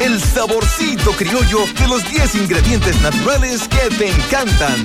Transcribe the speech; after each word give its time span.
el 0.00 0.20
saborcito 0.20 1.12
criollo 1.12 1.64
de 1.78 1.88
los 1.88 2.06
10 2.10 2.34
ingredientes 2.34 3.00
naturales 3.00 3.66
que 3.68 3.94
te 3.96 4.10
encantan. 4.10 4.84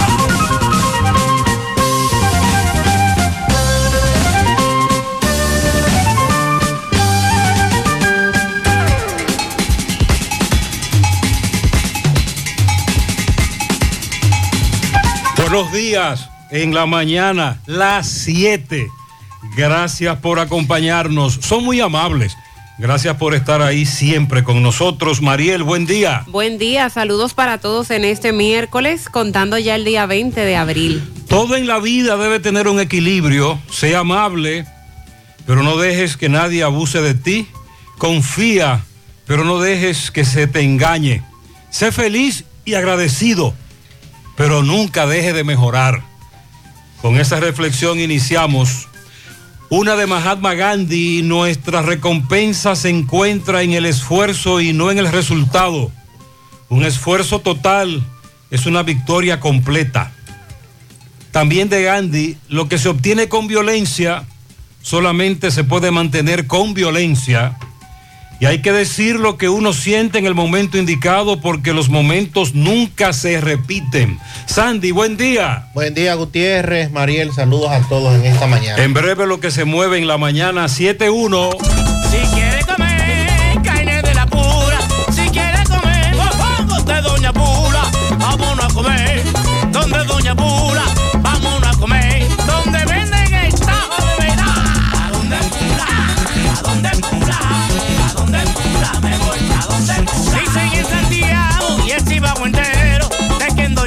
Buenos 15.51 15.73
días, 15.73 16.29
en 16.49 16.73
la 16.73 16.85
mañana, 16.85 17.59
las 17.65 18.07
7. 18.07 18.87
Gracias 19.57 20.17
por 20.19 20.39
acompañarnos. 20.39 21.39
Son 21.41 21.65
muy 21.65 21.81
amables. 21.81 22.37
Gracias 22.77 23.17
por 23.17 23.35
estar 23.35 23.61
ahí 23.61 23.85
siempre 23.85 24.45
con 24.45 24.63
nosotros. 24.63 25.21
Mariel, 25.21 25.63
buen 25.63 25.85
día. 25.85 26.23
Buen 26.27 26.57
día, 26.57 26.89
saludos 26.89 27.33
para 27.33 27.57
todos 27.57 27.91
en 27.91 28.05
este 28.05 28.31
miércoles, 28.31 29.09
contando 29.09 29.57
ya 29.57 29.75
el 29.75 29.83
día 29.83 30.05
20 30.05 30.39
de 30.39 30.55
abril. 30.55 31.03
Todo 31.27 31.57
en 31.57 31.67
la 31.67 31.79
vida 31.79 32.15
debe 32.15 32.39
tener 32.39 32.69
un 32.69 32.79
equilibrio. 32.79 33.59
Sea 33.69 33.99
amable, 33.99 34.65
pero 35.45 35.63
no 35.63 35.75
dejes 35.75 36.15
que 36.15 36.29
nadie 36.29 36.63
abuse 36.63 37.01
de 37.01 37.13
ti. 37.13 37.45
Confía, 37.97 38.85
pero 39.27 39.43
no 39.43 39.59
dejes 39.59 40.11
que 40.11 40.23
se 40.23 40.47
te 40.47 40.61
engañe. 40.61 41.23
Sé 41.71 41.91
feliz 41.91 42.45
y 42.63 42.75
agradecido 42.75 43.53
pero 44.41 44.63
nunca 44.63 45.05
deje 45.05 45.33
de 45.33 45.43
mejorar. 45.43 46.01
Con 47.03 47.19
esa 47.19 47.39
reflexión 47.39 47.99
iniciamos 47.99 48.87
una 49.69 49.95
de 49.95 50.07
Mahatma 50.07 50.55
Gandhi, 50.55 51.21
nuestra 51.21 51.83
recompensa 51.83 52.75
se 52.75 52.89
encuentra 52.89 53.61
en 53.61 53.73
el 53.73 53.85
esfuerzo 53.85 54.59
y 54.59 54.73
no 54.73 54.89
en 54.89 54.97
el 54.97 55.11
resultado. 55.11 55.91
Un 56.69 56.83
esfuerzo 56.85 57.41
total 57.41 58.03
es 58.49 58.65
una 58.65 58.81
victoria 58.81 59.39
completa. 59.39 60.11
También 61.29 61.69
de 61.69 61.83
Gandhi, 61.83 62.35
lo 62.49 62.67
que 62.67 62.79
se 62.79 62.89
obtiene 62.89 63.29
con 63.29 63.45
violencia 63.45 64.25
solamente 64.81 65.51
se 65.51 65.63
puede 65.63 65.91
mantener 65.91 66.47
con 66.47 66.73
violencia. 66.73 67.59
Y 68.41 68.47
hay 68.47 68.57
que 68.63 68.71
decir 68.71 69.19
lo 69.19 69.37
que 69.37 69.49
uno 69.49 69.71
siente 69.71 70.17
en 70.17 70.25
el 70.25 70.33
momento 70.33 70.79
indicado 70.79 71.39
porque 71.39 71.73
los 71.73 71.89
momentos 71.89 72.55
nunca 72.55 73.13
se 73.13 73.39
repiten. 73.39 74.19
Sandy, 74.47 74.89
buen 74.89 75.15
día. 75.15 75.67
Buen 75.75 75.93
día, 75.93 76.15
Gutiérrez, 76.15 76.89
Mariel, 76.89 77.31
saludos 77.33 77.69
a 77.69 77.87
todos 77.87 78.15
en 78.15 78.25
esta 78.25 78.47
mañana. 78.47 78.83
En 78.83 78.95
breve 78.95 79.27
lo 79.27 79.39
que 79.39 79.51
se 79.51 79.63
mueve 79.63 79.99
en 79.99 80.07
la 80.07 80.17
mañana 80.17 80.65
7-1. 80.65 81.55
Si 82.09 82.17
quiere 82.33 82.65
comer 82.65 83.61
carne 83.63 84.01
de 84.01 84.13
la 84.15 84.25
pura, 84.25 84.79
si 85.11 85.29
quiere 85.29 85.63
comer 85.65 86.15
guapangos 86.15 86.83
de 86.83 86.99
Doña 86.99 87.31
Pula, 87.31 87.91
vámonos 88.17 88.65
a 88.65 88.73
comer 88.73 89.21
donde 89.71 90.03
Doña 90.05 90.35
Pula 90.35 91.00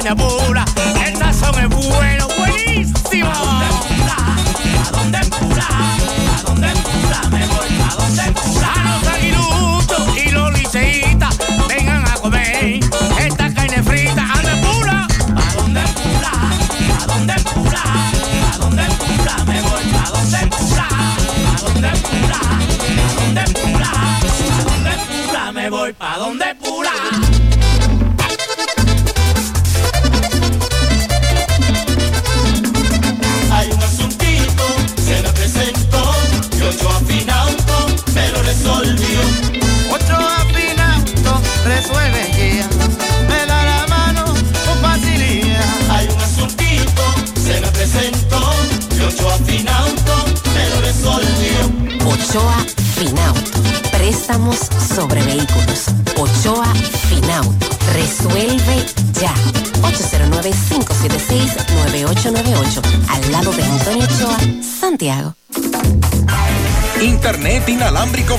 Doña 0.05 0.15
Pula 0.15 0.65
el 1.03 1.17
sazón 1.17 1.63
es 1.63 1.69
bueno, 1.69 2.27
buenísimo. 2.37 3.31
¿A 3.31 4.91
dónde 4.91 5.19
Pula? 5.31 5.65
¿A 5.65 6.41
dónde? 6.43 6.67
¿A 6.67 6.69
dónde 6.69 6.69
Pula? 6.69 7.29
Me 7.31 7.47
voy 7.47 7.81
a 7.81 7.95
donde 7.95 8.31
Pula. 8.33 8.71
A 8.71 8.99
los 8.99 9.07
aguiluchos 9.07 10.17
y 10.17 10.29
los 10.29 10.53
liceístas 10.53 11.39
vengan 11.67 12.07
a 12.07 12.13
comer 12.17 12.81
esta 13.17 13.51
carne 13.51 13.81
frita. 13.81 14.31
¿A 14.31 14.41
dónde 14.43 14.61
Pula? 14.67 15.07
¿A 15.35 15.55
dónde 15.55 15.81
Pula? 15.95 16.33
¿A 17.01 17.07
dónde 17.07 17.33
Pula? 17.51 17.83
¿A 18.53 18.57
dónde 18.59 18.83
Pula? 18.83 19.43
Me 19.45 19.61
voy 19.61 19.85
a 19.89 20.09
donde 20.11 20.47
Pula. 20.55 20.87
¿A 20.87 21.61
dónde 21.63 21.89
Pula? 22.05 22.41
¿A 22.45 22.61
dónde 23.17 23.43
Pula? 23.59 23.89
¿A 23.89 24.63
dónde 24.69 24.93
Pula? 25.09 25.51
Me 25.51 25.69
voy 25.71 25.93
pa' 25.93 26.17
donde 26.19 26.53
Pula. 26.61 27.24
Préstamos 54.35 54.74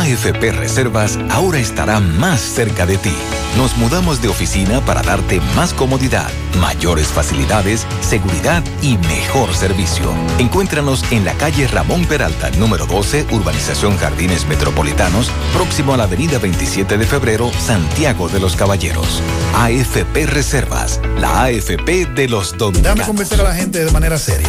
AFP 0.00 0.52
Reservas 0.52 1.18
ahora 1.28 1.58
estará 1.58 2.00
más 2.00 2.40
cerca 2.40 2.86
de 2.86 2.96
ti. 2.96 3.12
Nos 3.58 3.76
mudamos 3.76 4.22
de 4.22 4.28
oficina 4.28 4.80
para 4.80 5.02
darte 5.02 5.40
más 5.54 5.74
comodidad, 5.74 6.30
mayores 6.58 7.08
facilidades, 7.08 7.86
seguridad 8.00 8.64
y 8.80 8.96
mejor 8.96 9.52
servicio. 9.54 10.10
Encuéntranos 10.38 11.04
en 11.10 11.26
la 11.26 11.34
calle 11.34 11.66
Ramón 11.66 12.06
Peralta, 12.06 12.50
número 12.52 12.86
12, 12.86 13.26
Urbanización 13.30 13.98
Jardines 13.98 14.46
Metropolitanos, 14.46 15.30
próximo 15.52 15.92
a 15.92 15.98
la 15.98 16.04
avenida 16.04 16.38
27 16.38 16.96
de 16.96 17.04
febrero, 17.06 17.50
Santiago 17.58 18.28
de 18.30 18.40
los 18.40 18.56
Caballeros. 18.56 19.22
AFP 19.54 20.26
Reservas, 20.26 20.98
la 21.18 21.42
AFP 21.44 22.06
de 22.06 22.28
los 22.28 22.52
Déjame 22.52 22.58
dominicanos. 22.72 23.06
convencer 23.06 23.40
a 23.40 23.44
la 23.44 23.54
gente 23.54 23.84
de 23.84 23.90
manera 23.90 24.16
seria. 24.18 24.48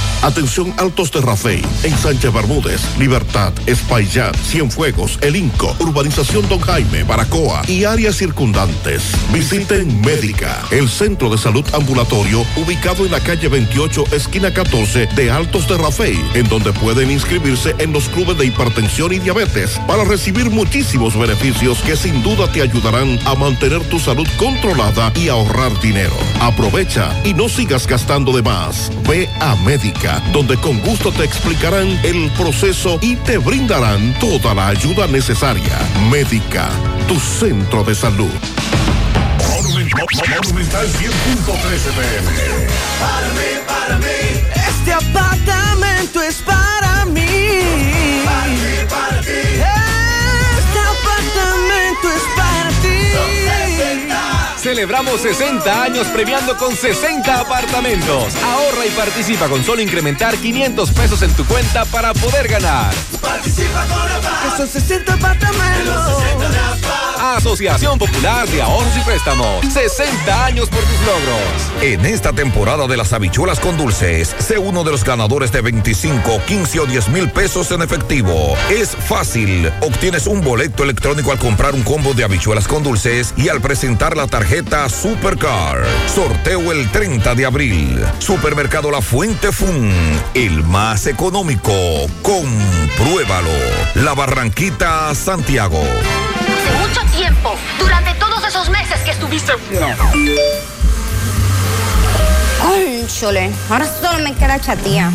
Atención 0.23 0.71
Altos 0.77 1.11
de 1.11 1.19
Rafey, 1.19 1.63
en 1.83 1.97
Sánchez 1.97 2.31
Bermúdez, 2.31 2.81
Libertad, 2.99 3.53
Espaillat, 3.65 4.35
Cienfuegos, 4.37 5.17
El 5.21 5.35
Inco, 5.35 5.75
Urbanización 5.79 6.47
Don 6.47 6.59
Jaime, 6.59 7.03
Baracoa 7.03 7.63
y 7.67 7.85
áreas 7.85 8.17
circundantes. 8.17 9.01
Visiten 9.33 9.99
Médica, 10.01 10.61
el 10.69 10.87
centro 10.89 11.29
de 11.29 11.39
salud 11.39 11.65
ambulatorio 11.73 12.45
ubicado 12.55 13.05
en 13.05 13.11
la 13.11 13.19
calle 13.19 13.47
28, 13.47 14.05
esquina 14.11 14.53
14 14.53 15.07
de 15.15 15.31
Altos 15.31 15.67
de 15.67 15.77
Rafey, 15.77 16.23
en 16.35 16.47
donde 16.49 16.71
pueden 16.73 17.09
inscribirse 17.09 17.75
en 17.79 17.91
los 17.91 18.07
clubes 18.09 18.37
de 18.37 18.45
hipertensión 18.45 19.13
y 19.13 19.19
diabetes 19.19 19.79
para 19.87 20.03
recibir 20.03 20.51
muchísimos 20.51 21.17
beneficios 21.17 21.79
que 21.81 21.95
sin 21.95 22.21
duda 22.21 22.51
te 22.51 22.61
ayudarán 22.61 23.19
a 23.25 23.33
mantener 23.33 23.83
tu 23.89 23.99
salud 23.99 24.27
controlada 24.37 25.11
y 25.15 25.29
ahorrar 25.29 25.79
dinero. 25.81 26.15
Aprovecha 26.41 27.09
y 27.23 27.33
no 27.33 27.49
sigas 27.49 27.87
gastando 27.87 28.31
de 28.33 28.43
más. 28.43 28.91
Ve 29.07 29.27
a 29.39 29.55
Médica, 29.57 30.10
donde 30.31 30.57
con 30.57 30.79
gusto 30.79 31.11
te 31.11 31.23
explicarán 31.23 31.87
el 32.03 32.31
proceso 32.31 32.97
y 33.01 33.15
te 33.17 33.37
brindarán 33.37 34.13
toda 34.19 34.53
la 34.53 34.67
ayuda 34.67 35.07
necesaria. 35.07 35.77
Médica, 36.09 36.69
tu 37.07 37.19
centro 37.19 37.83
de 37.83 37.95
salud. 37.95 38.31
Monumental 39.39 40.87
100.13 40.87 41.91
pm. 41.93 42.31
Para 42.99 43.27
mí, 43.29 43.49
para 43.67 43.97
mí. 43.99 44.41
Este 44.69 44.93
Celebramos 54.61 55.21
60 55.21 55.83
años 55.83 56.05
premiando 56.13 56.55
con 56.55 56.75
60 56.75 57.39
apartamentos. 57.39 58.35
Ahorra 58.43 58.85
y 58.85 58.91
participa 58.91 59.47
con 59.47 59.63
solo 59.63 59.81
incrementar 59.81 60.37
500 60.37 60.91
pesos 60.91 61.23
en 61.23 61.33
tu 61.33 61.47
cuenta 61.47 61.83
para 61.85 62.13
poder 62.13 62.47
ganar. 62.47 62.93
Participa 63.19 63.87
con 63.87 63.97
APA. 63.97 64.41
Que 64.43 64.57
son 64.57 64.67
60 64.67 65.13
apartamentos. 65.13 66.23
Asociación 67.19 67.97
Popular 67.97 68.47
de 68.49 68.61
Ahorros 68.61 68.95
y 68.97 68.99
Préstamos. 69.01 69.65
60 69.65 70.45
años 70.45 70.69
por 70.69 70.81
tus 70.81 70.99
logros. 71.05 71.81
En 71.81 72.05
esta 72.05 72.33
temporada 72.33 72.87
de 72.87 72.97
las 72.97 73.13
habichuelas 73.13 73.59
con 73.59 73.77
dulces, 73.77 74.35
sé 74.37 74.59
uno 74.59 74.83
de 74.83 74.91
los 74.91 75.03
ganadores 75.03 75.51
de 75.51 75.61
25, 75.61 76.41
15 76.45 76.79
o 76.81 76.85
10 76.85 77.09
mil 77.09 77.29
pesos 77.29 77.71
en 77.71 77.81
efectivo. 77.81 78.55
Es 78.69 78.89
fácil. 78.89 79.71
Obtienes 79.81 80.27
un 80.27 80.41
boleto 80.41 80.83
electrónico 80.83 81.31
al 81.31 81.39
comprar 81.39 81.73
un 81.73 81.83
combo 81.83 82.13
de 82.13 82.23
habichuelas 82.23 82.67
con 82.67 82.83
dulces 82.83 83.33
y 83.37 83.49
al 83.49 83.61
presentar 83.61 84.17
la 84.17 84.27
tarjeta 84.27 84.50
Supercar. 84.89 85.81
Sorteo 86.13 86.73
el 86.73 86.91
30 86.91 87.35
de 87.35 87.45
abril. 87.45 88.05
Supermercado 88.19 88.91
La 88.91 89.01
Fuente 89.01 89.49
Fun. 89.53 89.89
El 90.33 90.63
más 90.65 91.07
económico. 91.07 91.71
Compruébalo. 92.21 93.49
La 93.95 94.13
Barranquita, 94.13 95.15
Santiago. 95.15 95.79
Hace 95.79 96.85
mucho 96.85 97.17
tiempo, 97.17 97.55
durante 97.79 98.13
todos 98.15 98.45
esos 98.45 98.69
meses 98.69 98.99
que 99.05 99.11
estuviste 99.11 99.53
Ay, 102.61 103.07
chole, 103.07 103.51
ahora 103.69 103.85
solo 104.01 104.19
me 104.21 104.35
queda 104.35 104.59
chatía. 104.59 105.13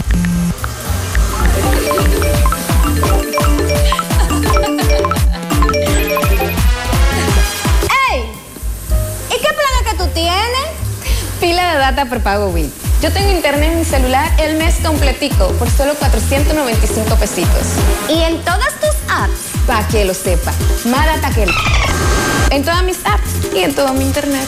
Pila 11.56 11.72
de 11.72 11.78
data 11.78 12.04
por 12.04 12.20
pago. 12.20 12.54
Yo 13.00 13.10
tengo 13.10 13.30
internet 13.30 13.72
en 13.72 13.78
mi 13.78 13.84
celular 13.86 14.30
el 14.38 14.58
mes 14.58 14.74
completico 14.84 15.48
por 15.52 15.70
solo 15.70 15.94
495 15.94 17.16
pesitos. 17.16 17.66
¿Y 18.10 18.20
en 18.24 18.42
todas 18.44 18.74
tus 18.74 18.94
apps? 19.08 19.64
Para 19.66 19.88
que 19.88 20.04
lo 20.04 20.12
sepa. 20.12 20.52
Más 20.84 21.06
data 21.06 21.30
que 21.30 21.46
En 22.54 22.62
todas 22.62 22.84
mis 22.84 22.98
apps 23.06 23.54
y 23.54 23.60
en 23.60 23.74
todo 23.74 23.94
mi 23.94 24.04
internet. 24.04 24.46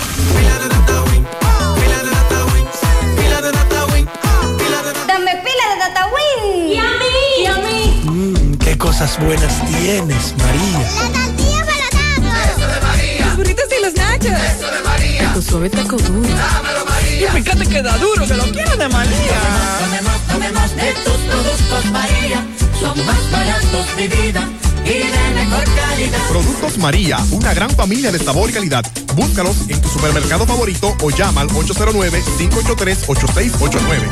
Dame 5.06 5.32
pila 5.36 5.64
de 5.72 5.78
data 5.78 6.10
win. 6.12 6.68
¿Y 6.68 6.78
a 6.78 6.82
mí? 6.82 7.42
¿Y 7.42 7.46
a 7.46 7.56
mí? 7.56 8.02
Mmm, 8.04 8.58
qué 8.58 8.76
cosas 8.76 9.18
buenas 9.18 9.54
tienes, 9.64 10.34
María. 10.36 10.78
La 10.78 11.24
tortilla 11.24 11.64
para 11.64 12.50
Eso 12.50 12.66
de 12.68 12.80
María. 12.86 13.26
Los 13.28 13.36
burritos 13.38 13.64
y 13.78 13.82
los 13.82 13.94
nachos. 13.94 14.26
Eso 14.26 14.70
de 14.70 14.82
María. 14.82 15.32
Tu 15.32 15.40
suave 15.40 15.70
taco 15.70 15.96
duro. 15.96 16.28
Dámelo, 16.28 16.84
María. 16.84 16.97
Y 17.18 17.20
fíjate 17.20 17.66
que 17.66 17.82
da 17.82 17.98
duro, 17.98 18.24
que 18.28 18.34
lo 18.34 18.44
quiero 18.44 18.76
de 18.76 18.88
María. 18.88 19.40
Tomemos, 19.80 20.20
tomemos 20.28 20.76
de 20.76 20.92
tus 21.04 21.16
productos 21.16 21.84
María. 21.90 22.46
Son 22.78 22.96
más 23.04 23.30
baratos 23.32 23.96
de 23.96 24.06
vida 24.06 24.48
y 24.84 24.98
de 24.98 25.30
mejor 25.34 25.64
calidad. 25.64 26.18
Productos 26.28 26.78
María, 26.78 27.18
una 27.32 27.52
gran 27.54 27.70
familia 27.70 28.12
de 28.12 28.20
sabor 28.20 28.50
y 28.50 28.52
calidad. 28.52 28.84
Búscalos 29.16 29.56
en 29.68 29.80
tu 29.80 29.88
supermercado 29.88 30.46
favorito 30.46 30.96
o 31.02 31.10
llama 31.10 31.40
al 31.40 31.48
809-583-8689. 31.48 34.08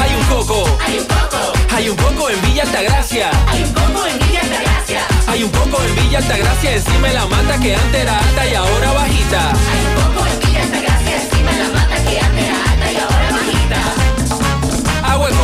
Hay 0.00 0.14
un 0.14 0.24
coco. 0.30 0.64
Hay 0.86 0.98
un 0.98 1.04
coco. 1.04 1.52
Hay 1.74 1.90
un 1.90 1.96
coco 1.96 2.30
en 2.30 2.40
Villa 2.40 2.62
Altagracia. 2.62 3.30
Hay 3.48 3.64
un 3.64 3.72
coco 3.74 4.06
en 4.06 4.18
Villa 4.18 4.40
Altagracia. 4.40 5.06
Hay 5.26 5.42
un 5.42 5.50
coco 5.50 5.82
en 5.82 5.94
Villa 5.94 6.18
Altagracia 6.20 6.74
encima 6.74 7.08
de 7.08 7.14
la 7.14 7.26
mata 7.26 7.60
que 7.60 7.76
antes 7.76 8.00
era 8.00 8.18
alta 8.18 8.46
y 8.46 8.54
ahora 8.54 8.92
bajita. 8.94 9.50
Hay 9.50 9.84
un 9.86 9.92
coco 9.94 10.07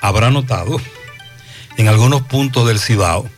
habrá 0.00 0.30
notado, 0.30 0.80
en 1.76 1.88
algunos 1.88 2.22
puntos 2.22 2.66
del 2.66 2.78
Cibao, 2.78 3.28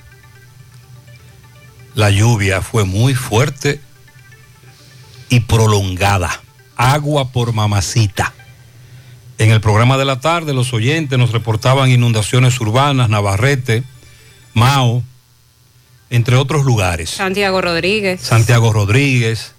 la 1.94 2.10
lluvia 2.10 2.62
fue 2.62 2.84
muy 2.84 3.14
fuerte 3.14 3.80
y 5.28 5.40
prolongada. 5.40 6.40
Agua 6.76 7.30
por 7.30 7.52
mamacita. 7.52 8.32
En 9.38 9.50
el 9.50 9.60
programa 9.60 9.98
de 9.98 10.04
la 10.04 10.20
tarde, 10.20 10.54
los 10.54 10.72
oyentes 10.72 11.18
nos 11.18 11.32
reportaban 11.32 11.90
inundaciones 11.90 12.60
urbanas, 12.60 13.08
Navarrete, 13.08 13.82
Mao, 14.54 15.02
entre 16.10 16.36
otros 16.36 16.64
lugares. 16.64 17.10
Santiago 17.10 17.60
Rodríguez. 17.60 18.20
Santiago 18.20 18.72
Rodríguez. 18.72 19.54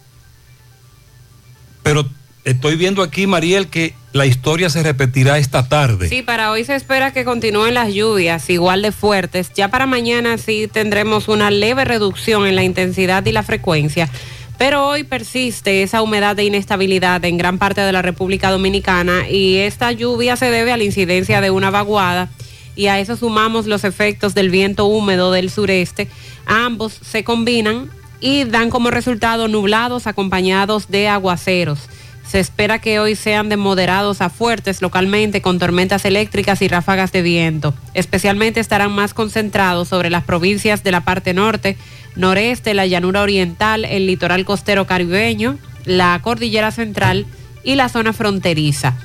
Pero 1.81 2.07
estoy 2.45 2.75
viendo 2.75 3.01
aquí, 3.01 3.27
Mariel, 3.27 3.67
que 3.67 3.93
la 4.11 4.25
historia 4.25 4.69
se 4.69 4.83
repetirá 4.83 5.37
esta 5.37 5.67
tarde. 5.67 6.09
Sí, 6.09 6.21
para 6.21 6.51
hoy 6.51 6.65
se 6.65 6.75
espera 6.75 7.11
que 7.11 7.25
continúen 7.25 7.73
las 7.73 7.93
lluvias 7.93 8.49
igual 8.49 8.81
de 8.81 8.91
fuertes. 8.91 9.51
Ya 9.53 9.69
para 9.69 9.85
mañana 9.85 10.37
sí 10.37 10.69
tendremos 10.71 11.27
una 11.27 11.49
leve 11.51 11.85
reducción 11.85 12.45
en 12.45 12.55
la 12.55 12.63
intensidad 12.63 13.25
y 13.25 13.31
la 13.31 13.43
frecuencia. 13.43 14.09
Pero 14.57 14.87
hoy 14.87 15.03
persiste 15.03 15.81
esa 15.81 16.01
humedad 16.01 16.35
de 16.35 16.43
inestabilidad 16.43 17.25
en 17.25 17.37
gran 17.37 17.57
parte 17.57 17.81
de 17.81 17.91
la 17.91 18.01
República 18.01 18.51
Dominicana 18.51 19.27
y 19.27 19.57
esta 19.57 19.91
lluvia 19.91 20.35
se 20.35 20.51
debe 20.51 20.71
a 20.71 20.77
la 20.77 20.83
incidencia 20.83 21.41
de 21.41 21.49
una 21.49 21.71
vaguada 21.71 22.29
y 22.75 22.87
a 22.87 22.99
eso 22.99 23.15
sumamos 23.15 23.65
los 23.65 23.83
efectos 23.83 24.35
del 24.35 24.49
viento 24.49 24.85
húmedo 24.85 25.31
del 25.31 25.49
sureste. 25.49 26.07
Ambos 26.45 26.93
se 26.93 27.23
combinan 27.23 27.89
y 28.19 28.45
dan 28.45 28.69
como 28.69 28.91
resultado 28.91 29.47
nublados 29.47 30.07
acompañados 30.07 30.89
de 30.89 31.07
aguaceros. 31.07 31.89
Se 32.27 32.39
espera 32.39 32.79
que 32.79 32.99
hoy 32.99 33.15
sean 33.15 33.49
de 33.49 33.57
moderados 33.57 34.21
a 34.21 34.29
fuertes 34.29 34.81
localmente 34.81 35.41
con 35.41 35.59
tormentas 35.59 36.05
eléctricas 36.05 36.61
y 36.61 36.67
ráfagas 36.67 37.11
de 37.11 37.21
viento. 37.21 37.73
Especialmente 37.93 38.59
estarán 38.59 38.91
más 38.91 39.13
concentrados 39.13 39.89
sobre 39.89 40.09
las 40.09 40.23
provincias 40.23 40.83
de 40.83 40.91
la 40.91 41.01
parte 41.01 41.33
norte, 41.33 41.77
noreste, 42.15 42.73
la 42.73 42.87
llanura 42.87 43.21
oriental, 43.21 43.85
el 43.85 44.07
litoral 44.07 44.45
costero 44.45 44.87
caribeño, 44.87 45.57
la 45.85 46.19
cordillera 46.23 46.71
central 46.71 47.25
y 47.63 47.75
la 47.75 47.89
zona 47.89 48.13
fronteriza. 48.13 48.95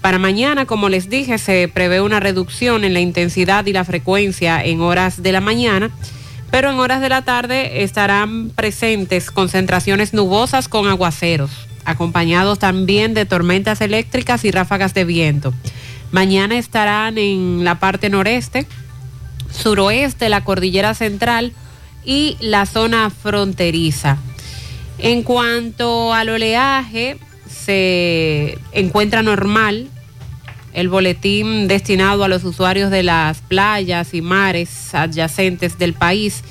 Para 0.00 0.18
mañana, 0.18 0.66
como 0.66 0.88
les 0.88 1.08
dije, 1.08 1.38
se 1.38 1.68
prevé 1.68 2.00
una 2.00 2.20
reducción 2.20 2.84
en 2.84 2.94
la 2.94 3.00
intensidad 3.00 3.66
y 3.66 3.72
la 3.72 3.84
frecuencia 3.84 4.62
en 4.62 4.80
horas 4.80 5.22
de 5.22 5.32
la 5.32 5.40
mañana, 5.40 5.90
pero 6.50 6.70
en 6.70 6.78
horas 6.78 7.00
de 7.00 7.08
la 7.08 7.22
tarde 7.22 7.82
estarán 7.82 8.50
presentes 8.50 9.32
concentraciones 9.32 10.12
nubosas 10.14 10.68
con 10.68 10.86
aguaceros 10.86 11.50
acompañados 11.86 12.58
también 12.58 13.14
de 13.14 13.24
tormentas 13.24 13.80
eléctricas 13.80 14.44
y 14.44 14.50
ráfagas 14.50 14.92
de 14.92 15.04
viento. 15.04 15.54
Mañana 16.12 16.58
estarán 16.58 17.16
en 17.16 17.64
la 17.64 17.78
parte 17.78 18.10
noreste, 18.10 18.66
suroeste, 19.50 20.28
la 20.28 20.44
cordillera 20.44 20.94
central 20.94 21.52
y 22.04 22.36
la 22.40 22.66
zona 22.66 23.10
fronteriza. 23.10 24.18
En 24.98 25.22
cuanto 25.22 26.12
al 26.12 26.28
oleaje, 26.28 27.18
se 27.48 28.58
encuentra 28.72 29.22
normal 29.22 29.88
el 30.72 30.88
boletín 30.88 31.68
destinado 31.68 32.24
a 32.24 32.28
los 32.28 32.44
usuarios 32.44 32.90
de 32.90 33.02
las 33.02 33.40
playas 33.40 34.12
y 34.12 34.20
mares 34.20 34.94
adyacentes 34.94 35.78
del 35.78 35.94
país. 35.94 36.42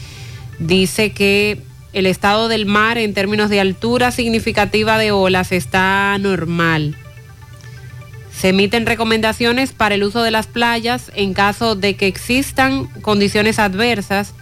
Dice 0.60 1.12
que 1.12 1.62
el 1.96 2.08
estado 2.08 2.50
del 2.50 2.66
mar 2.66 2.98
en 2.98 3.14
términos 3.14 3.50
de 3.50 3.62
altura 3.62 4.12
significativa 4.12 4.98
de 4.98 5.12
olas 5.12 5.54
está 5.54 6.18
normal. 6.20 6.98
Se 8.38 8.50
emiten 8.50 8.86
recomendaciones 8.86 9.72
para 9.72 9.96
el 9.96 10.04
uso 10.04 10.22
de 10.22 10.30
las 10.30 10.46
playas 10.46 11.10
en 11.16 11.34
caso 11.34 11.76
de 11.76 11.96
que 11.96 12.08
existan 12.08 12.88
condiciones 13.02 13.60
adversas, 13.60 14.34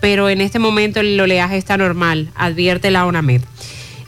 pero 0.00 0.28
en 0.28 0.40
este 0.40 0.58
momento 0.58 0.98
el 0.98 1.20
oleaje 1.20 1.56
está 1.56 1.76
normal, 1.76 2.32
advierte 2.34 2.90
la 2.90 3.06
ONAMED. 3.06 3.42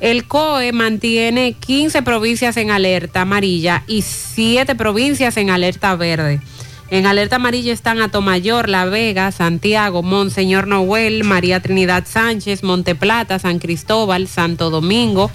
El 0.01 0.27
COE 0.27 0.73
mantiene 0.73 1.53
15 1.53 2.03
provincias 2.03 2.57
en 2.57 2.73
alerta 2.73 3.21
amarilla 3.21 3.85
y 3.87 4.03
7 4.03 4.75
provincias 4.75 5.37
en 5.37 5.51
alerta 5.51 5.95
verde. 5.95 6.41
En 6.89 7.07
alerta 7.07 7.37
amarilla 7.37 7.73
están 7.73 8.01
Atomayor, 8.01 8.69
La 8.69 8.85
Vega, 8.85 9.33
Santiago, 9.33 10.05
Monseñor 10.05 10.69
Noel, 10.69 11.25
María 11.25 11.59
Trinidad 11.59 12.05
Sánchez, 12.07 12.63
Monteplata, 12.63 13.41
San 13.41 13.59
Cristóbal, 13.59 14.29
Santo 14.29 14.71
Domingo, 14.71 15.33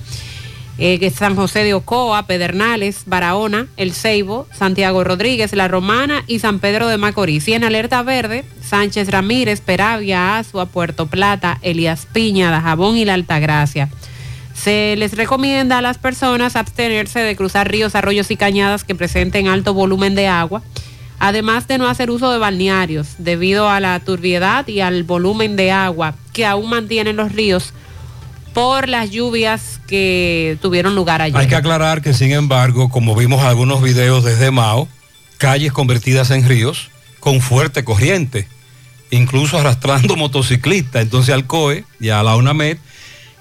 eh, 0.78 1.12
San 1.14 1.36
José 1.36 1.66
de 1.66 1.74
Ocoa, 1.74 2.26
Pedernales, 2.26 3.04
Barahona, 3.06 3.68
El 3.76 3.92
Ceibo, 3.92 4.48
Santiago 4.58 5.04
Rodríguez, 5.04 5.54
La 5.54 5.68
Romana 5.68 6.24
y 6.26 6.40
San 6.40 6.60
Pedro 6.60 6.88
de 6.88 6.98
Macorís. 6.98 7.50
Y 7.50 7.54
en 7.54 7.66
alerta 7.66 8.02
verde, 8.02 8.46
Sánchez 8.64 9.10
Ramírez, 9.12 9.60
Peravia, 9.60 10.38
Azua, 10.38 10.68
Puerto 10.68 11.08
Plata, 11.08 11.60
Elías 11.62 12.08
Piña, 12.14 12.50
Dajabón 12.50 12.96
y 12.96 13.04
La 13.04 13.16
Altagracia. 13.16 13.90
Se 14.54 14.96
les 14.96 15.18
recomienda 15.18 15.80
a 15.80 15.82
las 15.82 15.98
personas 15.98 16.56
abstenerse 16.56 17.20
de 17.20 17.36
cruzar 17.36 17.70
ríos, 17.70 17.94
arroyos 17.94 18.32
y 18.32 18.38
cañadas 18.38 18.86
que 18.86 18.96
presenten 18.96 19.50
alto 19.50 19.74
volumen 19.74 20.16
de 20.16 20.28
agua 20.28 20.62
además 21.22 21.68
de 21.68 21.78
no 21.78 21.88
hacer 21.88 22.10
uso 22.10 22.32
de 22.32 22.40
balnearios 22.40 23.10
debido 23.20 23.70
a 23.70 23.80
la 23.80 24.00
turbiedad 24.00 24.68
y 24.68 24.82
al 24.82 25.04
volumen 25.04 25.56
de 25.56 25.72
agua 25.72 26.16
que 26.34 26.48
aún 26.48 26.72
mantienen 26.72 27.16
los 27.16 27.32
ríos 27.32 27.74
por 28.56 28.90
las 28.90 29.12
lluvias 29.12 29.80
que 29.86 30.58
tuvieron 30.64 30.96
lugar 30.96 31.22
ayer. 31.22 31.38
Hay 31.38 31.48
que 31.48 31.56
aclarar 31.56 32.02
que, 32.02 32.16
sin 32.16 32.32
embargo, 32.32 32.90
como 32.90 33.16
vimos 33.16 33.44
algunos 33.44 33.84
videos 33.84 34.24
desde 34.24 34.50
Mao, 34.50 34.90
calles 35.38 35.72
convertidas 35.72 36.32
en 36.32 36.50
ríos 36.50 36.90
con 37.20 37.40
fuerte 37.40 37.84
corriente, 37.84 38.48
incluso 39.12 39.60
arrastrando 39.60 40.16
motociclistas. 40.18 41.04
Entonces 41.04 41.36
al 41.36 41.46
COE 41.46 41.86
y 42.00 42.10
a 42.10 42.24
la 42.24 42.36
UNAMED 42.36 42.78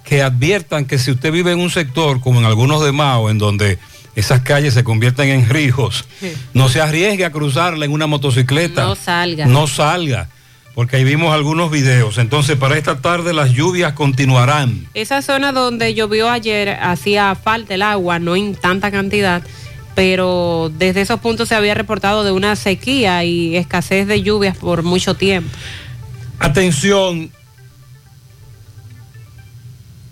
que 0.04 0.22
adviertan 0.22 0.84
que 0.84 0.98
si 0.98 1.12
usted 1.12 1.32
vive 1.32 1.52
en 1.52 1.60
un 1.60 1.70
sector 1.70 2.20
como 2.20 2.40
en 2.40 2.44
algunos 2.44 2.84
de 2.84 2.92
Mao, 2.92 3.30
en 3.30 3.38
donde 3.38 3.78
esas 4.14 4.40
calles 4.42 4.74
se 4.74 4.84
convierten 4.84 5.28
en 5.28 5.48
rijos. 5.48 6.04
No 6.52 6.68
se 6.68 6.80
arriesgue 6.80 7.24
a 7.24 7.30
cruzarla 7.30 7.84
en 7.84 7.92
una 7.92 8.06
motocicleta. 8.06 8.82
No 8.82 8.94
salga. 8.96 9.46
No 9.46 9.66
salga, 9.66 10.28
porque 10.74 10.96
ahí 10.96 11.04
vimos 11.04 11.32
algunos 11.32 11.70
videos. 11.70 12.18
Entonces, 12.18 12.56
para 12.56 12.76
esta 12.76 13.00
tarde 13.00 13.32
las 13.32 13.52
lluvias 13.52 13.92
continuarán. 13.92 14.88
Esa 14.94 15.22
zona 15.22 15.52
donde 15.52 15.94
llovió 15.94 16.28
ayer 16.28 16.70
hacía 16.70 17.34
falta 17.34 17.74
el 17.74 17.82
agua, 17.82 18.18
no 18.18 18.36
en 18.36 18.54
tanta 18.54 18.90
cantidad. 18.90 19.42
pero 19.94 20.70
desde 20.78 21.02
esos 21.02 21.20
puntos 21.20 21.48
se 21.48 21.54
había 21.54 21.74
reportado 21.74 22.24
de 22.24 22.30
una 22.30 22.56
sequía 22.56 23.22
y 23.24 23.56
escasez 23.56 24.06
de 24.06 24.22
lluvias 24.22 24.56
por 24.56 24.82
mucho 24.82 25.14
tiempo. 25.14 25.50
Atención, 26.38 27.30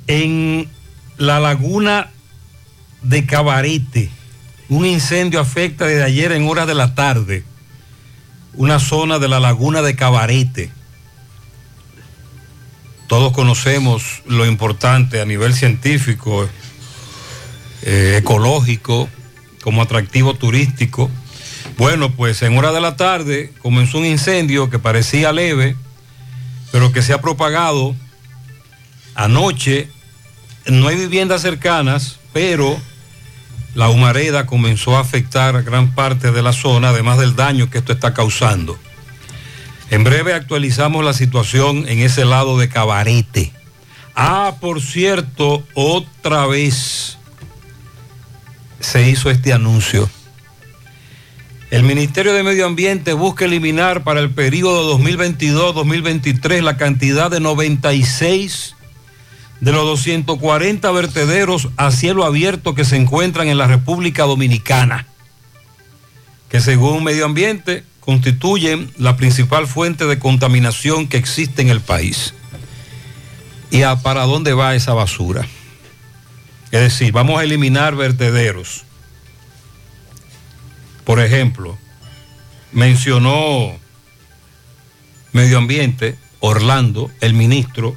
en 0.07 0.69
la 1.17 1.40
laguna 1.40 2.11
de 3.02 3.26
Cabarete, 3.26 4.11
un 4.69 4.85
incendio 4.85 5.40
afecta 5.40 5.87
desde 5.87 6.05
ayer 6.05 6.33
en 6.33 6.49
horas 6.49 6.67
de 6.67 6.75
la 6.75 6.95
tarde 6.95 7.45
una 8.59 8.81
zona 8.81 9.21
de 9.21 9.28
la 9.28 9.38
laguna 9.38 9.83
de 9.83 9.95
Cabarete. 9.95 10.71
Todos 13.07 13.33
conocemos 13.33 14.23
lo 14.26 14.45
importante 14.47 15.21
a 15.21 15.25
nivel 15.25 15.55
científico, 15.55 16.49
eh, 17.83 18.17
ecológico, 18.19 19.09
como 19.62 19.81
atractivo 19.81 20.35
turístico. 20.35 21.09
Bueno, 21.78 22.11
pues 22.11 22.43
en 22.43 22.59
hora 22.59 22.73
de 22.73 22.81
la 22.81 22.97
tarde 22.97 23.52
comenzó 23.62 23.99
un 23.99 24.07
incendio 24.07 24.71
que 24.71 24.81
parecía 24.81 25.33
leve, 25.33 25.76
pero 26.73 26.93
que 26.93 27.02
se 27.02 27.12
ha 27.12 27.21
propagado 27.21 27.95
anoche. 29.14 29.88
No 30.67 30.88
hay 30.88 30.97
viviendas 30.97 31.43
cercanas, 31.43 32.19
pero 32.33 32.78
la 33.75 33.89
humareda 33.89 34.47
comenzó 34.47 34.97
a 34.97 35.01
afectar 35.01 35.63
gran 35.63 35.95
parte 35.95 36.33
de 36.33 36.43
la 36.43 36.53
zona, 36.53 36.91
además 36.91 37.19
del 37.19 37.37
daño 37.37 37.71
que 37.71 37.79
esto 37.79 37.93
está 37.93 38.15
causando. 38.15 38.79
En 39.91 40.05
breve 40.05 40.35
actualizamos 40.35 41.05
la 41.05 41.13
situación 41.13 41.89
en 41.89 42.01
ese 42.01 42.25
lado 42.25 42.59
de 42.59 42.69
Cabarete. 42.69 43.53
Ah, 44.15 44.57
por 44.61 44.83
cierto, 44.83 45.63
otra 45.75 46.47
vez 46.47 47.19
se 48.81 49.09
hizo 49.09 49.31
este 49.31 49.53
anuncio. 49.53 50.11
El 51.71 51.83
Ministerio 51.83 52.33
de 52.33 52.43
Medio 52.43 52.67
Ambiente 52.67 53.13
busca 53.13 53.45
eliminar 53.45 54.03
para 54.03 54.21
el 54.21 54.31
periodo 54.31 54.99
2022-2023 54.99 56.63
la 56.63 56.77
cantidad 56.77 57.31
de 57.31 57.41
96 57.41 58.75
de 59.61 59.73
los 59.73 59.85
240 59.85 60.91
vertederos 60.93 61.69
a 61.77 61.91
cielo 61.91 62.25
abierto 62.25 62.75
que 62.75 62.85
se 62.85 62.97
encuentran 62.97 63.49
en 63.49 63.59
la 63.59 63.67
República 63.67 64.25
Dominicana, 64.25 65.07
que 66.49 66.61
según 66.61 67.05
Medio 67.05 67.25
Ambiente 67.25 67.85
constituyen 68.00 68.91
la 68.97 69.17
principal 69.17 69.67
fuente 69.67 70.07
de 70.07 70.19
contaminación 70.19 71.09
que 71.09 71.19
existe 71.19 71.61
en 71.62 71.69
el 71.69 71.81
país. 71.81 72.35
¿Y 73.71 73.83
a 73.83 73.97
para 73.97 74.23
dónde 74.25 74.55
va 74.55 74.75
esa 74.75 74.95
basura? 74.95 75.47
Es 76.71 76.81
decir, 76.81 77.12
vamos 77.12 77.38
a 77.38 77.45
eliminar 77.45 77.97
vertederos. 77.97 78.85
Por 81.05 81.21
ejemplo, 81.21 81.77
mencionó 82.73 83.77
Medio 85.33 85.59
Ambiente, 85.59 86.17
Orlando, 86.41 87.11
el 87.21 87.35
ministro, 87.35 87.97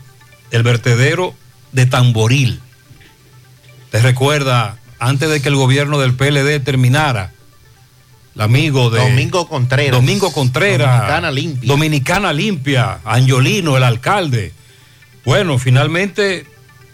el 0.52 0.64
vertedero 0.64 1.36
de 1.72 1.86
Tamboril. 1.86 2.62
¿Te 3.92 4.02
recuerda, 4.02 4.78
antes 5.00 5.30
de 5.30 5.42
que 5.42 5.50
el 5.50 5.56
gobierno 5.56 6.00
del 6.00 6.14
PLD 6.14 6.64
terminara, 6.64 7.34
el 8.36 8.42
amigo 8.42 8.90
de... 8.90 9.00
Domingo 9.00 9.48
Contreras. 9.48 9.92
Domingo 9.92 10.32
Contreras. 10.32 10.90
Dominicana 10.90 11.32
Limpia. 11.32 11.68
Dominicana 11.68 12.34
Limpia, 12.34 13.00
Angiolino, 13.04 13.76
el 13.76 13.84
alcalde. 13.84 14.54
Bueno, 15.26 15.60
finalmente 15.60 16.46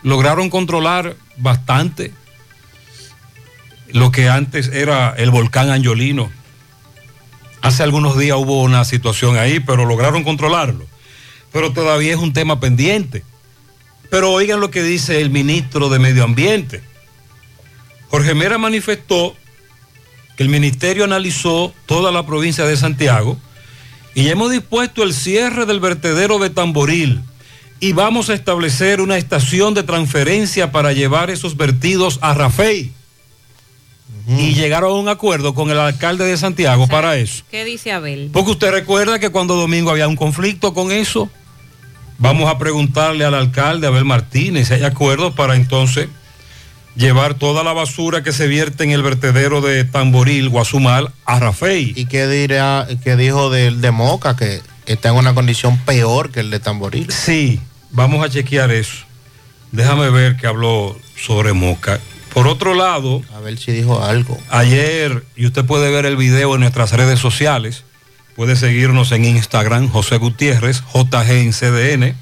lograron 0.02 0.50
controlar 0.50 1.16
bastante 1.38 2.14
lo 3.92 4.12
que 4.12 4.30
antes 4.30 4.68
era 4.70 5.14
el 5.18 5.30
volcán 5.30 5.70
Angiolino. 5.70 6.30
Hace 7.62 7.84
algunos 7.84 8.18
días 8.18 8.38
hubo 8.38 8.62
una 8.62 8.86
situación 8.86 9.38
ahí, 9.38 9.60
pero 9.60 9.86
lograron 9.86 10.24
controlarlo. 10.24 10.86
Pero 11.52 11.72
todavía 11.74 12.14
es 12.14 12.20
un 12.20 12.34
tema 12.34 12.60
pendiente. 12.60 13.24
Pero 14.10 14.32
oigan 14.32 14.60
lo 14.60 14.72
que 14.72 14.84
dice 14.84 15.22
el 15.22 15.30
ministro 15.30 15.90
de 15.90 16.00
Medio 16.00 16.24
Ambiente. 16.24 16.82
Jorge 18.10 18.34
Mera 18.34 18.58
manifestó 18.58 19.36
que 20.36 20.44
el 20.44 20.50
ministerio 20.50 21.04
analizó 21.04 21.74
toda 21.86 22.12
la 22.12 22.26
provincia 22.26 22.66
de 22.66 22.78
Santiago 22.78 23.38
y 24.16 24.30
hemos 24.30 24.52
dispuesto 24.52 25.04
el 25.04 25.14
cierre 25.14 25.66
del 25.66 25.80
vertedero 25.80 26.40
de 26.40 26.50
Tamboril 26.50 27.22
y 27.80 27.94
vamos 27.94 28.30
a 28.30 28.34
establecer 28.34 29.02
una 29.02 29.18
estación 29.18 29.74
de 29.74 29.84
transferencia 29.84 30.72
para 30.72 30.94
llevar 30.94 31.30
esos 31.30 31.58
vertidos 31.58 32.20
a 32.22 32.34
Rafey. 32.34 32.92
Y 34.28 34.56
llegaron 34.56 34.92
a 34.92 34.96
un 34.96 35.08
acuerdo 35.08 35.54
con 35.54 35.70
el 35.70 35.80
alcalde 35.80 36.26
de 36.26 36.36
Santiago 36.36 36.88
para 36.88 37.16
eso. 37.16 37.44
¿Qué 37.50 37.64
dice 37.64 37.94
Abel? 37.94 38.30
Porque 38.34 38.52
usted 38.52 38.72
recuerda 38.72 39.20
que 39.20 39.30
cuando 39.30 39.56
domingo 39.56 39.90
había 39.90 40.08
un 40.08 40.18
conflicto 40.18 40.74
con 40.74 40.92
eso, 40.92 41.30
vamos 42.18 42.50
a 42.50 42.58
preguntarle 42.58 43.26
al 43.26 43.34
alcalde 43.34 43.88
Abel 43.88 44.06
Martínez 44.06 44.68
si 44.68 44.76
hay 44.76 44.84
acuerdos 44.84 45.34
para 45.34 45.56
entonces 45.56 46.08
llevar 46.96 47.36
toda 47.36 47.64
la 47.64 47.74
basura 47.74 48.24
que 48.24 48.32
se 48.32 48.48
vierte 48.48 48.84
en 48.84 48.92
el 48.92 49.04
vertedero 49.04 49.62
de 49.62 49.84
Tamboril, 49.84 50.50
Guazumal, 50.50 51.12
a 51.26 51.40
Rafey. 51.40 51.94
¿Y 51.96 52.06
qué, 52.06 52.28
dirá, 52.28 52.88
qué 53.04 53.16
dijo 53.16 53.50
del 53.52 53.82
de 53.82 53.92
Moca? 53.92 54.36
Que, 54.36 54.62
que 54.86 54.94
está 54.94 55.10
en 55.10 55.16
una 55.16 55.36
condición 55.36 55.78
peor 55.80 56.32
que 56.32 56.40
el 56.40 56.50
de 56.50 56.60
Tamboril. 56.60 57.12
Sí, 57.12 57.60
vamos 57.92 58.26
a 58.26 58.30
chequear 58.30 58.72
eso. 58.72 59.06
Déjame 59.72 60.10
ver 60.10 60.38
qué 60.38 60.48
habló 60.48 60.98
sobre 61.16 61.54
Moca. 61.54 62.00
Por 62.34 62.48
otro 62.48 62.74
lado, 62.74 63.22
A 63.36 63.40
ver 63.42 63.58
si 63.58 63.72
dijo 63.72 64.04
algo. 64.04 64.38
ayer, 64.50 65.24
y 65.36 65.46
usted 65.46 65.66
puede 65.66 65.92
ver 65.92 66.06
el 66.06 66.18
video 66.18 66.56
en 66.56 66.62
nuestras 66.62 66.92
redes 66.94 67.20
sociales, 67.20 67.84
puede 68.38 68.56
seguirnos 68.56 69.12
en 69.14 69.26
Instagram, 69.26 69.90
José 69.90 70.18
Gutiérrez, 70.18 70.84
JG 70.94 71.32
en 71.32 71.52
CDN, 71.52 72.16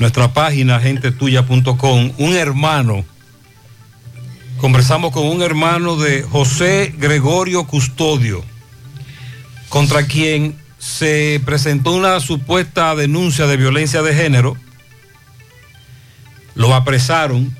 nuestra 0.00 0.34
página 0.34 0.80
gentetuya.com, 0.80 2.12
un 2.18 2.36
hermano, 2.36 3.04
conversamos 4.58 5.12
con 5.12 5.24
un 5.24 5.42
hermano 5.42 5.94
de 5.94 6.24
José 6.24 6.92
Gregorio 6.98 7.64
Custodio, 7.64 8.44
contra 9.68 10.08
quien 10.08 10.58
se 10.78 11.40
presentó 11.44 11.92
una 11.92 12.18
supuesta 12.18 12.96
denuncia 12.96 13.46
de 13.46 13.56
violencia 13.56 14.02
de 14.02 14.14
género, 14.14 14.56
lo 16.56 16.74
apresaron, 16.74 17.56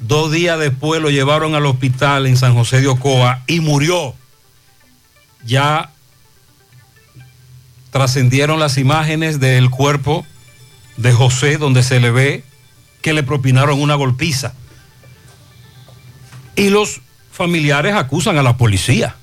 dos 0.00 0.32
días 0.32 0.58
después 0.58 1.00
lo 1.00 1.10
llevaron 1.10 1.54
al 1.54 1.66
hospital 1.66 2.26
en 2.26 2.36
San 2.36 2.54
José 2.54 2.80
de 2.80 2.88
Ocoa 2.88 3.44
y 3.46 3.60
murió. 3.60 4.16
Ya 5.46 5.93
trascendieron 7.94 8.58
las 8.58 8.76
imágenes 8.76 9.38
del 9.38 9.70
cuerpo 9.70 10.26
de 10.96 11.12
José 11.12 11.58
donde 11.58 11.84
se 11.84 12.00
le 12.00 12.10
ve 12.10 12.42
que 13.02 13.12
le 13.12 13.22
propinaron 13.22 13.80
una 13.80 13.94
golpiza. 13.94 14.52
Y 16.56 16.70
los 16.70 17.02
familiares 17.30 17.94
acusan 17.94 18.36
a 18.36 18.42
la 18.42 18.56
policía, 18.56 19.14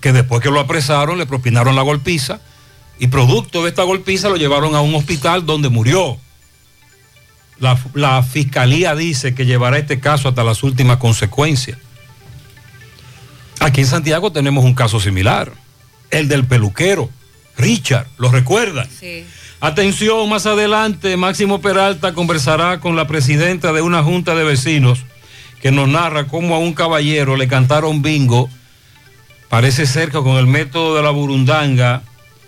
que 0.00 0.14
después 0.14 0.40
que 0.40 0.50
lo 0.50 0.60
apresaron 0.60 1.18
le 1.18 1.26
propinaron 1.26 1.76
la 1.76 1.82
golpiza 1.82 2.40
y 2.98 3.08
producto 3.08 3.62
de 3.62 3.68
esta 3.68 3.82
golpiza 3.82 4.30
lo 4.30 4.36
llevaron 4.36 4.74
a 4.74 4.80
un 4.80 4.94
hospital 4.94 5.44
donde 5.44 5.68
murió. 5.68 6.16
La, 7.58 7.78
la 7.92 8.22
fiscalía 8.22 8.94
dice 8.94 9.34
que 9.34 9.44
llevará 9.44 9.76
este 9.76 10.00
caso 10.00 10.30
hasta 10.30 10.42
las 10.42 10.62
últimas 10.62 10.96
consecuencias. 10.96 11.76
Aquí 13.60 13.82
en 13.82 13.86
Santiago 13.86 14.32
tenemos 14.32 14.64
un 14.64 14.72
caso 14.72 15.00
similar, 15.00 15.52
el 16.10 16.28
del 16.28 16.46
peluquero, 16.46 17.10
Richard, 17.56 18.06
¿lo 18.18 18.30
recuerdan? 18.30 18.88
Sí. 18.88 19.24
Atención, 19.60 20.28
más 20.28 20.46
adelante 20.46 21.16
Máximo 21.16 21.60
Peralta 21.60 22.12
conversará 22.12 22.78
con 22.78 22.94
la 22.94 23.06
presidenta 23.06 23.72
de 23.72 23.80
una 23.80 24.02
junta 24.02 24.34
de 24.34 24.44
vecinos 24.44 25.04
que 25.60 25.70
nos 25.70 25.88
narra 25.88 26.26
cómo 26.26 26.54
a 26.54 26.58
un 26.58 26.74
caballero 26.74 27.36
le 27.36 27.48
cantaron 27.48 28.02
bingo, 28.02 28.50
parece 29.48 29.86
cerca 29.86 30.20
con 30.20 30.36
el 30.36 30.46
método 30.46 30.94
de 30.96 31.02
la 31.02 31.10
burundanga 31.10 32.02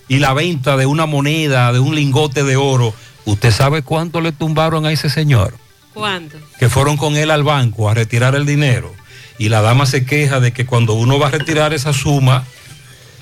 y 0.07 0.19
la 0.19 0.35
venta 0.35 0.77
de 0.77 0.87
una 0.87 1.07
moneda, 1.07 1.73
de 1.73 1.79
un 1.79 1.95
lingote 1.95 2.45
de 2.45 2.57
oro. 2.57 2.95
¿Usted 3.25 3.51
sabe 3.51 3.83
cuánto 3.83 4.21
le 4.21 4.33
tumbaron 4.33 4.87
a 4.87 4.93
ese 4.93 5.11
señor? 5.11 5.55
¿Cuánto? 5.95 6.37
Que 6.59 6.69
fueron 6.69 6.97
con 6.97 7.17
él 7.17 7.31
al 7.31 7.43
banco 7.43 7.89
a 7.91 7.95
retirar 7.95 8.35
el 8.35 8.47
dinero. 8.47 8.95
Y 9.39 9.49
la 9.49 9.63
dama 9.63 9.87
se 9.87 10.05
queja 10.05 10.41
de 10.41 10.53
que 10.53 10.67
cuando 10.67 10.95
uno 10.95 11.19
va 11.19 11.29
a 11.29 11.31
retirar 11.31 11.73
esa 11.73 11.93
suma, 11.93 12.45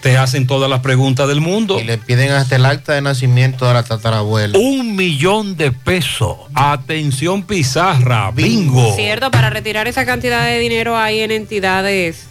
te 0.07 0.17
hacen 0.17 0.47
todas 0.47 0.71
las 0.71 0.83
preguntas 0.83 1.27
del 1.27 1.41
mundo. 1.41 1.81
Y 1.81 1.83
le 1.83 1.99
piden 1.99 2.31
hasta 2.31 2.55
el 2.55 2.65
acta 2.65 2.93
de 2.93 3.03
nacimiento 3.03 3.67
de 3.67 3.75
la 3.75 3.83
tatarabuela. 3.83 4.57
Un 4.57 4.95
millón 4.95 5.57
de 5.57 5.73
pesos. 5.73 6.37
Atención 6.55 7.43
Pizarra, 7.43 8.31
bingo. 8.31 8.95
Cierto, 8.95 9.33
para 9.33 9.51
retirar 9.51 9.89
esa 9.89 10.07
cantidad 10.07 10.45
de 10.45 10.61
dinero 10.61 10.97
hay 10.97 11.23
en 11.23 11.33
entidades 11.33 12.29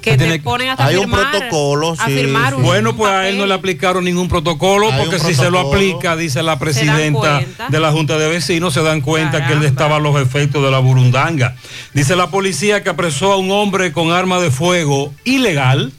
que 0.00 0.16
te 0.16 0.38
ponen 0.38 0.68
hasta 0.68 0.86
Hay 0.86 0.94
un 0.94 1.10
protocolo, 1.10 1.96
a 1.98 2.06
sí, 2.06 2.14
firmar 2.14 2.54
un 2.54 2.62
Bueno, 2.62 2.94
pues 2.94 3.10
a 3.10 3.28
él 3.28 3.36
no 3.36 3.46
le 3.46 3.54
aplicaron 3.54 4.04
ningún 4.04 4.28
protocolo 4.28 4.92
Hay 4.92 5.00
porque 5.00 5.18
si 5.18 5.34
se 5.34 5.50
lo 5.50 5.58
aplica, 5.58 6.14
dice 6.14 6.44
la 6.44 6.60
presidenta 6.60 7.42
de 7.68 7.80
la 7.80 7.90
Junta 7.90 8.16
de 8.16 8.28
Vecinos, 8.28 8.74
se 8.74 8.82
dan 8.82 9.00
cuenta 9.00 9.44
que 9.44 9.54
él 9.54 9.64
estaba 9.64 9.96
a 9.96 9.98
los 9.98 10.22
efectos 10.22 10.62
de 10.62 10.70
la 10.70 10.78
burundanga. 10.78 11.56
Dice 11.94 12.14
la 12.14 12.30
policía 12.30 12.84
que 12.84 12.90
apresó 12.90 13.32
a 13.32 13.38
un 13.38 13.50
hombre 13.50 13.90
con 13.90 14.12
arma 14.12 14.38
de 14.38 14.52
fuego 14.52 15.12
ilegal 15.24 15.92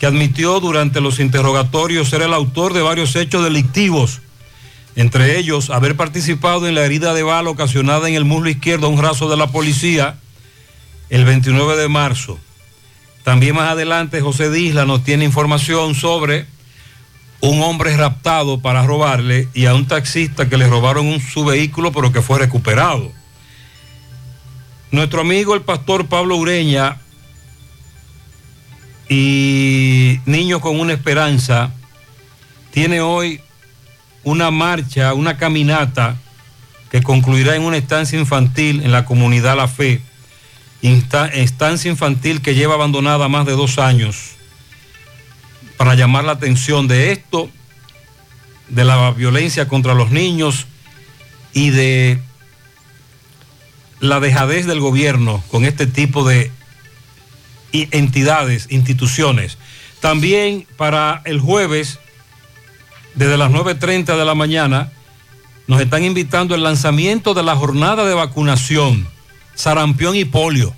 que 0.00 0.06
admitió 0.06 0.60
durante 0.60 1.02
los 1.02 1.20
interrogatorios 1.20 2.08
ser 2.08 2.22
el 2.22 2.32
autor 2.32 2.72
de 2.72 2.80
varios 2.80 3.14
hechos 3.16 3.44
delictivos. 3.44 4.22
Entre 4.96 5.38
ellos, 5.38 5.68
haber 5.68 5.94
participado 5.94 6.66
en 6.66 6.74
la 6.74 6.86
herida 6.86 7.12
de 7.12 7.22
bala 7.22 7.50
ocasionada 7.50 8.08
en 8.08 8.14
el 8.14 8.24
muslo 8.24 8.48
izquierdo 8.48 8.86
a 8.86 8.90
un 8.90 9.00
raso 9.00 9.28
de 9.28 9.36
la 9.36 9.48
policía 9.48 10.16
el 11.10 11.26
29 11.26 11.76
de 11.76 11.88
marzo. 11.88 12.38
También 13.24 13.54
más 13.54 13.70
adelante 13.70 14.22
José 14.22 14.50
Disla 14.50 14.86
nos 14.86 15.04
tiene 15.04 15.26
información 15.26 15.94
sobre 15.94 16.46
un 17.40 17.60
hombre 17.62 17.94
raptado 17.94 18.60
para 18.60 18.86
robarle 18.86 19.48
y 19.52 19.66
a 19.66 19.74
un 19.74 19.86
taxista 19.86 20.48
que 20.48 20.56
le 20.56 20.66
robaron 20.66 21.06
un, 21.06 21.20
su 21.20 21.44
vehículo 21.44 21.92
pero 21.92 22.10
que 22.10 22.22
fue 22.22 22.38
recuperado. 22.38 23.12
Nuestro 24.90 25.20
amigo 25.20 25.54
el 25.54 25.60
pastor 25.60 26.06
Pablo 26.06 26.36
Ureña 26.36 26.96
y 29.10 30.20
Niños 30.24 30.60
con 30.60 30.78
una 30.78 30.92
Esperanza 30.92 31.72
tiene 32.70 33.00
hoy 33.00 33.40
una 34.22 34.52
marcha, 34.52 35.14
una 35.14 35.36
caminata 35.36 36.16
que 36.92 37.02
concluirá 37.02 37.56
en 37.56 37.62
una 37.62 37.76
estancia 37.76 38.18
infantil 38.18 38.82
en 38.84 38.92
la 38.92 39.04
comunidad 39.04 39.56
La 39.56 39.66
Fe. 39.66 40.00
Estancia 40.80 41.90
infantil 41.90 42.40
que 42.40 42.54
lleva 42.54 42.74
abandonada 42.74 43.28
más 43.28 43.44
de 43.46 43.52
dos 43.52 43.78
años, 43.78 44.36
para 45.76 45.94
llamar 45.94 46.24
la 46.24 46.32
atención 46.32 46.86
de 46.86 47.10
esto, 47.10 47.50
de 48.68 48.84
la 48.84 49.10
violencia 49.10 49.66
contra 49.66 49.94
los 49.94 50.12
niños 50.12 50.66
y 51.52 51.70
de 51.70 52.20
la 53.98 54.20
dejadez 54.20 54.66
del 54.66 54.78
gobierno 54.78 55.42
con 55.50 55.64
este 55.64 55.86
tipo 55.86 56.26
de 56.26 56.52
entidades, 57.72 58.66
instituciones. 58.70 59.58
También 60.00 60.66
para 60.76 61.22
el 61.24 61.40
jueves, 61.40 61.98
desde 63.14 63.36
las 63.36 63.50
9.30 63.50 64.16
de 64.16 64.24
la 64.24 64.34
mañana, 64.34 64.92
nos 65.66 65.80
están 65.80 66.04
invitando 66.04 66.54
el 66.54 66.62
lanzamiento 66.62 67.34
de 67.34 67.42
la 67.42 67.54
jornada 67.56 68.04
de 68.04 68.14
vacunación 68.14 69.06
sarampión 69.60 70.16
y 70.16 70.24
polio. 70.24 70.74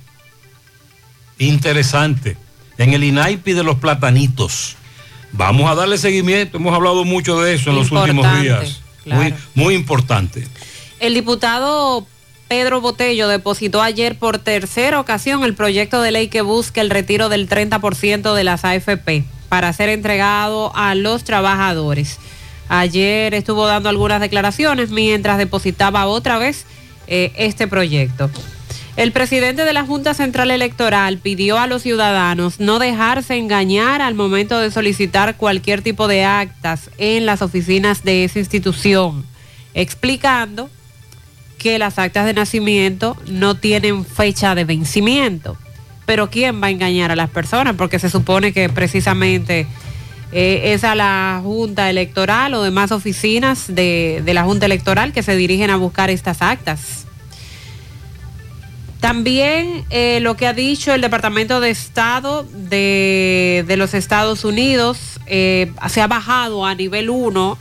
Interesante. 1.39 2.37
En 2.79 2.93
el 2.93 3.05
INAIPI 3.05 3.53
de 3.53 3.63
los 3.63 3.79
platanitos. 3.79 4.77
Vamos 5.33 5.71
a 5.71 5.75
darle 5.75 5.99
seguimiento. 5.99 6.59
Hemos 6.59 6.75
hablado 6.75 7.05
mucho 7.05 7.41
de 7.41 7.55
eso 7.55 7.71
en 7.71 7.77
los 7.77 7.91
últimos 7.91 8.41
días. 8.41 8.81
Muy, 9.07 9.35
muy 9.55 9.75
importante. 9.75 10.47
El 11.01 11.15
diputado 11.15 12.07
Pedro 12.49 12.81
Botello 12.81 13.29
depositó 13.29 13.83
ayer 13.83 14.19
por 14.19 14.39
tercera 14.39 15.01
ocasión 15.01 15.45
el 15.45 15.55
proyecto 15.55 16.03
de 16.03 16.11
ley 16.11 16.29
que 16.29 16.43
busca 16.43 16.81
el 16.81 16.91
retiro 16.91 17.29
del 17.29 17.49
30% 17.49 18.35
de 18.35 18.45
las 18.45 18.65
AFP 18.65 19.25
para 19.49 19.73
ser 19.73 19.89
entregado 19.89 20.75
a 20.75 20.95
los 20.95 21.25
trabajadores. 21.25 22.19
Ayer 22.69 23.35
estuvo 23.35 23.67
dando 23.67 23.89
algunas 23.89 24.21
declaraciones 24.21 24.91
mientras 24.91 25.39
depositaba 25.39 26.07
otra 26.07 26.39
vez 26.39 26.65
eh, 27.07 27.33
este 27.37 27.69
proyecto. 27.69 28.31
El 28.97 29.13
presidente 29.13 29.65
de 29.65 29.73
la 29.73 29.87
Junta 29.87 30.13
Central 30.13 30.51
Electoral 30.51 31.17
pidió 31.17 31.59
a 31.59 31.67
los 31.67 31.83
ciudadanos 31.83 32.61
no 32.61 32.79
dejarse 32.79 33.37
engañar 33.37 34.03
al 34.03 34.15
momento 34.15 34.59
de 34.59 34.71
solicitar 34.71 35.37
cualquier 35.37 35.81
tipo 35.81 36.09
de 36.09 36.25
actas 36.25 36.91
en 36.99 37.25
las 37.25 37.41
oficinas 37.41 38.05
de 38.05 38.25
esa 38.25 38.39
institución, 38.39 39.25
explicando 39.73 40.69
que 41.63 41.79
las 41.79 41.99
actas 41.99 42.27
de 42.27 42.35
nacimiento 42.35 43.17
no 43.29 43.55
tienen 43.55 44.05
fecha 44.05 44.55
de 44.55 44.65
vencimiento. 44.65 45.57
Pero 46.07 46.29
¿quién 46.29 46.61
va 46.61 46.67
a 46.67 46.71
engañar 46.71 47.13
a 47.13 47.17
las 47.17 47.31
personas? 47.31 47.77
Porque 47.77 48.01
se 48.01 48.11
supone 48.11 48.53
que 48.53 48.69
precisamente 48.69 49.69
eh, 50.33 50.73
es 50.75 50.83
a 50.83 50.97
la 50.97 51.41
Junta 51.43 51.89
Electoral 51.89 52.55
o 52.55 52.63
demás 52.63 52.91
oficinas 52.91 53.67
de, 53.69 54.23
la 54.27 54.43
Junta 54.43 54.67
Electoral 54.67 55.13
que 55.13 55.23
se 55.23 55.37
dirigen 55.37 55.71
a 55.71 55.77
buscar 55.77 56.11
estas 56.11 56.43
actas. 56.43 57.07
También 58.99 59.85
eh, 59.91 60.21
lo 60.21 60.37
que 60.37 60.47
ha 60.47 60.53
dicho 60.53 60.93
el 60.93 61.01
Departamento 61.01 61.61
de 61.61 61.71
Estado 61.71 62.45
de, 62.45 63.65
de 63.67 63.77
los 63.77 63.95
Estados 63.95 64.45
Unidos 64.45 65.21
eh, 65.27 65.73
se 65.89 66.01
ha 66.01 66.07
bajado 66.07 66.67
a 66.67 66.75
nivel 66.75 67.11
1 67.11 67.59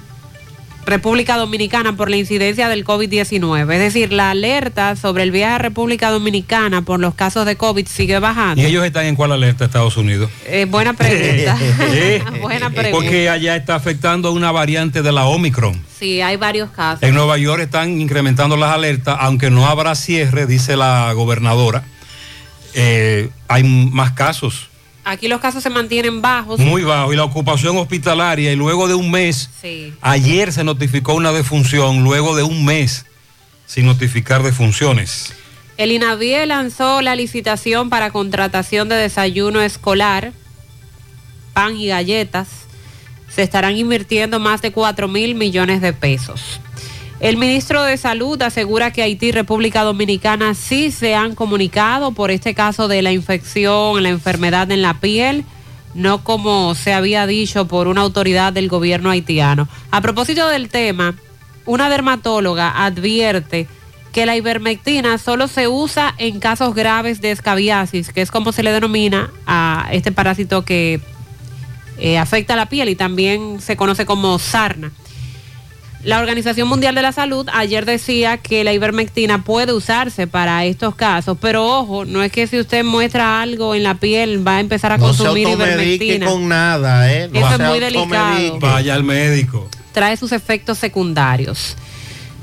República 0.85 1.37
Dominicana 1.37 1.95
por 1.95 2.09
la 2.09 2.17
incidencia 2.17 2.67
del 2.69 2.85
COVID-19. 2.85 3.73
Es 3.73 3.79
decir, 3.79 4.11
la 4.11 4.31
alerta 4.31 4.95
sobre 4.95 5.23
el 5.23 5.31
viaje 5.31 5.55
a 5.55 5.57
República 5.57 6.09
Dominicana 6.09 6.81
por 6.81 6.99
los 6.99 7.13
casos 7.13 7.45
de 7.45 7.55
COVID 7.55 7.87
sigue 7.87 8.19
bajando. 8.19 8.61
¿Y 8.61 8.65
ellos 8.65 8.85
están 8.85 9.05
en 9.05 9.15
cuál 9.15 9.31
alerta 9.31 9.65
Estados 9.65 9.97
Unidos? 9.97 10.29
Eh, 10.45 10.65
buena 10.65 10.93
pregunta. 10.93 11.57
Eh, 11.93 12.23
buena 12.41 12.69
pregunta. 12.69 12.91
Porque 12.91 13.29
allá 13.29 13.55
está 13.55 13.75
afectando 13.75 14.29
a 14.29 14.31
una 14.31 14.51
variante 14.51 15.01
de 15.01 15.11
la 15.11 15.25
Omicron. 15.25 15.79
Sí, 15.99 16.21
hay 16.21 16.37
varios 16.37 16.71
casos. 16.71 17.03
En 17.03 17.13
Nueva 17.13 17.37
York 17.37 17.61
están 17.61 17.99
incrementando 17.99 18.55
las 18.57 18.71
alertas, 18.73 19.17
aunque 19.19 19.49
no 19.49 19.67
habrá 19.67 19.95
cierre, 19.95 20.45
dice 20.45 20.77
la 20.77 21.11
gobernadora. 21.13 21.83
Eh, 22.73 23.29
hay 23.47 23.63
más 23.63 24.11
casos, 24.11 24.69
Aquí 25.03 25.27
los 25.27 25.41
casos 25.41 25.63
se 25.63 25.69
mantienen 25.69 26.21
bajos. 26.21 26.59
muy 26.59 26.83
bajos, 26.83 27.13
y 27.13 27.17
la 27.17 27.23
ocupación 27.23 27.75
hospitalaria, 27.77 28.51
y 28.51 28.55
luego 28.55 28.87
de 28.87 28.93
un 28.93 29.09
mes, 29.09 29.49
Sí. 29.59 29.93
ayer 30.01 30.53
se 30.53 30.63
notificó 30.63 31.13
una 31.15 31.31
defunción, 31.31 32.03
luego 32.03 32.35
de 32.35 32.43
un 32.43 32.65
mes 32.65 33.05
sin 33.65 33.85
notificar 33.85 34.43
defunciones. 34.43 35.33
El 35.77 35.91
INAVIE 35.91 36.45
lanzó 36.45 37.01
la 37.01 37.15
licitación 37.15 37.89
para 37.89 38.11
contratación 38.11 38.89
de 38.89 38.95
desayuno 38.95 39.61
escolar, 39.61 40.33
pan 41.53 41.75
y 41.75 41.87
galletas. 41.87 42.47
Se 43.33 43.41
estarán 43.41 43.75
invirtiendo 43.77 44.39
más 44.39 44.61
de 44.61 44.71
4 44.71 45.07
mil 45.07 45.33
millones 45.35 45.81
de 45.81 45.93
pesos. 45.93 46.59
El 47.21 47.37
ministro 47.37 47.83
de 47.83 47.97
Salud 47.97 48.41
asegura 48.41 48.91
que 48.91 49.03
Haití 49.03 49.27
y 49.27 49.31
República 49.31 49.83
Dominicana 49.83 50.55
sí 50.55 50.89
se 50.89 51.13
han 51.13 51.35
comunicado 51.35 52.13
por 52.13 52.31
este 52.31 52.55
caso 52.55 52.87
de 52.87 53.03
la 53.03 53.11
infección, 53.11 54.01
la 54.01 54.09
enfermedad 54.09 54.71
en 54.71 54.81
la 54.81 54.95
piel, 54.95 55.45
no 55.93 56.23
como 56.23 56.73
se 56.73 56.93
había 56.93 57.27
dicho 57.27 57.67
por 57.67 57.87
una 57.87 58.01
autoridad 58.01 58.53
del 58.53 58.69
gobierno 58.69 59.11
haitiano. 59.11 59.69
A 59.91 60.01
propósito 60.01 60.47
del 60.47 60.69
tema, 60.69 61.13
una 61.67 61.91
dermatóloga 61.91 62.83
advierte 62.83 63.67
que 64.11 64.25
la 64.25 64.35
ivermectina 64.35 65.19
solo 65.19 65.47
se 65.47 65.67
usa 65.67 66.15
en 66.17 66.39
casos 66.39 66.73
graves 66.73 67.21
de 67.21 67.29
escabiasis, 67.29 68.11
que 68.11 68.23
es 68.23 68.31
como 68.31 68.51
se 68.51 68.63
le 68.63 68.71
denomina 68.71 69.29
a 69.45 69.89
este 69.91 70.11
parásito 70.11 70.65
que 70.65 70.99
eh, 71.99 72.17
afecta 72.17 72.55
la 72.55 72.65
piel 72.65 72.89
y 72.89 72.95
también 72.95 73.61
se 73.61 73.77
conoce 73.77 74.07
como 74.07 74.39
sarna. 74.39 74.91
La 76.03 76.19
Organización 76.19 76.67
Mundial 76.67 76.95
de 76.95 77.03
la 77.03 77.11
Salud 77.11 77.47
ayer 77.53 77.85
decía 77.85 78.37
que 78.37 78.63
la 78.63 78.73
ivermectina 78.73 79.43
puede 79.43 79.71
usarse 79.71 80.25
para 80.25 80.65
estos 80.65 80.95
casos, 80.95 81.37
pero 81.39 81.63
ojo, 81.79 82.05
no 82.05 82.23
es 82.23 82.31
que 82.31 82.47
si 82.47 82.59
usted 82.59 82.83
muestra 82.83 83.39
algo 83.41 83.75
en 83.75 83.83
la 83.83 83.95
piel 83.95 84.45
va 84.45 84.57
a 84.57 84.59
empezar 84.61 84.91
a 84.91 84.97
No 84.97 85.13
se 85.13 85.19
consumir 85.23 85.47
automedique 85.47 86.05
ivermectina. 86.05 86.25
con 86.25 86.47
nada, 86.49 87.13
¿eh? 87.13 87.29
No 87.31 87.39
Eso 87.39 87.49
es 87.51 87.57
se 87.57 87.63
muy 87.63 87.79
delicado. 87.79 88.59
Vaya 88.59 88.95
al 88.95 89.03
médico. 89.03 89.69
trae 89.91 90.17
sus 90.17 90.31
efectos 90.31 90.79
secundarios. 90.79 91.75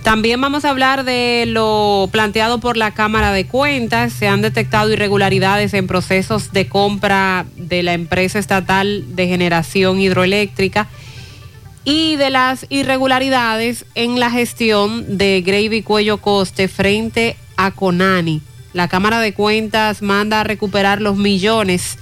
También 0.05 0.41
vamos 0.41 0.65
a 0.65 0.71
hablar 0.71 1.05
de 1.05 1.45
lo 1.49 2.09
planteado 2.13 2.61
por 2.61 2.77
la 2.77 2.93
Cámara 2.93 3.33
de 3.33 3.47
Cuentas. 3.47 4.13
Se 4.13 4.29
han 4.29 4.41
detectado 4.41 4.93
irregularidades 4.93 5.75
en 5.75 5.89
procesos 5.89 6.53
de 6.53 6.69
compra 6.69 7.45
de 7.57 7.83
la 7.83 7.93
empresa 7.95 8.39
estatal 8.39 9.05
de 9.17 9.27
generación 9.27 10.01
hidroeléctrica 10.01 10.87
y 11.85 12.17
de 12.17 12.31
las 12.31 12.67
irregularidades 12.69 13.85
en 13.95 14.21
la 14.21 14.31
gestión 14.31 15.19
de 15.19 15.43
Gravy 15.43 15.83
Cuello 15.83 16.19
Coste 16.19 16.69
frente 16.69 17.37
a 17.57 17.71
Conani. 17.71 18.43
La 18.73 18.89
Cámara 18.89 19.21
de 19.21 19.35
Cuentas 19.35 20.03
manda 20.03 20.41
a 20.41 20.45
recuperar 20.45 21.01
los 21.01 21.17
millones 21.17 21.99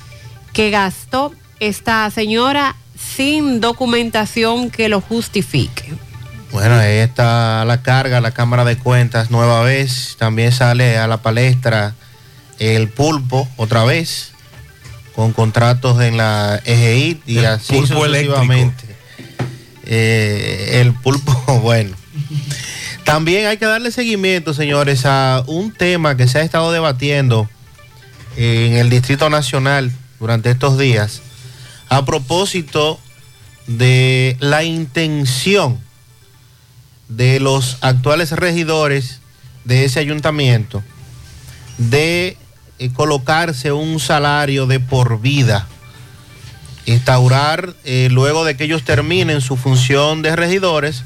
que 0.53 0.71
gastó 0.71 1.33
esta 1.61 2.11
señora 2.11 2.77
sin 2.97 3.61
documentación 3.61 4.71
que 4.71 4.89
lo 4.89 5.01
justifique. 5.01 5.95
Bueno, 6.53 6.77
ahí 6.77 6.97
está 6.97 7.65
la 7.65 7.83
carga, 7.83 8.21
la 8.21 8.31
Cámara 8.31 8.65
de 8.65 8.79
Cuentas, 8.79 9.31
nueva 9.31 9.63
vez. 9.63 10.17
También 10.19 10.53
sale 10.53 10.97
a 10.97 11.07
la 11.07 11.19
palestra 11.19 11.95
el 12.59 12.89
pulpo, 12.89 13.49
otra 13.57 13.85
vez, 13.85 14.33
con 15.15 15.33
contratos 15.33 16.01
en 16.01 16.17
la 16.17 16.61
EGI 16.65 17.21
y 17.27 17.39
El 17.39 17.47
así 17.47 17.75
pulpo 17.75 18.05
sucesivamente. 18.07 18.86
Eh, 19.87 20.81
el 20.81 20.93
pulpo, 20.93 21.33
bueno. 21.63 21.97
También 23.05 23.47
hay 23.47 23.57
que 23.57 23.67
darle 23.67 23.93
seguimiento, 23.93 24.53
señores, 24.53 25.07
a 25.07 25.45
un 25.47 25.73
tema 25.73 26.17
que 26.17 26.27
se 26.27 26.39
ha 26.39 26.43
estado 26.43 26.73
debatiendo 26.73 27.49
en 28.37 28.75
el 28.75 28.91
Distrito 28.91 29.31
Nacional 29.31 29.93
durante 30.19 30.51
estos 30.51 30.77
días 30.77 31.23
a 31.89 32.05
propósito 32.05 32.99
de 33.67 34.37
la 34.41 34.65
intención 34.65 35.79
de 37.09 37.41
los 37.41 37.79
actuales 37.81 38.33
regidores 38.33 39.21
de 39.65 39.85
ese 39.85 40.01
ayuntamiento 40.01 40.83
de 41.79 42.37
eh, 42.79 42.91
colocarse 42.93 43.73
un 43.73 44.01
salario 44.01 44.67
de 44.67 44.81
por 44.81 45.21
vida, 45.21 45.69
instaurar 46.87 47.75
eh, 47.85 48.09
luego 48.11 48.45
de 48.45 48.57
que 48.57 48.65
ellos 48.65 48.85
terminen 48.85 49.41
su 49.41 49.57
función 49.57 50.23
de 50.23 50.35
regidores, 50.37 51.03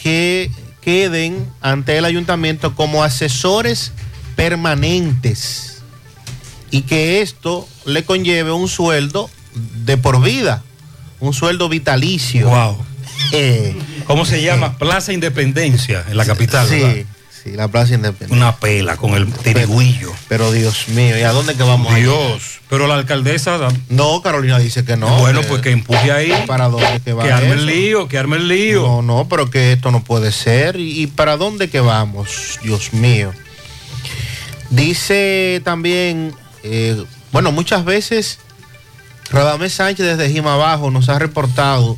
que 0.00 0.50
queden 0.80 1.46
ante 1.60 1.96
el 1.96 2.04
ayuntamiento 2.04 2.74
como 2.74 3.02
asesores 3.02 3.92
permanentes 4.34 5.82
y 6.70 6.82
que 6.82 7.22
esto 7.22 7.66
le 7.84 8.04
conlleve 8.04 8.52
un 8.52 8.68
sueldo 8.68 9.30
de 9.84 9.96
por 9.96 10.22
vida, 10.22 10.62
un 11.20 11.32
sueldo 11.32 11.68
vitalicio. 11.68 12.48
Wow. 12.48 12.84
¿Cómo 14.06 14.24
se 14.24 14.42
llama? 14.42 14.76
Plaza 14.78 15.12
Independencia 15.12 16.04
en 16.08 16.16
la 16.16 16.24
capital. 16.24 16.68
Sí, 16.68 16.80
¿verdad? 16.80 17.04
Sí, 17.50 17.56
la 17.56 17.68
Plaza 17.68 17.94
Independencia. 17.94 18.36
Una 18.36 18.56
pela 18.56 18.96
con 18.96 19.14
el 19.14 19.32
tirigüillo. 19.32 20.12
Pero 20.28 20.50
Dios 20.52 20.88
mío, 20.88 21.18
¿y 21.18 21.22
a 21.22 21.30
dónde 21.32 21.54
que 21.54 21.62
vamos? 21.62 21.94
Dios. 21.94 22.60
Pero 22.68 22.86
la 22.86 22.94
alcaldesa. 22.96 23.58
No, 23.88 24.20
Carolina 24.22 24.58
dice 24.58 24.84
que 24.84 24.96
no. 24.96 25.18
Bueno, 25.18 25.42
pues 25.42 25.62
que 25.62 25.70
empuje 25.70 26.10
ahí. 26.12 26.32
¿Para 26.46 26.68
dónde 26.68 27.00
que 27.04 27.12
va 27.12 27.22
Que 27.24 27.32
arme 27.32 27.46
eso? 27.50 27.54
el 27.54 27.66
lío, 27.66 28.08
que 28.08 28.18
arme 28.18 28.36
el 28.36 28.48
lío. 28.48 28.82
No, 28.82 29.02
no, 29.02 29.28
pero 29.28 29.48
que 29.50 29.72
esto 29.72 29.90
no 29.90 30.02
puede 30.02 30.32
ser. 30.32 30.76
¿Y, 30.76 31.02
y 31.02 31.06
para 31.06 31.36
dónde 31.36 31.70
que 31.70 31.80
vamos? 31.80 32.58
Dios 32.62 32.92
mío. 32.92 33.32
Dice 34.70 35.60
también, 35.64 36.34
eh, 36.64 37.02
bueno, 37.32 37.52
muchas 37.52 37.84
veces 37.84 38.38
Radamés 39.30 39.74
Sánchez 39.74 40.04
desde 40.06 40.30
Jima 40.32 40.54
Abajo 40.54 40.90
nos 40.90 41.08
ha 41.08 41.18
reportado 41.18 41.96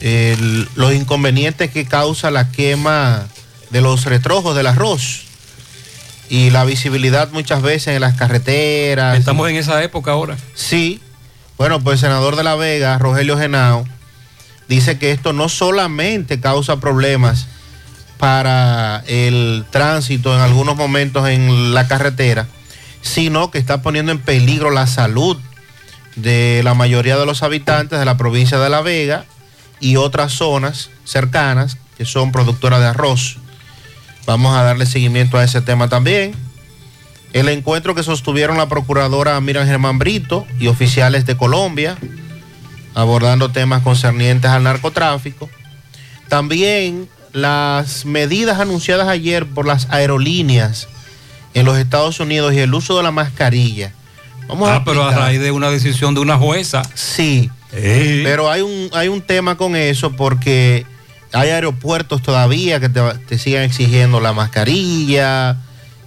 el- 0.00 0.68
los 0.74 0.92
inconvenientes 0.94 1.70
que 1.70 1.84
causa 1.84 2.30
la 2.30 2.50
quema 2.50 3.26
de 3.70 3.80
los 3.80 4.04
retrojos 4.04 4.56
del 4.56 4.66
arroz 4.66 5.24
y 6.28 6.50
la 6.50 6.64
visibilidad 6.64 7.30
muchas 7.30 7.62
veces 7.62 7.94
en 7.94 8.00
las 8.00 8.14
carreteras. 8.14 9.18
Estamos 9.18 9.48
en 9.48 9.56
esa 9.56 9.82
época 9.82 10.12
ahora. 10.12 10.36
Sí. 10.54 11.00
Bueno, 11.56 11.80
pues 11.80 11.94
el 11.94 12.08
senador 12.08 12.36
de 12.36 12.44
La 12.44 12.54
Vega, 12.54 12.98
Rogelio 12.98 13.38
Genao, 13.38 13.84
dice 14.68 14.98
que 14.98 15.10
esto 15.10 15.32
no 15.32 15.48
solamente 15.48 16.40
causa 16.40 16.78
problemas 16.78 17.46
para 18.18 19.02
el 19.06 19.64
tránsito 19.70 20.34
en 20.34 20.40
algunos 20.40 20.76
momentos 20.76 21.28
en 21.28 21.74
la 21.74 21.88
carretera, 21.88 22.46
sino 23.00 23.50
que 23.50 23.58
está 23.58 23.82
poniendo 23.82 24.12
en 24.12 24.18
peligro 24.18 24.70
la 24.70 24.86
salud 24.86 25.36
de 26.16 26.62
la 26.64 26.74
mayoría 26.74 27.16
de 27.16 27.26
los 27.26 27.42
habitantes 27.42 27.98
de 27.98 28.04
la 28.04 28.16
provincia 28.16 28.58
de 28.58 28.68
La 28.68 28.82
Vega 28.82 29.24
y 29.80 29.96
otras 29.96 30.32
zonas 30.32 30.90
cercanas 31.04 31.78
que 31.96 32.04
son 32.04 32.32
productoras 32.32 32.80
de 32.80 32.86
arroz. 32.86 33.38
Vamos 34.28 34.54
a 34.54 34.62
darle 34.62 34.84
seguimiento 34.84 35.38
a 35.38 35.44
ese 35.44 35.62
tema 35.62 35.88
también. 35.88 36.34
El 37.32 37.48
encuentro 37.48 37.94
que 37.94 38.02
sostuvieron 38.02 38.58
la 38.58 38.68
procuradora 38.68 39.40
Miriam 39.40 39.66
Germán 39.66 39.98
Brito 39.98 40.46
y 40.60 40.66
oficiales 40.66 41.24
de 41.24 41.34
Colombia, 41.34 41.96
abordando 42.92 43.50
temas 43.50 43.82
concernientes 43.82 44.50
al 44.50 44.64
narcotráfico. 44.64 45.48
También 46.28 47.08
las 47.32 48.04
medidas 48.04 48.60
anunciadas 48.60 49.08
ayer 49.08 49.46
por 49.46 49.66
las 49.66 49.88
aerolíneas 49.88 50.88
en 51.54 51.64
los 51.64 51.78
Estados 51.78 52.20
Unidos 52.20 52.52
y 52.52 52.58
el 52.58 52.74
uso 52.74 52.98
de 52.98 53.04
la 53.04 53.10
mascarilla. 53.10 53.94
Vamos 54.46 54.68
ah, 54.70 54.82
pero 54.84 55.04
a 55.04 55.14
raíz 55.14 55.40
de 55.40 55.52
una 55.52 55.70
decisión 55.70 56.12
de 56.12 56.20
una 56.20 56.36
jueza. 56.36 56.82
Sí. 56.92 57.50
Pero 57.70 58.50
hay 58.50 58.60
un, 58.60 58.90
hay 58.92 59.08
un 59.08 59.22
tema 59.22 59.56
con 59.56 59.74
eso 59.74 60.12
porque 60.12 60.84
hay 61.32 61.50
aeropuertos 61.50 62.22
todavía 62.22 62.80
que 62.80 62.88
te, 62.88 63.00
te 63.26 63.38
sigan 63.38 63.62
exigiendo 63.62 64.20
la 64.20 64.32
mascarilla. 64.32 65.56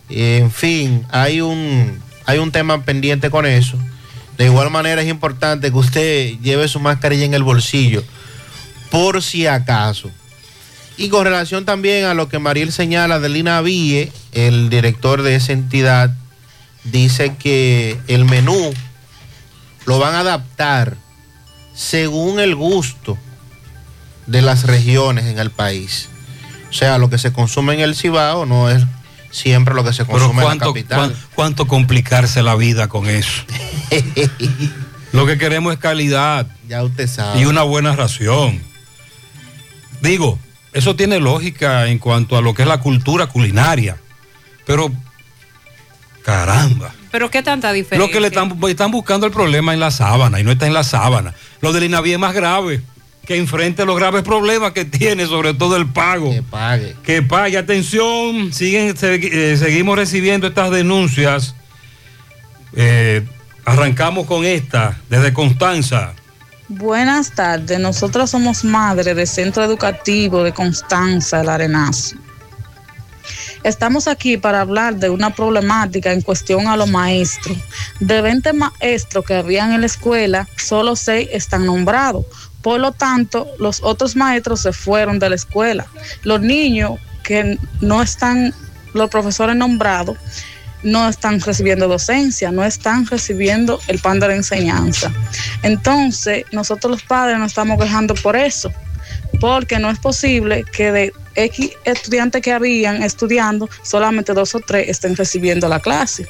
En 0.10 0.52
fin, 0.52 1.06
hay 1.12 1.42
un, 1.42 2.00
hay 2.26 2.40
un 2.40 2.52
tema 2.52 2.84
pendiente 2.84 3.30
con 3.30 3.46
eso. 3.46 3.78
De 4.38 4.46
igual 4.46 4.72
manera 4.72 5.02
es 5.02 5.08
importante 5.08 5.72
que 5.72 5.78
usted 5.78 6.40
lleve 6.42 6.68
su 6.68 6.80
mascarilla 6.80 7.26
en 7.26 7.34
el 7.34 7.44
bolsillo, 7.44 8.04
por 8.90 9.22
si 9.22 9.46
acaso. 9.46 10.10
Y 10.98 11.10
con 11.10 11.26
relación 11.26 11.66
también 11.66 12.06
a 12.06 12.14
lo 12.14 12.28
que 12.28 12.40
Mariel 12.40 12.72
señala 12.72 13.20
de 13.20 13.30
Lina 13.30 13.62
Vie, 13.62 14.12
el 14.34 14.70
director 14.70 15.22
de 15.22 15.36
esa 15.36 15.54
entidad, 15.54 16.14
dice 16.84 17.36
que 17.38 18.00
el 18.08 18.26
menú 18.26 18.74
lo 19.86 20.00
van 20.00 20.16
a 20.16 20.20
adaptar 20.22 20.98
según 21.74 22.40
el 22.40 22.56
gusto 22.56 23.18
de 24.28 24.42
las 24.42 24.64
regiones 24.64 25.26
en 25.26 25.40
el 25.40 25.52
país. 25.52 26.10
O 26.70 26.74
sea, 26.74 26.98
lo 26.98 27.10
que 27.10 27.18
se 27.18 27.34
consume 27.34 27.74
en 27.74 27.80
el 27.82 27.96
Cibao 27.96 28.46
no 28.46 28.70
es 28.70 28.84
siempre 29.30 29.74
lo 29.76 29.84
que 29.84 29.94
se 29.94 30.06
Pero 30.06 30.20
consume 30.20 30.44
en 30.44 30.58
la 30.60 30.66
capital. 30.66 30.98
cuán- 31.00 31.16
cuánto 31.36 31.68
complicarse 31.68 32.42
la 32.44 32.56
vida 32.56 32.88
con 32.88 33.08
eso. 33.10 33.44
Lo 35.12 35.26
que 35.26 35.38
queremos 35.38 35.74
es 35.74 35.80
calidad. 35.80 36.48
Ya 36.70 36.82
usted 36.84 37.06
sabe. 37.08 37.42
Y 37.42 37.46
una 37.46 37.64
buena 37.64 37.94
ración. 37.94 38.62
Digo, 40.02 40.40
eso 40.72 40.96
tiene 40.96 41.20
lógica 41.20 41.88
en 41.88 42.00
cuanto 42.00 42.38
a 42.38 42.42
lo 42.42 42.54
que 42.54 42.62
es 42.62 42.68
la 42.70 42.80
cultura 42.80 43.28
culinaria. 43.28 43.98
Pero, 44.66 44.90
caramba. 46.24 46.94
Pero 47.12 47.30
qué 47.30 47.44
tanta 47.44 47.74
diferencia. 47.74 48.08
Lo 48.08 48.12
que 48.12 48.22
le 48.22 48.28
están, 48.28 48.58
están 48.70 48.92
buscando 48.92 49.26
el 49.26 49.34
problema 49.34 49.74
en 49.74 49.82
la 49.82 49.92
sábana 49.92 50.40
y 50.40 50.44
no 50.46 50.52
está 50.52 50.66
en 50.68 50.74
la 50.74 50.84
sábana. 50.86 51.34
Lo 51.60 51.74
del 51.74 51.84
INAVI 51.84 52.14
es 52.14 52.20
más 52.20 52.34
grave, 52.34 52.82
que 53.26 53.38
enfrente 53.38 53.86
los 53.86 53.96
graves 53.98 54.24
problemas 54.24 54.72
que 54.72 54.86
tiene, 54.86 55.26
sobre 55.26 55.54
todo 55.54 55.78
el 55.78 55.88
pago. 55.88 56.32
Que 56.32 56.42
pague. 56.42 56.96
Que 57.04 57.22
pague. 57.22 57.58
Atención, 57.58 58.52
siguen, 58.52 58.96
eh, 59.02 59.56
seguimos 59.58 59.98
recibiendo 59.98 60.48
estas 60.48 60.72
denuncias. 60.72 61.56
Eh, 62.74 63.26
arrancamos 63.66 64.26
con 64.26 64.46
esta, 64.46 65.00
desde 65.10 65.34
Constanza. 65.34 66.14
Buenas 66.68 67.32
tardes, 67.36 67.80
nosotros 67.80 68.30
somos 68.30 68.64
madres 68.64 69.14
del 69.14 69.28
Centro 69.28 69.62
Educativo 69.62 70.42
de 70.42 70.54
Constanza, 70.54 71.42
el 71.42 71.50
Arenazo. 71.50 72.16
Estamos 73.64 74.08
aquí 74.08 74.38
para 74.38 74.62
hablar 74.62 74.96
de 74.96 75.10
una 75.10 75.36
problemática 75.36 76.14
en 76.14 76.22
cuestión 76.22 76.68
a 76.68 76.78
los 76.78 76.90
maestros. 76.90 77.58
De 78.00 78.22
20 78.22 78.54
maestros 78.54 79.26
que 79.26 79.36
habían 79.36 79.74
en 79.74 79.82
la 79.82 79.88
escuela, 79.88 80.48
solo 80.58 80.96
6 80.96 81.30
están 81.32 81.66
nombrados. 81.66 82.26
Por 82.62 82.80
lo 82.80 82.92
tanto, 82.92 83.48
los 83.60 83.82
otros 83.84 84.16
maestros 84.16 84.62
se 84.62 84.74
fueron 84.74 85.20
de 85.20 85.30
la 85.30 85.36
escuela. 85.36 85.88
Los 86.24 86.42
niños 86.42 87.00
que 87.24 87.58
no 87.80 88.02
están, 88.02 88.54
los 88.94 89.10
profesores 89.10 89.56
nombrados, 89.56 90.18
no 90.84 91.08
están 91.08 91.40
recibiendo 91.40 91.88
docencia, 91.88 92.52
no 92.52 92.64
están 92.64 93.06
recibiendo 93.06 93.80
el 93.88 94.00
pan 94.00 94.20
de 94.20 94.28
la 94.28 94.36
enseñanza. 94.36 95.12
Entonces, 95.64 96.46
nosotros 96.52 96.92
los 96.92 97.04
padres 97.04 97.38
nos 97.38 97.52
estamos 97.52 97.80
quejando 97.80 98.16
por 98.16 98.36
eso, 98.36 98.72
porque 99.40 99.80
no 99.80 99.90
es 99.90 100.00
posible 100.00 100.64
que 100.72 100.92
de 100.92 101.14
X 101.36 101.72
estudiantes 101.86 102.42
que 102.42 102.52
habían 102.52 103.04
estudiando, 103.04 103.70
solamente 103.84 104.34
dos 104.34 104.56
o 104.56 104.60
tres 104.60 104.90
estén 104.90 105.16
recibiendo 105.16 105.68
la 105.68 105.80
clase. 105.80 106.28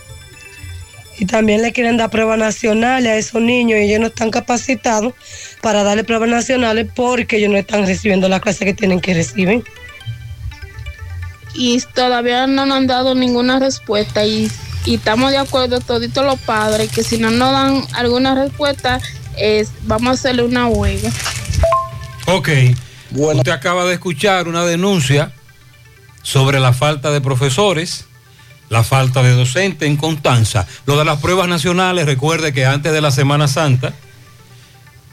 Y 1.17 1.25
también 1.25 1.61
le 1.61 1.71
quieren 1.71 1.97
dar 1.97 2.09
pruebas 2.09 2.39
nacionales 2.39 3.11
a 3.11 3.15
esos 3.15 3.41
niños 3.41 3.79
y 3.79 3.83
ellos 3.83 3.99
no 3.99 4.07
están 4.07 4.31
capacitados 4.31 5.13
para 5.61 5.83
darle 5.83 6.03
pruebas 6.03 6.29
nacionales 6.29 6.87
porque 6.95 7.37
ellos 7.37 7.51
no 7.51 7.57
están 7.57 7.85
recibiendo 7.85 8.27
la 8.29 8.39
clase 8.39 8.65
que 8.65 8.73
tienen 8.73 8.99
que 8.99 9.13
recibir. 9.13 9.63
y 11.53 11.79
todavía 11.93 12.47
no 12.47 12.65
nos 12.65 12.77
han 12.77 12.87
dado 12.87 13.13
ninguna 13.15 13.59
respuesta 13.59 14.25
y, 14.25 14.49
y 14.85 14.95
estamos 14.95 15.31
de 15.31 15.37
acuerdo 15.37 15.79
toditos 15.79 16.25
los 16.25 16.39
padres 16.39 16.89
que 16.91 17.03
si 17.03 17.17
no 17.17 17.29
nos 17.29 17.51
dan 17.51 17.83
alguna 17.93 18.35
respuesta 18.35 18.99
es, 19.37 19.71
vamos 19.83 20.09
a 20.09 20.13
hacerle 20.13 20.43
una 20.43 20.67
huelga. 20.67 21.11
Ok. 22.27 22.49
Usted 23.13 23.51
acaba 23.51 23.85
de 23.85 23.93
escuchar 23.93 24.47
una 24.47 24.63
denuncia 24.65 25.33
sobre 26.23 26.59
la 26.59 26.71
falta 26.71 27.11
de 27.11 27.19
profesores, 27.19 28.05
la 28.69 28.83
falta 28.83 29.21
de 29.21 29.31
docentes 29.31 29.87
en 29.87 29.97
Constanza. 29.97 30.65
Lo 30.85 30.97
de 30.97 31.03
las 31.03 31.19
pruebas 31.19 31.49
nacionales, 31.49 32.05
recuerde 32.05 32.53
que 32.53 32.65
antes 32.65 32.93
de 32.93 33.01
la 33.01 33.11
Semana 33.11 33.47
Santa 33.49 33.93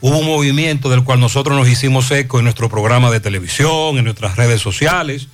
hubo 0.00 0.18
un 0.18 0.26
movimiento 0.26 0.88
del 0.88 1.04
cual 1.04 1.20
nosotros 1.20 1.56
nos 1.56 1.68
hicimos 1.68 2.10
eco 2.10 2.38
en 2.38 2.44
nuestro 2.44 2.68
programa 2.68 3.10
de 3.10 3.20
televisión, 3.20 3.98
en 3.98 4.04
nuestras 4.04 4.36
redes 4.36 4.60
sociales, 4.60 5.28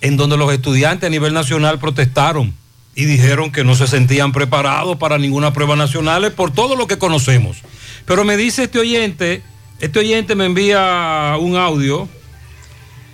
en 0.00 0.16
donde 0.16 0.36
los 0.36 0.52
estudiantes 0.52 1.06
a 1.06 1.10
nivel 1.10 1.32
nacional 1.32 1.78
protestaron 1.78 2.54
y 2.94 3.04
dijeron 3.04 3.52
que 3.52 3.62
no 3.62 3.74
se 3.74 3.86
sentían 3.86 4.32
preparados 4.32 4.96
para 4.96 5.18
ninguna 5.18 5.52
prueba 5.52 5.76
nacional 5.76 6.32
por 6.32 6.52
todo 6.52 6.76
lo 6.76 6.86
que 6.86 6.98
conocemos. 6.98 7.58
Pero 8.06 8.24
me 8.24 8.36
dice 8.36 8.64
este 8.64 8.78
oyente, 8.78 9.42
este 9.80 9.98
oyente 9.98 10.34
me 10.34 10.46
envía 10.46 11.36
un 11.38 11.56
audio. 11.56 12.08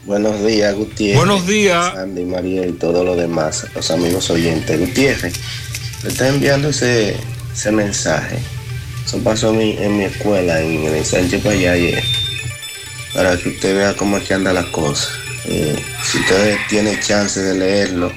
Buenos 0.04 0.44
días, 0.44 0.74
Gutiérrez. 0.74 1.16
Buenos 1.16 1.46
días. 1.46 1.94
Sandy, 1.94 2.24
María 2.24 2.66
y 2.66 2.72
todo 2.72 3.04
lo 3.04 3.16
demás, 3.16 3.66
los 3.74 3.90
amigos 3.90 4.30
oyentes. 4.30 4.78
Gutiérrez, 4.78 5.34
le 6.04 6.08
está 6.08 6.28
enviando 6.28 6.68
ese, 6.68 7.16
ese 7.52 7.72
mensaje. 7.72 8.38
Eso 9.04 9.18
pasó 9.22 9.50
en 9.50 9.58
mi, 9.58 9.70
en 9.78 9.98
mi 9.98 10.04
escuela, 10.04 10.60
en 10.60 10.84
el 10.84 10.94
ensanche 10.94 11.38
para 11.38 11.54
allá 11.54 11.72
ayer. 11.72 12.02
Para 13.14 13.36
que 13.36 13.50
usted 13.50 13.76
vea 13.76 13.94
cómo 13.94 14.16
es 14.16 14.24
que 14.24 14.34
anda 14.34 14.52
la 14.52 14.64
cosa. 14.70 15.08
Eh, 15.44 15.76
si 16.04 16.18
usted 16.18 16.56
tiene 16.68 16.98
chance 17.00 17.40
de 17.40 17.58
leerlo, 17.58 18.12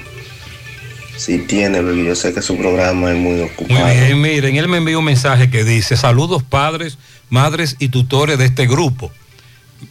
si 1.16 1.38
tiene, 1.38 1.82
porque 1.82 2.04
yo 2.04 2.14
sé 2.14 2.32
que 2.32 2.40
su 2.42 2.56
programa 2.56 3.10
es 3.10 3.16
muy 3.16 3.32
Muy 3.34 3.42
ocupado. 3.42 3.86
bien, 3.86 4.20
miren, 4.20 4.56
él 4.56 4.68
me 4.68 4.78
envió 4.78 4.98
un 5.00 5.04
mensaje 5.04 5.50
que 5.50 5.64
dice, 5.64 5.96
saludos 5.96 6.42
padres, 6.42 6.98
madres 7.30 7.76
y 7.78 7.88
tutores 7.88 8.38
de 8.38 8.44
este 8.44 8.66
grupo. 8.66 9.10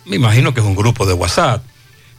Me 0.06 0.16
imagino 0.16 0.54
que 0.54 0.62
es 0.62 0.66
un 0.66 0.76
grupo 0.76 1.06
de 1.06 1.14
WhatsApp. 1.14 1.64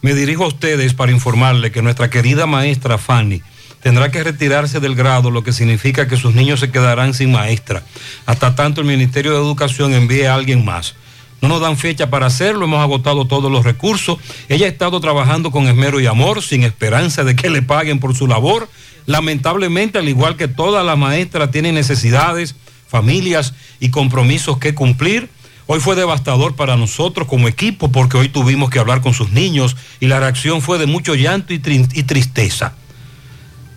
Me 0.02 0.14
dirijo 0.14 0.44
a 0.44 0.48
ustedes 0.48 0.92
para 0.94 1.10
informarle 1.12 1.72
que 1.72 1.82
nuestra 1.82 2.10
querida 2.10 2.46
maestra 2.46 2.98
Fanny 2.98 3.42
tendrá 3.86 4.10
que 4.10 4.24
retirarse 4.24 4.80
del 4.80 4.96
grado, 4.96 5.30
lo 5.30 5.44
que 5.44 5.52
significa 5.52 6.08
que 6.08 6.16
sus 6.16 6.34
niños 6.34 6.58
se 6.58 6.72
quedarán 6.72 7.14
sin 7.14 7.30
maestra, 7.30 7.84
hasta 8.26 8.56
tanto 8.56 8.80
el 8.80 8.86
Ministerio 8.88 9.30
de 9.30 9.38
Educación 9.38 9.94
envíe 9.94 10.24
a 10.24 10.34
alguien 10.34 10.64
más. 10.64 10.96
No 11.40 11.46
nos 11.46 11.60
dan 11.60 11.76
fecha 11.76 12.10
para 12.10 12.26
hacerlo, 12.26 12.64
hemos 12.64 12.80
agotado 12.80 13.28
todos 13.28 13.48
los 13.48 13.64
recursos. 13.64 14.18
Ella 14.48 14.66
ha 14.66 14.70
estado 14.70 14.98
trabajando 14.98 15.52
con 15.52 15.68
esmero 15.68 16.00
y 16.00 16.06
amor, 16.06 16.42
sin 16.42 16.64
esperanza 16.64 17.22
de 17.22 17.36
que 17.36 17.48
le 17.48 17.62
paguen 17.62 18.00
por 18.00 18.16
su 18.16 18.26
labor. 18.26 18.68
Lamentablemente, 19.06 19.98
al 20.00 20.08
igual 20.08 20.36
que 20.36 20.48
todas 20.48 20.84
las 20.84 20.98
maestras, 20.98 21.52
tienen 21.52 21.76
necesidades, 21.76 22.56
familias 22.88 23.54
y 23.78 23.90
compromisos 23.90 24.58
que 24.58 24.74
cumplir. 24.74 25.28
Hoy 25.66 25.78
fue 25.78 25.94
devastador 25.94 26.56
para 26.56 26.76
nosotros 26.76 27.28
como 27.28 27.46
equipo 27.46 27.92
porque 27.92 28.16
hoy 28.16 28.30
tuvimos 28.30 28.68
que 28.68 28.80
hablar 28.80 29.00
con 29.00 29.14
sus 29.14 29.30
niños 29.30 29.76
y 30.00 30.08
la 30.08 30.18
reacción 30.18 30.60
fue 30.60 30.76
de 30.78 30.86
mucho 30.86 31.14
llanto 31.14 31.54
y, 31.54 31.62
y 31.92 32.02
tristeza. 32.02 32.74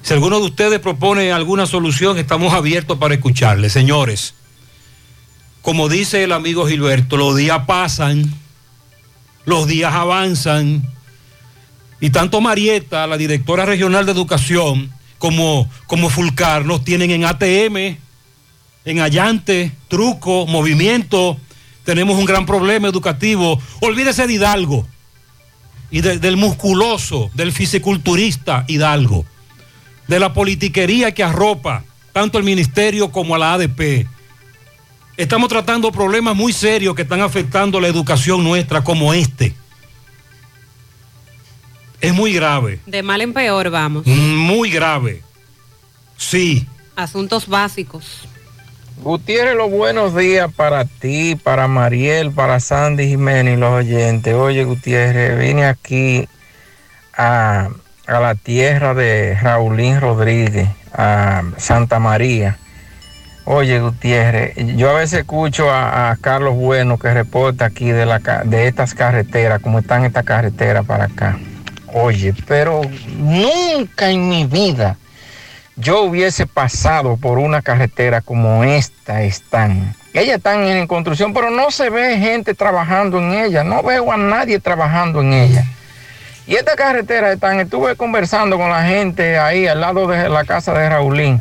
Si 0.01 0.13
alguno 0.13 0.39
de 0.39 0.45
ustedes 0.45 0.79
propone 0.79 1.31
alguna 1.31 1.65
solución, 1.65 2.17
estamos 2.17 2.53
abiertos 2.53 2.97
para 2.97 3.13
escucharle. 3.13 3.69
Señores, 3.69 4.33
como 5.61 5.89
dice 5.89 6.23
el 6.23 6.31
amigo 6.31 6.67
Gilberto, 6.67 7.17
los 7.17 7.35
días 7.35 7.65
pasan, 7.67 8.33
los 9.45 9.67
días 9.67 9.93
avanzan, 9.93 10.83
y 12.01 12.11
tanto 12.11 12.39
Marieta, 12.39 13.05
la 13.07 13.17
directora 13.17 13.65
regional 13.65 14.05
de 14.05 14.13
educación, 14.13 14.91
como, 15.17 15.69
como 15.85 16.09
Fulcar 16.09 16.65
nos 16.65 16.85
tienen 16.85 17.11
en 17.11 17.25
ATM, 17.25 17.97
en 18.85 18.99
Allante, 19.01 19.73
Truco, 19.89 20.47
Movimiento. 20.47 21.37
Tenemos 21.83 22.17
un 22.17 22.23
gran 22.23 22.45
problema 22.45 22.87
educativo. 22.87 23.59
Olvídese 23.81 24.25
de 24.27 24.33
Hidalgo 24.33 24.87
y 25.91 25.99
de- 25.99 26.19
del 26.19 26.37
musculoso, 26.37 27.29
del 27.33 27.51
fisiculturista 27.51 28.63
Hidalgo, 28.69 29.25
de 30.09 30.19
la 30.19 30.33
politiquería 30.33 31.13
que 31.13 31.23
arropa 31.23 31.83
tanto 32.11 32.39
el 32.39 32.43
ministerio 32.43 33.11
como 33.11 33.35
a 33.35 33.37
la 33.37 33.53
ADP. 33.53 34.07
Estamos 35.15 35.49
tratando 35.49 35.91
problemas 35.91 36.35
muy 36.35 36.51
serios 36.51 36.95
que 36.95 37.03
están 37.03 37.21
afectando 37.21 37.79
la 37.79 37.87
educación 37.87 38.43
nuestra 38.43 38.83
como 38.83 39.13
este. 39.13 39.53
Es 42.01 42.13
muy 42.13 42.33
grave, 42.33 42.79
De 42.87 43.03
mal 43.03 43.21
en 43.21 43.33
peor 43.33 43.69
vamos. 43.69 44.07
muy 44.07 44.71
grave. 44.71 45.21
Sí. 46.17 46.65
Asuntos 46.95 47.47
básicos. 47.47 48.27
Gutiérrez, 49.03 49.55
los 49.55 49.69
buenos 49.69 50.15
días 50.15 50.51
para 50.53 50.85
ti, 50.85 51.35
para 51.35 51.67
Mariel, 51.67 52.31
para 52.31 52.59
Sandy 52.59 53.07
Jiménez 53.09 53.57
y 53.57 53.59
los 53.59 53.71
oyentes. 53.71 54.33
Oye, 54.33 54.63
Gutiérrez, 54.63 55.37
vine 55.39 55.65
aquí 55.65 56.27
a, 57.15 57.69
a 58.09 58.19
la 58.19 58.35
tierra 58.35 58.93
de 58.93 59.37
Raulín 59.39 60.01
Rodríguez, 60.01 60.67
a 60.93 61.43
Santa 61.57 61.99
María. 61.99 62.57
Oye, 63.45 63.79
Gutiérrez, 63.79 64.53
yo 64.75 64.89
a 64.89 64.93
veces 64.93 65.19
escucho 65.19 65.71
a, 65.71 66.15
Carlos 66.21 66.55
Bueno 66.55 66.97
que 66.97 67.13
reporta 67.13 67.65
aquí 67.65 67.91
de, 67.91 68.05
la, 68.05 68.19
de 68.19 68.67
estas 68.67 68.93
carreteras, 68.93 69.61
como 69.61 69.79
están 69.79 70.05
estas 70.05 70.25
carreteras 70.25 70.85
para 70.85 71.05
acá. 71.05 71.37
Oye, 71.93 72.33
pero 72.47 72.81
nunca 73.17 74.09
en 74.09 74.29
mi 74.29 74.45
vida 74.45 74.97
yo 75.75 76.01
hubiese 76.01 76.45
pasado 76.45 77.15
por 77.17 77.37
una 77.39 77.61
carretera 77.61 78.21
como 78.21 78.63
esta 78.63 79.23
están. 79.23 79.95
Ellas 80.13 80.37
están 80.37 80.63
en 80.63 80.87
construcción, 80.87 81.33
pero 81.33 81.49
no 81.49 81.71
se 81.71 81.89
ve 81.89 82.17
gente 82.17 82.53
trabajando 82.53 83.19
en 83.19 83.33
ella. 83.33 83.63
No 83.63 83.81
veo 83.81 84.11
a 84.11 84.17
nadie 84.17 84.59
trabajando 84.59 85.21
en 85.21 85.33
ella. 85.33 85.65
Y 86.49 86.55
esta 86.55 86.75
carretera 86.75 87.31
están, 87.31 87.59
estuve 87.59 87.95
conversando 87.95 88.57
con 88.57 88.71
la 88.71 88.81
gente 88.81 89.37
ahí 89.37 89.67
al 89.67 89.81
lado 89.81 90.07
de 90.07 90.29
la 90.29 90.45
casa 90.45 90.73
de 90.73 90.89
Raulín, 90.89 91.39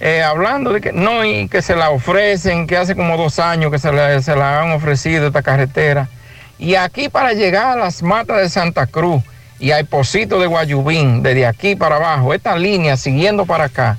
eh, 0.00 0.22
hablando 0.22 0.72
de 0.72 0.80
que 0.80 0.94
no, 0.94 1.26
y 1.26 1.46
que 1.46 1.60
se 1.60 1.76
la 1.76 1.90
ofrecen, 1.90 2.66
que 2.66 2.78
hace 2.78 2.96
como 2.96 3.18
dos 3.18 3.38
años 3.38 3.70
que 3.70 3.78
se 3.78 3.92
la, 3.92 4.22
se 4.22 4.32
han 4.32 4.70
ofrecido 4.70 5.26
esta 5.26 5.42
carretera. 5.42 6.08
Y 6.58 6.74
aquí 6.74 7.10
para 7.10 7.34
llegar 7.34 7.76
a 7.76 7.82
las 7.82 8.02
matas 8.02 8.38
de 8.38 8.48
Santa 8.48 8.86
Cruz 8.86 9.22
y 9.58 9.72
a 9.72 9.78
Esposito 9.78 10.40
de 10.40 10.46
Guayubín, 10.46 11.22
desde 11.22 11.46
aquí 11.46 11.76
para 11.76 11.96
abajo, 11.96 12.32
esta 12.32 12.56
línea 12.56 12.96
siguiendo 12.96 13.44
para 13.44 13.64
acá, 13.64 13.98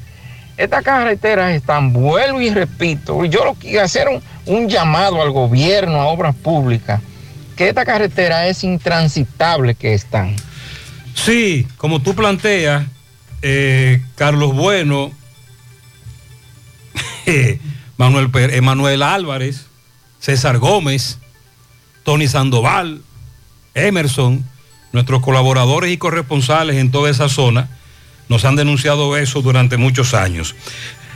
estas 0.58 0.82
carreteras 0.84 1.52
están, 1.52 1.94
vuelvo 1.94 2.42
y 2.42 2.50
repito, 2.50 3.26
yo 3.26 3.46
lo 3.46 3.54
quiero 3.54 3.84
hacer 3.84 4.08
un, 4.08 4.24
un 4.48 4.68
llamado 4.68 5.22
al 5.22 5.30
gobierno, 5.30 6.02
a 6.02 6.08
obras 6.08 6.34
públicas, 6.34 7.00
que 7.62 7.70
esta 7.70 7.86
carretera 7.86 8.48
es 8.48 8.64
intransitable 8.64 9.76
que 9.76 9.94
están. 9.94 10.36
Sí, 11.14 11.68
como 11.78 12.02
tú 12.02 12.16
planteas, 12.16 12.88
eh, 13.44 14.02
Carlos 14.16 14.56
Bueno, 14.56 15.12
Manuel, 17.98 18.32
Per- 18.32 18.52
eh, 18.52 18.62
Manuel 18.62 19.04
Álvarez, 19.04 19.68
César 20.20 20.58
Gómez, 20.58 21.20
Tony 22.04 22.28
Sandoval, 22.28 23.04
Emerson, 23.76 24.44
nuestros 24.92 25.22
colaboradores 25.22 25.92
y 25.92 25.98
corresponsales 25.98 26.78
en 26.78 26.90
toda 26.90 27.12
esa 27.12 27.30
zona, 27.30 27.70
nos 28.28 28.44
han 28.44 28.56
denunciado 28.56 29.16
eso 29.18 29.44
durante 29.44 29.78
muchos 29.78 30.16
años. 30.16 30.56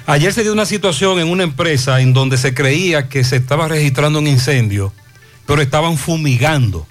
Ayer 0.06 0.32
se 0.32 0.44
dio 0.44 0.54
una 0.54 0.68
situación 0.68 1.18
en 1.18 1.28
una 1.28 1.42
empresa 1.42 2.02
en 2.02 2.14
donde 2.14 2.38
se 2.38 2.54
creía 2.54 3.10
que 3.10 3.24
se 3.24 3.38
estaba 3.38 3.68
registrando 3.68 4.20
un 4.20 4.28
incendio, 4.28 4.94
pero 5.46 5.62
estaban 5.62 5.98
fumigando. 5.98 6.88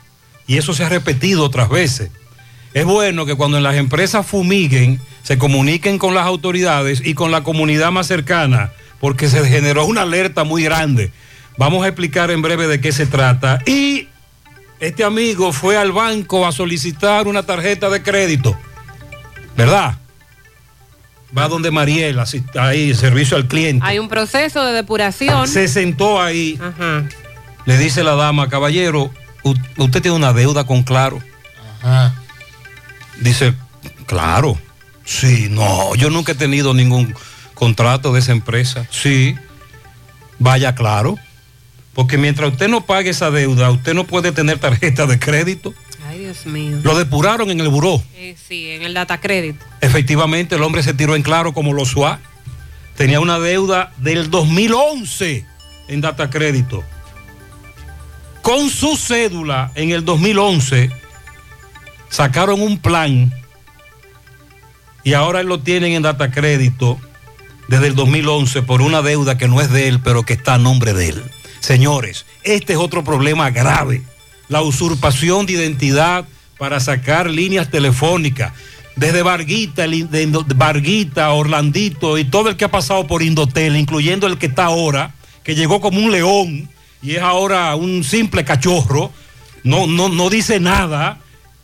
Y 0.47 0.59
eso 0.59 0.75
se 0.75 0.85
ha 0.85 0.89
repetido 0.89 1.45
otras 1.45 1.69
veces. 1.69 2.11
Es 2.75 2.85
bueno 2.85 3.25
que 3.27 3.35
cuando 3.35 3.57
en 3.57 3.63
las 3.63 3.77
empresas 3.77 4.27
fumiguen, 4.27 5.01
se 5.23 5.39
comuniquen 5.39 5.99
con 5.99 6.15
las 6.15 6.27
autoridades 6.27 7.01
y 7.05 7.15
con 7.15 7.31
la 7.31 7.43
comunidad 7.43 7.91
más 7.93 8.07
cercana, 8.07 8.73
porque 9.01 9.29
se 9.29 9.47
generó 9.49 9.87
una 9.87 10.03
alerta 10.03 10.45
muy 10.45 10.65
grande. 10.65 11.13
Vamos 11.57 11.85
a 11.85 11.89
explicar 11.89 12.31
en 12.31 12.43
breve 12.43 12.67
de 12.67 12.81
qué 12.81 12.91
se 12.93 13.07
trata. 13.07 13.61
Y 13.65 14.09
este 14.81 15.05
amigo 15.05 15.53
fue 15.53 15.77
al 15.77 15.93
banco 15.93 16.47
a 16.47 16.53
solicitar 16.53 17.29
una 17.29 17.45
tarjeta 17.45 17.89
de 17.89 18.03
crédito, 18.03 18.59
¿verdad? 19.57 19.97
Va 21.37 21.49
donde 21.49 21.71
Mariela, 21.71 22.23
así- 22.23 22.45
ahí, 22.59 22.93
servicio 22.95 23.37
al 23.37 23.47
cliente. 23.49 23.85
Hay 23.87 23.99
un 23.99 24.09
proceso 24.09 24.65
de 24.65 24.73
depuración. 24.73 25.49
Se 25.49 25.69
sentó 25.69 26.21
ahí. 26.21 26.59
Le 27.67 27.79
dice 27.79 28.05
la 28.05 28.15
dama, 28.15 28.49
caballero, 28.49 29.11
usted 29.77 30.03
tiene 30.03 30.17
una 30.17 30.33
deuda 30.33 30.65
con 30.65 30.83
Claro. 30.83 31.21
Dice, 33.21 33.55
claro. 34.07 34.59
Sí, 35.05 35.49
no, 35.51 35.95
yo 35.95 36.11
nunca 36.11 36.33
he 36.33 36.35
tenido 36.35 36.73
ningún 36.75 37.15
contrato 37.55 38.13
de 38.13 38.21
esa 38.21 38.33
empresa. 38.33 38.87
Sí, 38.91 39.35
vaya 40.39 40.75
claro. 40.75 41.19
Porque 41.95 42.19
mientras 42.19 42.53
usted 42.53 42.69
no 42.69 42.85
pague 42.85 43.11
esa 43.11 43.31
deuda, 43.31 43.71
usted 43.71 43.95
no 43.95 44.05
puede 44.05 44.33
tener 44.33 44.59
tarjeta 44.59 45.07
de 45.07 45.19
crédito. 45.19 45.75
Ay, 46.09 46.21
Dios 46.21 46.45
mío. 46.47 46.81
Lo 46.83 46.99
depuraron 46.99 47.51
en 47.51 47.61
el 47.61 47.69
buró. 47.69 48.03
Eh, 48.15 48.37
sí, 48.49 48.71
en 48.71 48.83
el 48.83 48.95
data 48.95 49.21
credit. 49.21 49.57
Efectivamente, 49.81 50.57
el 50.57 50.63
hombre 50.63 50.83
se 50.83 50.95
tiró 50.95 51.15
en 51.15 51.23
claro 51.23 51.53
como 51.53 51.73
lo 51.73 51.85
SUA. 51.85 52.19
Tenía 52.97 53.21
una 53.21 53.39
deuda 53.39 53.93
del 53.99 54.31
2011 54.31 55.47
en 55.89 56.01
data 56.01 56.31
crédito. 56.31 56.83
Con 58.45 58.69
su 58.69 58.97
cédula 58.99 59.73
en 59.75 59.91
el 59.91 60.05
2011 60.05 60.91
sacaron 62.11 62.61
un 62.61 62.79
plan 62.79 63.33
y 65.03 65.15
ahora 65.15 65.43
lo 65.43 65.61
tienen 65.61 65.93
en 65.93 66.03
data 66.03 66.31
crédito 66.31 67.01
desde 67.69 67.87
el 67.87 67.95
2011 67.95 68.61
por 68.61 68.83
una 68.83 69.01
deuda 69.01 69.39
que 69.39 69.49
no 69.49 69.63
es 69.63 69.71
de 69.71 69.89
él, 69.89 70.01
pero 70.05 70.25
que 70.25 70.35
está 70.35 70.55
a 70.55 70.59
nombre 70.59 70.93
de 70.93 71.09
él. 71.09 71.23
Señores, 71.61 72.27
este 72.43 72.75
es 72.75 72.79
otro 72.79 73.03
problema 73.03 73.49
grave. 73.51 74.03
La 74.49 74.61
usurpación 74.61 75.47
de 75.47 75.55
identidad 75.55 76.27
para 76.59 76.81
sacar 76.81 77.31
líneas 77.31 77.71
telefónicas. 77.71 78.53
Desde 78.97 79.21
in- 79.97 80.09
de 80.11 80.55
Varguita, 80.55 81.31
Orlandito 81.33 82.19
y 82.19 82.25
todo 82.27 82.51
el 82.51 82.57
que 82.57 82.67
ha 82.67 82.71
pasado 82.71 83.07
por 83.07 83.23
Indotel, 83.23 83.75
incluyendo 83.77 84.27
el 84.27 84.37
que 84.37 84.47
está 84.47 84.67
ahora, 84.67 85.15
que 85.43 85.55
llegó 85.55 85.81
como 85.81 85.99
un 85.99 86.13
león 86.13 86.69
y 87.05 87.17
es 87.17 87.23
ahora 87.23 87.77
un 87.77 88.03
simple 88.03 88.45
cachorro, 88.45 89.13
no, 89.63 89.87
no, 89.87 90.09
no 90.09 90.31
dice 90.31 90.59
nada. 90.59 91.19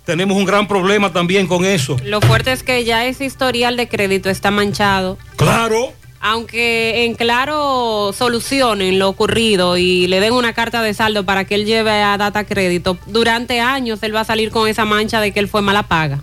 Tenemos 0.04 0.36
un 0.36 0.44
gran 0.44 0.68
problema 0.68 1.12
también 1.12 1.46
con 1.46 1.64
eso. 1.64 1.96
Lo 2.04 2.20
fuerte 2.20 2.52
es 2.52 2.62
que 2.62 2.84
ya 2.84 3.06
ese 3.06 3.24
historial 3.24 3.76
de 3.76 3.88
crédito 3.88 4.28
está 4.28 4.50
manchado. 4.50 5.18
Claro. 5.36 5.92
aunque 6.22 7.06
en 7.06 7.14
claro 7.14 8.12
solucionen 8.12 8.98
lo 8.98 9.08
ocurrido 9.08 9.78
y 9.78 10.06
le 10.06 10.20
den 10.20 10.34
una 10.34 10.52
carta 10.52 10.82
de 10.82 10.92
saldo 10.92 11.24
para 11.24 11.46
que 11.46 11.54
él 11.54 11.64
lleve 11.64 11.90
a 11.90 12.18
data 12.18 12.44
crédito, 12.44 12.98
durante 13.06 13.60
años 13.60 14.02
él 14.02 14.14
va 14.14 14.20
a 14.20 14.24
salir 14.24 14.50
con 14.50 14.68
esa 14.68 14.84
mancha 14.84 15.20
de 15.20 15.32
que 15.32 15.40
él 15.40 15.48
fue 15.48 15.62
mala 15.62 15.84
paga. 15.84 16.20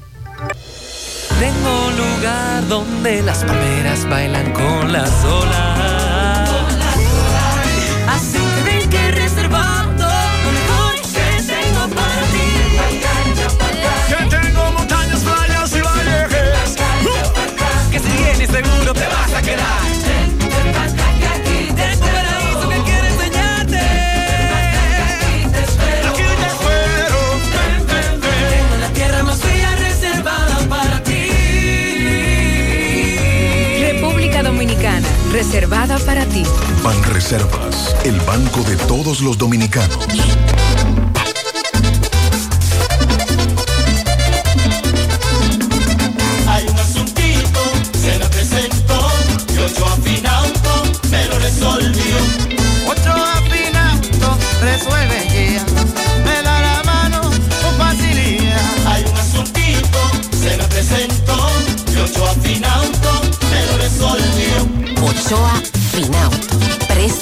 Tengo 1.39 1.87
un 1.87 1.97
lugar 1.97 2.67
donde 2.67 3.23
las 3.23 3.43
palmeras 3.43 4.07
bailan 4.07 4.51
con 4.53 4.93
las 4.93 5.23
olas. 5.23 5.76
Seguro 18.51 18.93
te 18.93 19.07
vas 19.07 19.33
a 19.33 19.41
quedar. 19.41 19.81
Un 20.65 20.73
paraíso 21.99 22.69
que 22.69 22.81
quiero 22.83 23.07
enseñarte. 23.07 23.79
Aquí 25.29 25.43
te 25.51 25.61
espero. 25.61 27.19
Tengo 28.19 28.75
la 28.79 28.89
tierra 28.93 29.23
más 29.23 29.39
fría 29.39 29.75
reservada 29.75 30.57
para 30.69 31.03
ti. 31.03 31.31
República 33.91 34.43
Dominicana, 34.43 35.07
reservada 35.31 35.97
para 35.99 36.25
ti. 36.25 36.43
Ban 36.83 37.03
Reservas, 37.03 37.95
el 38.03 38.19
banco 38.21 38.61
de 38.61 38.75
todos 38.87 39.21
los 39.21 39.37
dominicanos. 39.37 40.36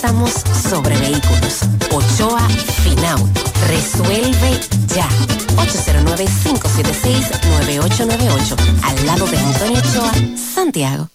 Préstamos 0.06 0.46
sobre 0.70 0.94
vehículos. 0.98 1.62
Ochoa 1.92 2.48
Finauto. 2.84 3.28
Resuelve 3.68 4.60
ya. 4.96 5.10
809-576-9898. 5.58 8.56
Al 8.84 9.06
lado 9.08 9.26
de 9.26 9.36
Antonio 9.36 9.80
Ochoa, 9.80 10.14
Santiago. 10.38 11.10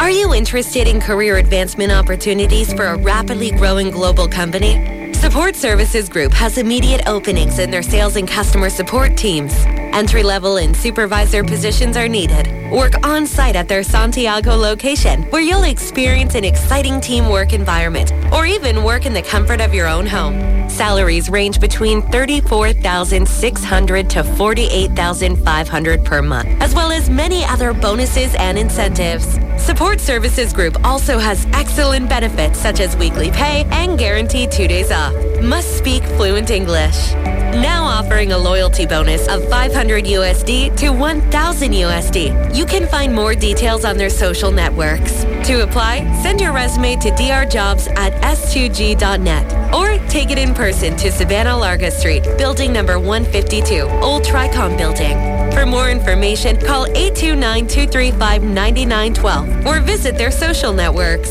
Are 0.00 0.10
you 0.10 0.34
interested 0.34 0.88
in 0.88 1.00
career 1.00 1.36
advancement 1.36 1.92
opportunities 1.92 2.72
for 2.72 2.86
a 2.86 2.96
rapidly 2.96 3.52
growing 3.52 3.92
global 3.92 4.26
company? 4.26 5.12
Support 5.12 5.54
Services 5.54 6.08
Group 6.08 6.32
has 6.32 6.58
immediate 6.58 7.06
openings 7.06 7.60
in 7.60 7.70
their 7.70 7.84
sales 7.84 8.16
and 8.16 8.26
customer 8.26 8.68
support 8.68 9.16
teams. 9.16 9.54
Entry 9.98 10.22
level 10.22 10.58
and 10.58 10.76
supervisor 10.76 11.42
positions 11.42 11.96
are 11.96 12.06
needed. 12.06 12.46
Work 12.70 13.04
on 13.04 13.26
site 13.26 13.56
at 13.56 13.66
their 13.66 13.82
Santiago 13.82 14.54
location, 14.54 15.24
where 15.32 15.42
you'll 15.42 15.64
experience 15.64 16.36
an 16.36 16.44
exciting 16.44 17.00
teamwork 17.00 17.52
environment, 17.52 18.12
or 18.32 18.46
even 18.46 18.84
work 18.84 19.06
in 19.06 19.12
the 19.12 19.22
comfort 19.22 19.60
of 19.60 19.74
your 19.74 19.88
own 19.88 20.06
home. 20.06 20.38
Salaries 20.70 21.28
range 21.28 21.58
between 21.58 22.00
$34,600 22.00 24.08
to 24.10 24.22
$48,500 24.22 26.04
per 26.04 26.22
month, 26.22 26.48
as 26.62 26.76
well 26.76 26.92
as 26.92 27.10
many 27.10 27.44
other 27.46 27.74
bonuses 27.74 28.36
and 28.36 28.56
incentives. 28.56 29.36
Support 29.68 30.00
Services 30.00 30.54
Group 30.54 30.82
also 30.82 31.18
has 31.18 31.44
excellent 31.52 32.08
benefits 32.08 32.58
such 32.58 32.80
as 32.80 32.96
weekly 32.96 33.30
pay 33.30 33.66
and 33.70 33.98
guaranteed 33.98 34.50
two 34.50 34.66
days 34.66 34.90
off. 34.90 35.12
Must 35.42 35.76
speak 35.76 36.02
fluent 36.16 36.50
English. 36.50 37.12
Now 37.12 37.84
offering 37.84 38.32
a 38.32 38.38
loyalty 38.38 38.86
bonus 38.86 39.28
of 39.28 39.46
500 39.50 40.06
USD 40.06 40.74
to 40.78 40.88
1000 40.88 41.72
USD. 41.72 42.56
You 42.56 42.64
can 42.64 42.88
find 42.88 43.14
more 43.14 43.34
details 43.34 43.84
on 43.84 43.98
their 43.98 44.08
social 44.08 44.50
networks. 44.50 45.24
To 45.48 45.64
apply, 45.64 46.00
send 46.22 46.40
your 46.40 46.54
resume 46.54 46.96
to 46.96 47.10
drjobs 47.10 47.94
at 47.94 48.14
s2g.net 48.22 49.74
or 49.74 49.98
take 50.08 50.30
it 50.30 50.38
in 50.38 50.54
person 50.54 50.96
to 50.96 51.12
Savannah 51.12 51.54
Larga 51.54 51.90
Street, 51.90 52.22
building 52.38 52.72
number 52.72 52.98
152, 52.98 53.82
Old 53.82 54.22
Tricom 54.22 54.78
Building. 54.78 55.37
For 55.52 55.66
more 55.66 55.90
information, 55.90 56.56
call 56.58 56.86
829-235-9912 56.86 59.66
or 59.66 59.80
visit 59.80 60.16
their 60.16 60.30
social 60.30 60.72
networks. 60.72 61.30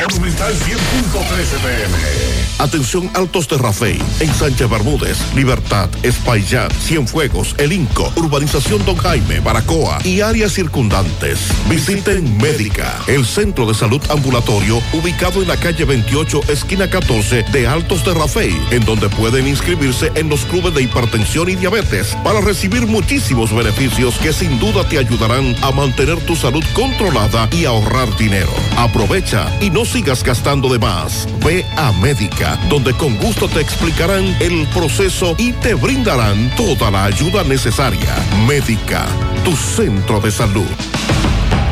Monumental 0.00 0.54
100.13 0.54 1.62
pm. 1.62 2.49
Atención 2.60 3.10
Altos 3.14 3.48
de 3.48 3.56
Rafey, 3.56 3.98
en 4.20 4.34
Sánchez 4.34 4.68
Bermúdez, 4.68 5.16
Libertad, 5.34 5.88
Espaillat, 6.02 6.70
Cienfuegos, 6.74 7.54
El 7.56 7.72
Inco, 7.72 8.12
Urbanización 8.16 8.84
Don 8.84 8.96
Jaime, 8.96 9.40
Baracoa 9.40 9.98
y 10.04 10.20
áreas 10.20 10.52
circundantes. 10.52 11.48
Visiten 11.70 12.36
Médica, 12.36 13.00
el 13.06 13.24
centro 13.24 13.66
de 13.66 13.72
salud 13.72 14.02
ambulatorio 14.10 14.82
ubicado 14.92 15.40
en 15.40 15.48
la 15.48 15.56
calle 15.56 15.86
28, 15.86 16.42
esquina 16.48 16.90
14 16.90 17.44
de 17.50 17.66
Altos 17.66 18.04
de 18.04 18.12
Rafey, 18.12 18.54
en 18.72 18.84
donde 18.84 19.08
pueden 19.08 19.48
inscribirse 19.48 20.12
en 20.14 20.28
los 20.28 20.44
clubes 20.44 20.74
de 20.74 20.82
hipertensión 20.82 21.48
y 21.48 21.56
diabetes 21.56 22.14
para 22.22 22.42
recibir 22.42 22.86
muchísimos 22.86 23.54
beneficios 23.54 24.18
que 24.18 24.34
sin 24.34 24.58
duda 24.58 24.86
te 24.86 24.98
ayudarán 24.98 25.56
a 25.62 25.70
mantener 25.70 26.18
tu 26.26 26.36
salud 26.36 26.62
controlada 26.74 27.48
y 27.52 27.64
ahorrar 27.64 28.14
dinero. 28.18 28.52
Aprovecha 28.76 29.50
y 29.62 29.70
no 29.70 29.86
sigas 29.86 30.22
gastando 30.22 30.70
de 30.70 30.78
más. 30.78 31.26
Ve 31.42 31.64
a 31.78 31.90
Médica, 31.92 32.49
donde 32.68 32.94
con 32.94 33.16
gusto 33.16 33.48
te 33.48 33.60
explicarán 33.60 34.24
el 34.40 34.66
proceso 34.68 35.34
y 35.38 35.52
te 35.52 35.74
brindarán 35.74 36.50
toda 36.56 36.90
la 36.90 37.04
ayuda 37.04 37.44
necesaria. 37.44 38.14
Médica, 38.46 39.06
tu 39.44 39.56
centro 39.56 40.20
de 40.20 40.30
salud. 40.30 40.66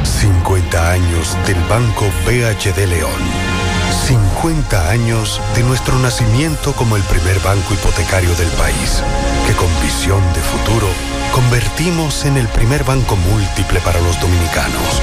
50 0.05 0.93
años 0.93 1.37
del 1.47 1.63
Banco 1.69 2.07
BHD 2.27 2.87
León. 2.89 3.59
50 4.07 4.91
años 4.91 5.41
de 5.55 5.63
nuestro 5.63 5.99
nacimiento 5.99 6.73
como 6.73 6.97
el 6.97 7.03
primer 7.05 7.39
banco 7.41 7.75
hipotecario 7.75 8.35
del 8.37 8.49
país, 8.53 9.03
que 9.47 9.53
con 9.55 9.69
visión 9.83 10.23
de 10.35 10.41
futuro 10.41 10.89
convertimos 11.33 12.25
en 12.25 12.37
el 12.37 12.49
primer 12.49 12.85
banco 12.85 13.17
múltiple 13.17 13.81
para 13.81 14.01
los 14.01 14.19
dominicanos. 14.21 15.03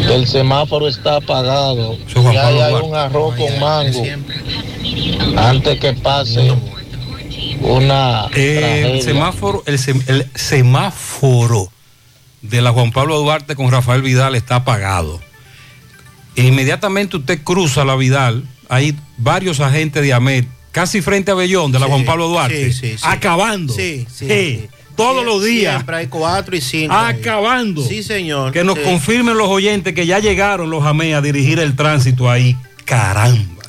El 0.10 0.28
semáforo 0.28 0.88
está 0.88 1.18
apagado. 1.18 1.98
Y 2.34 2.38
ahí 2.38 2.60
hay 2.60 2.74
un 2.74 2.96
arroz 2.96 3.36
con 3.36 3.60
mango. 3.60 4.04
Antes 5.38 5.80
que 5.80 5.94
pase 5.94 6.52
una 7.62 8.28
El 8.34 9.02
semáforo, 9.02 9.64
el, 9.66 9.78
sem- 9.78 10.04
el 10.08 10.30
semáforo 10.36 11.72
de 12.42 12.62
la 12.62 12.72
Juan 12.72 12.92
Pablo 12.92 13.18
Duarte 13.20 13.56
con 13.56 13.72
Rafael 13.72 14.02
Vidal 14.02 14.36
está 14.36 14.58
apagado. 14.58 15.20
E 16.36 16.44
inmediatamente 16.44 17.18
usted 17.18 17.42
cruza 17.44 17.86
la 17.86 17.96
Vidal, 17.96 18.44
hay 18.70 18.96
varios 19.18 19.60
agentes 19.62 20.04
de 20.04 20.14
AMET, 20.14 20.46
casi 20.72 21.02
frente 21.02 21.32
a 21.32 21.34
Bellón 21.34 21.72
de 21.72 21.80
la 21.80 21.86
Sí, 21.86 21.92
Juan 21.92 22.06
Pablo 22.06 22.28
Duarte, 22.28 22.72
sí, 22.74 22.80
sí, 22.92 22.98
sí. 22.98 23.04
acabando. 23.04 23.74
Sí. 24.96 25.04
Todos 25.04 25.22
Sie- 25.24 25.26
los 25.26 25.44
días. 25.44 25.74
Siempre 25.76 25.96
hay 25.98 26.08
cuatro 26.08 26.56
y 26.56 26.62
cinco. 26.62 26.94
ahí. 26.96 27.16
Acabando. 27.20 27.84
Sí, 27.86 28.02
señor. 28.04 28.52
Que 28.52 28.64
nos 28.64 28.76
Sí. 28.78 28.84
confirmen 28.84 29.38
los 29.38 29.50
oyentes 29.50 29.94
que 29.94 30.06
ya 30.06 30.20
llegaron 30.20 30.70
los 30.70 30.84
AME 30.86 31.14
a 31.16 31.22
dirigir 31.22 31.60
el 31.60 31.76
tránsito 31.76 32.30
ahí. 32.30 32.56
Caramba. 32.86 33.64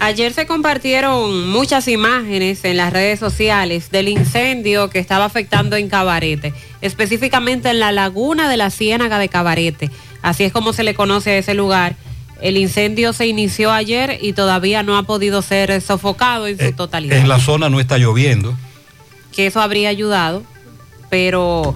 Ayer 0.00 0.32
se 0.32 0.46
compartieron 0.46 1.48
muchas 1.50 1.86
imágenes 1.86 2.64
en 2.64 2.76
las 2.76 2.92
redes 2.92 3.20
sociales 3.20 3.90
del 3.92 4.08
incendio 4.08 4.90
que 4.90 4.98
estaba 4.98 5.24
afectando 5.26 5.76
en 5.76 5.88
Cabarete, 5.88 6.52
específicamente 6.80 7.70
en 7.70 7.78
la 7.78 7.92
laguna 7.92 8.48
de 8.48 8.56
la 8.56 8.70
Ciénaga 8.70 9.20
de 9.20 9.28
Cabarete. 9.28 9.90
Así 10.22 10.42
es 10.42 10.52
como 10.52 10.72
se 10.72 10.82
le 10.82 10.94
conoce 10.94 11.30
a 11.30 11.38
ese 11.38 11.54
lugar. 11.54 11.94
El 12.40 12.56
incendio 12.56 13.12
se 13.12 13.26
inició 13.28 13.70
ayer 13.70 14.18
y 14.20 14.32
todavía 14.32 14.82
no 14.82 14.96
ha 14.98 15.04
podido 15.04 15.40
ser 15.42 15.80
sofocado 15.80 16.48
en 16.48 16.58
su 16.58 16.72
totalidad. 16.72 17.18
En 17.18 17.28
la 17.28 17.38
zona 17.38 17.68
no 17.68 17.78
está 17.78 17.98
lloviendo. 17.98 18.56
que 19.34 19.46
eso 19.46 19.62
habría 19.62 19.88
ayudado, 19.88 20.42
pero 21.12 21.74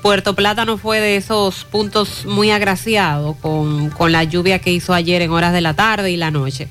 Puerto 0.00 0.34
Plata 0.34 0.64
no 0.64 0.78
fue 0.78 0.98
de 0.98 1.16
esos 1.16 1.66
puntos 1.66 2.24
muy 2.24 2.50
agraciados 2.50 3.36
con, 3.36 3.90
con 3.90 4.12
la 4.12 4.24
lluvia 4.24 4.60
que 4.60 4.72
hizo 4.72 4.94
ayer 4.94 5.20
en 5.20 5.30
horas 5.30 5.52
de 5.52 5.60
la 5.60 5.74
tarde 5.74 6.10
y 6.10 6.16
la 6.16 6.30
noche. 6.30 6.68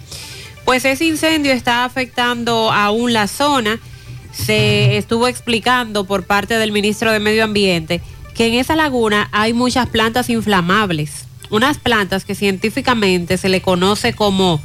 Pues 0.66 0.84
ese 0.86 1.06
incendio 1.06 1.52
está 1.52 1.86
afectando 1.86 2.72
aún 2.72 3.14
la 3.14 3.28
zona. 3.28 3.80
se 4.32 4.98
estuvo 4.98 5.28
explicando 5.28 6.06
por 6.06 6.24
parte 6.24 6.56
del 6.56 6.72
ministro 6.72 7.12
de 7.12 7.20
Medio 7.20 7.44
Ambiente 7.44 8.02
que 8.34 8.48
en 8.48 8.56
esa 8.56 8.76
laguna 8.76 9.30
hay 9.32 9.54
muchas 9.54 9.88
plantas 9.88 10.32
inflamables, 10.32 11.28
unas 11.52 11.78
plantas 11.78 12.26
que 12.26 12.34
científicamente 12.34 13.38
se 13.38 13.48
le 13.48 13.62
conoce 13.62 14.14
como 14.14 14.60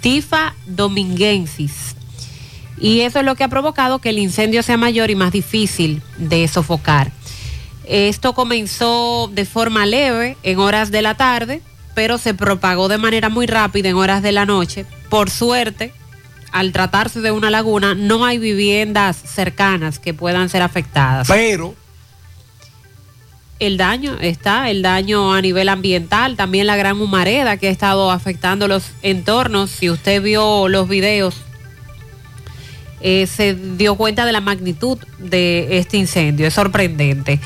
Tifa 0.00 0.56
dominguensis. 0.66 1.95
Y 2.78 3.00
eso 3.00 3.20
es 3.20 3.24
lo 3.24 3.34
que 3.34 3.44
ha 3.44 3.48
provocado 3.48 3.98
que 4.00 4.10
el 4.10 4.18
incendio 4.18 4.62
sea 4.62 4.76
mayor 4.76 5.10
y 5.10 5.14
más 5.14 5.32
difícil 5.32 6.02
de 6.18 6.46
sofocar. 6.48 7.10
Esto 7.84 8.34
comenzó 8.34 9.30
de 9.32 9.44
forma 9.44 9.86
leve 9.86 10.36
en 10.42 10.58
horas 10.58 10.90
de 10.90 11.02
la 11.02 11.16
tarde, 11.16 11.62
pero 11.94 12.18
se 12.18 12.34
propagó 12.34 12.88
de 12.88 12.98
manera 12.98 13.28
muy 13.28 13.46
rápida 13.46 13.88
en 13.88 13.96
horas 13.96 14.22
de 14.22 14.32
la 14.32 14.44
noche. 14.44 14.84
Por 15.08 15.30
suerte, 15.30 15.92
al 16.52 16.72
tratarse 16.72 17.20
de 17.20 17.30
una 17.30 17.50
laguna, 17.50 17.94
no 17.94 18.24
hay 18.24 18.38
viviendas 18.38 19.16
cercanas 19.16 19.98
que 19.98 20.14
puedan 20.14 20.48
ser 20.48 20.62
afectadas. 20.62 21.28
Pero 21.28 21.74
el 23.58 23.78
daño 23.78 24.18
está, 24.20 24.70
el 24.70 24.82
daño 24.82 25.32
a 25.32 25.40
nivel 25.40 25.68
ambiental, 25.68 26.36
también 26.36 26.66
la 26.66 26.76
gran 26.76 27.00
humareda 27.00 27.56
que 27.56 27.68
ha 27.68 27.70
estado 27.70 28.10
afectando 28.10 28.68
los 28.68 28.90
entornos. 29.02 29.70
Si 29.70 29.88
usted 29.88 30.22
vio 30.22 30.68
los 30.68 30.88
videos, 30.88 31.36
eh, 33.00 33.26
se 33.26 33.54
dio 33.54 33.94
cuenta 33.96 34.24
de 34.24 34.32
la 34.32 34.40
magnitud 34.40 34.98
de 35.18 35.78
este 35.78 35.96
incendio. 35.96 36.46
Es 36.46 36.54
sorprendente. 36.54 37.40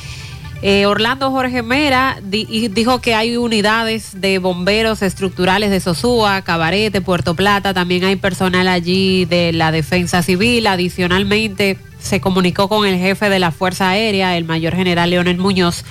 Eh, 0.62 0.84
Orlando 0.84 1.30
Jorge 1.30 1.62
Mera 1.62 2.18
di- 2.22 2.68
dijo 2.68 3.00
que 3.00 3.14
hay 3.14 3.38
unidades 3.38 4.20
de 4.20 4.38
bomberos 4.38 5.00
estructurales 5.00 5.70
de 5.70 5.80
Sosúa, 5.80 6.42
Cabarete, 6.42 7.00
Puerto 7.00 7.34
Plata. 7.34 7.72
También 7.72 8.04
hay 8.04 8.16
personal 8.16 8.68
allí 8.68 9.24
de 9.24 9.52
la 9.52 9.72
Defensa 9.72 10.22
Civil. 10.22 10.66
Adicionalmente, 10.66 11.78
se 11.98 12.20
comunicó 12.20 12.68
con 12.68 12.86
el 12.86 12.98
jefe 12.98 13.30
de 13.30 13.38
la 13.38 13.52
Fuerza 13.52 13.88
Aérea, 13.88 14.36
el 14.36 14.44
mayor 14.44 14.76
general 14.76 15.08
Leonel 15.10 15.38
Muñoz, 15.38 15.82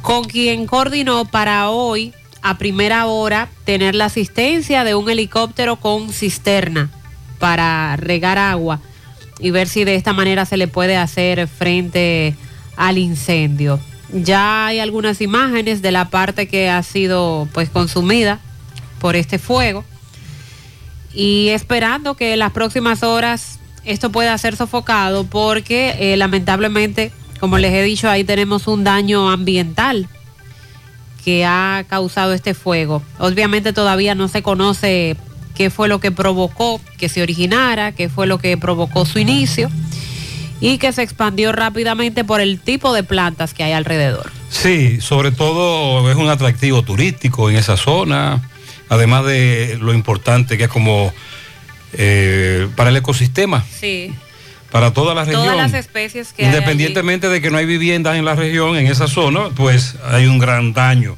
con 0.00 0.24
quien 0.24 0.66
coordinó 0.66 1.26
para 1.26 1.68
hoy, 1.68 2.14
a 2.40 2.56
primera 2.56 3.04
hora, 3.06 3.48
tener 3.64 3.94
la 3.94 4.06
asistencia 4.06 4.84
de 4.84 4.94
un 4.94 5.10
helicóptero 5.10 5.76
con 5.76 6.12
cisterna 6.14 6.88
para 7.38 7.96
regar 7.96 8.38
agua 8.38 8.80
y 9.38 9.50
ver 9.50 9.68
si 9.68 9.84
de 9.84 9.94
esta 9.94 10.12
manera 10.12 10.44
se 10.44 10.56
le 10.56 10.68
puede 10.68 10.96
hacer 10.96 11.46
frente 11.48 12.34
al 12.76 12.98
incendio. 12.98 13.78
Ya 14.12 14.66
hay 14.66 14.80
algunas 14.80 15.20
imágenes 15.20 15.82
de 15.82 15.92
la 15.92 16.06
parte 16.06 16.48
que 16.48 16.70
ha 16.70 16.82
sido 16.82 17.48
pues 17.52 17.68
consumida 17.68 18.40
por 19.00 19.16
este 19.16 19.38
fuego 19.38 19.84
y 21.12 21.48
esperando 21.48 22.14
que 22.14 22.32
en 22.32 22.38
las 22.38 22.52
próximas 22.52 23.02
horas 23.02 23.58
esto 23.84 24.10
pueda 24.10 24.36
ser 24.38 24.56
sofocado 24.56 25.24
porque 25.24 25.96
eh, 25.98 26.16
lamentablemente, 26.16 27.12
como 27.40 27.58
les 27.58 27.72
he 27.72 27.82
dicho, 27.82 28.08
ahí 28.08 28.24
tenemos 28.24 28.66
un 28.66 28.84
daño 28.84 29.30
ambiental 29.30 30.08
que 31.24 31.44
ha 31.44 31.84
causado 31.88 32.32
este 32.32 32.54
fuego. 32.54 33.02
Obviamente 33.18 33.72
todavía 33.72 34.14
no 34.14 34.28
se 34.28 34.42
conoce 34.42 35.16
qué 35.58 35.70
fue 35.70 35.88
lo 35.88 35.98
que 35.98 36.12
provocó 36.12 36.80
que 36.98 37.08
se 37.08 37.20
originara, 37.20 37.90
qué 37.90 38.08
fue 38.08 38.28
lo 38.28 38.38
que 38.38 38.56
provocó 38.56 39.04
su 39.04 39.18
inicio 39.18 39.68
y 40.60 40.78
que 40.78 40.92
se 40.92 41.02
expandió 41.02 41.50
rápidamente 41.50 42.22
por 42.24 42.40
el 42.40 42.60
tipo 42.60 42.94
de 42.94 43.02
plantas 43.02 43.54
que 43.54 43.64
hay 43.64 43.72
alrededor. 43.72 44.30
Sí, 44.50 45.00
sobre 45.00 45.32
todo 45.32 46.08
es 46.10 46.16
un 46.16 46.28
atractivo 46.28 46.82
turístico 46.82 47.50
en 47.50 47.56
esa 47.56 47.76
zona, 47.76 48.48
además 48.88 49.26
de 49.26 49.76
lo 49.80 49.92
importante 49.92 50.56
que 50.56 50.64
es 50.64 50.70
como 50.70 51.12
eh, 51.92 52.68
para 52.76 52.90
el 52.90 52.96
ecosistema, 52.96 53.64
Sí, 53.80 54.14
para 54.70 54.92
toda 54.92 55.12
la 55.14 55.24
región. 55.24 55.42
todas 55.42 55.56
las 55.56 55.74
especies 55.74 56.32
que 56.32 56.44
hay. 56.44 56.48
Independientemente 56.54 57.28
de 57.28 57.40
que 57.40 57.50
no 57.50 57.58
hay 57.58 57.66
viviendas 57.66 58.16
en 58.16 58.24
la 58.24 58.36
región, 58.36 58.76
en 58.76 58.86
esa 58.86 59.08
zona, 59.08 59.48
pues 59.56 59.96
hay 60.08 60.26
un 60.26 60.38
gran 60.38 60.72
daño. 60.72 61.16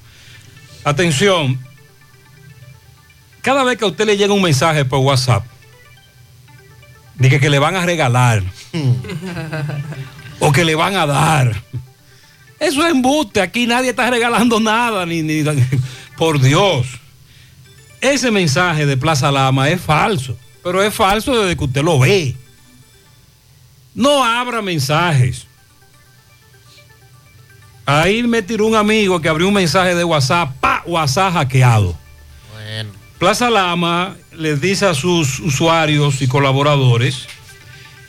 Atención, 0.85 1.59
cada 3.43 3.65
vez 3.65 3.79
que 3.79 3.85
a 3.85 3.89
usted 3.89 4.07
le 4.07 4.17
llega 4.17 4.33
un 4.33 4.43
mensaje 4.43 4.85
por 4.85 5.01
WhatsApp, 5.01 5.45
de 7.15 7.29
que, 7.29 7.41
que 7.41 7.51
le 7.51 7.59
van 7.59 7.77
a 7.77 7.85
regalar 7.85 8.43
o 10.41 10.53
que 10.53 10.65
le 10.65 10.75
van 10.75 10.97
a 10.97 11.07
dar, 11.07 11.63
eso 12.61 12.85
es 12.85 12.93
embuste, 12.93 13.41
aquí 13.41 13.67
nadie 13.67 13.91
está 13.91 14.11
regalando 14.11 14.61
nada, 14.61 15.07
ni, 15.07 15.23
ni 15.23 15.43
por 16.17 16.39
Dios. 16.39 16.87
Ese 18.03 18.31
mensaje 18.31 18.85
de 18.85 18.97
Plaza 18.99 19.31
Lama 19.31 19.71
es 19.71 19.81
falso, 19.81 20.37
pero 20.63 20.83
es 20.83 20.95
falso 20.95 21.39
desde 21.41 21.57
que 21.57 21.65
usted 21.65 21.83
lo 21.83 21.99
ve. 21.99 22.37
No 23.95 24.23
abra 24.23 24.61
mensajes. 24.61 25.47
Ahí 27.87 28.23
me 28.23 28.43
tiró 28.43 28.67
un 28.67 28.75
amigo 28.75 29.21
que 29.21 29.29
abrió 29.29 29.49
un 29.49 29.55
mensaje 29.55 29.95
de 29.95 30.05
WhatsApp, 30.05 30.53
pa, 30.61 30.83
WhatsApp 30.87 31.33
hackeado. 31.33 31.97
Plaza 33.21 33.51
Lama 33.51 34.17
les 34.35 34.63
dice 34.63 34.87
a 34.87 34.95
sus 34.95 35.41
usuarios 35.41 36.23
y 36.23 36.27
colaboradores 36.27 37.27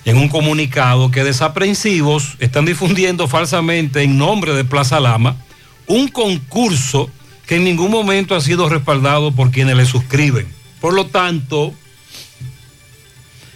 en 0.06 0.16
un 0.16 0.30
comunicado 0.30 1.12
que 1.12 1.26
desaprensivos 1.26 2.38
están 2.40 2.64
difundiendo 2.64 3.28
falsamente 3.28 4.04
en 4.04 4.18
nombre 4.18 4.54
de 4.54 4.64
Plaza 4.64 5.02
Lama 5.02 5.36
un 5.86 6.08
concurso 6.08 7.10
que 7.46 7.58
en 7.58 7.66
ningún 7.66 7.92
momento 7.92 8.36
ha 8.36 8.40
sido 8.40 8.70
respaldado 8.70 9.34
por 9.34 9.52
quienes 9.52 9.76
le 9.76 9.86
suscriben. 9.86 10.48
Por 10.80 10.94
lo 10.94 11.06
tanto, 11.06 11.74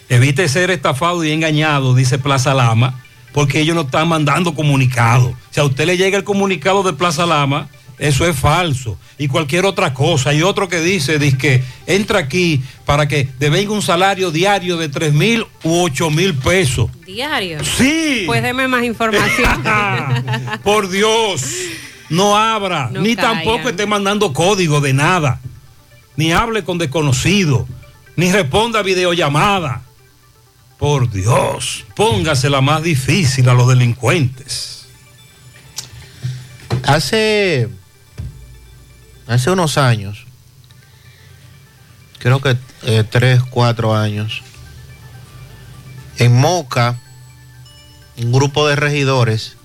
evite 0.09 0.49
ser 0.49 0.71
estafado 0.71 1.23
y 1.23 1.31
engañado, 1.31 1.95
dice 1.95 2.19
Plaza 2.19 2.53
Lama, 2.53 3.01
porque 3.31 3.61
ellos 3.61 3.77
no 3.77 3.83
están 3.83 4.09
mandando 4.09 4.55
comunicado. 4.55 5.33
Si 5.51 5.61
a 5.61 5.63
usted 5.63 5.85
le 5.85 5.95
llega 5.95 6.17
el 6.17 6.25
comunicado 6.25 6.83
de 6.83 6.91
Plaza 6.91 7.25
Lama, 7.25 7.69
eso 7.97 8.27
es 8.27 8.35
falso. 8.35 8.97
Y 9.17 9.27
cualquier 9.27 9.65
otra 9.65 9.93
cosa. 9.93 10.31
Hay 10.31 10.41
otro 10.41 10.67
que 10.67 10.81
dice, 10.81 11.17
dice 11.19 11.37
que 11.37 11.63
entra 11.87 12.19
aquí 12.19 12.61
para 12.85 13.07
que 13.07 13.29
devenga 13.39 13.71
un 13.71 13.81
salario 13.81 14.31
diario 14.31 14.77
de 14.77 14.89
3 14.89 15.13
mil 15.13 15.45
u 15.63 15.83
8 15.83 16.09
mil 16.09 16.33
pesos. 16.35 16.89
Diario. 17.05 17.63
Sí. 17.63 18.23
Pues 18.25 18.43
deme 18.43 18.67
más 18.67 18.83
información. 18.83 19.63
Por 20.63 20.89
Dios, 20.89 21.43
no 22.09 22.37
abra, 22.37 22.89
No 22.91 23.01
ni 23.01 23.15
tampoco 23.15 23.69
esté 23.69 23.85
mandando 23.85 24.33
código 24.33 24.81
de 24.81 24.93
nada, 24.93 25.39
ni 26.15 26.31
hable 26.33 26.63
con 26.63 26.77
desconocido, 26.77 27.67
ni 28.15 28.31
responda 28.31 28.79
a 28.79 28.83
videollamada. 28.83 29.81
Por 30.77 31.09
Dios, 31.09 31.85
póngase 31.95 32.49
la 32.49 32.59
más 32.59 32.83
difícil 32.83 33.47
a 33.47 33.53
los 33.53 33.67
delincuentes. 33.69 34.87
Hace, 36.83 37.69
hace 39.27 39.51
unos 39.51 39.77
años, 39.77 40.25
creo 42.19 42.41
que 42.41 42.57
eh, 42.83 43.03
tres, 43.09 43.41
cuatro 43.43 43.95
años, 43.95 44.41
en 46.17 46.35
Moca, 46.35 46.99
un 48.17 48.31
grupo 48.31 48.67
de 48.67 48.75
regidores 48.75 49.57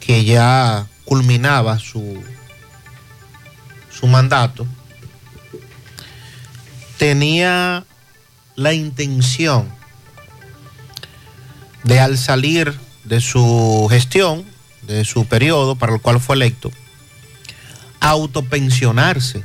que 0.00 0.24
ya 0.24 0.86
culminaba 1.04 1.78
su, 1.78 2.22
su 3.90 4.06
mandato, 4.06 4.66
tenía 6.96 7.84
la 8.56 8.72
intención 8.72 9.68
de 11.84 12.00
al 12.00 12.18
salir 12.18 12.78
de 13.04 13.20
su 13.20 13.86
gestión, 13.90 14.44
de 14.82 15.04
su 15.04 15.26
periodo 15.26 15.76
para 15.76 15.94
el 15.94 16.00
cual 16.00 16.20
fue 16.20 16.36
electo, 16.36 16.70
autopensionarse 18.00 19.42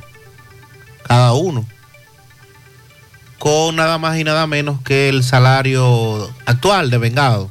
cada 1.06 1.32
uno 1.32 1.66
con 3.38 3.76
nada 3.76 3.98
más 3.98 4.16
y 4.18 4.24
nada 4.24 4.46
menos 4.46 4.80
que 4.82 5.08
el 5.08 5.22
salario 5.22 6.32
actual 6.46 6.90
de 6.90 6.98
vengado. 6.98 7.50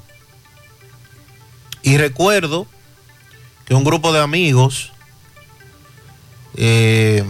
Y 1.84 1.98
recuerdo 1.98 2.66
que 3.66 3.76
un 3.76 3.84
grupo 3.84 4.12
de 4.12 4.22
amigos 4.22 4.92
eh, 6.56 7.24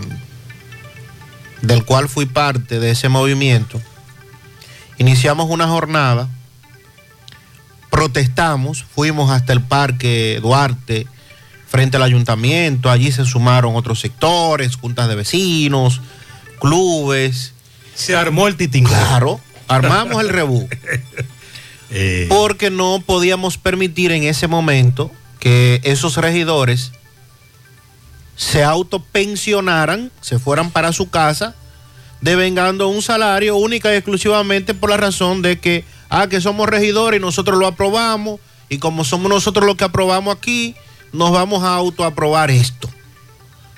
del 1.61 1.84
cual 1.84 2.07
fui 2.07 2.26
parte 2.26 2.80
de 2.80 2.91
ese 2.91 3.09
movimiento, 3.09 3.82
iniciamos 4.97 5.49
una 5.49 5.67
jornada 5.67 6.30
protestamos, 7.93 8.84
fuimos 8.84 9.30
hasta 9.30 9.53
el 9.53 9.61
Parque 9.61 10.39
Duarte, 10.41 11.05
frente 11.74 11.97
al 11.97 12.03
ayuntamiento, 12.03 12.89
allí 12.89 13.11
se 13.11 13.26
sumaron 13.26 13.76
otros 13.76 13.99
sectores, 13.99 14.78
juntas 14.78 15.09
de 15.09 15.15
vecinos, 15.15 15.99
clubes. 16.61 17.53
Se 17.95 18.15
armó 18.15 18.47
el 18.47 18.55
titín. 18.55 18.86
Claro, 18.86 19.41
armamos 19.67 20.21
el 20.21 20.30
rebú. 20.30 20.69
Porque 22.30 22.69
no 22.69 23.03
podíamos 23.05 23.57
permitir 23.57 24.11
en 24.11 24.24
ese 24.24 24.47
momento 24.47 25.11
que 25.39 25.82
esos 25.84 26.17
regidores 26.17 26.91
se 28.36 28.63
autopensionaran, 28.63 30.11
se 30.21 30.39
fueran 30.39 30.71
para 30.71 30.93
su 30.93 31.09
casa, 31.09 31.55
devengando 32.21 32.88
un 32.88 33.01
salario 33.01 33.57
única 33.57 33.91
y 33.91 33.97
exclusivamente 33.97 34.74
por 34.74 34.91
la 34.91 34.97
razón 34.97 35.41
de 35.41 35.59
que 35.59 35.86
Ah, 36.15 36.28
que 36.28 36.41
somos 36.41 36.69
regidores 36.69 37.19
y 37.19 37.21
nosotros 37.21 37.57
lo 37.57 37.65
aprobamos. 37.65 38.39
Y 38.69 38.78
como 38.78 39.03
somos 39.03 39.32
nosotros 39.32 39.65
los 39.65 39.76
que 39.76 39.86
aprobamos 39.86 40.38
aquí, 40.38 40.76
nos 41.14 41.32
vamos 41.32 41.64
a 41.64 41.76
autoaprobar 41.76 42.51
esto. 42.51 42.89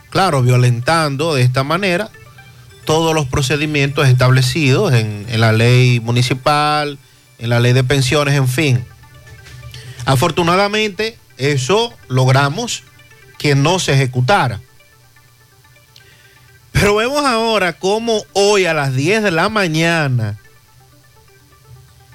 Claro, 0.10 0.42
violentando 0.42 1.36
de 1.36 1.44
esta 1.44 1.64
manera 1.64 2.10
todos 2.86 3.14
los 3.14 3.26
procedimientos 3.28 4.08
establecidos 4.08 4.94
en, 4.94 5.26
la 5.40 5.52
ley 5.52 6.00
municipal, 6.00 6.98
en 7.40 7.50
la 7.50 7.60
ley 7.60 7.74
de 7.74 7.84
pensiones, 7.84 8.36
en 8.36 8.48
fin. 8.48 8.86
Afortunadamente, 10.06 11.18
eso 11.38 11.94
logramos 12.08 12.84
que 13.38 13.56
no 13.56 13.80
se 13.80 13.94
ejecutara. 13.94 14.62
Pero 16.72 16.96
vemos 16.96 17.26
ahora 17.26 17.74
cómo 17.74 18.24
hoy 18.34 18.66
a 18.66 18.74
las 18.74 18.96
10 18.96 19.24
de 19.24 19.32
la 19.32 19.50
mañana, 19.50 20.38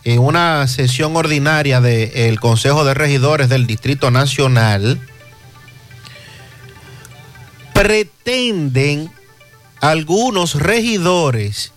en 0.05 0.21
una 0.21 0.67
sesión 0.69 1.17
ordinaria 1.17 1.81
del 1.81 2.41
Consejo 2.41 2.85
de 2.85 2.95
Regidores 2.95 3.49
del 3.49 3.67
Distrito 3.67 4.11
Nacional, 4.11 5.01
pretenden 7.81 9.11
algunos 9.81 10.57
regidores 10.57 11.73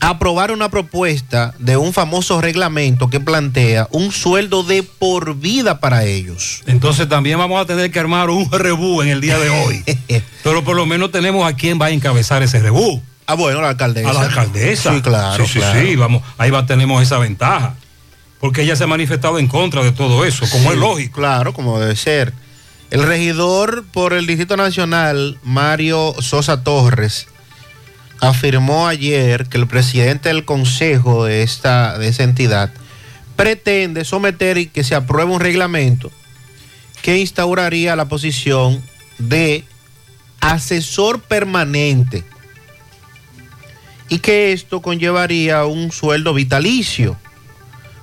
aprobar 0.00 0.52
una 0.52 0.70
propuesta 0.70 1.52
de 1.58 1.76
un 1.76 1.92
famoso 1.92 2.40
reglamento 2.40 3.10
que 3.10 3.20
plantea 3.20 3.86
un 3.90 4.10
sueldo 4.10 4.62
de 4.62 4.82
por 4.82 5.36
vida 5.36 5.80
para 5.80 6.04
ellos. 6.04 6.62
Entonces 6.64 7.10
también 7.10 7.36
vamos 7.36 7.60
a 7.60 7.66
tener 7.66 7.90
que 7.90 7.98
armar 7.98 8.30
un 8.30 8.50
rebú 8.50 9.02
en 9.02 9.08
el 9.08 9.20
día 9.20 9.38
de 9.38 9.50
hoy. 9.50 9.84
Pero 10.42 10.64
por 10.64 10.74
lo 10.74 10.86
menos 10.86 11.12
tenemos 11.12 11.46
a 11.46 11.54
quien 11.54 11.78
va 11.78 11.86
a 11.86 11.90
encabezar 11.90 12.42
ese 12.42 12.60
rebú. 12.60 13.02
Ah, 13.26 13.34
bueno, 13.34 13.60
la 13.60 13.68
alcaldesa. 13.68 14.08
A 14.08 14.14
la 14.14 14.22
alcaldesa. 14.22 14.94
Sí, 14.94 15.02
claro. 15.02 15.44
Sí, 15.44 15.52
sí, 15.52 15.58
claro. 15.58 15.78
sí, 15.78 15.94
vamos, 15.94 16.22
ahí 16.38 16.50
va, 16.50 16.64
tenemos 16.64 17.02
esa 17.02 17.18
ventaja. 17.18 17.74
Porque 18.40 18.62
ella 18.62 18.76
se 18.76 18.84
ha 18.84 18.86
manifestado 18.86 19.38
en 19.38 19.46
contra 19.46 19.82
de 19.82 19.92
todo 19.92 20.24
eso, 20.24 20.48
como 20.48 20.70
Sí, 20.70 20.74
es 20.74 20.80
lógico. 20.80 21.16
Claro, 21.16 21.52
como 21.52 21.78
debe 21.78 21.96
ser. 21.96 22.32
El 22.90 23.02
regidor 23.02 23.84
por 23.84 24.14
el 24.14 24.26
Distrito 24.26 24.56
Nacional, 24.56 25.38
Mario 25.42 26.14
Sosa 26.20 26.64
Torres, 26.64 27.26
afirmó 28.20 28.88
ayer 28.88 29.46
que 29.46 29.58
el 29.58 29.66
presidente 29.66 30.30
del 30.30 30.44
consejo 30.44 31.24
de, 31.24 31.42
esta, 31.42 31.98
de 31.98 32.08
esa 32.08 32.24
entidad 32.24 32.72
pretende 33.36 34.04
someter 34.04 34.58
y 34.58 34.66
que 34.66 34.84
se 34.84 34.94
apruebe 34.94 35.30
un 35.30 35.40
reglamento 35.40 36.10
que 37.02 37.18
instauraría 37.18 37.94
la 37.94 38.08
posición 38.08 38.82
de 39.18 39.64
asesor 40.40 41.20
permanente 41.20 42.24
y 44.08 44.18
que 44.18 44.52
esto 44.52 44.80
conllevaría 44.80 45.64
un 45.66 45.92
sueldo 45.92 46.32
vitalicio 46.34 47.16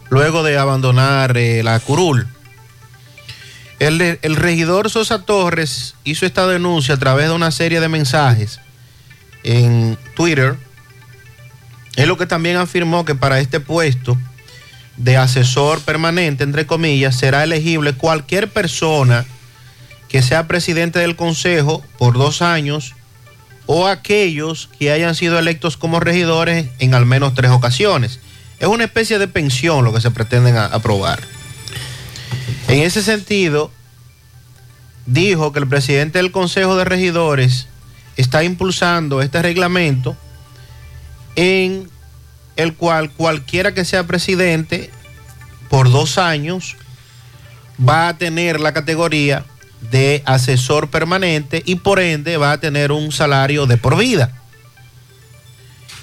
luego 0.10 0.44
de 0.44 0.58
abandonar 0.58 1.36
eh, 1.38 1.64
la 1.64 1.80
curul. 1.80 2.28
El, 3.80 4.36
regidor 4.36 4.90
Sosa 4.90 5.24
Torres 5.24 5.96
hizo 6.06 6.26
esta 6.26 6.48
denuncia 6.48 6.96
a 6.96 7.00
través 7.00 7.28
de 7.28 7.34
una 7.34 7.52
serie 7.52 7.82
de 7.82 7.90
mensajes 7.90 8.60
en 9.44 9.98
Twitter. 10.16 10.56
Es 11.96 12.08
lo 12.08 12.18
que 12.18 12.26
también 12.26 12.58
afirmó 12.58 13.04
que 13.04 13.16
para 13.16 13.40
este 13.40 13.60
puesto 13.60 14.18
de 14.98 15.18
asesor 15.18 15.82
permanente, 15.82 16.44
entre 16.44 16.66
comillas, 16.66 17.18
será 17.18 17.44
elegible 17.44 17.94
cualquier 17.94 18.50
persona 18.50 19.26
que 20.08 20.22
sea 20.22 20.48
presidente 20.48 21.00
del 21.00 21.18
consejo 21.18 21.84
por 21.98 22.14
dos 22.14 22.42
años 22.42 22.94
o 23.66 23.88
aquellos 23.88 24.70
que 24.80 24.92
hayan 24.92 25.16
sido 25.16 25.38
electos 25.38 25.76
como 25.76 26.00
regidores 26.00 26.68
en 26.80 26.94
al 26.94 27.06
menos 27.06 27.34
tres 27.34 27.52
ocasiones. 27.52 28.20
Es 28.60 28.68
una 28.68 28.86
especie 28.86 29.20
de 29.20 29.28
pensión 29.28 29.84
lo 29.84 29.94
que 29.94 30.00
se 30.00 30.12
pretenden 30.12 30.56
aprobar. 30.56 31.20
En 32.68 32.80
ese 32.80 33.04
sentido, 33.04 33.72
dijo 35.06 35.52
que 35.54 35.60
el 35.60 35.68
presidente 35.68 36.20
del 36.20 36.32
Consejo 36.32 36.76
de 36.76 36.86
Regidores 36.86 37.68
está 38.18 38.44
impulsando 38.44 39.22
este 39.22 39.42
reglamento 39.42 40.16
en 41.36 41.90
el 42.56 42.74
cual 42.74 43.12
cualquiera 43.12 43.74
que 43.74 43.86
sea 43.86 44.08
presidente 44.08 44.90
por 45.70 45.92
dos 45.92 46.18
años 46.18 46.76
va 47.78 48.08
a 48.08 48.18
tener 48.18 48.60
la 48.60 48.74
categoría 48.74 49.46
de 49.92 50.24
asesor 50.26 50.90
permanente 50.90 51.62
y 51.66 51.76
por 51.76 52.00
ende 52.00 52.38
va 52.38 52.54
a 52.54 52.60
tener 52.60 52.92
un 52.92 53.12
salario 53.12 53.66
de 53.66 53.78
por 53.78 53.98
vida. 53.98 54.32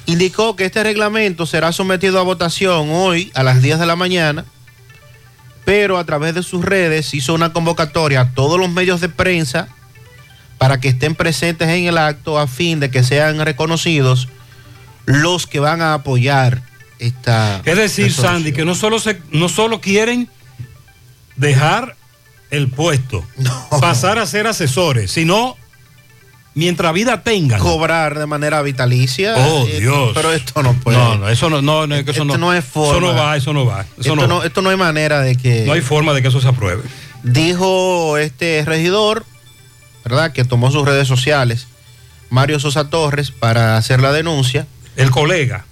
Indicó 0.07 0.57
que 0.57 0.67
este 0.67 0.83
reglamento 0.83 1.47
será 1.47 1.73
sometido 1.73 2.19
a 2.19 2.23
votación 2.23 2.91
hoy 2.91 3.31
a 3.35 3.43
las 3.43 3.63
10 3.63 3.79
de 3.79 3.87
la 3.87 3.97
mañana, 3.97 4.45
pero 5.65 5.99
a 5.99 6.05
través 6.05 6.35
de 6.35 6.43
sus 6.43 6.65
redes 6.65 7.15
hizo 7.15 7.35
una 7.35 7.53
convocatoria 7.53 8.23
a 8.23 8.31
todos 8.35 8.59
los 8.59 8.71
medios 8.71 9.01
de 9.01 9.09
prensa 9.09 9.69
para 10.59 10.81
que 10.81 10.89
estén 10.89 11.15
presentes 11.15 11.69
en 11.69 11.87
el 11.87 11.99
acto 11.99 12.39
a 12.39 12.47
fin 12.47 12.81
de 12.81 12.91
que 12.91 13.03
sean 13.03 13.45
reconocidos 13.45 14.29
los 15.07 15.47
que 15.47 15.61
van 15.61 15.83
a 15.83 15.95
apoyar 15.95 16.63
esta... 16.99 17.61
Es 17.65 17.77
decir, 17.77 18.07
resolución. 18.07 18.37
Sandy, 18.37 18.53
que 18.53 18.65
no 18.65 18.75
solo, 18.75 19.01
se, 19.01 19.21
no 19.31 19.49
solo 19.49 19.81
quieren 19.81 20.29
dejar 21.37 21.97
el 22.51 22.69
puesto, 22.69 23.25
pasar 23.81 24.19
a 24.19 24.27
ser 24.27 24.47
asesores, 24.47 25.11
sino 25.11 25.57
mientras 26.55 26.93
vida 26.93 27.23
tengan. 27.23 27.61
Cobrar 27.61 28.19
de 28.19 28.27
manera 28.27 28.63
vitalicia. 28.63 29.35
Oh, 29.37 29.67
Eh, 29.67 29.81
Dios. 29.81 30.11
Pero 30.15 30.33
esto 30.33 30.63
no 30.63 30.75
puede. 30.75 30.99
No, 30.99 31.17
no, 31.17 31.29
eso 31.29 31.51
no, 31.51 31.63
no, 31.63 31.87
no, 31.87 31.95
es 31.95 32.05
que 32.05 32.11
eso 32.11 32.23
Esto 32.23 32.39
no, 32.39 32.47
no 32.47 32.53
es 32.53 32.65
forma. 32.65 32.93
Eso 32.93 33.01
no 33.01 33.15
va, 33.15 33.37
eso 33.37 33.53
no 33.53 33.67
va. 33.67 33.81
Eso 33.81 33.91
esto, 34.01 34.17
no, 34.17 34.27
no, 34.27 34.39
va. 34.39 34.47
esto 34.47 34.63
no 34.63 34.71
hay 34.71 34.77
manera 34.77 35.21
de 35.21 35.37
que... 35.37 35.65
No 35.67 35.73
hay 35.73 35.81
forma 35.81 36.13
de 36.13 36.23
que 36.23 36.29
eso 36.29 36.41
se 36.41 36.49
apruebe. 36.49 36.83
Dijo 37.23 38.19
este 38.19 38.65
regidor, 38.67 39.25
¿verdad? 40.05 40.33
Que 40.33 40.45
tomó 40.45 40.71
sus 40.71 40.85
redes 40.85 41.07
sociales, 41.09 41.69
Mario 42.31 42.59
Sosa 42.59 42.91
Torres, 42.91 43.31
para 43.31 43.77
hacer 43.77 44.01
la 44.01 44.13
denuncia. 44.13 44.67
El 44.97 45.11
colega. 45.11 45.65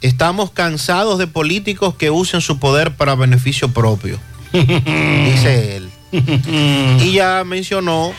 Estamos 0.00 0.50
cansados 0.50 1.18
de 1.18 1.26
políticos 1.26 1.94
que 1.94 2.10
usen 2.10 2.40
su 2.40 2.58
poder 2.58 2.94
para 2.94 3.14
beneficio 3.14 3.72
propio, 3.72 4.18
dice 4.52 5.76
él. 5.76 5.90
y 7.02 7.12
ya 7.12 7.42
mencionó 7.44 8.12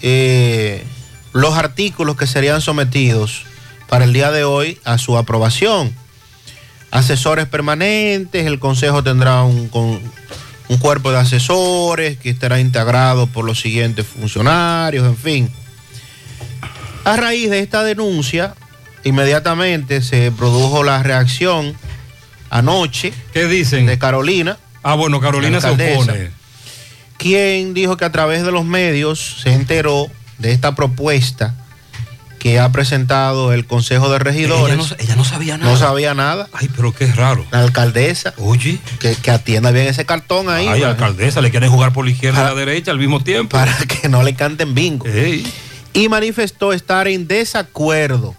eh, 0.00 0.51
los 1.32 1.56
artículos 1.56 2.16
que 2.16 2.26
serían 2.26 2.60
sometidos 2.60 3.44
para 3.88 4.04
el 4.04 4.12
día 4.12 4.30
de 4.30 4.44
hoy 4.44 4.78
a 4.84 4.98
su 4.98 5.16
aprobación. 5.16 5.94
Asesores 6.90 7.46
permanentes, 7.46 8.46
el 8.46 8.58
Consejo 8.58 9.02
tendrá 9.02 9.42
un, 9.42 9.70
un 10.68 10.78
cuerpo 10.78 11.10
de 11.10 11.18
asesores 11.18 12.18
que 12.18 12.30
estará 12.30 12.60
integrado 12.60 13.26
por 13.26 13.44
los 13.44 13.60
siguientes 13.60 14.06
funcionarios, 14.06 15.06
en 15.06 15.16
fin. 15.16 15.50
A 17.04 17.16
raíz 17.16 17.50
de 17.50 17.60
esta 17.60 17.82
denuncia, 17.82 18.54
inmediatamente 19.04 20.02
se 20.02 20.30
produjo 20.32 20.84
la 20.84 21.02
reacción 21.02 21.74
anoche. 22.50 23.12
¿Qué 23.32 23.46
dicen? 23.46 23.86
De 23.86 23.98
Carolina. 23.98 24.58
Ah, 24.82 24.94
bueno, 24.94 25.20
Carolina 25.20 25.60
se 25.60 25.70
opone. 25.70 26.30
Quien 27.16 27.74
dijo 27.74 27.96
que 27.96 28.04
a 28.04 28.12
través 28.12 28.42
de 28.42 28.52
los 28.52 28.64
medios 28.64 29.40
se 29.42 29.52
enteró 29.52 30.10
de 30.42 30.52
esta 30.52 30.74
propuesta 30.74 31.54
que 32.38 32.58
ha 32.58 32.70
presentado 32.72 33.52
el 33.52 33.66
Consejo 33.66 34.10
de 34.10 34.18
Regidores. 34.18 34.74
Ella 34.74 34.84
no- 34.90 34.96
ella 35.04 35.16
no 35.16 35.24
sabía 35.24 35.56
nada. 35.58 35.70
No 35.72 35.78
sabía 35.78 36.12
nada. 36.14 36.48
Ay, 36.52 36.68
pero 36.74 36.92
qué 36.92 37.06
raro. 37.12 37.46
La 37.52 37.60
alcaldesa. 37.60 38.34
Oye. 38.38 38.80
Que, 38.98 39.14
que 39.14 39.30
atienda 39.30 39.70
bien 39.70 39.86
ese 39.86 40.04
cartón 40.04 40.50
ahí. 40.50 40.66
Ay, 40.66 40.80
para- 40.80 40.90
alcaldesa, 40.92 41.40
le 41.40 41.50
quieren 41.52 41.70
jugar 41.70 41.92
por 41.92 42.04
la 42.04 42.10
izquierda 42.10 42.40
y 42.40 42.44
la 42.44 42.54
derecha 42.54 42.90
al 42.90 42.98
mismo 42.98 43.22
tiempo. 43.22 43.56
Para 43.56 43.72
que 43.86 44.08
no 44.08 44.24
le 44.24 44.34
canten 44.34 44.74
bingo. 44.74 45.06
Y 45.94 46.08
manifestó 46.08 46.72
estar 46.72 47.06
en 47.06 47.28
desacuerdo 47.28 48.34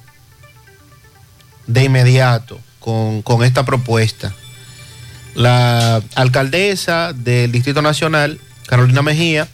de 1.67 1.83
inmediato 1.85 2.59
con, 2.79 3.21
con 3.21 3.43
esta 3.43 3.63
propuesta. 3.63 4.33
La 5.35 6.01
alcaldesa 6.15 7.13
del 7.13 7.51
Distrito 7.53 7.81
Nacional, 7.81 8.39
Carolina 8.67 9.01
Mejía, 9.01 9.47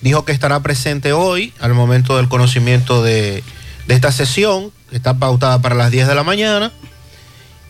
dijo 0.00 0.24
que 0.24 0.32
estará 0.32 0.60
presente 0.60 1.12
hoy 1.12 1.52
al 1.60 1.74
momento 1.74 2.16
del 2.16 2.28
conocimiento 2.28 3.02
de, 3.02 3.42
de 3.86 3.94
esta 3.94 4.12
sesión, 4.12 4.72
que 4.90 4.96
está 4.96 5.18
pautada 5.18 5.60
para 5.60 5.74
las 5.74 5.90
10 5.90 6.08
de 6.08 6.14
la 6.14 6.22
mañana, 6.22 6.72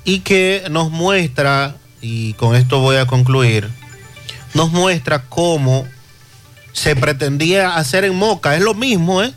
y 0.04 0.20
que 0.20 0.64
nos 0.70 0.90
muestra, 0.90 1.76
y 2.00 2.34
con 2.34 2.56
esto 2.56 2.80
voy 2.80 2.96
a 2.96 3.06
concluir, 3.06 3.68
nos 4.54 4.70
muestra 4.72 5.24
cómo 5.28 5.86
se 6.72 6.96
pretendía 6.96 7.76
hacer 7.76 8.04
en 8.04 8.14
Moca. 8.14 8.56
Es 8.56 8.62
lo 8.62 8.74
mismo, 8.74 9.22
¿eh? 9.22 9.32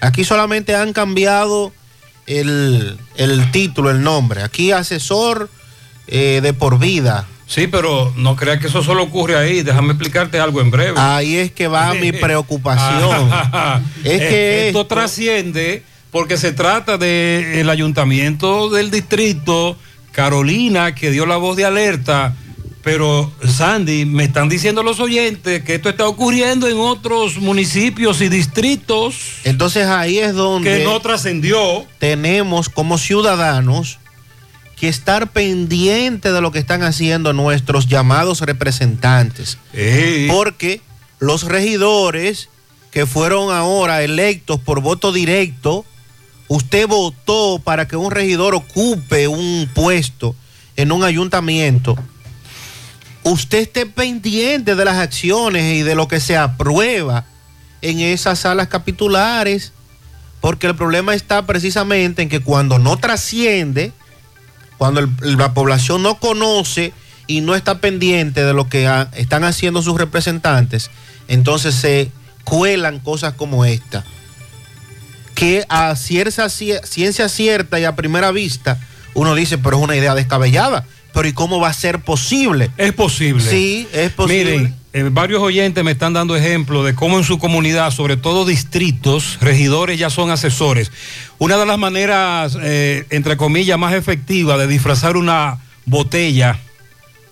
Aquí 0.00 0.24
solamente 0.24 0.74
han 0.74 0.92
cambiado 0.92 1.72
el, 2.26 2.98
el 3.16 3.50
título, 3.50 3.90
el 3.90 4.02
nombre. 4.02 4.42
Aquí 4.42 4.72
asesor 4.72 5.50
eh, 6.06 6.40
de 6.42 6.52
por 6.52 6.78
vida. 6.78 7.26
Sí, 7.46 7.68
pero 7.68 8.12
no 8.16 8.34
creas 8.34 8.58
que 8.58 8.66
eso 8.66 8.82
solo 8.82 9.04
ocurre 9.04 9.36
ahí. 9.36 9.62
Déjame 9.62 9.90
explicarte 9.92 10.38
algo 10.40 10.60
en 10.60 10.70
breve. 10.70 10.94
Ahí 10.98 11.36
es 11.36 11.52
que 11.52 11.68
va 11.68 11.94
mi 11.94 12.10
preocupación. 12.12 13.30
es 14.04 14.18
que 14.20 14.66
esto 14.68 14.80
esto- 14.80 14.86
trasciende 14.86 15.82
porque 16.10 16.36
se 16.36 16.52
trata 16.52 16.96
del 16.98 17.68
ayuntamiento 17.68 18.70
del 18.70 18.90
distrito 18.90 19.76
Carolina, 20.12 20.94
que 20.94 21.10
dio 21.10 21.26
la 21.26 21.36
voz 21.36 21.56
de 21.56 21.66
alerta, 21.66 22.34
pero 22.82 23.30
Sandy, 23.46 24.06
me 24.06 24.24
están 24.24 24.48
diciendo 24.48 24.82
los 24.82 24.98
oyentes 24.98 25.62
que 25.62 25.74
esto 25.74 25.90
está 25.90 26.08
ocurriendo 26.08 26.68
en 26.68 26.78
otros 26.78 27.36
municipios 27.36 28.20
y 28.22 28.28
distritos. 28.28 29.16
Entonces 29.44 29.86
ahí 29.86 30.18
es 30.18 30.32
donde 30.34 30.78
Que 30.78 30.84
no 30.84 30.98
trascendió. 31.00 31.84
Tenemos 31.98 32.68
como 32.70 32.96
ciudadanos 32.96 33.98
que 34.76 34.88
estar 34.88 35.32
pendiente 35.32 36.32
de 36.32 36.40
lo 36.40 36.52
que 36.52 36.58
están 36.58 36.82
haciendo 36.82 37.32
nuestros 37.32 37.88
llamados 37.88 38.42
representantes. 38.42 39.58
Porque 40.28 40.82
los 41.18 41.44
regidores 41.44 42.50
que 42.90 43.06
fueron 43.06 43.52
ahora 43.52 44.02
electos 44.02 44.60
por 44.60 44.80
voto 44.80 45.12
directo, 45.12 45.84
usted 46.48 46.86
votó 46.86 47.58
para 47.62 47.88
que 47.88 47.96
un 47.96 48.10
regidor 48.10 48.54
ocupe 48.54 49.28
un 49.28 49.68
puesto 49.74 50.36
en 50.76 50.92
un 50.92 51.04
ayuntamiento. 51.04 51.96
Usted 53.22 53.58
esté 53.58 53.86
pendiente 53.86 54.74
de 54.74 54.84
las 54.84 54.98
acciones 54.98 55.74
y 55.74 55.82
de 55.82 55.94
lo 55.94 56.06
que 56.06 56.20
se 56.20 56.36
aprueba 56.36 57.24
en 57.82 58.00
esas 58.00 58.40
salas 58.40 58.68
capitulares, 58.68 59.72
porque 60.40 60.66
el 60.66 60.76
problema 60.76 61.14
está 61.14 61.44
precisamente 61.46 62.22
en 62.22 62.28
que 62.28 62.40
cuando 62.40 62.78
no 62.78 62.98
trasciende, 62.98 63.92
cuando 64.78 65.08
la 65.20 65.54
población 65.54 66.02
no 66.02 66.16
conoce 66.18 66.92
y 67.26 67.40
no 67.40 67.54
está 67.54 67.78
pendiente 67.78 68.44
de 68.44 68.52
lo 68.52 68.68
que 68.68 68.88
están 69.14 69.44
haciendo 69.44 69.82
sus 69.82 69.98
representantes, 69.98 70.90
entonces 71.28 71.74
se 71.74 72.10
cuelan 72.44 73.00
cosas 73.00 73.34
como 73.34 73.64
esta, 73.64 74.04
que 75.34 75.64
a 75.68 75.94
cierta, 75.96 76.46
cie- 76.46 76.82
ciencia 76.84 77.28
cierta 77.28 77.78
y 77.80 77.84
a 77.84 77.96
primera 77.96 78.30
vista 78.30 78.78
uno 79.14 79.34
dice, 79.34 79.58
pero 79.58 79.78
es 79.78 79.82
una 79.82 79.96
idea 79.96 80.14
descabellada, 80.14 80.84
pero 81.16 81.28
¿y 81.28 81.32
cómo 81.32 81.58
va 81.58 81.70
a 81.70 81.72
ser 81.72 82.00
posible? 82.00 82.70
Es 82.76 82.92
posible. 82.92 83.42
Sí, 83.42 83.88
es 83.94 84.12
posible. 84.12 84.52
Miren, 84.58 84.74
eh, 84.92 85.08
varios 85.10 85.40
oyentes 85.42 85.82
me 85.82 85.92
están 85.92 86.12
dando 86.12 86.36
ejemplos 86.36 86.84
de 86.84 86.94
cómo 86.94 87.16
en 87.16 87.24
su 87.24 87.38
comunidad, 87.38 87.90
sobre 87.90 88.18
todo 88.18 88.44
distritos, 88.44 89.38
regidores 89.40 89.98
ya 89.98 90.10
son 90.10 90.28
asesores. 90.30 90.92
Una 91.38 91.56
de 91.56 91.64
las 91.64 91.78
maneras, 91.78 92.58
eh, 92.60 93.06
entre 93.08 93.38
comillas, 93.38 93.78
más 93.78 93.94
efectivas 93.94 94.58
de 94.58 94.66
disfrazar 94.66 95.16
una 95.16 95.58
botella 95.86 96.58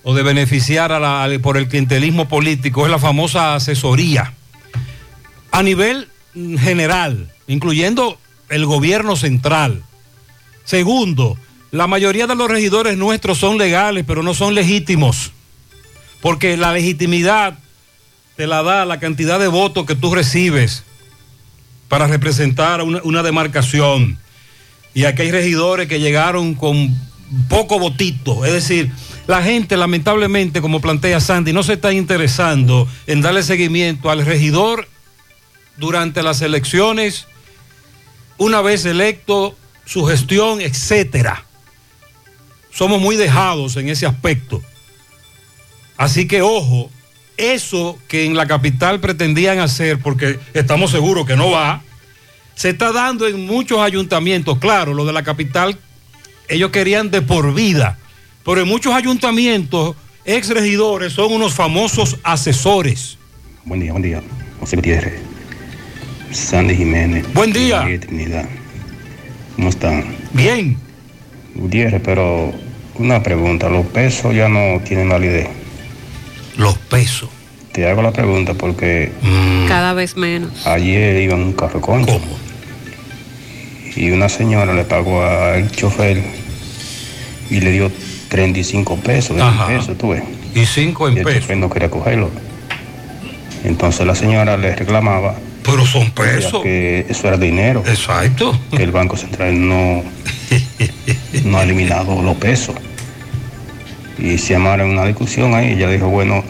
o 0.03 0.15
de 0.15 0.23
beneficiar 0.23 0.91
a 0.91 0.99
la- 0.99 1.39
por 1.43 1.59
el 1.59 1.69
clientelismo 1.69 2.27
político 2.27 2.87
es 2.87 2.91
la 2.91 2.99
famosa 2.99 3.55
asesoría. 3.55 4.33
A 5.53 5.63
nivel 5.63 6.09
general, 6.59 7.31
incluyendo 7.49 8.19
el 8.49 8.65
gobierno 8.65 9.15
central. 9.15 9.83
Segundo, 10.65 11.37
la 11.75 11.89
mayoría 11.89 12.29
de 12.29 12.37
los 12.37 12.49
regidores 12.49 12.97
nuestros 12.97 13.39
son 13.39 13.59
legales, 13.59 14.05
pero 14.07 14.23
no 14.23 14.33
son 14.33 14.55
legítimos. 14.55 15.33
Porque 16.21 16.57
la 16.57 16.73
legitimidad 16.73 17.59
te 18.37 18.47
la 18.47 18.63
da 18.63 18.85
la 18.85 19.01
cantidad 19.01 19.41
de 19.41 19.49
votos 19.49 19.85
que 19.85 19.97
tú 19.97 20.15
recibes 20.15 20.85
para 21.89 22.07
representar 22.07 22.81
una, 22.81 23.01
una 23.03 23.25
demarcación. 23.25 24.19
Y 24.95 25.03
aquí 25.05 25.23
hay 25.23 25.33
regidores 25.33 25.89
que 25.89 25.99
llegaron 25.99 26.55
con 26.55 26.97
poco 27.49 27.81
votito. 27.81 28.45
Es 28.45 28.53
decir, 28.53 28.93
la 29.27 29.43
gente 29.43 29.77
lamentablemente, 29.77 30.61
como 30.61 30.81
plantea 30.81 31.19
Sandy, 31.19 31.53
no 31.53 31.65
se 31.65 31.73
está 31.73 31.93
interesando 31.93 32.87
en 33.09 33.21
darle 33.21 33.43
seguimiento 33.43 34.11
al 34.11 34.25
regidor 34.25 34.87
durante 35.77 36.23
las 36.23 36.41
elecciones, 36.41 37.27
una 38.39 38.61
vez 38.61 38.85
electo, 38.85 39.57
su 39.85 40.05
gestión, 40.05 40.61
etcétera. 40.61 41.45
Somos 42.75 43.01
muy 43.01 43.17
dejados 43.17 43.77
en 43.77 43.89
ese 43.89 44.05
aspecto. 44.05 44.63
Así 45.97 46.27
que 46.27 46.43
ojo, 46.43 46.91
eso 47.37 47.99
que 48.09 48.25
en 48.25 48.37
la 48.37 48.47
capital 48.47 49.01
pretendían 49.01 49.61
hacer, 49.61 49.99
porque 49.99 50.39
estamos 50.55 50.91
seguros 50.91 51.27
que 51.27 51.37
no 51.37 51.51
va, 51.51 51.83
se 52.57 52.71
está 52.71 52.93
dando 52.93 53.27
en 53.29 53.47
muchos 53.47 53.79
ayuntamientos. 53.79 54.59
Claro, 54.59 54.93
lo 54.93 55.05
de 55.05 55.13
la 55.13 55.23
capital, 55.23 55.79
ellos 56.49 56.71
querían 56.71 57.11
de 57.11 57.23
por 57.23 57.55
vida, 57.55 57.99
pero 58.45 58.61
en 58.61 58.69
muchos 58.69 58.93
ayuntamientos, 58.93 59.95
ex 60.25 60.49
regidores 60.49 61.13
son 61.13 61.33
unos 61.33 61.55
famosos 61.55 62.19
asesores. 62.25 63.19
Buen 63.65 63.81
día, 63.81 63.93
buen 63.93 64.03
día. 64.03 64.23
José 64.59 64.77
Gutiérrez. 64.77 65.21
Sandy 66.33 66.77
Jiménez. 66.77 67.25
Buen 67.33 67.53
día. 67.53 67.85
Trinidad. 68.01 68.49
¿Cómo 69.55 69.69
están? 69.69 70.17
Bien. 70.33 70.77
Gutiérrez, 71.55 72.03
pero 72.05 72.53
una 72.97 73.23
pregunta. 73.23 73.69
¿Los 73.69 73.87
pesos 73.87 74.35
ya 74.35 74.49
no 74.49 74.81
tienen 74.85 75.09
validez? 75.09 75.49
Los 76.57 76.77
pesos. 76.79 77.29
Te 77.73 77.89
hago 77.89 78.03
la 78.03 78.13
pregunta 78.13 78.55
porque 78.55 79.11
Cada 79.67 79.95
vez 79.95 80.17
menos. 80.17 80.65
ayer 80.67 81.21
iba 81.23 81.35
en 81.35 81.43
un 81.43 81.53
carro 81.55 81.81
concho. 81.81 82.21
Y 83.97 84.11
una 84.11 84.29
señora 84.29 84.73
le 84.75 84.85
pagó 84.85 85.23
al 85.25 85.71
chofer 85.71 86.23
y 87.51 87.61
le 87.61 87.73
dio 87.73 87.91
35 88.29 88.97
pesos. 88.99 89.37
20 89.37 89.43
Ajá. 89.43 89.67
pesos, 89.67 89.99
tú 89.99 90.11
ves. 90.11 90.23
Y 90.55 90.65
5 90.67 91.09
en 91.09 91.19
el 91.19 91.25
pesos. 91.25 91.41
chofer 91.43 91.57
no 91.57 91.69
quería 91.71 91.91
cogerlo. 91.91 92.31
Entonces 93.65 94.07
la 94.07 94.15
señora 94.15 94.57
le 94.57 94.75
reclamaba. 94.77 95.35
Pero 95.65 95.85
son 95.87 96.11
pesos. 96.13 96.63
Que 96.63 97.07
eso 97.09 97.27
era 97.27 97.37
dinero. 97.39 97.83
Exacto. 97.87 98.57
Que 98.71 98.83
el 98.83 98.93
Banco 98.93 99.17
Central 99.17 99.67
no, 99.69 100.03
no 101.45 101.59
ha 101.59 101.63
eliminado 101.63 102.21
los 102.23 102.37
pesos. 102.37 102.77
Y 104.19 104.39
se 104.39 104.55
llamaron 104.55 104.91
una 104.91 105.05
discusión 105.05 105.55
ahí. 105.55 105.73
Ella 105.73 105.89
dijo, 105.89 106.09
bueno, 106.09 106.45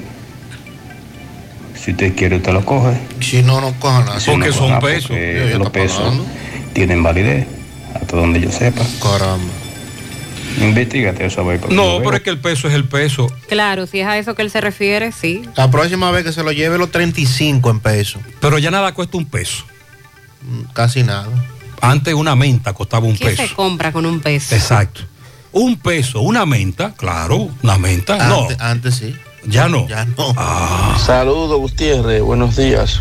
si 1.83 1.93
usted 1.93 2.15
quiere, 2.15 2.37
usted 2.37 2.53
lo 2.53 2.65
coge. 2.65 2.99
Si 3.21 3.43
no, 3.43 3.61
no 3.61 3.73
cojan 3.79 4.05
nada. 4.07 4.21
Si 4.21 4.35
no, 4.35 4.47
coja 4.47 4.67
nada, 4.69 4.81
porque 4.81 5.55
los 5.59 5.71
pesos 5.71 6.15
tienen 6.73 7.03
validez, 7.03 7.47
hasta 7.95 8.17
donde 8.17 8.41
yo 8.41 8.51
sepa. 8.51 8.83
Caramba. 9.03 9.45
Investígate 10.61 11.27
eso, 11.27 11.41
a 11.41 11.45
ver. 11.45 11.61
porque 11.61 11.75
No, 11.75 11.99
pero 11.99 12.17
es 12.17 12.23
que 12.23 12.31
el 12.31 12.39
peso 12.39 12.69
es 12.69 12.75
el 12.75 12.85
peso. 12.85 13.27
Claro, 13.49 13.87
si 13.87 14.01
es 14.01 14.07
a 14.07 14.19
eso 14.19 14.35
que 14.35 14.43
él 14.43 14.51
se 14.51 14.61
refiere, 14.61 15.11
sí. 15.11 15.43
La 15.57 15.71
próxima 15.71 16.11
vez 16.11 16.25
que 16.25 16.33
se 16.33 16.43
lo 16.43 16.53
lleve 16.53 16.79
los 16.79 16.91
35 16.93 17.71
en 17.71 17.81
pesos. 17.81 18.23
Pero 18.41 18.59
ya 18.59 18.71
nada 18.71 18.93
cuesta 18.95 19.17
un 19.17 19.27
peso. 19.27 19.65
Casi 20.73 21.03
nada. 21.03 21.27
Antes 21.81 22.15
una 22.15 22.37
menta 22.37 22.73
costaba 22.73 23.07
un 23.07 23.17
¿Qué 23.17 23.27
peso. 23.27 23.43
se 23.49 23.55
compra 23.55 23.93
con 23.93 24.07
un 24.07 24.21
peso? 24.21 24.55
Exacto. 24.55 25.03
Un 25.57 25.77
peso, 25.77 26.21
una 26.21 26.47
menta, 26.47 26.95
claro, 26.97 27.49
una 27.63 27.79
menta. 27.79 28.29
no, 28.29 28.49
Antes, 28.59 28.97
sí. 28.97 29.15
ya 29.47 29.69
no. 29.69 29.87
Ya 29.87 30.05
no. 30.05 30.35
Saludos, 30.99 31.61
Gutiérrez. 31.61 32.23
Buenos 32.23 32.57
días. 32.57 33.01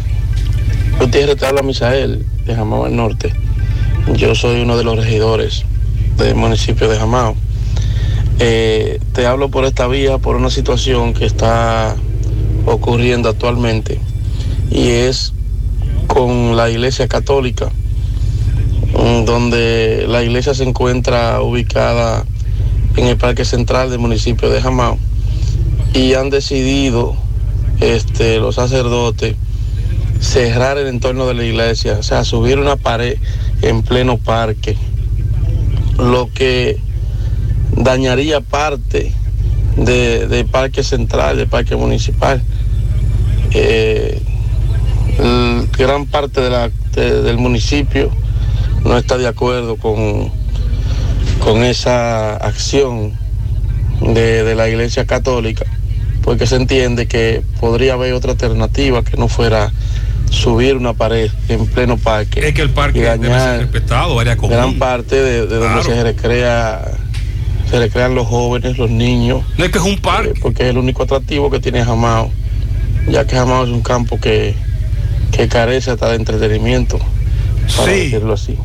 Gutiérrez, 1.00 1.38
te 1.38 1.48
habla 1.48 1.64
Misael, 1.64 2.24
de 2.46 2.56
Jamao 2.56 2.86
al 2.86 2.96
Norte. 2.96 3.34
Yo 4.14 4.36
soy 4.36 4.62
uno 4.62 4.78
de 4.78 4.84
los 4.84 4.98
regidores 4.98 5.64
del 6.18 6.36
municipio 6.36 6.88
de 6.88 7.00
Jamao. 7.00 7.36
Eh, 8.38 9.00
te 9.14 9.26
hablo 9.26 9.50
por 9.50 9.66
esta 9.66 9.88
vía, 9.88 10.20
por 10.20 10.36
una 10.36 10.52
situación 10.52 11.16
que 11.16 11.26
está 11.26 11.96
ocurriendo 12.68 13.30
actualmente 13.30 14.00
y 14.70 14.90
es 14.90 15.34
con 16.06 16.56
la 16.56 16.70
iglesia 16.70 17.08
católica, 17.08 17.72
mm, 18.94 19.26
donde 19.26 20.06
la 20.08 20.22
iglesia 20.22 20.54
se 20.54 20.64
encuentra 20.64 21.42
ubicada 21.42 22.26
en 22.98 23.08
el 23.08 23.18
Parque 23.18 23.46
Central 23.46 23.90
del 23.90 24.00
municipio 24.00 24.50
de 24.50 24.62
Jamao 24.62 24.98
y 25.94 26.14
han 26.14 26.30
decidido 26.30 27.16
este, 27.80 28.40
los 28.40 28.56
sacerdotes 28.56 29.36
cerrar 30.20 30.78
el 30.78 30.88
entorno 30.88 31.26
de 31.28 31.34
la 31.34 31.44
iglesia, 31.44 31.98
o 32.00 32.04
sea, 32.04 32.24
subir 32.24 32.58
una 32.60 32.76
pared 32.78 33.18
en 33.62 33.82
pleno 33.84 34.18
parque, 34.18 34.78
lo 35.98 36.30
que 36.34 36.78
dañaría 37.76 38.40
parte 38.42 39.12
de- 39.76 40.28
del 40.28 40.46
parque 40.46 40.84
central, 40.84 41.38
del 41.38 41.48
parque 41.48 41.76
municipal. 41.76 42.42
Eh, 43.52 44.22
gran 45.78 46.06
parte 46.06 46.42
de 46.42 46.50
la- 46.50 46.72
de- 46.94 47.22
del 47.22 47.38
municipio 47.38 48.10
no 48.86 48.98
está 48.98 49.18
de 49.18 49.28
acuerdo 49.28 49.76
con, 49.78 50.32
con 51.40 51.64
esa 51.64 52.36
acción 52.38 53.14
de, 54.02 54.44
de 54.44 54.56
la 54.56 54.70
iglesia 54.70 55.06
católica, 55.06 55.66
porque 56.24 56.48
se 56.48 56.56
entiende 56.56 57.08
que 57.08 57.42
podría 57.60 57.94
haber 57.94 58.14
otra 58.14 58.32
alternativa 58.32 59.04
que 59.04 59.18
no 59.18 59.28
fuera 59.28 59.72
subir 60.30 60.76
una 60.78 60.94
pared 60.94 61.30
en 61.50 61.68
pleno 61.68 61.98
parque. 61.98 62.48
Es 62.48 62.54
que 62.54 62.62
el 62.62 62.70
parque 62.72 63.00
y 63.00 63.02
debe 63.02 63.28
ser 63.40 63.60
respetado, 63.60 64.20
área 64.20 64.36
común. 64.36 64.56
gran 64.56 64.80
parte 64.80 65.16
de, 65.22 65.46
de 65.48 65.56
donde 65.58 65.84
se 65.84 66.02
recrea 66.04 66.82
se 67.70 67.80
recrean 67.80 68.14
los 68.14 68.28
jóvenes, 68.28 68.78
los 68.78 68.90
niños. 68.90 69.44
No 69.58 69.66
es 69.66 69.72
que 69.72 69.80
es 69.80 69.84
un 69.84 69.98
parque. 69.98 70.34
porque 70.42 70.64
es 70.64 70.70
el 70.70 70.78
único 70.78 71.04
atractivo 71.04 71.50
que 71.50 71.60
tiene 71.60 71.84
Jamao, 71.84 72.30
ya 73.08 73.26
que 73.26 73.36
Jamao 73.36 73.64
es 73.64 73.70
un 73.72 73.82
campo 73.82 74.20
que, 74.20 74.54
que 75.32 75.48
carece 75.48 75.92
hasta 75.92 76.10
de 76.10 76.16
entretenimiento, 76.18 77.00
para 77.78 77.92
Sí. 77.92 78.00
decirlo 78.06 78.34
así. 78.34 78.58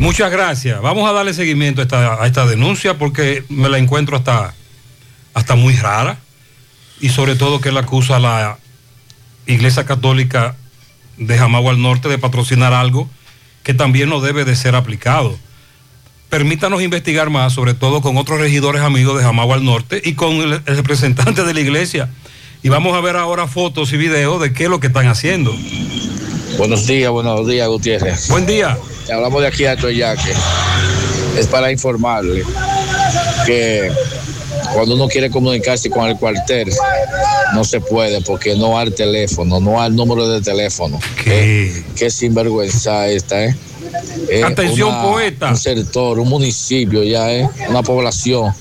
Muchas 0.00 0.30
gracias. 0.30 0.80
Vamos 0.80 1.06
a 1.06 1.12
darle 1.12 1.34
seguimiento 1.34 1.82
a 1.82 1.84
esta, 1.84 2.22
a 2.22 2.26
esta 2.26 2.46
denuncia 2.46 2.96
porque 2.96 3.44
me 3.50 3.68
la 3.68 3.76
encuentro 3.76 4.16
hasta, 4.16 4.54
hasta 5.34 5.56
muy 5.56 5.76
rara 5.76 6.18
y 7.02 7.10
sobre 7.10 7.36
todo 7.36 7.60
que 7.60 7.68
él 7.68 7.76
acusa 7.76 8.16
a 8.16 8.18
la 8.18 8.58
Iglesia 9.46 9.84
Católica 9.84 10.56
de 11.18 11.36
Jamagua 11.36 11.72
al 11.72 11.82
Norte 11.82 12.08
de 12.08 12.16
patrocinar 12.16 12.72
algo 12.72 13.10
que 13.62 13.74
también 13.74 14.08
no 14.08 14.22
debe 14.22 14.46
de 14.46 14.56
ser 14.56 14.74
aplicado. 14.74 15.38
Permítanos 16.30 16.80
investigar 16.80 17.28
más, 17.28 17.52
sobre 17.52 17.74
todo 17.74 18.00
con 18.00 18.16
otros 18.16 18.40
regidores 18.40 18.80
amigos 18.80 19.18
de 19.18 19.24
Jamagua 19.24 19.56
al 19.56 19.66
Norte 19.66 20.00
y 20.02 20.14
con 20.14 20.36
el, 20.36 20.62
el 20.64 20.76
representante 20.76 21.44
de 21.44 21.52
la 21.52 21.60
iglesia. 21.60 22.08
Y 22.62 22.70
vamos 22.70 22.96
a 22.96 23.02
ver 23.02 23.16
ahora 23.16 23.46
fotos 23.46 23.92
y 23.92 23.98
videos 23.98 24.40
de 24.40 24.54
qué 24.54 24.64
es 24.64 24.70
lo 24.70 24.80
que 24.80 24.86
están 24.86 25.08
haciendo. 25.08 25.54
Buenos 26.56 26.86
días, 26.86 27.10
buenos 27.10 27.46
días, 27.46 27.68
Gutiérrez. 27.68 28.28
Buen 28.28 28.46
día. 28.46 28.78
Hablamos 29.12 29.42
de 29.42 29.48
aquí 29.48 29.64
a 29.64 29.76
Toyaque. 29.76 30.32
Es 31.38 31.46
para 31.46 31.70
informarle 31.70 32.44
que 33.46 33.90
cuando 34.74 34.94
uno 34.94 35.08
quiere 35.08 35.30
comunicarse 35.30 35.90
con 35.90 36.08
el 36.08 36.16
cuartel, 36.16 36.70
no 37.54 37.64
se 37.64 37.80
puede 37.80 38.20
porque 38.20 38.54
no 38.56 38.78
hay 38.78 38.90
teléfono, 38.90 39.60
no 39.60 39.80
hay 39.80 39.90
número 39.90 40.28
de 40.28 40.40
teléfono. 40.40 40.98
Eh, 41.26 41.84
qué 41.96 42.10
sinvergüenza 42.10 43.08
esta, 43.08 43.44
¿eh? 43.44 43.56
Eh, 44.28 44.44
Atención, 44.44 45.02
poeta. 45.02 45.50
Un 45.50 45.56
sector, 45.56 46.18
un 46.18 46.28
municipio 46.28 47.02
ya, 47.02 47.32
¿eh? 47.32 47.48
Una 47.68 47.82
población 47.82 48.52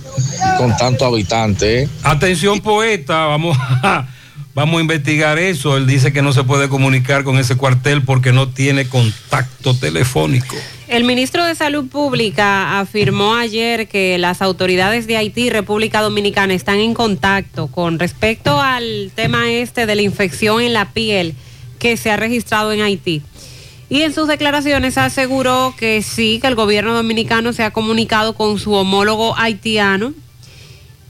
con 0.58 0.76
tantos 0.78 1.08
habitantes, 1.08 1.86
¿eh? 1.86 1.90
Atención 2.04 2.60
poeta, 2.62 3.26
vamos 3.26 3.58
a, 3.84 4.08
vamos 4.54 4.80
a 4.80 4.82
investigar 4.82 5.38
eso. 5.38 5.78
Él 5.78 5.88
dice 5.88 6.14
que 6.14 6.22
no 6.22 6.34
se 6.34 6.44
puede 6.44 6.70
comunicar 6.70 7.24
con 7.24 7.38
ese 7.38 7.56
cuartel 7.56 8.04
porque 8.04 8.32
no 8.32 8.50
tiene 8.50 8.88
contacto 8.88 9.76
telefónico. 9.76 10.56
El 10.88 11.04
ministro 11.04 11.46
de 11.46 11.54
Salud 11.54 11.88
Pública 11.88 12.80
afirmó 12.80 13.36
ayer 13.36 13.88
que 13.88 14.18
las 14.18 14.42
autoridades 14.42 15.06
de 15.06 15.18
Haití 15.18 15.50
República 15.50 16.02
Dominicana 16.02 16.54
están 16.54 16.80
en 16.80 16.96
contacto 16.96 17.68
con 17.68 18.00
respecto 18.00 18.60
al 18.60 19.12
tema 19.14 19.52
este 19.52 19.86
de 19.86 19.96
la 19.96 20.02
infección 20.02 20.62
en 20.62 20.74
la 20.74 20.92
piel 20.92 21.36
que 21.78 21.96
se 21.96 22.10
ha 22.10 22.18
registrado 22.18 22.72
en 22.72 22.82
Haití. 22.82 23.22
Y 23.90 24.02
en 24.02 24.14
sus 24.14 24.28
declaraciones 24.28 24.98
aseguró 24.98 25.74
que 25.78 26.04
sí, 26.04 26.40
que 26.40 26.48
el 26.48 26.56
gobierno 26.56 26.94
dominicano 26.94 27.54
se 27.54 27.64
ha 27.64 27.72
comunicado 27.72 28.34
con 28.34 28.60
su 28.60 28.74
homólogo 28.74 29.36
haitiano 29.38 30.14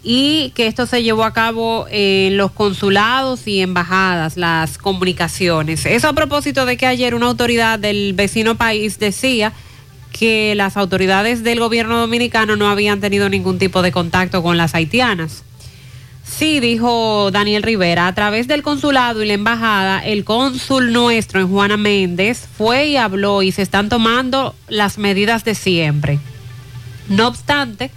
y 0.04 0.52
que 0.56 0.68
esto 0.68 0.86
se 0.86 1.04
llevó 1.04 1.24
a 1.24 1.34
cabo 1.34 1.86
en 1.90 2.38
los 2.38 2.52
consulados 2.52 3.48
y 3.48 3.62
embajadas, 3.62 4.38
las 4.38 4.78
comunicaciones. 4.78 5.86
Eso 5.86 6.08
a 6.08 6.14
propósito 6.14 6.66
de 6.66 6.78
que 6.78 6.86
ayer 6.86 7.16
una 7.16 7.26
autoridad 7.28 7.80
del 7.80 8.14
vecino 8.14 8.56
país 8.56 9.00
decía 9.00 9.54
que 10.12 10.56
las 10.56 10.78
autoridades 10.78 11.44
del 11.44 11.60
gobierno 11.60 12.00
dominicano 12.00 12.56
no 12.56 12.70
habían 12.70 13.00
tenido 13.00 13.30
ningún 13.30 13.60
tipo 13.60 13.82
de 13.82 13.92
contacto 13.92 14.42
con 14.42 14.58
las 14.58 14.74
haitianas. 14.74 15.44
Sí, 16.24 16.60
dijo 16.60 17.32
Daniel 17.32 17.64
Rivera, 17.64 18.08
a 18.08 18.16
través 18.16 18.48
del 18.48 18.62
consulado 18.62 19.24
y 19.24 19.28
la 19.28 19.34
embajada, 19.34 20.00
el 20.00 20.24
cónsul 20.24 20.94
nuestro 20.94 21.42
en 21.42 21.50
Juana 21.50 21.76
Méndez 21.76 22.48
fue 22.56 22.88
y 22.88 22.98
habló 22.98 23.42
y 23.42 23.52
se 23.52 23.64
están 23.64 23.90
tomando 23.90 24.56
las 24.68 24.98
medidas 24.98 25.44
de 25.44 25.56
siempre. 25.56 26.20
No 27.10 27.28
obstante, 27.28 27.90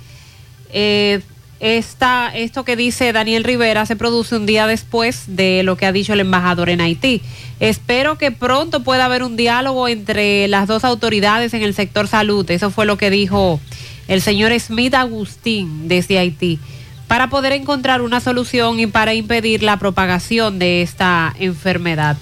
eh, 0.72 1.20
esto 1.62 2.64
que 2.64 2.74
dice 2.74 3.12
Daniel 3.12 3.44
Rivera 3.44 3.86
se 3.86 3.94
produce 3.94 4.34
un 4.34 4.46
día 4.46 4.66
después 4.66 5.24
de 5.28 5.62
lo 5.62 5.76
que 5.76 5.86
ha 5.86 5.92
dicho 5.92 6.12
el 6.12 6.18
embajador 6.18 6.68
en 6.70 6.80
Haití. 6.80 7.22
Espero 7.60 8.18
que 8.18 8.32
pronto 8.32 8.82
pueda 8.82 9.04
haber 9.04 9.22
un 9.22 9.36
diálogo 9.36 9.86
entre 9.86 10.48
las 10.48 10.66
dos 10.66 10.82
autoridades 10.82 11.54
en 11.54 11.62
el 11.62 11.72
sector 11.72 12.08
salud. 12.08 12.50
Eso 12.50 12.72
fue 12.72 12.84
lo 12.84 12.98
que 12.98 13.10
dijo 13.10 13.60
el 14.08 14.20
señor 14.20 14.58
Smith 14.58 14.94
Agustín 14.94 15.86
desde 15.86 16.18
Haití 16.18 16.58
para 17.06 17.30
poder 17.30 17.52
encontrar 17.52 18.02
una 18.02 18.18
solución 18.18 18.80
y 18.80 18.88
para 18.88 19.14
impedir 19.14 19.62
la 19.62 19.78
propagación 19.78 20.58
de 20.58 20.82
esta 20.82 21.32
enfermedad. 21.38 22.16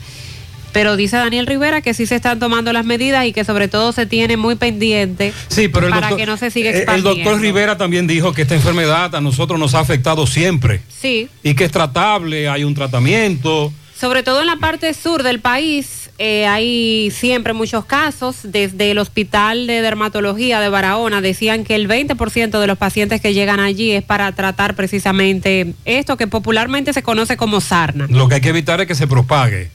Pero 0.72 0.96
dice 0.96 1.16
Daniel 1.16 1.46
Rivera 1.46 1.80
que 1.82 1.94
sí 1.94 2.06
se 2.06 2.14
están 2.16 2.38
tomando 2.38 2.72
las 2.72 2.84
medidas 2.84 3.26
y 3.26 3.32
que 3.32 3.44
sobre 3.44 3.68
todo 3.68 3.92
se 3.92 4.06
tiene 4.06 4.36
muy 4.36 4.54
pendiente 4.54 5.32
Sí, 5.48 5.68
pero 5.68 5.88
para 5.88 6.00
doctor, 6.02 6.18
que 6.18 6.26
no 6.26 6.36
se 6.36 6.50
siga 6.50 6.70
eh, 6.70 6.72
el 6.72 6.78
expandiendo. 6.78 7.14
doctor 7.14 7.40
Rivera 7.40 7.76
también 7.76 8.06
dijo 8.06 8.32
que 8.32 8.42
esta 8.42 8.54
enfermedad 8.54 9.14
a 9.14 9.20
nosotros 9.20 9.58
nos 9.58 9.74
ha 9.74 9.80
afectado 9.80 10.26
siempre 10.26 10.80
Sí, 10.88 11.28
y 11.42 11.54
que 11.54 11.64
es 11.64 11.70
tratable, 11.72 12.48
hay 12.48 12.64
un 12.64 12.74
tratamiento. 12.74 13.72
sobre 13.98 14.22
todo 14.22 14.40
en 14.40 14.46
la 14.46 14.56
parte 14.56 14.94
sur 14.94 15.22
del 15.22 15.40
país 15.40 15.96
eh, 16.22 16.46
hay 16.46 17.10
siempre 17.10 17.54
muchos 17.54 17.86
casos. 17.86 18.36
Desde 18.42 18.90
el 18.90 18.98
Hospital 18.98 19.66
de 19.66 19.80
Dermatología 19.80 20.60
de 20.60 20.68
Barahona 20.68 21.22
decían 21.22 21.64
que 21.64 21.74
el 21.74 21.88
20% 21.88 22.60
de 22.60 22.66
los 22.66 22.76
pacientes 22.76 23.22
que 23.22 23.32
llegan 23.32 23.58
allí 23.58 23.92
es 23.92 24.02
para 24.02 24.30
tratar 24.32 24.74
precisamente 24.74 25.72
esto 25.86 26.18
que 26.18 26.26
popularmente 26.26 26.92
se 26.92 27.02
conoce 27.02 27.38
como 27.38 27.62
sarna. 27.62 28.06
Lo 28.10 28.28
que 28.28 28.34
hay 28.34 28.40
que 28.42 28.50
evitar 28.50 28.82
es 28.82 28.86
que 28.86 28.94
se 28.94 29.06
propague. 29.06 29.70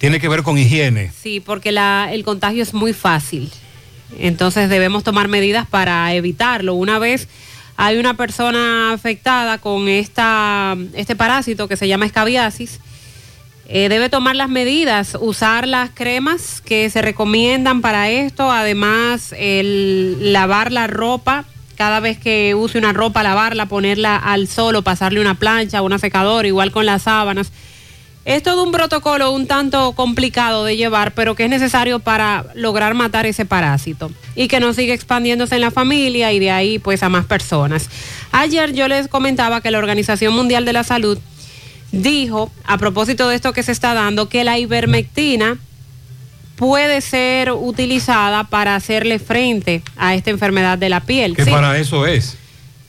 Tiene 0.00 0.18
que 0.18 0.28
ver 0.30 0.42
con 0.42 0.56
higiene. 0.56 1.12
Sí, 1.12 1.40
porque 1.40 1.72
la, 1.72 2.08
el 2.10 2.24
contagio 2.24 2.62
es 2.62 2.72
muy 2.72 2.94
fácil. 2.94 3.50
Entonces 4.18 4.70
debemos 4.70 5.04
tomar 5.04 5.28
medidas 5.28 5.66
para 5.68 6.14
evitarlo. 6.14 6.72
Una 6.72 6.98
vez 6.98 7.28
hay 7.76 7.98
una 7.98 8.14
persona 8.14 8.94
afectada 8.94 9.58
con 9.58 9.88
esta, 9.88 10.74
este 10.94 11.16
parásito 11.16 11.68
que 11.68 11.76
se 11.76 11.86
llama 11.86 12.06
escabiasis, 12.06 12.80
eh, 13.68 13.90
debe 13.90 14.08
tomar 14.08 14.36
las 14.36 14.48
medidas, 14.48 15.18
usar 15.20 15.68
las 15.68 15.90
cremas 15.90 16.62
que 16.62 16.88
se 16.88 17.02
recomiendan 17.02 17.82
para 17.82 18.08
esto, 18.08 18.50
además 18.50 19.34
el 19.36 20.32
lavar 20.32 20.72
la 20.72 20.86
ropa. 20.86 21.44
Cada 21.76 22.00
vez 22.00 22.18
que 22.18 22.54
use 22.54 22.78
una 22.78 22.94
ropa, 22.94 23.22
lavarla, 23.22 23.66
ponerla 23.66 24.16
al 24.16 24.48
sol 24.48 24.76
o 24.76 24.82
pasarle 24.82 25.20
una 25.20 25.34
plancha 25.34 25.82
una 25.82 25.98
secadora, 25.98 26.48
igual 26.48 26.72
con 26.72 26.86
las 26.86 27.02
sábanas. 27.02 27.52
Es 28.24 28.42
todo 28.42 28.62
un 28.62 28.70
protocolo 28.70 29.32
un 29.32 29.46
tanto 29.46 29.92
complicado 29.92 30.64
de 30.64 30.76
llevar, 30.76 31.12
pero 31.12 31.34
que 31.34 31.44
es 31.44 31.50
necesario 31.50 32.00
para 32.00 32.44
lograr 32.54 32.92
matar 32.94 33.24
ese 33.26 33.46
parásito 33.46 34.10
y 34.36 34.46
que 34.46 34.60
no 34.60 34.74
siga 34.74 34.92
expandiéndose 34.92 35.54
en 35.54 35.62
la 35.62 35.70
familia 35.70 36.32
y 36.32 36.38
de 36.38 36.50
ahí 36.50 36.78
pues 36.78 37.02
a 37.02 37.08
más 37.08 37.24
personas. 37.24 37.88
Ayer 38.30 38.74
yo 38.74 38.88
les 38.88 39.08
comentaba 39.08 39.62
que 39.62 39.70
la 39.70 39.78
Organización 39.78 40.34
Mundial 40.34 40.64
de 40.66 40.74
la 40.74 40.84
Salud 40.84 41.18
dijo, 41.92 42.52
a 42.64 42.78
propósito 42.78 43.28
de 43.28 43.36
esto 43.36 43.52
que 43.52 43.62
se 43.62 43.72
está 43.72 43.94
dando, 43.94 44.28
que 44.28 44.44
la 44.44 44.58
ivermectina 44.58 45.58
puede 46.56 47.00
ser 47.00 47.52
utilizada 47.52 48.44
para 48.44 48.74
hacerle 48.76 49.18
frente 49.18 49.82
a 49.96 50.14
esta 50.14 50.28
enfermedad 50.28 50.76
de 50.76 50.90
la 50.90 51.00
piel. 51.00 51.34
Que 51.34 51.46
Sí. 51.46 51.50
para 51.50 51.78
eso 51.78 52.06
es. 52.06 52.36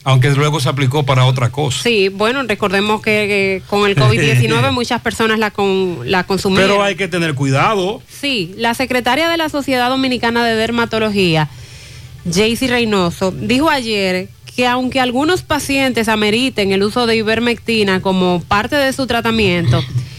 Aunque 0.04 0.32
luego 0.32 0.60
se 0.60 0.68
aplicó 0.68 1.06
para 1.06 1.26
otra 1.26 1.52
cosa. 1.52 1.84
Sí, 1.84 2.10
bueno, 2.10 2.42
recordemos 2.44 3.02
que, 3.02 3.62
con 3.68 3.88
el 3.88 3.96
COVID-19 3.96 4.72
muchas 4.74 5.02
personas 5.02 5.38
la, 5.38 5.52
con, 5.52 6.00
la 6.06 6.24
consumieron. 6.24 6.70
Pero 6.70 6.84
hay 6.84 6.96
que 6.96 7.08
tener 7.08 7.36
cuidado. 7.36 8.02
Sí, 8.10 8.54
la 8.58 8.74
secretaria 8.74 9.30
de 9.30 9.38
la 9.38 9.50
Sociedad 9.50 9.90
Dominicana 9.90 10.44
de 10.44 10.56
Dermatología, 10.56 11.50
Jaycee 12.26 12.68
Reynoso, 12.68 13.32
dijo 13.32 13.70
ayer 13.70 14.30
que 14.56 14.68
aunque 14.68 15.00
algunos 15.00 15.44
pacientes 15.44 16.10
ameriten 16.10 16.72
el 16.72 16.84
uso 16.84 17.06
de 17.06 17.16
ivermectina 17.16 18.02
como 18.02 18.42
parte 18.48 18.76
de 18.76 18.94
su 18.94 19.08
tratamiento, 19.08 19.84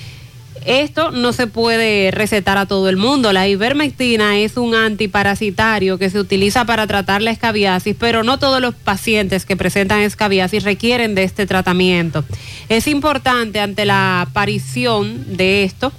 esto 0.67 1.11
no 1.11 1.33
se 1.33 1.47
puede 1.47 2.11
recetar 2.11 2.59
a 2.59 2.67
todo 2.67 2.89
el 2.89 2.97
mundo. 2.97 3.33
La 3.33 3.49
ivermectina 3.49 4.39
es 4.39 4.57
un 4.57 4.75
antiparasitario 4.75 5.99
que 5.99 6.11
se 6.11 6.19
utiliza 6.19 6.65
para 6.65 6.87
tratar 6.87 7.23
la 7.23 7.31
escabiasis, 7.31 7.97
pero 7.99 8.23
no 8.23 8.39
todos 8.39 8.61
los 8.61 8.75
pacientes 8.75 9.47
que 9.47 9.57
presentan 9.57 10.01
escabiasis 10.01 10.65
requieren 10.65 11.15
de 11.15 11.25
este 11.25 11.47
tratamiento. 11.47 12.25
Es 12.69 12.87
importante 12.87 13.61
ante 13.61 13.85
la 13.85 14.23
aparición 14.23 15.37
de 15.37 15.65
esto 15.65 15.93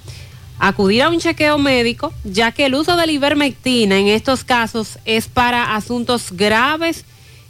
acudir 0.58 1.02
a 1.02 1.10
un 1.10 1.20
chequeo 1.20 1.58
médico, 1.58 2.12
ya 2.24 2.52
que 2.52 2.66
el 2.66 2.74
uso 2.74 2.96
de 2.96 3.06
la 3.06 3.12
ivermectina 3.12 3.98
en 3.98 4.08
estos 4.08 4.44
casos 4.44 4.98
es 5.04 5.28
para 5.28 5.74
asuntos 5.74 6.32
graves 6.32 7.04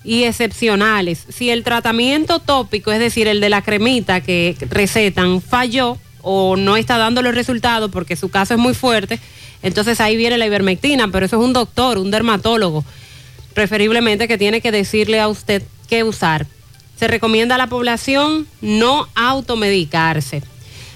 y 0.05 0.25
excepcionales. 0.25 1.25
Si 1.29 1.51
el 1.51 1.65
tratamiento 1.65 2.39
tópico, 2.39 2.93
es 2.93 2.99
decir, 2.99 3.27
el 3.27 3.41
de 3.41 3.49
la 3.49 3.63
cremita 3.63 4.21
que 4.21 4.57
recetan, 4.71 5.41
falló 5.41 5.99
o 6.25 6.57
no 6.57 6.77
está 6.77 6.99
dando 6.99 7.23
los 7.23 7.35
resultados 7.35 7.91
porque 7.91 8.17
su 8.17 8.31
caso 8.31 8.55
es 8.55 8.61
muy 8.61 8.75
fuerte, 8.75 9.21
entonces 9.63 10.01
ahí 10.01 10.17
viene 10.17 10.39
la 10.39 10.47
ivermectina, 10.47 11.09
pero 11.09 11.27
eso 11.27 11.37
es 11.37 11.45
un 11.45 11.53
doctor, 11.53 11.99
un 11.99 12.11
dermatólogo, 12.11 12.85
preferiblemente 13.53 14.27
que 14.27 14.39
tiene 14.39 14.61
que 14.61 14.73
decirle 14.73 15.21
a 15.21 15.29
usted 15.29 15.63
qué 15.89 16.03
usar. 16.03 16.47
Se 16.99 17.07
recomienda 17.09 17.55
a 17.55 17.59
la 17.59 17.69
población 17.69 18.47
no 18.61 19.09
automedicarse. 19.15 20.43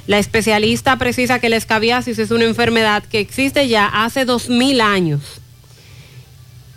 La 0.07 0.18
especialista 0.18 0.97
precisa 0.97 1.39
que 1.39 1.51
la 1.51 1.57
escabiasis 1.57 2.18
es 2.18 2.31
una 2.31 2.45
enfermedad 2.45 3.05
que 3.05 3.20
existe 3.20 3.68
ya 3.68 3.87
hace 3.87 4.24
2000 4.24 4.81
años. 4.81 5.20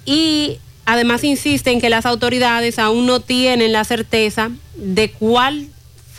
Y 0.06 0.58
además 0.86 1.24
insiste 1.24 1.72
en 1.72 1.80
que 1.80 1.90
las 1.90 2.06
autoridades 2.06 2.78
aún 2.78 3.06
no 3.06 3.22
tienen 3.22 3.72
la 3.72 3.86
certeza 3.86 4.52
de 4.76 5.12
cuál 5.12 5.68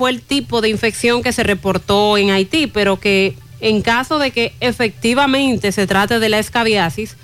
fue 0.03 0.11
el 0.11 0.21
tipo 0.21 0.61
de 0.61 0.69
infección 0.69 1.23
que 1.23 1.33
se 1.33 1.45
reportó 1.45 2.19
en 2.19 2.33
Haití, 2.33 2.67
pero 2.67 2.99
que 2.99 3.37
en 3.61 3.83
caso 3.83 4.19
de 4.19 4.33
que 4.33 4.53
efectivamente 4.59 5.71
se 5.71 5.87
trate 5.87 6.19
de 6.19 6.29
la 6.29 6.41
escabiasis, 6.41 7.15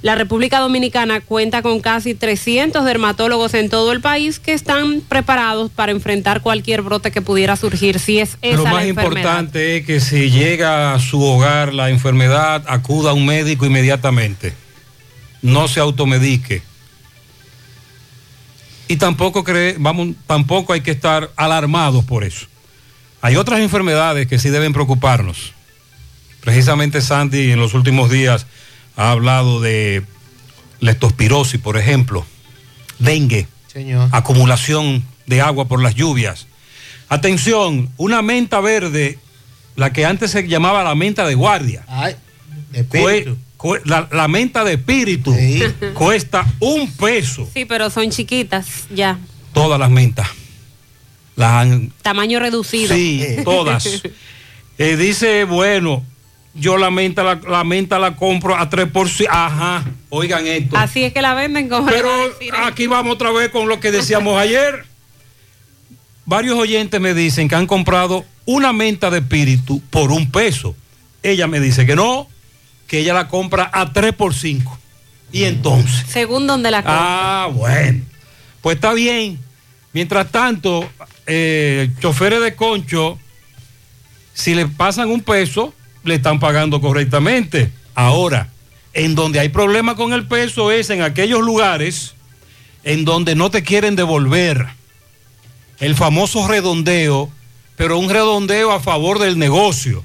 La 0.00 0.14
República 0.14 0.60
Dominicana 0.60 1.20
cuenta 1.20 1.60
con 1.60 1.80
casi 1.80 2.14
300 2.14 2.86
dermatólogos 2.86 3.52
en 3.52 3.68
todo 3.68 3.92
el 3.92 4.00
país 4.00 4.38
que 4.38 4.54
están 4.54 5.02
preparados 5.02 5.70
para 5.70 5.92
enfrentar 5.92 6.40
cualquier 6.40 6.80
brote 6.80 7.10
que 7.10 7.20
pudiera 7.20 7.54
surgir 7.56 7.98
si 7.98 8.20
es 8.20 8.38
esa 8.40 8.56
Lo 8.56 8.64
más 8.64 8.86
importante 8.86 9.76
es 9.76 9.84
que 9.84 10.00
si 10.00 10.30
llega 10.30 10.94
a 10.94 11.00
su 11.00 11.22
hogar 11.22 11.74
la 11.74 11.90
enfermedad, 11.90 12.64
acuda 12.66 13.10
a 13.10 13.12
un 13.12 13.26
médico 13.26 13.66
inmediatamente. 13.66 14.54
No 15.42 15.68
se 15.68 15.80
automedique. 15.80 16.62
Y 18.88 18.96
tampoco 18.96 19.44
cree, 19.44 19.76
vamos, 19.78 20.08
tampoco 20.26 20.72
hay 20.72 20.80
que 20.82 20.90
estar 20.90 21.30
alarmados 21.36 22.04
por 22.04 22.24
eso. 22.24 22.46
Hay 23.20 23.36
otras 23.36 23.60
enfermedades 23.60 24.26
que 24.26 24.38
sí 24.38 24.50
deben 24.50 24.72
preocuparnos. 24.72 25.52
Precisamente 26.40 27.00
Sandy 27.00 27.52
en 27.52 27.60
los 27.60 27.74
últimos 27.74 28.10
días 28.10 28.46
ha 28.96 29.10
hablado 29.12 29.60
de 29.60 30.02
leptospirosis, 30.80 31.60
por 31.60 31.76
ejemplo, 31.76 32.26
dengue, 32.98 33.46
Señor. 33.72 34.08
acumulación 34.12 35.04
de 35.26 35.40
agua 35.40 35.68
por 35.68 35.80
las 35.80 35.94
lluvias. 35.94 36.46
Atención, 37.08 37.90
una 37.96 38.22
menta 38.22 38.60
verde, 38.60 39.18
la 39.76 39.92
que 39.92 40.04
antes 40.04 40.32
se 40.32 40.48
llamaba 40.48 40.82
la 40.82 40.94
menta 40.94 41.24
de 41.26 41.34
guardia. 41.34 41.84
Cue- 42.72 42.86
cue- 43.24 43.36
la, 43.84 44.08
la 44.10 44.28
menta 44.28 44.64
de 44.64 44.74
espíritu 44.74 45.34
cuesta 45.94 46.46
un 46.60 46.90
peso. 46.92 47.48
Sí, 47.52 47.64
pero 47.64 47.90
son 47.90 48.10
chiquitas 48.10 48.86
ya, 48.94 49.18
Todas 49.52 49.78
las 49.78 49.90
mentas. 49.90 50.28
Las 51.36 51.52
han 51.52 51.92
tamaño 52.02 52.38
reducido. 52.40 52.94
Sí, 52.94 53.24
todas. 53.44 54.02
Eh, 54.78 54.96
dice, 54.96 55.44
bueno, 55.44 56.02
yo 56.54 56.76
la 56.78 56.90
menta 56.90 57.22
la, 57.22 57.40
la 57.46 57.62
menta 57.62 57.98
la 57.98 58.16
compro 58.16 58.56
a 58.56 58.68
3%. 58.68 59.26
Ajá, 59.30 59.84
oigan 60.08 60.46
esto. 60.46 60.76
Así 60.76 61.04
es 61.04 61.12
que 61.12 61.22
la 61.22 61.34
venden 61.34 61.68
como 61.68 61.86
Pero 61.86 62.10
aquí 62.64 62.86
vamos 62.86 63.14
otra 63.14 63.30
vez 63.30 63.50
con 63.50 63.68
lo 63.68 63.78
que 63.80 63.92
decíamos 63.92 64.38
ayer. 64.38 64.86
Varios 66.24 66.58
oyentes 66.58 67.00
me 67.00 67.14
dicen 67.14 67.48
que 67.48 67.54
han 67.54 67.66
comprado 67.66 68.24
una 68.44 68.72
menta 68.72 69.10
de 69.10 69.18
espíritu 69.18 69.82
por 69.90 70.10
un 70.10 70.30
peso. 70.30 70.74
Ella 71.22 71.46
me 71.46 71.60
dice 71.60 71.86
que 71.86 71.94
no, 71.94 72.26
que 72.92 72.98
ella 72.98 73.14
la 73.14 73.26
compra 73.26 73.70
a 73.72 73.90
3 73.90 74.12
por 74.12 74.34
5. 74.34 74.78
Y 75.32 75.44
entonces. 75.44 76.04
Según 76.10 76.46
donde 76.46 76.70
la 76.70 76.82
compra. 76.82 77.44
Ah, 77.44 77.46
bueno. 77.50 78.04
Pues 78.60 78.74
está 78.74 78.92
bien. 78.92 79.38
Mientras 79.94 80.30
tanto, 80.30 80.86
eh, 81.26 81.88
choferes 82.00 82.42
de 82.42 82.54
concho, 82.54 83.18
si 84.34 84.54
le 84.54 84.66
pasan 84.66 85.08
un 85.08 85.22
peso, 85.22 85.72
le 86.04 86.16
están 86.16 86.38
pagando 86.38 86.82
correctamente. 86.82 87.72
Ahora, 87.94 88.50
en 88.92 89.14
donde 89.14 89.40
hay 89.40 89.48
problema 89.48 89.96
con 89.96 90.12
el 90.12 90.26
peso 90.26 90.70
es 90.70 90.90
en 90.90 91.00
aquellos 91.00 91.40
lugares 91.40 92.12
en 92.84 93.06
donde 93.06 93.34
no 93.34 93.50
te 93.50 93.62
quieren 93.62 93.96
devolver 93.96 94.66
el 95.78 95.94
famoso 95.94 96.46
redondeo, 96.46 97.30
pero 97.74 97.98
un 97.98 98.10
redondeo 98.10 98.70
a 98.70 98.80
favor 98.80 99.18
del 99.18 99.38
negocio. 99.38 100.04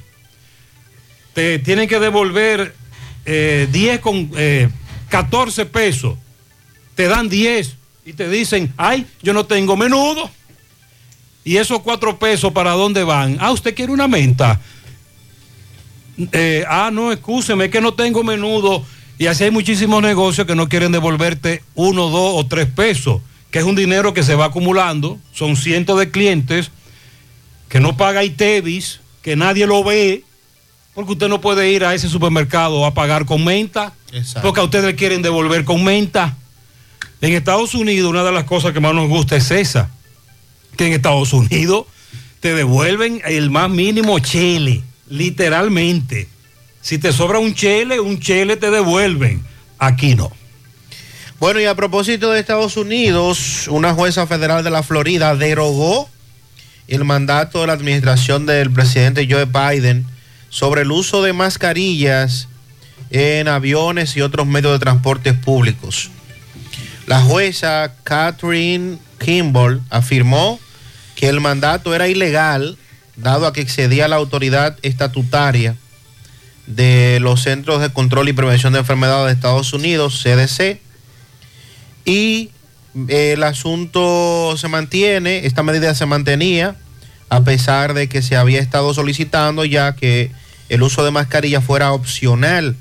Te 1.38 1.60
tienen 1.60 1.88
que 1.88 2.00
devolver 2.00 2.74
eh, 3.24 3.68
10 3.72 4.00
con 4.00 4.32
eh, 4.38 4.70
14 5.10 5.68
pesos. 5.68 6.18
Te 6.96 7.08
dan 7.08 7.30
10 7.30 7.76
y 8.08 8.14
te 8.14 8.28
dicen, 8.28 8.74
ay, 8.76 9.06
yo 9.22 9.34
no 9.34 9.46
tengo 9.46 9.78
menudo. 9.78 10.32
Y 11.44 11.58
esos 11.58 11.82
cuatro 11.82 12.18
pesos, 12.18 12.52
¿para 12.54 12.72
dónde 12.72 13.04
van? 13.04 13.38
Ah, 13.40 13.52
usted 13.52 13.76
quiere 13.76 13.92
una 13.92 14.08
menta. 14.08 14.60
Eh, 16.32 16.66
ah, 16.68 16.90
no, 16.92 17.12
excúseme, 17.12 17.66
es 17.66 17.72
que 17.72 17.82
no 17.82 17.94
tengo 17.94 18.24
menudo. 18.24 18.84
Y 19.20 19.28
así 19.28 19.44
hay 19.44 19.52
muchísimos 19.52 20.02
negocios 20.02 20.48
que 20.48 20.56
no 20.56 20.68
quieren 20.68 20.92
devolverte 20.92 21.62
uno, 21.76 22.10
dos 22.10 22.32
o 22.34 22.48
tres 22.48 22.66
pesos, 22.66 23.22
que 23.52 23.60
es 23.60 23.66
un 23.66 23.76
dinero 23.76 24.12
que 24.12 24.24
se 24.24 24.34
va 24.34 24.46
acumulando. 24.46 25.20
Son 25.34 25.56
cientos 25.56 26.00
de 26.00 26.10
clientes 26.10 26.72
que 27.70 27.80
no 27.80 27.96
paga 27.96 28.24
ITEVIS, 28.24 29.02
que 29.22 29.36
nadie 29.36 29.68
lo 29.68 29.84
ve, 29.84 30.24
porque 30.98 31.12
usted 31.12 31.28
no 31.28 31.40
puede 31.40 31.72
ir 31.72 31.86
a 31.86 31.94
ese 31.94 32.10
supermercado 32.10 32.84
a 32.84 32.96
pagar 32.96 33.28
con 33.28 33.46
menta, 33.46 33.94
porque 34.42 34.62
a 34.62 34.64
ustedes 34.64 34.84
le 34.84 34.96
quieren 34.96 35.22
devolver 35.22 35.64
con 35.64 35.84
menta. 35.84 36.36
En 37.22 37.34
Estados 37.34 37.76
Unidos, 37.76 38.10
una 38.10 38.24
de 38.24 38.32
las 38.32 38.46
cosas 38.46 38.74
que 38.74 38.80
más 38.80 38.96
nos 38.96 39.08
gusta 39.08 39.36
es 39.36 39.52
esa, 39.52 39.92
que 40.76 40.88
en 40.88 40.94
Estados 40.94 41.34
Unidos 41.34 41.86
te 42.40 42.56
devuelven 42.56 43.22
el 43.26 43.52
más 43.52 43.70
mínimo 43.70 44.18
chele, 44.18 44.82
literalmente. 45.08 46.30
Si 46.82 46.98
te 46.98 47.14
sobra 47.14 47.38
un 47.38 47.54
chele, 47.54 48.00
un 48.00 48.20
chele 48.20 48.58
te 48.58 48.72
devuelven. 48.72 49.46
Aquí 49.78 50.16
no. 50.16 50.32
Bueno, 51.40 51.60
y 51.60 51.66
a 51.66 51.76
propósito 51.76 52.32
de 52.32 52.40
Estados 52.40 52.76
Unidos, 52.76 53.68
una 53.68 53.94
jueza 53.94 54.26
federal 54.26 54.64
de 54.64 54.72
la 54.72 54.82
Florida 54.82 55.36
derogó 55.36 56.10
el 56.88 57.06
mandato 57.06 57.62
de 57.62 57.68
la 57.68 57.74
administración 57.74 58.48
del 58.48 58.72
presidente 58.72 59.28
Joe 59.30 59.46
Biden 59.46 60.17
sobre 60.50 60.82
el 60.82 60.92
uso 60.92 61.22
de 61.24 61.34
mascarillas 61.34 62.48
en 63.10 63.48
aviones 63.48 64.16
y 64.18 64.22
otros 64.22 64.48
medios 64.48 64.74
de 64.74 64.80
transporte 64.80 65.34
públicos. 65.34 66.10
La 67.06 67.22
jueza 67.22 67.94
Catherine 68.04 68.98
Kimball 69.20 69.82
afirmó 69.90 70.60
que 71.16 71.30
el 71.30 71.40
mandato 71.40 71.96
era 71.96 72.08
ilegal 72.08 72.78
dado 73.16 73.48
a 73.48 73.54
que 73.54 73.62
excedía 73.62 74.08
la 74.08 74.18
autoridad 74.18 74.78
estatutaria 74.82 75.76
de 76.68 77.20
los 77.22 77.44
Centros 77.44 77.82
de 77.82 77.92
Control 77.92 78.30
y 78.30 78.34
Prevención 78.34 78.74
de 78.74 78.80
Enfermedades 78.80 79.28
de 79.28 79.34
Estados 79.34 79.74
Unidos, 79.74 80.22
CDC, 80.22 80.80
y 82.06 82.52
el 83.08 83.44
asunto 83.44 84.56
se 84.58 84.68
mantiene, 84.68 85.46
esta 85.46 85.64
medida 85.64 85.96
se 85.96 86.06
mantenía 86.06 86.76
a 87.30 87.42
pesar 87.42 87.94
de 87.94 88.08
que 88.10 88.22
se 88.22 88.36
había 88.36 88.60
estado 88.60 88.94
solicitando 88.94 89.66
ya 89.66 89.96
que 89.96 90.32
el 90.70 90.84
uso 90.84 91.04
de 91.04 91.12
mascarilla 91.12 91.62
fuera 91.62 91.92
opcional. 91.92 92.76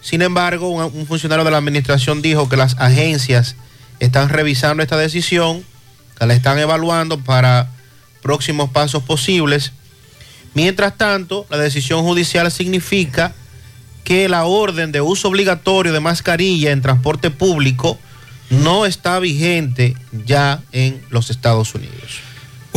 Sin 0.00 0.22
embargo, 0.22 0.68
un, 0.68 0.82
un 0.82 1.06
funcionario 1.06 1.44
de 1.44 1.50
la 1.50 1.58
administración 1.58 2.22
dijo 2.22 2.48
que 2.48 2.56
las 2.56 2.76
agencias 2.78 3.56
están 4.00 4.28
revisando 4.28 4.82
esta 4.82 4.96
decisión, 4.96 5.64
que 6.18 6.26
la 6.26 6.34
están 6.34 6.58
evaluando 6.58 7.20
para 7.20 7.70
próximos 8.22 8.70
pasos 8.70 9.02
posibles. 9.02 9.72
Mientras 10.54 10.96
tanto, 10.96 11.46
la 11.50 11.58
decisión 11.58 12.02
judicial 12.02 12.50
significa 12.50 13.32
que 14.04 14.28
la 14.28 14.44
orden 14.44 14.90
de 14.90 15.00
uso 15.00 15.28
obligatorio 15.28 15.92
de 15.92 16.00
mascarilla 16.00 16.72
en 16.72 16.82
transporte 16.82 17.30
público 17.30 17.98
no 18.50 18.86
está 18.86 19.18
vigente 19.18 19.94
ya 20.24 20.62
en 20.72 21.02
los 21.10 21.30
Estados 21.30 21.74
Unidos. 21.74 22.27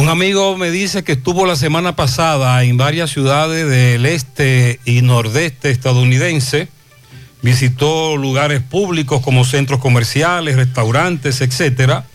Un 0.01 0.09
amigo 0.09 0.57
me 0.57 0.71
dice 0.71 1.03
que 1.03 1.11
estuvo 1.11 1.45
la 1.45 1.55
semana 1.55 1.95
pasada 1.95 2.63
en 2.63 2.75
varias 2.75 3.11
ciudades 3.11 3.69
del 3.69 4.07
este 4.07 4.79
y 4.83 5.03
nordeste 5.03 5.69
estadounidense. 5.69 6.69
Visitó 7.43 8.17
lugares 8.17 8.61
públicos 8.63 9.21
como 9.21 9.45
centros 9.45 9.79
comerciales, 9.79 10.55
restaurantes, 10.55 11.41
etcétera, 11.41 12.05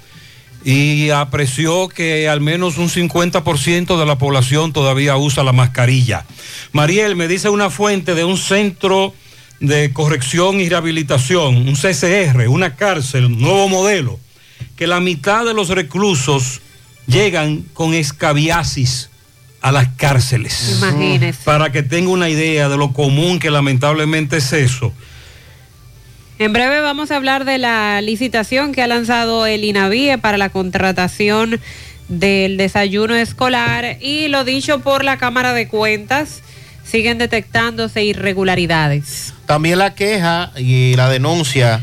y 0.64 1.10
apreció 1.10 1.86
que 1.86 2.28
al 2.28 2.40
menos 2.40 2.76
un 2.76 2.88
50% 2.88 3.96
de 3.96 4.04
la 4.06 4.18
población 4.18 4.72
todavía 4.72 5.16
usa 5.16 5.44
la 5.44 5.52
mascarilla. 5.52 6.26
Mariel 6.72 7.14
me 7.14 7.28
dice 7.28 7.50
una 7.50 7.70
fuente 7.70 8.16
de 8.16 8.24
un 8.24 8.36
centro 8.36 9.14
de 9.60 9.92
corrección 9.92 10.60
y 10.60 10.68
rehabilitación, 10.68 11.68
un 11.68 11.76
CCR, 11.76 12.48
una 12.48 12.74
cárcel, 12.74 13.38
nuevo 13.38 13.68
modelo, 13.68 14.18
que 14.74 14.88
la 14.88 14.98
mitad 14.98 15.44
de 15.44 15.54
los 15.54 15.68
reclusos 15.68 16.62
llegan 17.06 17.64
con 17.72 17.94
escabiasis 17.94 19.10
a 19.60 19.72
las 19.72 19.88
cárceles. 19.96 20.76
Imagínese. 20.78 21.42
Para 21.44 21.72
que 21.72 21.82
tenga 21.82 22.10
una 22.10 22.28
idea 22.28 22.68
de 22.68 22.76
lo 22.76 22.92
común 22.92 23.38
que 23.38 23.50
lamentablemente 23.50 24.36
es 24.36 24.52
eso. 24.52 24.92
En 26.38 26.52
breve 26.52 26.80
vamos 26.80 27.10
a 27.10 27.16
hablar 27.16 27.44
de 27.44 27.58
la 27.58 28.00
licitación 28.02 28.72
que 28.72 28.82
ha 28.82 28.86
lanzado 28.86 29.46
el 29.46 29.64
INAVIE 29.64 30.18
para 30.18 30.36
la 30.36 30.50
contratación 30.50 31.58
del 32.08 32.56
desayuno 32.56 33.16
escolar 33.16 33.96
y 34.00 34.28
lo 34.28 34.44
dicho 34.44 34.80
por 34.80 35.02
la 35.02 35.16
Cámara 35.16 35.54
de 35.54 35.66
Cuentas, 35.66 36.42
siguen 36.84 37.18
detectándose 37.18 38.04
irregularidades. 38.04 39.34
También 39.46 39.78
la 39.78 39.94
queja 39.94 40.52
y 40.56 40.94
la 40.94 41.08
denuncia 41.08 41.80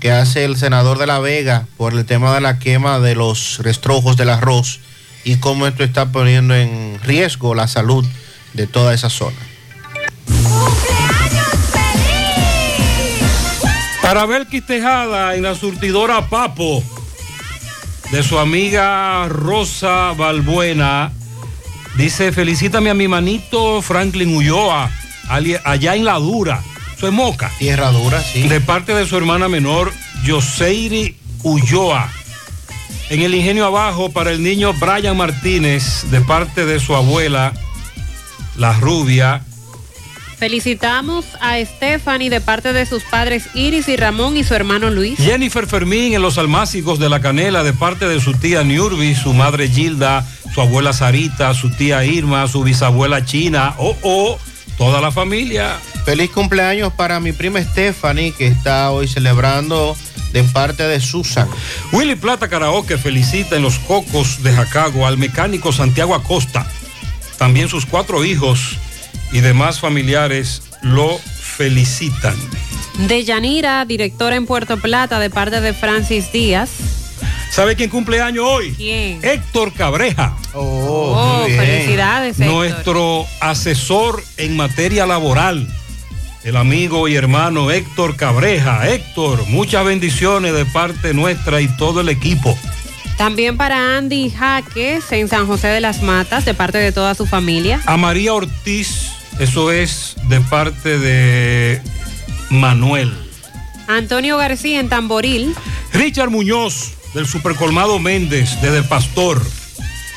que 0.00 0.10
hace 0.10 0.44
el 0.44 0.56
senador 0.56 0.98
de 0.98 1.06
La 1.06 1.18
Vega 1.18 1.66
por 1.76 1.92
el 1.92 2.06
tema 2.06 2.34
de 2.34 2.40
la 2.40 2.58
quema 2.58 2.98
de 2.98 3.14
los 3.14 3.58
restrojos 3.62 4.16
del 4.16 4.30
arroz 4.30 4.80
y 5.24 5.36
cómo 5.36 5.66
esto 5.66 5.84
está 5.84 6.10
poniendo 6.10 6.54
en 6.54 6.98
riesgo 7.04 7.54
la 7.54 7.68
salud 7.68 8.04
de 8.54 8.66
toda 8.66 8.94
esa 8.94 9.10
zona. 9.10 9.36
Para 14.02 14.26
ver 14.26 14.46
Tejada 14.66 15.36
en 15.36 15.42
la 15.42 15.54
surtidora 15.54 16.28
Papo 16.28 16.82
de 18.10 18.22
su 18.22 18.38
amiga 18.38 19.28
Rosa 19.28 20.12
Balbuena. 20.16 21.12
Dice, 21.96 22.32
felicítame 22.32 22.90
a 22.90 22.94
mi 22.94 23.06
manito 23.06 23.82
Franklin 23.82 24.34
Ulloa, 24.34 24.90
allá 25.28 25.94
en 25.94 26.04
La 26.04 26.14
Dura. 26.14 26.62
Eso 27.00 27.08
es 27.08 27.14
moca. 27.14 27.50
Tierra 27.58 27.92
dura, 27.92 28.22
sí. 28.22 28.46
De 28.46 28.60
parte 28.60 28.92
de 28.92 29.06
su 29.06 29.16
hermana 29.16 29.48
menor, 29.48 29.90
Yoseiri 30.22 31.16
Ulloa. 31.42 32.12
En 33.08 33.22
el 33.22 33.34
ingenio 33.34 33.64
abajo 33.64 34.12
para 34.12 34.32
el 34.32 34.42
niño 34.42 34.74
Brian 34.74 35.16
Martínez, 35.16 36.10
de 36.10 36.20
parte 36.20 36.66
de 36.66 36.78
su 36.78 36.94
abuela, 36.94 37.54
la 38.58 38.74
rubia. 38.74 39.40
Felicitamos 40.36 41.24
a 41.40 41.56
Stephanie 41.64 42.28
de 42.28 42.42
parte 42.42 42.74
de 42.74 42.84
sus 42.84 43.02
padres 43.04 43.44
Iris 43.54 43.88
y 43.88 43.96
Ramón 43.96 44.36
y 44.36 44.44
su 44.44 44.52
hermano 44.52 44.90
Luis. 44.90 45.18
Jennifer 45.18 45.66
Fermín 45.66 46.12
en 46.12 46.20
los 46.20 46.36
almácigos 46.36 46.98
de 46.98 47.08
la 47.08 47.22
canela, 47.22 47.62
de 47.62 47.72
parte 47.72 48.08
de 48.08 48.20
su 48.20 48.34
tía 48.34 48.62
Niurbi, 48.62 49.14
su 49.14 49.32
madre 49.32 49.70
Gilda, 49.70 50.26
su 50.52 50.60
abuela 50.60 50.92
Sarita, 50.92 51.54
su 51.54 51.70
tía 51.70 52.04
Irma, 52.04 52.46
su 52.46 52.62
bisabuela 52.62 53.24
China, 53.24 53.74
oh, 53.78 53.96
oh, 54.02 54.38
toda 54.80 55.02
la 55.02 55.12
familia. 55.12 55.78
Feliz 56.06 56.30
cumpleaños 56.30 56.90
para 56.94 57.20
mi 57.20 57.32
prima 57.32 57.62
Stephanie, 57.62 58.32
que 58.32 58.46
está 58.46 58.90
hoy 58.90 59.06
celebrando 59.06 59.94
de 60.32 60.42
parte 60.42 60.84
de 60.84 61.00
Susan. 61.00 61.46
Willy 61.92 62.14
Plata 62.14 62.48
Karaoke 62.48 62.96
felicita 62.96 63.56
en 63.56 63.62
los 63.62 63.78
Cocos 63.78 64.42
de 64.42 64.54
Jacago 64.54 65.06
al 65.06 65.18
mecánico 65.18 65.70
Santiago 65.70 66.14
Acosta. 66.14 66.66
También 67.36 67.68
sus 67.68 67.84
cuatro 67.84 68.24
hijos 68.24 68.78
y 69.32 69.40
demás 69.40 69.80
familiares 69.80 70.62
lo 70.80 71.18
felicitan. 71.18 72.36
De 73.06 73.22
Yanira, 73.22 73.84
directora 73.84 74.36
en 74.36 74.46
Puerto 74.46 74.78
Plata 74.78 75.18
de 75.18 75.28
parte 75.28 75.60
de 75.60 75.74
Francis 75.74 76.32
Díaz. 76.32 76.99
¿Sabe 77.50 77.74
quién 77.74 77.90
cumple 77.90 78.20
año 78.20 78.46
hoy? 78.46 78.72
¿Quién? 78.76 79.18
Héctor 79.22 79.72
Cabreja. 79.72 80.36
Oh, 80.54 81.44
felicidades, 81.46 82.38
Héctor. 82.38 82.54
Nuestro 82.54 83.26
asesor 83.40 84.22
en 84.36 84.56
materia 84.56 85.04
laboral. 85.04 85.68
El 86.44 86.56
amigo 86.56 87.08
y 87.08 87.16
hermano 87.16 87.70
Héctor 87.70 88.16
Cabreja. 88.16 88.88
Héctor, 88.88 89.46
muchas 89.48 89.84
bendiciones 89.84 90.54
de 90.54 90.64
parte 90.64 91.12
nuestra 91.12 91.60
y 91.60 91.68
todo 91.76 92.00
el 92.00 92.08
equipo. 92.08 92.56
También 93.18 93.56
para 93.58 93.98
Andy 93.98 94.30
Jaques 94.30 95.10
en 95.12 95.28
San 95.28 95.46
José 95.46 95.68
de 95.68 95.80
las 95.80 96.02
Matas, 96.02 96.44
de 96.44 96.54
parte 96.54 96.78
de 96.78 96.92
toda 96.92 97.14
su 97.14 97.26
familia. 97.26 97.80
A 97.84 97.96
María 97.98 98.32
Ortiz, 98.32 99.10
eso 99.40 99.72
es 99.72 100.16
de 100.28 100.40
parte 100.40 100.98
de 100.98 101.82
Manuel. 102.48 103.12
Antonio 103.88 104.38
García 104.38 104.80
en 104.80 104.88
Tamboril. 104.88 105.54
Richard 105.92 106.30
Muñoz, 106.30 106.92
del 107.14 107.26
Supercolmado 107.26 107.98
Méndez, 107.98 108.60
desde 108.60 108.82
Pastor. 108.82 109.40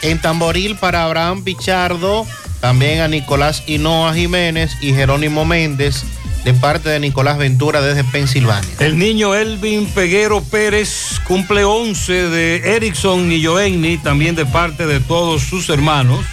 En 0.02 0.20
Tamboril 0.20 0.76
para 0.76 1.06
Abraham 1.06 1.44
Pichardo, 1.44 2.26
también 2.60 3.02
a 3.02 3.08
Nicolás 3.08 3.64
Hinoa 3.68 4.14
Jiménez 4.14 4.72
y 4.82 4.94
Jerónimo 4.94 5.46
Méndez, 5.46 6.04
de 6.44 6.54
parte 6.54 6.90
de 6.90 7.00
Nicolás 7.00 7.38
Ventura 7.38 7.82
desde 7.82 8.04
Pensilvania. 8.04 8.70
El 8.80 8.98
niño 8.98 9.34
Elvin 9.34 9.86
Peguero 9.88 10.44
Pérez 10.44 11.22
cumple 11.26 11.64
11 11.64 12.30
de 12.30 12.76
Erickson 12.76 13.32
y 13.32 13.44
Joenny, 13.44 13.98
también 13.98 14.36
de 14.36 14.46
parte 14.46 14.86
de 14.86 15.00
todos 15.00 15.44
sus 15.44 15.70
hermanos. 15.70 16.26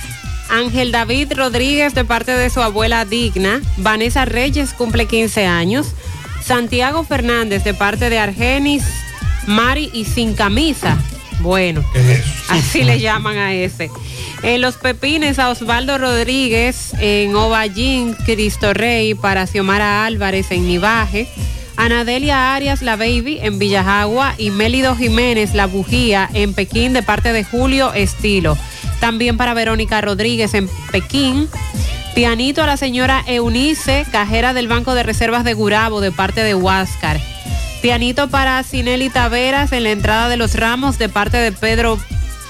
Ángel 0.48 0.90
David 0.90 1.32
Rodríguez 1.36 1.94
de 1.94 2.04
parte 2.04 2.32
de 2.32 2.50
su 2.50 2.60
abuela 2.60 3.04
Digna. 3.04 3.60
Vanessa 3.76 4.24
Reyes 4.24 4.74
cumple 4.74 5.06
15 5.06 5.46
años. 5.46 5.94
Santiago 6.44 7.04
Fernández 7.04 7.62
de 7.62 7.74
parte 7.74 8.10
de 8.10 8.18
Argenis, 8.18 8.82
Mari 9.50 9.90
y 9.92 10.04
Sin 10.04 10.34
Camisa. 10.34 10.96
Bueno, 11.40 11.84
así 12.48 12.84
le 12.84 13.00
llaman 13.00 13.36
a 13.36 13.52
ese. 13.52 13.90
En 14.42 14.60
los 14.60 14.76
Pepines 14.76 15.38
a 15.38 15.50
Osvaldo 15.50 15.98
Rodríguez, 15.98 16.92
en 17.00 17.34
Ovallín, 17.34 18.14
Cristo 18.24 18.72
Rey, 18.72 19.14
para 19.14 19.46
Xiomara 19.46 20.06
Álvarez 20.06 20.50
en 20.50 20.66
Nivaje. 20.66 21.28
Anadelia 21.76 22.54
Arias, 22.54 22.82
la 22.82 22.96
baby, 22.96 23.38
en 23.42 23.58
Villajagua. 23.58 24.34
Y 24.38 24.50
Mélido 24.50 24.94
Jiménez, 24.94 25.54
la 25.54 25.66
bujía, 25.66 26.28
en 26.32 26.54
Pekín, 26.54 26.92
de 26.92 27.02
parte 27.02 27.32
de 27.32 27.42
Julio 27.42 27.92
Estilo. 27.92 28.56
También 29.00 29.36
para 29.36 29.54
Verónica 29.54 30.00
Rodríguez 30.00 30.54
en 30.54 30.68
Pekín. 30.92 31.48
Pianito 32.14 32.62
a 32.62 32.66
la 32.66 32.76
señora 32.76 33.24
Eunice, 33.26 34.06
cajera 34.12 34.52
del 34.52 34.68
Banco 34.68 34.94
de 34.94 35.02
Reservas 35.02 35.42
de 35.42 35.54
Gurabo, 35.54 36.00
de 36.00 36.12
parte 36.12 36.42
de 36.44 36.54
Huáscar. 36.54 37.20
Pianito 37.82 38.28
para 38.28 38.62
Cineli 38.62 39.08
Taveras 39.08 39.72
en 39.72 39.84
la 39.84 39.90
entrada 39.90 40.28
de 40.28 40.36
los 40.36 40.54
ramos, 40.54 40.98
de 40.98 41.08
parte 41.08 41.38
de 41.38 41.50
Pedro 41.50 41.98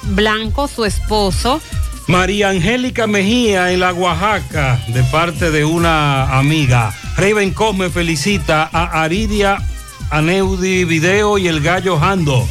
Blanco, 0.03 0.67
su 0.67 0.85
esposo. 0.85 1.61
María 2.09 2.49
Angélica 2.49 3.07
Mejía 3.07 3.71
en 3.71 3.79
la 3.79 3.93
Oaxaca, 3.93 4.83
de 4.89 5.05
parte 5.05 5.53
de 5.53 5.65
una 5.65 6.37
amiga. 6.37 6.93
Raven 7.17 7.53
Cosme 7.53 7.91
felicita 7.91 8.69
a 8.73 9.05
Aridia, 9.05 9.59
Aneudi 10.11 10.85
Video 10.85 11.39
y 11.39 11.47
el 11.47 11.61
Gallo 11.61 11.99
Jando, 12.01 12.49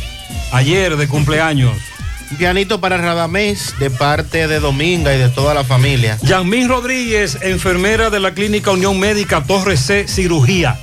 ayer 0.54 0.96
de 0.96 1.10
cumpleaños. 1.10 1.76
Pianito 2.38 2.80
para 2.80 2.98
Radamés 2.98 3.76
de 3.80 3.90
parte 3.90 4.48
de 4.48 4.60
Dominga 4.62 5.14
y 5.14 5.18
de 5.18 5.30
toda 5.30 5.54
la 5.54 5.66
familia. 5.66 6.18
Yasmín 6.22 6.70
Rodríguez, 6.70 7.40
enfermera 7.42 8.10
de 8.10 8.22
la 8.22 8.34
Clínica 8.34 8.72
Unión 8.72 8.98
Médica 9.00 9.44
Torres 9.44 9.82
C, 9.82 10.08
cirugía, 10.08 10.80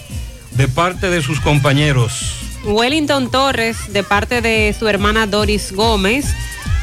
de 0.56 0.68
parte 0.68 1.10
de 1.10 1.22
sus 1.22 1.40
compañeros. 1.40 2.34
Wellington 2.64 3.30
Torres, 3.30 3.92
de 3.92 4.02
parte 4.02 4.40
de 4.40 4.74
su 4.78 4.88
hermana 4.88 5.26
Doris 5.26 5.72
Gómez. 5.72 6.26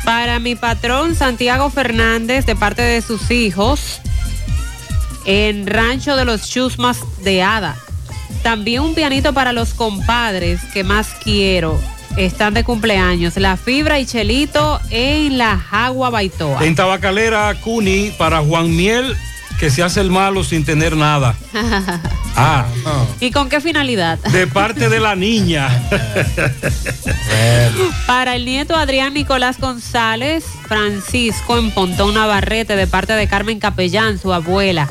Para 0.05 0.39
mi 0.39 0.55
patrón 0.55 1.15
Santiago 1.15 1.69
Fernández, 1.69 2.45
de 2.45 2.55
parte 2.55 2.81
de 2.81 3.01
sus 3.01 3.31
hijos. 3.31 3.99
En 5.25 5.65
Rancho 5.65 6.15
de 6.15 6.25
los 6.25 6.49
Chusmas 6.49 6.99
de 7.23 7.41
Ada. 7.41 7.75
También 8.43 8.81
un 8.81 8.93
pianito 8.93 9.33
para 9.33 9.53
los 9.53 9.73
compadres 9.73 10.59
que 10.73 10.83
más 10.83 11.09
quiero. 11.23 11.79
Están 12.17 12.53
de 12.53 12.63
cumpleaños. 12.63 13.37
La 13.37 13.57
Fibra 13.57 13.99
y 13.99 14.05
Chelito 14.05 14.79
en 14.91 15.37
la 15.37 15.57
Jagua 15.57 16.09
Baitoa. 16.09 16.63
En 16.65 16.75
Tabacalera, 16.75 17.55
Cuni, 17.61 18.11
para 18.17 18.41
Juan 18.41 18.75
Miel, 18.75 19.15
que 19.63 19.69
se 19.69 19.81
hace 19.81 20.01
el 20.01 20.11
malo 20.11 20.43
sin 20.43 20.65
tener 20.65 20.97
nada. 20.97 21.35
Ah, 22.35 22.65
¿Y 23.19 23.29
con 23.29 23.47
qué 23.47 23.61
finalidad? 23.61 24.17
de 24.17 24.47
parte 24.47 24.89
de 24.89 24.99
la 24.99 25.15
niña. 25.27 25.69
Para 28.07 28.35
el 28.35 28.43
nieto 28.43 28.75
Adrián 28.75 29.13
Nicolás 29.13 29.59
González, 29.59 30.43
Francisco 30.67 31.59
en 31.59 31.69
Pontón 31.69 32.15
Navarrete, 32.15 32.75
de 32.75 32.87
parte 32.87 33.13
de 33.13 33.27
Carmen 33.27 33.59
Capellán, 33.59 34.17
su 34.17 34.33
abuela. 34.33 34.89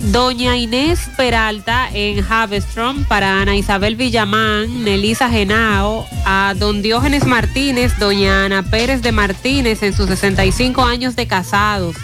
Doña 0.00 0.56
Inés 0.56 0.98
Peralta 1.18 1.90
en 1.92 2.24
Havestrom 2.24 3.04
para 3.04 3.42
Ana 3.42 3.54
Isabel 3.54 3.96
Villamán, 3.96 4.82
Nelisa 4.82 5.28
Genao, 5.28 6.06
a 6.24 6.54
don 6.56 6.80
Diógenes 6.80 7.26
Martínez, 7.26 7.98
doña 7.98 8.46
Ana 8.46 8.62
Pérez 8.62 9.02
de 9.02 9.12
Martínez 9.12 9.82
en 9.82 9.92
sus 9.92 10.06
65 10.08 10.82
años 10.82 11.16
de 11.16 11.26
casados. 11.26 11.96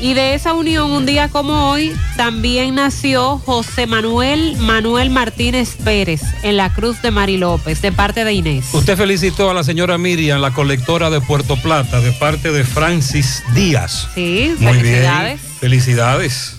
Y 0.00 0.14
de 0.14 0.34
esa 0.34 0.54
unión, 0.54 0.92
un 0.92 1.06
día 1.06 1.28
como 1.28 1.70
hoy, 1.70 1.92
también 2.16 2.76
nació 2.76 3.38
José 3.44 3.86
Manuel 3.86 4.56
Manuel 4.58 5.10
Martínez 5.10 5.76
Pérez 5.84 6.22
en 6.42 6.56
la 6.56 6.72
Cruz 6.72 7.02
de 7.02 7.10
Mari 7.10 7.36
López, 7.36 7.82
de 7.82 7.90
parte 7.90 8.24
de 8.24 8.32
Inés. 8.32 8.66
Usted 8.72 8.96
felicitó 8.96 9.50
a 9.50 9.54
la 9.54 9.64
señora 9.64 9.98
Miriam, 9.98 10.40
la 10.40 10.52
colectora 10.52 11.10
de 11.10 11.20
Puerto 11.20 11.56
Plata, 11.56 12.00
de 12.00 12.12
parte 12.12 12.52
de 12.52 12.62
Francis 12.64 13.42
Díaz. 13.54 14.08
Sí, 14.14 14.54
Muy 14.60 14.74
felicidades. 14.74 15.40
bien. 15.40 15.54
Felicidades. 15.58 16.54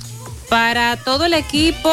Para 0.49 0.97
todo 0.97 1.25
el 1.25 1.35
equipo, 1.35 1.89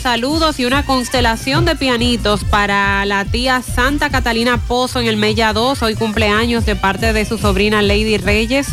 saludos 0.00 0.60
y 0.60 0.64
una 0.64 0.86
constelación 0.86 1.64
de 1.64 1.74
pianitos 1.74 2.44
para 2.44 3.04
la 3.04 3.24
tía 3.24 3.60
Santa 3.60 4.08
Catalina 4.08 4.56
Pozo 4.56 5.00
en 5.00 5.08
el 5.08 5.16
Mella 5.16 5.52
2, 5.52 5.82
hoy 5.82 5.96
cumpleaños 5.96 6.64
de 6.64 6.76
parte 6.76 7.12
de 7.12 7.24
su 7.24 7.38
sobrina 7.38 7.82
Lady 7.82 8.16
Reyes, 8.16 8.68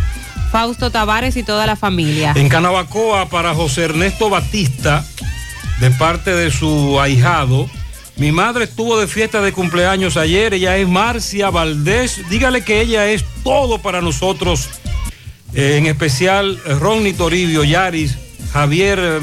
Fausto 0.51 0.91
Tavares 0.91 1.35
y 1.37 1.43
toda 1.43 1.65
la 1.65 1.75
familia. 1.75 2.33
En 2.35 2.49
Canabacoa 2.49 3.29
para 3.29 3.53
José 3.53 3.83
Ernesto 3.85 4.29
Batista, 4.29 5.05
de 5.79 5.91
parte 5.91 6.33
de 6.33 6.51
su 6.51 6.99
ahijado. 6.99 7.69
Mi 8.17 8.31
madre 8.31 8.63
estuvo 8.63 8.97
de 8.97 9.07
fiesta 9.07 9.41
de 9.41 9.51
cumpleaños 9.51 10.15
ayer, 10.15 10.53
ella 10.53 10.77
es 10.77 10.87
Marcia 10.87 11.49
Valdés. 11.49 12.21
Dígale 12.29 12.63
que 12.63 12.79
ella 12.79 13.07
es 13.07 13.25
todo 13.43 13.79
para 13.79 14.01
nosotros, 14.01 14.69
Eh, 15.53 15.77
en 15.77 15.85
especial 15.85 16.59
eh, 16.65 16.73
Ronnie 16.75 17.13
Toribio, 17.13 17.63
Yaris, 17.63 18.17
Javier, 18.51 18.99
eh, 18.99 19.19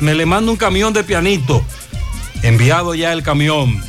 me 0.00 0.14
le 0.14 0.26
manda 0.26 0.50
un 0.50 0.56
camión 0.56 0.92
de 0.92 1.04
pianito. 1.04 1.64
Enviado 2.42 2.94
ya 2.96 3.12
el 3.12 3.22
camión. 3.22 3.80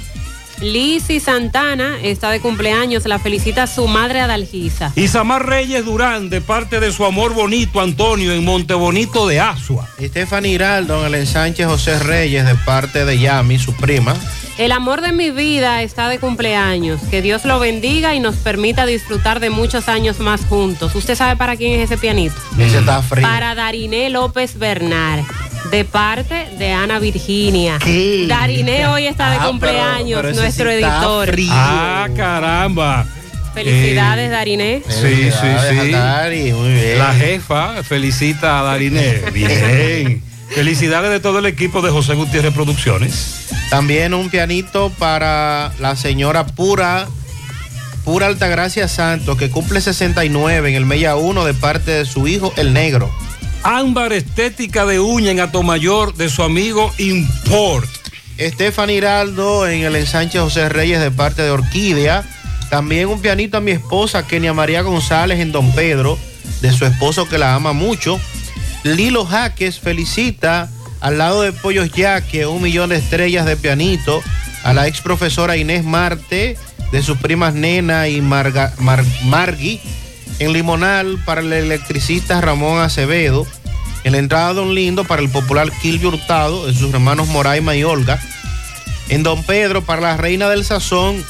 Lizzy 0.61 1.19
Santana 1.19 1.97
está 2.03 2.29
de 2.29 2.39
cumpleaños, 2.39 3.05
la 3.05 3.17
felicita 3.17 3.65
su 3.65 3.87
madre 3.87 4.21
Adalgisa. 4.21 4.93
Isamar 4.95 5.47
Reyes 5.47 5.83
Durán, 5.83 6.29
de 6.29 6.39
parte 6.39 6.79
de 6.79 6.91
su 6.91 7.03
amor 7.03 7.33
bonito 7.33 7.81
Antonio, 7.81 8.31
en 8.31 8.45
Montebonito 8.45 9.27
de 9.27 9.39
Asua. 9.39 9.87
Stephanie 9.99 10.53
Hiraldo 10.53 10.99
en 10.99 11.07
el 11.07 11.15
ensanche 11.21 11.65
José 11.65 11.97
Reyes 11.97 12.45
de 12.45 12.53
parte 12.55 13.05
de 13.05 13.17
Yami, 13.17 13.57
su 13.57 13.75
prima. 13.75 14.15
El 14.59 14.71
amor 14.71 15.01
de 15.01 15.11
mi 15.11 15.31
vida 15.31 15.81
está 15.81 16.07
de 16.09 16.19
cumpleaños. 16.19 17.01
Que 17.09 17.23
Dios 17.23 17.45
lo 17.45 17.57
bendiga 17.59 18.13
y 18.13 18.19
nos 18.19 18.35
permita 18.35 18.85
disfrutar 18.85 19.39
de 19.39 19.49
muchos 19.49 19.87
años 19.87 20.19
más 20.19 20.45
juntos. 20.45 20.93
¿Usted 20.93 21.15
sabe 21.15 21.35
para 21.35 21.55
quién 21.55 21.79
es 21.79 21.85
ese 21.85 21.97
pianito? 21.97 22.35
Ese 22.59 22.77
está 22.77 23.01
frío. 23.01 23.23
Para 23.23 23.55
Dariné 23.55 24.11
López 24.11 24.59
Bernal. 24.59 25.25
De 25.69 25.85
parte 25.85 26.47
de 26.57 26.71
Ana 26.73 26.99
Virginia. 26.99 27.77
Dariné 28.27 28.87
hoy 28.87 29.05
está 29.05 29.29
de 29.29 29.37
Ah, 29.37 29.47
cumpleaños, 29.47 30.21
pero- 30.21 30.21
pero 30.21 30.29
ese 30.29 30.41
nuestro 30.41 30.65
sí 30.69 30.73
editor. 30.75 31.27
frío. 31.29 31.51
Ah, 31.53 32.07
caramba. 32.15 33.05
Felicidades, 33.53 34.27
Eh, 34.27 34.31
Dariné. 34.31 34.81
Sí, 34.87 35.29
sí, 35.31 35.31
sí. 35.31 35.93
a 35.93 35.97
Dari, 35.97 36.51
muy 36.53 36.73
bien. 36.73 36.97
La 36.97 37.13
jefa 37.13 37.83
felicita 37.83 38.59
a 38.59 38.63
Dariné. 38.63 39.21
Bien. 39.33 40.23
Felicidades 40.49 41.11
de 41.11 41.19
todo 41.19 41.39
el 41.39 41.45
equipo 41.45 41.81
de 41.81 41.91
José 41.91 42.13
Gutiérrez 42.15 42.53
Producciones. 42.53 43.47
También 43.69 44.13
un 44.13 44.29
pianito 44.29 44.89
para 44.97 45.71
la 45.79 45.95
señora 45.95 46.45
Pura, 46.45 47.07
Pura 48.03 48.27
Altagracia 48.27 48.87
Santos, 48.87 49.37
que 49.37 49.49
cumple 49.49 49.79
69 49.79 50.69
en 50.69 50.75
el 50.75 50.85
Mella 50.85 51.15
1 51.15 51.45
de 51.45 51.53
parte 51.53 51.91
de 51.91 52.05
su 52.05 52.27
hijo, 52.27 52.51
el 52.57 52.73
negro. 52.73 53.09
Ámbar 53.63 54.11
estética 54.13 54.85
de 54.85 54.99
uña 54.99 55.31
en 55.31 55.39
Atomayor 55.39 56.15
de 56.15 56.29
su 56.29 56.41
amigo 56.43 56.91
Import. 56.97 57.87
Estefan 58.37 58.89
Hiraldo 58.89 59.67
en 59.67 59.83
el 59.83 59.95
ensanche 59.95 60.39
José 60.39 60.67
Reyes 60.67 60.99
de 60.99 61.11
parte 61.11 61.43
de 61.43 61.51
Orquídea. 61.51 62.23
También 62.71 63.07
un 63.09 63.21
pianito 63.21 63.57
a 63.57 63.61
mi 63.61 63.71
esposa, 63.71 64.25
Kenia 64.25 64.53
María 64.53 64.81
González 64.81 65.39
en 65.39 65.51
Don 65.51 65.71
Pedro, 65.73 66.17
de 66.61 66.71
su 66.71 66.85
esposo 66.85 67.27
que 67.27 67.37
la 67.37 67.53
ama 67.53 67.73
mucho. 67.73 68.19
Lilo 68.83 69.25
Jaques 69.25 69.79
felicita 69.79 70.69
al 70.99 71.17
lado 71.19 71.41
de 71.43 71.51
Pollos 71.51 71.91
Yaque 71.91 72.47
un 72.47 72.61
millón 72.63 72.89
de 72.89 72.95
estrellas 72.97 73.45
de 73.45 73.57
pianito 73.57 74.21
a 74.63 74.73
la 74.73 74.87
ex 74.87 75.01
profesora 75.01 75.57
Inés 75.57 75.83
Marte, 75.83 76.57
de 76.91 77.03
sus 77.03 77.17
primas 77.17 77.53
Nena 77.53 78.07
y 78.07 78.21
Marga- 78.21 78.73
Mar- 78.79 79.05
Margui. 79.25 79.79
En 80.41 80.53
Limonal 80.53 81.19
para 81.23 81.41
el 81.41 81.53
electricista 81.53 82.41
Ramón 82.41 82.81
Acevedo. 82.81 83.45
En 84.03 84.13
la 84.13 84.17
entrada 84.17 84.53
Don 84.53 84.73
Lindo 84.73 85.03
para 85.03 85.21
el 85.21 85.29
popular 85.29 85.71
Kilvio 85.83 86.09
Hurtado, 86.09 86.65
de 86.65 86.73
sus 86.73 86.91
hermanos 86.91 87.27
Moraima 87.27 87.75
y 87.75 87.83
Olga. 87.83 88.19
En 89.09 89.21
Don 89.21 89.43
Pedro 89.43 89.83
para 89.83 90.01
la 90.01 90.17
reina 90.17 90.49
del 90.49 90.65
sazón, 90.65 91.23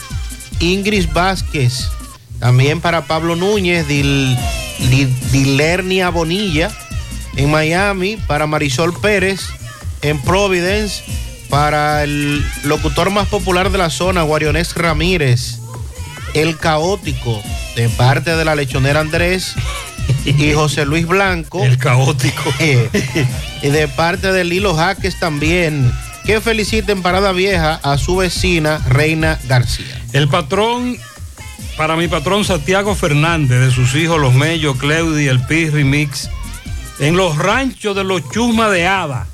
Ingrid 0.61 1.09
Vázquez. 1.11 1.89
También 2.39 2.79
para 2.79 3.05
Pablo 3.05 3.35
Núñez, 3.35 3.85
Dil, 3.85 4.38
Dil- 4.89 5.13
Dilernia 5.31 6.07
Bonilla. 6.09 6.71
En 7.35 7.51
Miami 7.51 8.15
para 8.15 8.47
Marisol 8.47 8.97
Pérez. 8.97 9.41
En 10.01 10.21
Providence 10.21 11.03
para 11.49 12.03
el 12.05 12.45
locutor 12.63 13.09
más 13.09 13.27
popular 13.27 13.71
de 13.71 13.77
la 13.77 13.89
zona, 13.89 14.21
Guarionés 14.21 14.73
Ramírez. 14.73 15.57
El 16.33 16.57
caótico, 16.57 17.41
de 17.75 17.89
parte 17.89 18.35
de 18.35 18.45
la 18.45 18.55
lechonera 18.55 19.01
Andrés 19.01 19.55
y 20.25 20.53
José 20.53 20.85
Luis 20.85 21.05
Blanco. 21.07 21.63
El 21.63 21.77
caótico. 21.77 22.43
y 22.59 23.67
de 23.67 23.87
parte 23.87 24.31
de 24.31 24.43
Lilo 24.43 24.75
Jaques 24.75 25.19
también. 25.19 25.91
Que 26.25 26.39
feliciten 26.39 27.01
Parada 27.01 27.31
Vieja 27.31 27.79
a 27.81 27.97
su 27.97 28.17
vecina 28.17 28.77
Reina 28.87 29.39
García. 29.47 29.99
El 30.13 30.27
patrón, 30.27 30.97
para 31.77 31.95
mi 31.95 32.07
patrón 32.07 32.45
Santiago 32.45 32.95
Fernández, 32.95 33.59
de 33.59 33.71
sus 33.71 33.95
hijos 33.95 34.21
Los 34.21 34.33
Mellos, 34.33 34.77
Cleudi, 34.77 35.27
el 35.27 35.43
Pirri 35.45 35.83
Mix, 35.83 36.29
en 36.99 37.17
los 37.17 37.37
ranchos 37.37 37.95
de 37.95 38.03
los 38.03 38.21
Chusma 38.29 38.69
de 38.69 38.85
Hada. 38.85 39.25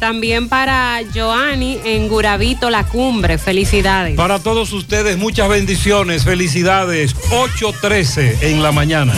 También 0.00 0.48
para 0.48 1.02
Joanny 1.14 1.78
en 1.84 2.08
Guravito 2.08 2.70
La 2.70 2.86
Cumbre. 2.86 3.36
Felicidades. 3.36 4.16
Para 4.16 4.38
todos 4.38 4.72
ustedes, 4.72 5.18
muchas 5.18 5.50
bendiciones, 5.50 6.24
felicidades. 6.24 7.14
8.13 7.28 8.38
en 8.40 8.62
la 8.62 8.72
mañana. 8.72 9.12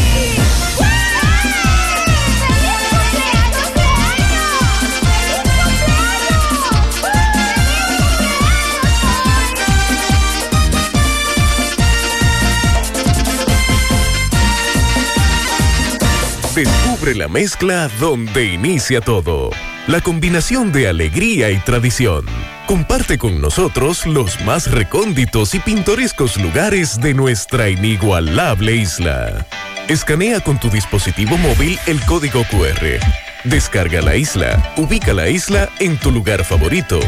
Descubre 16.56 17.14
la 17.14 17.28
mezcla 17.28 17.88
donde 18.00 18.44
inicia 18.44 19.00
todo. 19.00 19.50
La 19.88 20.00
combinación 20.00 20.70
de 20.70 20.86
alegría 20.86 21.50
y 21.50 21.58
tradición. 21.58 22.24
Comparte 22.68 23.18
con 23.18 23.40
nosotros 23.40 24.06
los 24.06 24.40
más 24.42 24.70
recónditos 24.70 25.56
y 25.56 25.58
pintorescos 25.58 26.36
lugares 26.36 27.00
de 27.00 27.14
nuestra 27.14 27.68
inigualable 27.68 28.76
isla. 28.76 29.44
Escanea 29.88 30.38
con 30.38 30.60
tu 30.60 30.70
dispositivo 30.70 31.36
móvil 31.36 31.80
el 31.86 32.00
código 32.04 32.44
QR. 32.44 33.00
Descarga 33.42 34.00
la 34.02 34.14
isla, 34.14 34.72
ubica 34.76 35.12
la 35.12 35.28
isla 35.28 35.68
en 35.80 35.98
tu 35.98 36.12
lugar 36.12 36.44
favorito. 36.44 37.00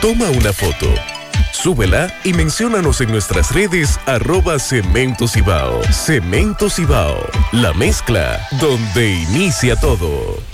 Toma 0.00 0.30
una 0.30 0.52
foto. 0.52 0.94
Súbela 1.50 2.14
y 2.22 2.32
menciónanos 2.32 3.00
en 3.00 3.10
nuestras 3.10 3.52
redes 3.52 3.98
arroba 4.06 4.60
Cemento 4.60 5.26
Cibao. 5.26 5.82
Cemento 5.92 6.70
Cibao, 6.70 7.26
la 7.50 7.72
mezcla 7.72 8.46
donde 8.60 9.10
inicia 9.14 9.74
todo. 9.74 10.53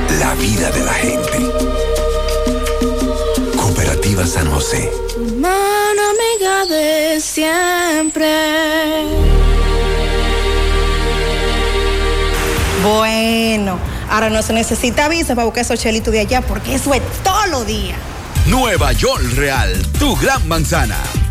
la 0.21 0.35
vida 0.35 0.69
de 0.69 0.83
la 0.85 0.93
gente. 0.93 1.37
Cooperativa 3.57 4.25
San 4.27 4.49
José. 4.51 4.91
Mano 5.39 6.01
amiga 6.13 6.65
de 6.65 7.19
siempre. 7.19 8.27
Bueno, 12.83 13.79
ahora 14.09 14.29
no 14.29 14.43
se 14.43 14.53
necesita 14.53 15.09
visa 15.09 15.33
para 15.33 15.45
buscar 15.45 15.63
esos 15.63 15.79
chelitos 15.79 16.13
de 16.13 16.19
allá 16.19 16.41
porque 16.41 16.75
eso 16.75 16.93
es 16.93 17.01
todo 17.23 17.47
lo 17.47 17.65
día. 17.65 17.95
Nueva 18.45 18.91
York 18.91 19.23
Real, 19.35 19.73
tu 19.97 20.15
gran 20.17 20.47
manzana. 20.47 20.97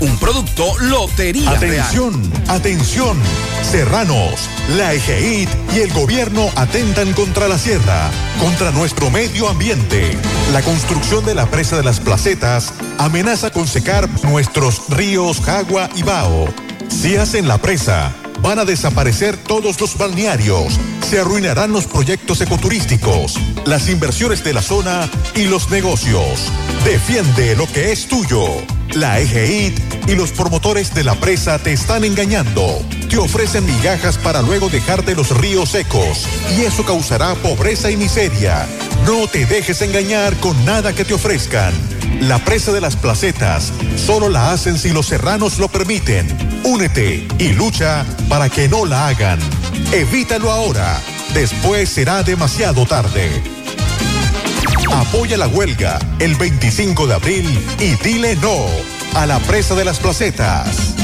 Un 0.00 0.18
producto 0.18 0.78
Lotería 0.80 1.54
Real. 1.54 1.80
Atención, 1.80 2.32
atención. 2.48 3.18
Serranos, 3.62 4.48
la 4.76 4.92
EGIT 4.92 5.48
y 5.74 5.80
el 5.80 5.92
gobierno 5.92 6.50
atentan 6.56 7.12
contra 7.12 7.48
la 7.48 7.58
sierra, 7.58 8.10
contra 8.40 8.70
nuestro 8.70 9.10
medio 9.10 9.48
ambiente. 9.48 10.16
La 10.52 10.62
construcción 10.62 11.24
de 11.24 11.34
la 11.34 11.46
presa 11.46 11.76
de 11.76 11.84
las 11.84 12.00
placetas 12.00 12.72
amenaza 12.98 13.50
con 13.50 13.66
secar 13.66 14.08
nuestros 14.24 14.88
ríos 14.88 15.40
Jagua 15.40 15.88
y 15.94 16.02
Bao. 16.02 16.46
Si 16.88 17.16
hacen 17.16 17.48
la 17.48 17.58
presa, 17.58 18.12
van 18.42 18.58
a 18.58 18.64
desaparecer 18.64 19.36
todos 19.36 19.80
los 19.80 19.96
balnearios, 19.96 20.78
se 21.08 21.20
arruinarán 21.20 21.72
los 21.72 21.86
proyectos 21.86 22.40
ecoturísticos, 22.40 23.38
las 23.64 23.88
inversiones 23.88 24.44
de 24.44 24.52
la 24.52 24.62
zona 24.62 25.08
y 25.34 25.44
los 25.44 25.70
negocios. 25.70 26.52
Defiende 26.84 27.56
lo 27.56 27.66
que 27.66 27.92
es 27.92 28.06
tuyo. 28.06 28.44
La 28.94 29.18
EGIT 29.18 30.08
y 30.08 30.14
los 30.14 30.30
promotores 30.30 30.94
de 30.94 31.02
la 31.02 31.16
presa 31.16 31.58
te 31.58 31.72
están 31.72 32.04
engañando. 32.04 32.80
Te 33.10 33.18
ofrecen 33.18 33.66
migajas 33.66 34.18
para 34.18 34.40
luego 34.40 34.68
dejarte 34.68 35.16
los 35.16 35.36
ríos 35.36 35.70
secos 35.70 36.28
y 36.56 36.62
eso 36.62 36.84
causará 36.84 37.34
pobreza 37.34 37.90
y 37.90 37.96
miseria. 37.96 38.66
No 39.04 39.26
te 39.26 39.46
dejes 39.46 39.82
engañar 39.82 40.36
con 40.36 40.64
nada 40.64 40.94
que 40.94 41.04
te 41.04 41.12
ofrezcan. 41.12 41.74
La 42.20 42.38
presa 42.44 42.70
de 42.70 42.80
las 42.80 42.94
placetas 42.94 43.72
solo 43.96 44.28
la 44.28 44.52
hacen 44.52 44.78
si 44.78 44.90
los 44.90 45.06
serranos 45.06 45.58
lo 45.58 45.68
permiten. 45.68 46.28
Únete 46.62 47.26
y 47.38 47.48
lucha 47.48 48.06
para 48.28 48.48
que 48.48 48.68
no 48.68 48.86
la 48.86 49.08
hagan. 49.08 49.40
Evítalo 49.92 50.52
ahora. 50.52 51.00
Después 51.34 51.88
será 51.88 52.22
demasiado 52.22 52.86
tarde. 52.86 53.53
Apoya 54.94 55.36
la 55.36 55.48
huelga 55.48 55.98
el 56.20 56.36
25 56.36 57.08
de 57.08 57.14
abril 57.14 57.48
y 57.80 57.96
dile 57.96 58.36
no 58.36 58.66
a 59.14 59.26
la 59.26 59.40
presa 59.40 59.74
de 59.74 59.84
las 59.84 59.98
placetas. 59.98 61.03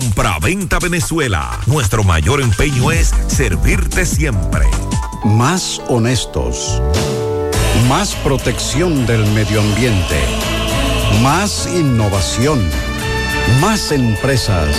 Compra-venta 0.00 0.78
Venezuela. 0.78 1.60
Nuestro 1.66 2.02
mayor 2.02 2.40
empeño 2.40 2.90
es 2.90 3.12
servirte 3.26 4.06
siempre. 4.06 4.64
Más 5.24 5.78
honestos. 5.88 6.80
Más 7.86 8.14
protección 8.14 9.04
del 9.04 9.26
medio 9.32 9.60
ambiente. 9.60 10.16
Más 11.22 11.68
innovación. 11.74 12.66
Más 13.60 13.92
empresas. 13.92 14.74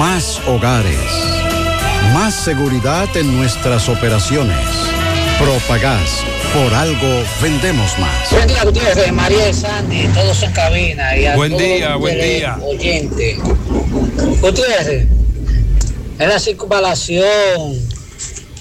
Más 0.00 0.40
hogares. 0.48 0.98
Más 2.12 2.34
seguridad 2.34 3.08
en 3.16 3.36
nuestras 3.36 3.88
operaciones. 3.88 4.97
Propagás. 5.38 6.24
Por 6.52 6.74
algo 6.74 7.22
vendemos 7.40 7.96
más. 7.98 8.30
Buen 8.32 8.48
día, 8.48 8.64
Gutiérrez, 8.64 9.12
María 9.12 9.48
y 9.48 9.54
Sandy, 9.54 10.08
todos 10.08 10.42
en 10.42 10.52
cabina. 10.52 11.16
Y 11.16 11.26
a 11.26 11.36
Buen 11.36 11.52
todos 11.52 11.62
día, 11.62 11.96
buen 11.96 12.20
día. 12.20 12.58
Oyentes. 12.60 13.38
Gutiérrez, 14.40 15.06
en 16.18 16.28
la 16.28 16.40
circunvalación, 16.40 17.78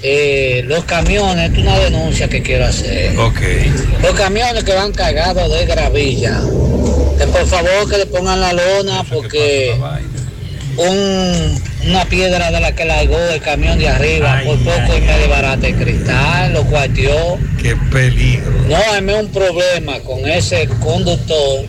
eh, 0.04 0.64
los 0.68 0.84
camiones, 0.86 1.52
es 1.52 1.58
una 1.58 1.80
denuncia 1.80 2.30
que 2.30 2.44
quiero 2.44 2.66
hacer. 2.66 3.18
Ok. 3.18 3.40
Los 4.04 4.14
camiones 4.14 4.64
que 4.64 4.74
van 4.74 4.92
cargados 4.92 5.52
de 5.52 5.66
gravilla, 5.66 6.40
que 7.18 7.26
por 7.26 7.48
favor 7.48 7.90
que 7.90 7.98
le 7.98 8.06
pongan 8.06 8.40
la 8.40 8.54
lona 8.54 9.04
porque 9.04 9.76
un- 10.78 11.62
una 11.90 12.06
piedra 12.06 12.52
de 12.52 12.60
la 12.60 12.74
que 12.76 12.86
largó 12.86 13.18
el 13.18 13.42
camión 13.42 13.80
de 13.80 13.90
arriba, 13.90 14.42
por 14.46 14.58
poco 14.60 14.98
y 14.98 15.02
me 15.02 15.18
desbarata 15.20 15.68
el 15.68 15.76
cristal, 15.76 16.54
lo 16.54 16.64
cuarteó. 16.66 17.38
Qué 17.62 17.76
peligro. 17.92 18.52
No, 18.68 19.02
mí 19.02 19.14
un 19.14 19.30
problema 19.32 20.00
con 20.02 20.28
ese 20.28 20.68
conductor 20.80 21.66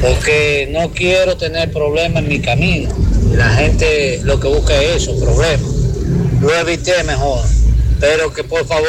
porque 0.00 0.68
no 0.72 0.90
quiero 0.92 1.36
tener 1.36 1.70
problemas 1.70 2.22
en 2.22 2.28
mi 2.28 2.40
camino. 2.40 2.88
La 3.34 3.50
gente 3.50 4.20
lo 4.24 4.40
que 4.40 4.48
busca 4.48 4.74
es 4.74 5.02
eso, 5.02 5.18
problemas. 5.18 5.70
Lo 6.40 6.54
evité 6.58 7.02
mejor. 7.04 7.44
Pero 8.00 8.32
que 8.32 8.42
por 8.44 8.66
favor 8.66 8.88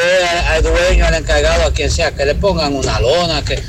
al 0.50 0.64
dueño, 0.64 1.06
al 1.06 1.16
encargado, 1.16 1.66
a 1.66 1.74
quien 1.74 1.92
sea, 1.92 2.12
que 2.12 2.26
le 2.26 2.34
pongan 2.36 2.74
una 2.74 2.98
lona, 3.02 3.44
que, 3.44 3.60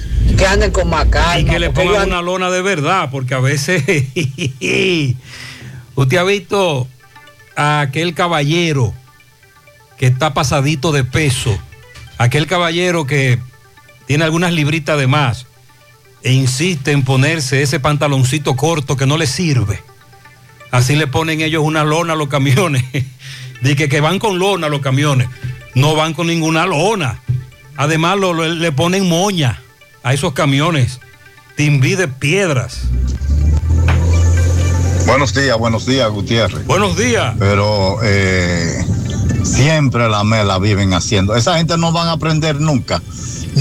que 0.43 0.48
anden 0.48 0.70
con 0.73 0.90
más 0.90 1.06
calma. 1.06 1.39
Y 1.39 1.44
que 1.44 1.59
le 1.60 1.70
pongan 1.70 2.09
una 2.09 2.20
lona 2.20 2.51
de 2.51 2.62
verdad, 2.62 3.10
porque 3.12 3.35
a 3.35 3.39
veces 3.39 3.85
usted 5.94 6.16
ha 6.16 6.24
visto 6.24 6.89
a 7.56 7.81
aquel 7.81 8.12
caballero 8.14 8.93
que 9.98 10.06
está 10.06 10.35
pasadito 10.35 10.90
de 10.90 11.05
peso, 11.05 11.56
aquel 12.19 12.47
caballero 12.48 13.06
que 13.06 13.39
tiene 14.06 14.24
algunas 14.24 14.52
libritas 14.52 14.98
de 14.98 15.06
más 15.06 15.47
e 16.24 16.32
insiste 16.32 16.90
en 16.93 17.05
ponerse 17.05 17.62
ese 17.62 17.78
pantaloncito 17.78 18.56
corto 18.56 18.97
que 18.97 19.06
no 19.06 19.16
le 19.16 19.27
sirve. 19.28 19.81
Así 20.73 20.97
le 20.97 21.06
ponen 21.06 21.40
ellos 21.40 21.62
una 21.64 21.85
lona 21.85 22.14
a 22.14 22.16
los 22.16 22.28
camiones. 22.28 22.82
Dice 23.62 23.77
que, 23.77 23.89
que 23.89 24.01
van 24.01 24.19
con 24.19 24.40
lona 24.40 24.69
los 24.69 24.81
camiones. 24.81 25.28
No 25.77 25.94
van 25.94 26.14
con 26.14 26.27
ninguna 26.27 26.66
lona. 26.66 27.20
Además 27.77 28.19
lo- 28.19 28.32
lo- 28.32 28.48
le 28.48 28.73
ponen 28.73 29.09
moña 29.09 29.62
a 30.03 30.12
esos 30.12 30.33
camiones. 30.33 31.01
Timbí 31.57 31.95
de 31.95 32.09
piedras. 32.09 32.83
Buenos 35.07 35.35
días, 35.35 35.59
buenos 35.59 35.85
días, 35.87 36.11
Gutiérrez. 36.11 36.66
Buenos 36.66 36.97
días. 36.97 37.35
Pero 37.39 37.99
eh, 38.03 38.85
siempre 39.43 40.09
la 40.09 40.24
mela 40.24 40.59
viven 40.59 40.95
haciendo. 40.95 41.37
Esa 41.37 41.59
gente 41.59 41.77
no 41.77 41.93
van 41.93 42.09
a 42.09 42.12
aprender 42.12 42.61
nunca. 42.61 43.03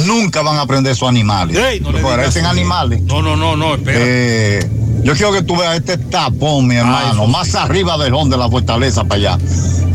Nunca 0.05 0.41
van 0.41 0.57
a 0.57 0.61
aprender 0.61 0.95
sus 0.95 1.09
animales. 1.09 1.57
Ey, 1.57 1.81
no 1.81 1.91
parecen 2.01 2.45
animales. 2.45 3.01
No, 3.01 3.21
no, 3.21 3.35
no, 3.35 3.57
no, 3.57 3.75
espera. 3.75 3.99
Eh, 4.01 4.69
yo 5.03 5.13
quiero 5.13 5.33
que 5.33 5.41
tú 5.41 5.57
veas 5.57 5.75
este 5.77 5.97
tapón, 5.97 6.67
mi 6.67 6.75
hermano, 6.75 7.27
más 7.27 7.55
arriba 7.55 7.97
del 7.97 8.13
Hon 8.13 8.29
de 8.29 8.37
la 8.37 8.49
Fortaleza 8.49 9.03
para 9.03 9.33
allá, 9.33 9.37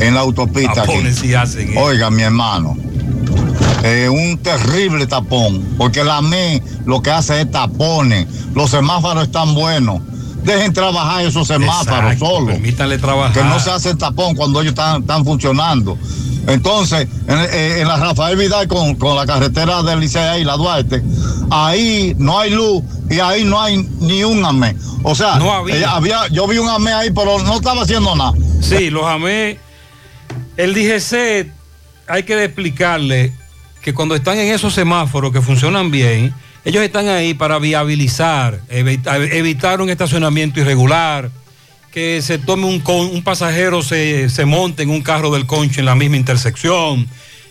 en 0.00 0.14
la 0.14 0.20
autopista. 0.20 0.82
aquí. 0.82 0.92
Tapones 0.92 1.16
sí 1.16 1.32
hacen, 1.32 1.72
eh. 1.72 1.78
Oiga, 1.78 2.10
mi 2.10 2.22
hermano, 2.22 2.76
eh, 3.86 4.08
un 4.08 4.38
terrible 4.38 5.06
tapón, 5.06 5.64
porque 5.78 6.02
la 6.04 6.20
ME 6.22 6.62
lo 6.84 7.02
que 7.02 7.10
hace 7.10 7.40
es 7.42 7.50
tapones. 7.50 8.26
Los 8.54 8.70
semáforos 8.70 9.24
están 9.24 9.54
buenos. 9.54 10.00
Dejen 10.42 10.72
trabajar 10.72 11.24
esos 11.24 11.46
semáforos 11.48 12.12
Exacto, 12.12 12.26
solos. 12.26 12.50
Permítanle 12.52 12.98
trabajar. 12.98 13.32
Que 13.32 13.42
no 13.48 13.58
se 13.60 13.70
hace 13.70 13.90
el 13.90 13.98
tapón 13.98 14.34
cuando 14.36 14.60
ellos 14.60 14.70
están, 14.72 15.00
están 15.02 15.24
funcionando. 15.24 15.98
Entonces, 16.46 17.08
en, 17.26 17.38
eh, 17.38 17.80
en 17.80 17.88
la 17.88 17.96
Rafael 17.96 18.36
Vidal 18.36 18.68
con, 18.68 18.94
con 18.94 19.16
la 19.16 19.26
carretera 19.26 19.82
del 19.82 19.98
Licea 19.98 20.38
y 20.38 20.44
la 20.44 20.56
Duarte, 20.56 21.02
ahí 21.50 22.14
no 22.18 22.38
hay 22.38 22.50
luz 22.50 22.84
y 23.10 23.18
ahí 23.18 23.42
no 23.44 23.60
hay 23.60 23.78
ni 24.00 24.22
un 24.22 24.44
AME. 24.44 24.76
O 25.02 25.14
sea, 25.16 25.38
No 25.38 25.52
había. 25.52 25.76
eh, 25.76 25.84
había, 25.84 26.28
yo 26.28 26.46
vi 26.46 26.58
un 26.58 26.68
AME 26.68 26.92
ahí, 26.92 27.10
pero 27.10 27.40
no 27.42 27.54
estaba 27.56 27.82
haciendo 27.82 28.14
nada. 28.14 28.32
Sí, 28.60 28.90
los 28.90 29.04
amé. 29.04 29.58
El 30.56 30.72
DGC 30.74 31.50
hay 32.08 32.22
que 32.22 32.44
explicarle 32.44 33.32
que 33.86 33.94
cuando 33.94 34.16
están 34.16 34.36
en 34.36 34.52
esos 34.52 34.74
semáforos 34.74 35.30
que 35.32 35.40
funcionan 35.40 35.92
bien, 35.92 36.34
ellos 36.64 36.82
están 36.82 37.06
ahí 37.06 37.34
para 37.34 37.60
viabilizar, 37.60 38.60
evita- 38.68 39.16
evitar 39.16 39.80
un 39.80 39.90
estacionamiento 39.90 40.58
irregular, 40.58 41.30
que 41.92 42.20
se 42.20 42.38
tome 42.38 42.66
un, 42.66 42.80
con- 42.80 43.06
un 43.06 43.22
pasajero, 43.22 43.82
se, 43.82 44.28
monte 44.44 44.82
en 44.82 44.90
un 44.90 45.02
carro 45.02 45.30
del 45.30 45.46
concho 45.46 45.78
en 45.78 45.86
la 45.86 45.94
misma 45.94 46.16
intersección, 46.16 47.06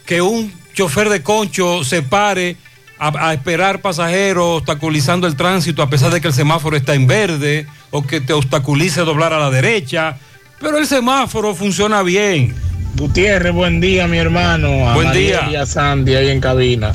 que 0.06 0.22
un 0.22 0.52
chofer 0.74 1.08
de 1.08 1.24
concho 1.24 1.86
se 1.86 2.02
pare 2.02 2.58
a 3.00 3.34
esperar 3.34 3.80
pasajeros 3.82 4.58
obstaculizando 4.58 5.28
el 5.28 5.38
tránsito 5.38 5.82
a 5.84 5.90
pesar 5.90 6.12
de 6.12 6.20
que 6.20 6.28
el 6.28 6.34
semáforo 6.34 6.76
está 6.76 6.96
en 6.96 7.08
verde 7.08 7.66
o 7.92 8.06
que 8.06 8.20
te 8.20 8.34
obstaculice 8.34 9.00
doblar 9.02 9.32
a 9.32 9.40
la 9.40 9.50
derecha. 9.52 10.18
Pero 10.60 10.78
el 10.80 10.86
semáforo 10.86 11.56
funciona 11.56 12.04
bien. 12.04 12.54
Gutiérrez, 12.98 13.52
buen 13.52 13.82
día, 13.82 14.08
mi 14.08 14.18
hermano. 14.18 14.90
A 14.90 14.94
Buen 14.96 15.08
Mariel 15.08 15.28
día. 15.28 15.50
Y 15.52 15.56
a 15.56 15.66
Sandy 15.66 16.16
ahí 16.16 16.30
en 16.30 16.40
cabina. 16.40 16.94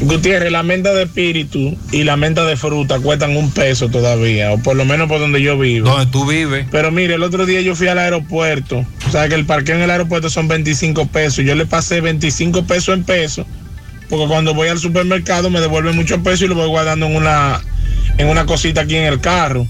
Gutiérrez, 0.00 0.50
la 0.50 0.64
menta 0.64 0.92
de 0.92 1.04
espíritu 1.04 1.76
y 1.92 2.02
la 2.02 2.16
menta 2.16 2.44
de 2.44 2.56
fruta 2.56 2.98
cuestan 2.98 3.36
un 3.36 3.52
peso 3.52 3.88
todavía, 3.90 4.52
o 4.52 4.58
por 4.58 4.74
lo 4.74 4.84
menos 4.84 5.08
por 5.08 5.20
donde 5.20 5.40
yo 5.40 5.56
vivo. 5.56 5.88
Donde 5.88 6.06
tú 6.06 6.26
vives. 6.26 6.66
Pero 6.72 6.90
mire, 6.90 7.14
el 7.14 7.22
otro 7.22 7.46
día 7.46 7.60
yo 7.60 7.76
fui 7.76 7.86
al 7.86 7.98
aeropuerto. 7.98 8.84
O 9.06 9.10
sea 9.10 9.28
que 9.28 9.36
el 9.36 9.46
parqueo 9.46 9.76
en 9.76 9.82
el 9.82 9.90
aeropuerto 9.90 10.30
son 10.30 10.48
25 10.48 11.06
pesos. 11.06 11.44
Yo 11.44 11.54
le 11.54 11.66
pasé 11.66 12.00
25 12.00 12.64
pesos 12.64 12.94
en 12.94 13.04
pesos, 13.04 13.46
porque 14.08 14.26
cuando 14.26 14.52
voy 14.52 14.68
al 14.68 14.78
supermercado 14.78 15.48
me 15.48 15.60
devuelven 15.60 15.94
muchos 15.94 16.18
pesos 16.20 16.42
y 16.42 16.48
lo 16.48 16.56
voy 16.56 16.68
guardando 16.68 17.06
en 17.06 17.14
una, 17.14 17.60
en 18.18 18.26
una 18.26 18.46
cosita 18.46 18.80
aquí 18.80 18.96
en 18.96 19.04
el 19.04 19.20
carro. 19.20 19.66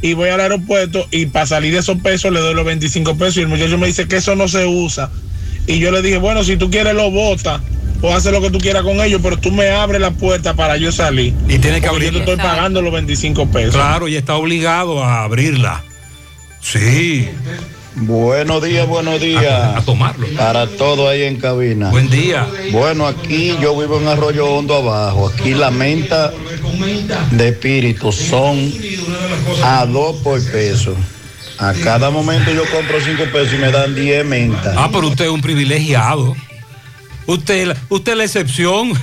Y 0.00 0.14
voy 0.14 0.28
al 0.28 0.40
aeropuerto 0.40 1.06
y 1.10 1.26
para 1.26 1.46
salir 1.46 1.72
de 1.72 1.80
esos 1.80 1.98
pesos 1.98 2.32
le 2.32 2.40
doy 2.40 2.54
los 2.54 2.64
25 2.64 3.16
pesos 3.16 3.38
y 3.38 3.40
el 3.40 3.48
muchacho 3.48 3.78
me 3.78 3.86
dice 3.88 4.06
que 4.06 4.16
eso 4.16 4.36
no 4.36 4.46
se 4.48 4.64
usa. 4.66 5.10
Y 5.66 5.80
yo 5.80 5.90
le 5.90 6.02
dije, 6.02 6.18
bueno, 6.18 6.44
si 6.44 6.56
tú 6.56 6.70
quieres 6.70 6.94
lo 6.94 7.10
bota 7.10 7.60
o 8.00 8.14
hace 8.14 8.30
lo 8.30 8.40
que 8.40 8.50
tú 8.50 8.58
quieras 8.58 8.82
con 8.84 9.00
ellos, 9.00 9.20
pero 9.22 9.36
tú 9.36 9.50
me 9.50 9.68
abres 9.70 10.00
la 10.00 10.12
puerta 10.12 10.54
para 10.54 10.76
yo 10.76 10.92
salir. 10.92 11.34
Y 11.48 11.58
tiene 11.58 11.80
que 11.80 11.88
Porque 11.88 12.06
Yo 12.06 12.12
te 12.12 12.18
abrirla. 12.18 12.32
estoy 12.32 12.36
pagando 12.36 12.80
los 12.80 12.92
25 12.92 13.48
pesos. 13.50 13.74
Claro, 13.74 14.06
y 14.06 14.14
está 14.16 14.36
obligado 14.36 15.02
a 15.02 15.24
abrirla. 15.24 15.82
Sí. 16.60 17.28
Buenos 17.96 18.62
días, 18.62 18.86
buenos 18.86 19.20
días. 19.20 19.76
A, 19.76 19.82
tomarlo. 19.82 20.26
Para 20.36 20.68
todo 20.68 21.08
ahí 21.08 21.22
en 21.22 21.36
cabina. 21.36 21.90
Buen 21.90 22.08
día. 22.08 22.46
Bueno, 22.70 23.06
aquí 23.08 23.56
yo 23.60 23.76
vivo 23.76 23.98
en 24.00 24.06
Arroyo 24.06 24.46
Hondo 24.46 24.76
abajo. 24.76 25.28
Aquí 25.28 25.54
la 25.54 25.72
menta 25.72 26.32
de 27.32 27.48
espíritu 27.48 28.12
son 28.12 28.72
a 29.62 29.86
dos 29.86 30.16
por 30.16 30.42
peso. 30.50 30.96
A 31.58 31.72
cada 31.72 32.10
momento 32.10 32.52
yo 32.52 32.62
compro 32.70 33.00
cinco 33.00 33.24
pesos 33.32 33.54
y 33.54 33.58
me 33.58 33.72
dan 33.72 33.94
10 33.94 34.24
mentas. 34.24 34.74
Ah, 34.76 34.88
pero 34.92 35.08
usted 35.08 35.24
es 35.24 35.30
un 35.30 35.40
privilegiado. 35.40 36.36
Usted, 37.28 37.76
usted 37.90 38.12
es 38.12 38.18
la 38.18 38.24
excepción. 38.24 38.94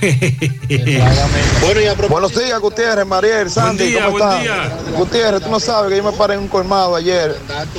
Buenos 2.10 2.34
días, 2.36 2.58
Gutiérrez, 2.58 3.06
Mariel, 3.06 3.48
Sandy, 3.48 3.86
día, 3.86 4.06
¿cómo 4.06 4.18
buen 4.18 4.24
están? 4.24 4.42
día. 4.42 4.78
Gutiérrez, 4.98 5.42
tú 5.44 5.48
no 5.48 5.60
sabes 5.60 5.92
que 5.92 5.98
yo 5.98 6.02
me 6.02 6.10
paré 6.10 6.34
en 6.34 6.40
un 6.40 6.48
colmado 6.48 6.96
ayer 6.96 7.36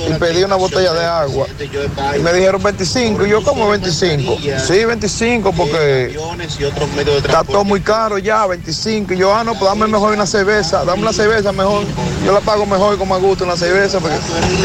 y 0.08 0.12
pedí 0.14 0.42
una 0.44 0.56
botella 0.56 0.94
de 0.94 1.04
agua. 1.04 1.46
Y 2.16 2.20
me 2.20 2.32
dijeron 2.32 2.62
25, 2.62 3.26
y 3.26 3.28
yo, 3.28 3.42
¿cómo 3.42 3.68
25? 3.68 4.38
Sí, 4.66 4.86
25, 4.86 5.52
porque 5.52 6.16
está 7.18 7.44
todo 7.44 7.64
muy 7.64 7.82
caro 7.82 8.16
ya, 8.16 8.46
25. 8.46 9.12
Y 9.12 9.18
yo, 9.18 9.34
ah, 9.34 9.44
no, 9.44 9.52
pues 9.52 9.66
dame 9.70 9.86
mejor 9.86 10.14
una 10.14 10.24
cerveza, 10.24 10.82
dame 10.82 11.02
una 11.02 11.12
cerveza 11.12 11.52
mejor. 11.52 11.84
Yo 12.24 12.32
la 12.32 12.40
pago 12.40 12.64
mejor 12.64 12.94
y 12.94 12.98
con 12.98 13.06
más 13.06 13.20
gusto 13.20 13.44
una 13.44 13.56
cerveza, 13.56 14.00
porque 14.00 14.16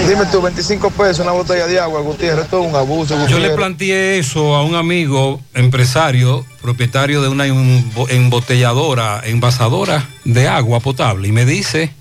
dime 0.07 0.25
tú, 0.31 0.41
25 0.41 0.91
pesos 0.91 1.19
una 1.19 1.33
botella 1.33 1.67
de 1.67 1.77
agua, 1.77 1.99
Gutiérrez, 1.99 2.45
esto 2.45 2.61
es 2.61 2.69
un 2.69 2.73
abuso, 2.73 3.17
Yo 3.27 3.39
le 3.39 3.49
planteé 3.49 4.19
eso 4.19 4.55
a 4.55 4.63
un 4.63 4.75
amigo 4.75 5.41
empresario, 5.77 6.45
propietario 6.61 7.23
de 7.23 7.29
una 7.29 7.47
embo- 7.47 8.07
embotelladora, 8.07 9.23
envasadora 9.25 10.07
de 10.23 10.47
agua 10.47 10.79
potable, 10.81 11.27
y 11.27 11.31
me 11.31 11.45
dice, 11.47 11.91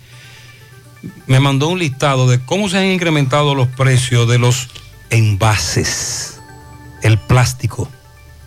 me 1.27 1.41
mandó 1.41 1.69
un 1.69 1.79
listado 1.79 2.29
de 2.29 2.39
cómo 2.45 2.69
se 2.69 2.77
han 2.77 2.85
incrementado 2.85 3.55
los 3.55 3.69
precios 3.69 4.29
de 4.29 4.39
los 4.39 4.69
envases, 5.09 6.39
el 7.03 7.17
plástico, 7.19 7.89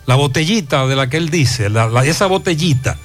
la 0.06 0.14
botellita 0.14 0.86
de 0.86 0.94
la 0.94 1.08
que 1.10 1.16
él 1.16 1.28
dice, 1.28 1.70
la- 1.70 2.04
esa 2.06 2.26
botellita, 2.26 2.96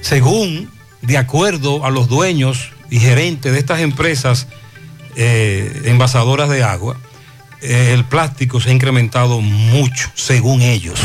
según, 0.00 0.70
de 1.02 1.18
acuerdo 1.18 1.84
a 1.84 1.90
los 1.90 2.08
dueños 2.08 2.70
y 2.88 2.98
gerentes 2.98 3.52
de 3.52 3.58
estas 3.58 3.80
empresas 3.80 4.46
eh, 5.16 5.82
envasadoras 5.84 6.48
de 6.48 6.62
agua, 6.64 6.96
el 7.62 8.04
plástico 8.04 8.60
se 8.60 8.70
ha 8.70 8.72
incrementado 8.72 9.40
mucho, 9.40 10.10
según 10.14 10.62
ellos. 10.62 10.98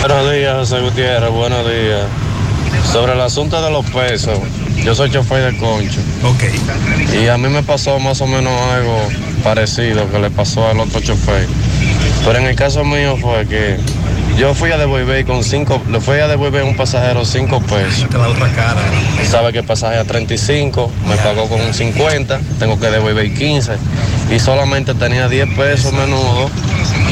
Buenos 0.00 0.30
días, 0.32 0.54
José 0.56 0.80
Gutiérrez, 0.80 1.30
buenos 1.30 1.66
días. 1.66 2.06
Sobre 2.92 3.14
el 3.14 3.20
asunto 3.20 3.60
de 3.60 3.70
los 3.70 3.84
pesos, 3.86 4.38
yo 4.84 4.94
soy 4.94 5.10
chofer 5.10 5.52
de 5.52 5.58
concho. 5.58 6.00
Ok. 6.24 6.44
Y 7.20 7.28
a 7.28 7.38
mí 7.38 7.48
me 7.48 7.62
pasó 7.62 7.98
más 7.98 8.20
o 8.20 8.26
menos 8.26 8.52
algo 8.70 8.96
parecido 9.42 10.10
que 10.10 10.18
le 10.18 10.30
pasó 10.30 10.68
al 10.68 10.78
otro 10.80 11.00
chofer. 11.00 11.46
Pero 12.24 12.38
en 12.38 12.46
el 12.46 12.56
caso 12.56 12.84
mío 12.84 13.16
fue 13.16 13.46
que 13.46 13.78
yo 14.38 14.54
fui 14.54 14.70
a 14.70 14.78
devolver 14.78 15.26
con 15.26 15.42
cinco, 15.42 15.82
le 15.90 16.00
fui 16.00 16.20
a 16.20 16.28
devolver 16.28 16.62
a 16.62 16.64
un 16.64 16.76
pasajero 16.76 17.24
cinco 17.24 17.60
pesos. 17.60 18.06
la 18.12 18.28
otra 18.28 18.48
cara. 18.52 18.80
Sabe 19.28 19.52
que 19.52 19.58
el 19.58 19.64
pasaje 19.64 19.98
a 19.98 20.04
35, 20.04 20.92
me 21.08 21.16
pagó 21.16 21.48
con 21.48 21.60
un 21.60 21.74
50, 21.74 22.40
tengo 22.60 22.78
que 22.78 22.86
devolver 22.86 23.34
15. 23.34 23.72
Y 24.30 24.38
solamente 24.38 24.94
tenía 24.94 25.28
10 25.28 25.56
pesos 25.56 25.92
menudo 25.92 26.48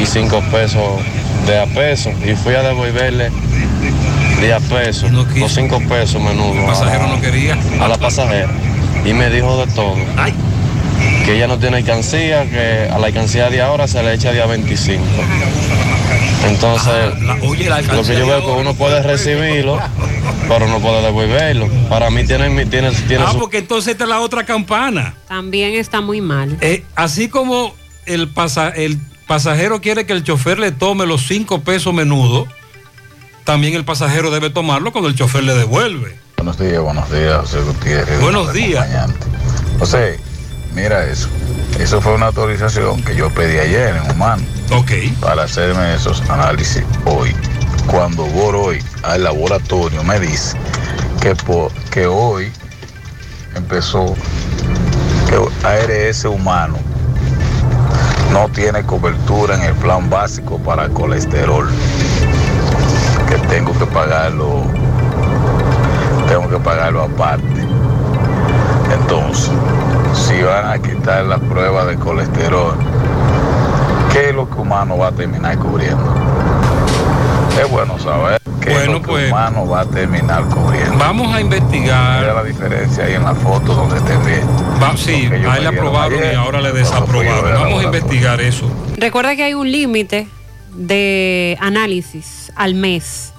y 0.00 0.06
5 0.06 0.40
pesos 0.52 0.84
de 1.46 1.58
a 1.58 1.66
peso. 1.66 2.10
Y 2.24 2.36
fui 2.36 2.54
a 2.54 2.62
devolverle 2.62 3.30
10 4.40 4.62
pesos 4.70 5.10
o 5.42 5.48
5 5.48 5.82
pesos 5.88 6.22
menudo. 6.22 6.60
El 6.60 6.66
pasajero 6.66 7.08
no 7.08 7.20
quería. 7.20 7.58
A 7.80 7.88
la 7.88 7.96
pasajera. 7.96 8.50
Y 9.04 9.12
me 9.14 9.30
dijo 9.30 9.64
de 9.64 9.72
todo. 9.72 9.96
Que 11.26 11.34
ella 11.36 11.46
no 11.48 11.58
tiene 11.58 11.78
alcancía, 11.78 12.48
que 12.48 12.88
a 12.90 12.98
la 12.98 13.08
alcancía 13.08 13.50
de 13.50 13.60
ahora 13.60 13.86
se 13.88 14.02
le 14.02 14.14
echa 14.14 14.30
día 14.32 14.46
25. 14.46 15.02
Entonces, 16.46 16.92
oye, 17.42 17.68
la 17.68 17.80
lo 17.82 18.02
que 18.04 18.16
yo 18.16 18.26
veo 18.28 18.40
que 18.46 18.52
uno 18.52 18.74
puede 18.74 19.02
recibirlo, 19.02 19.80
pero 20.48 20.68
no 20.68 20.78
puede 20.78 21.02
devolverlo. 21.02 21.68
Para 21.88 22.10
mí 22.10 22.24
tiene, 22.24 22.48
mi- 22.50 22.64
tiene, 22.66 22.92
tiene 22.92 23.24
Ah, 23.26 23.32
su 23.32 23.38
porque 23.40 23.58
entonces 23.58 23.92
esta 23.92 24.04
es 24.04 24.10
la 24.10 24.20
otra 24.20 24.44
campana. 24.46 25.14
También 25.26 25.74
está 25.74 26.00
muy 26.00 26.20
mal. 26.20 26.56
Eh, 26.60 26.84
así 26.94 27.28
como 27.28 27.74
el, 28.06 28.28
pasa- 28.28 28.68
el 28.70 28.98
pasajero 29.26 29.80
quiere 29.80 30.06
que 30.06 30.12
el 30.12 30.22
chofer 30.22 30.60
le 30.60 30.70
tome 30.70 31.06
los 31.06 31.26
cinco 31.26 31.62
pesos 31.62 31.92
menudo, 31.92 32.46
también 33.42 33.74
el 33.74 33.84
pasajero 33.84 34.30
debe 34.30 34.50
tomarlo 34.50 34.92
cuando 34.92 35.08
el 35.08 35.16
chofer 35.16 35.42
le 35.42 35.54
devuelve. 35.54 36.16
Buenos 36.36 36.56
días, 36.60 36.80
buenos 36.80 37.10
días, 37.10 37.36
José 37.40 37.60
Gutiérrez. 37.62 38.20
Buenos 38.20 38.52
días. 38.52 38.86
José, 39.80 40.20
mira 40.76 41.04
eso. 41.06 41.28
Eso 41.80 42.00
fue 42.00 42.14
una 42.14 42.26
autorización 42.26 43.02
que 43.02 43.16
yo 43.16 43.30
pedí 43.30 43.58
ayer 43.58 43.96
en 43.96 44.10
Humano. 44.10 44.42
Ok. 44.72 44.92
Para 45.20 45.44
hacerme 45.44 45.94
esos 45.94 46.22
análisis 46.30 46.84
hoy. 47.06 47.34
Cuando 47.86 48.24
voy 48.26 48.54
hoy 48.54 48.84
al 49.02 49.24
laboratorio 49.24 50.02
me 50.04 50.20
dice 50.20 50.56
que, 51.20 51.34
po- 51.34 51.70
que 51.90 52.06
hoy 52.06 52.52
empezó 53.54 54.14
que 55.28 55.36
ARS 55.66 56.24
humano 56.24 56.76
no 58.32 58.48
tiene 58.48 58.82
cobertura 58.82 59.54
en 59.54 59.62
el 59.62 59.74
plan 59.74 60.10
básico 60.10 60.58
para 60.58 60.88
colesterol. 60.88 61.68
Que 63.28 63.36
tengo 63.48 63.76
que 63.78 63.86
pagarlo 63.86 64.64
tengo 66.28 66.48
que 66.48 66.58
pagarlo 66.58 67.02
aparte. 67.02 67.65
A 70.76 70.82
quitar 70.82 71.24
la 71.24 71.38
prueba 71.38 71.84
de 71.86 71.96
colesterol, 71.96 72.76
¿qué 74.12 74.28
es 74.28 74.34
lo 74.34 74.48
que 74.48 74.56
humano 74.56 74.98
va 74.98 75.08
a 75.08 75.12
terminar 75.12 75.58
cubriendo? 75.58 76.14
Es 77.60 77.70
bueno 77.70 77.98
saber 77.98 78.40
qué 78.60 78.82
es 78.82 78.86
lo 78.86 79.00
que 79.00 79.08
pues, 79.08 79.30
humano 79.30 79.66
va 79.66 79.80
a 79.80 79.86
terminar 79.86 80.44
cubriendo. 80.44 80.98
Vamos 80.98 81.34
a 81.34 81.40
investigar. 81.40 82.20
Mira 82.20 82.34
la 82.34 82.44
diferencia 82.44 83.04
ahí 83.04 83.14
en 83.14 83.22
la 83.22 83.34
foto 83.34 83.74
donde 83.74 83.98
te 84.00 84.16
ve. 84.18 84.42
Va, 84.82 84.94
sí, 84.96 85.22
Porque 85.22 85.40
ellos 85.40 85.52
a 85.52 85.56
él 85.56 85.64
le 85.64 85.70
me 85.70 85.70
dieron 85.70 85.88
aprobaron 85.88 86.18
ayer, 86.18 86.32
y 86.32 86.36
ahora 86.36 86.60
le 86.60 86.72
desaprobaron. 86.72 87.54
Vamos 87.54 87.80
a 87.80 87.84
investigar 87.84 88.40
eso. 88.42 88.70
Recuerda 88.96 89.34
que 89.34 89.44
hay 89.44 89.54
un 89.54 89.72
límite 89.72 90.28
de 90.74 91.56
análisis 91.60 92.52
al 92.54 92.74
mes. 92.74 93.32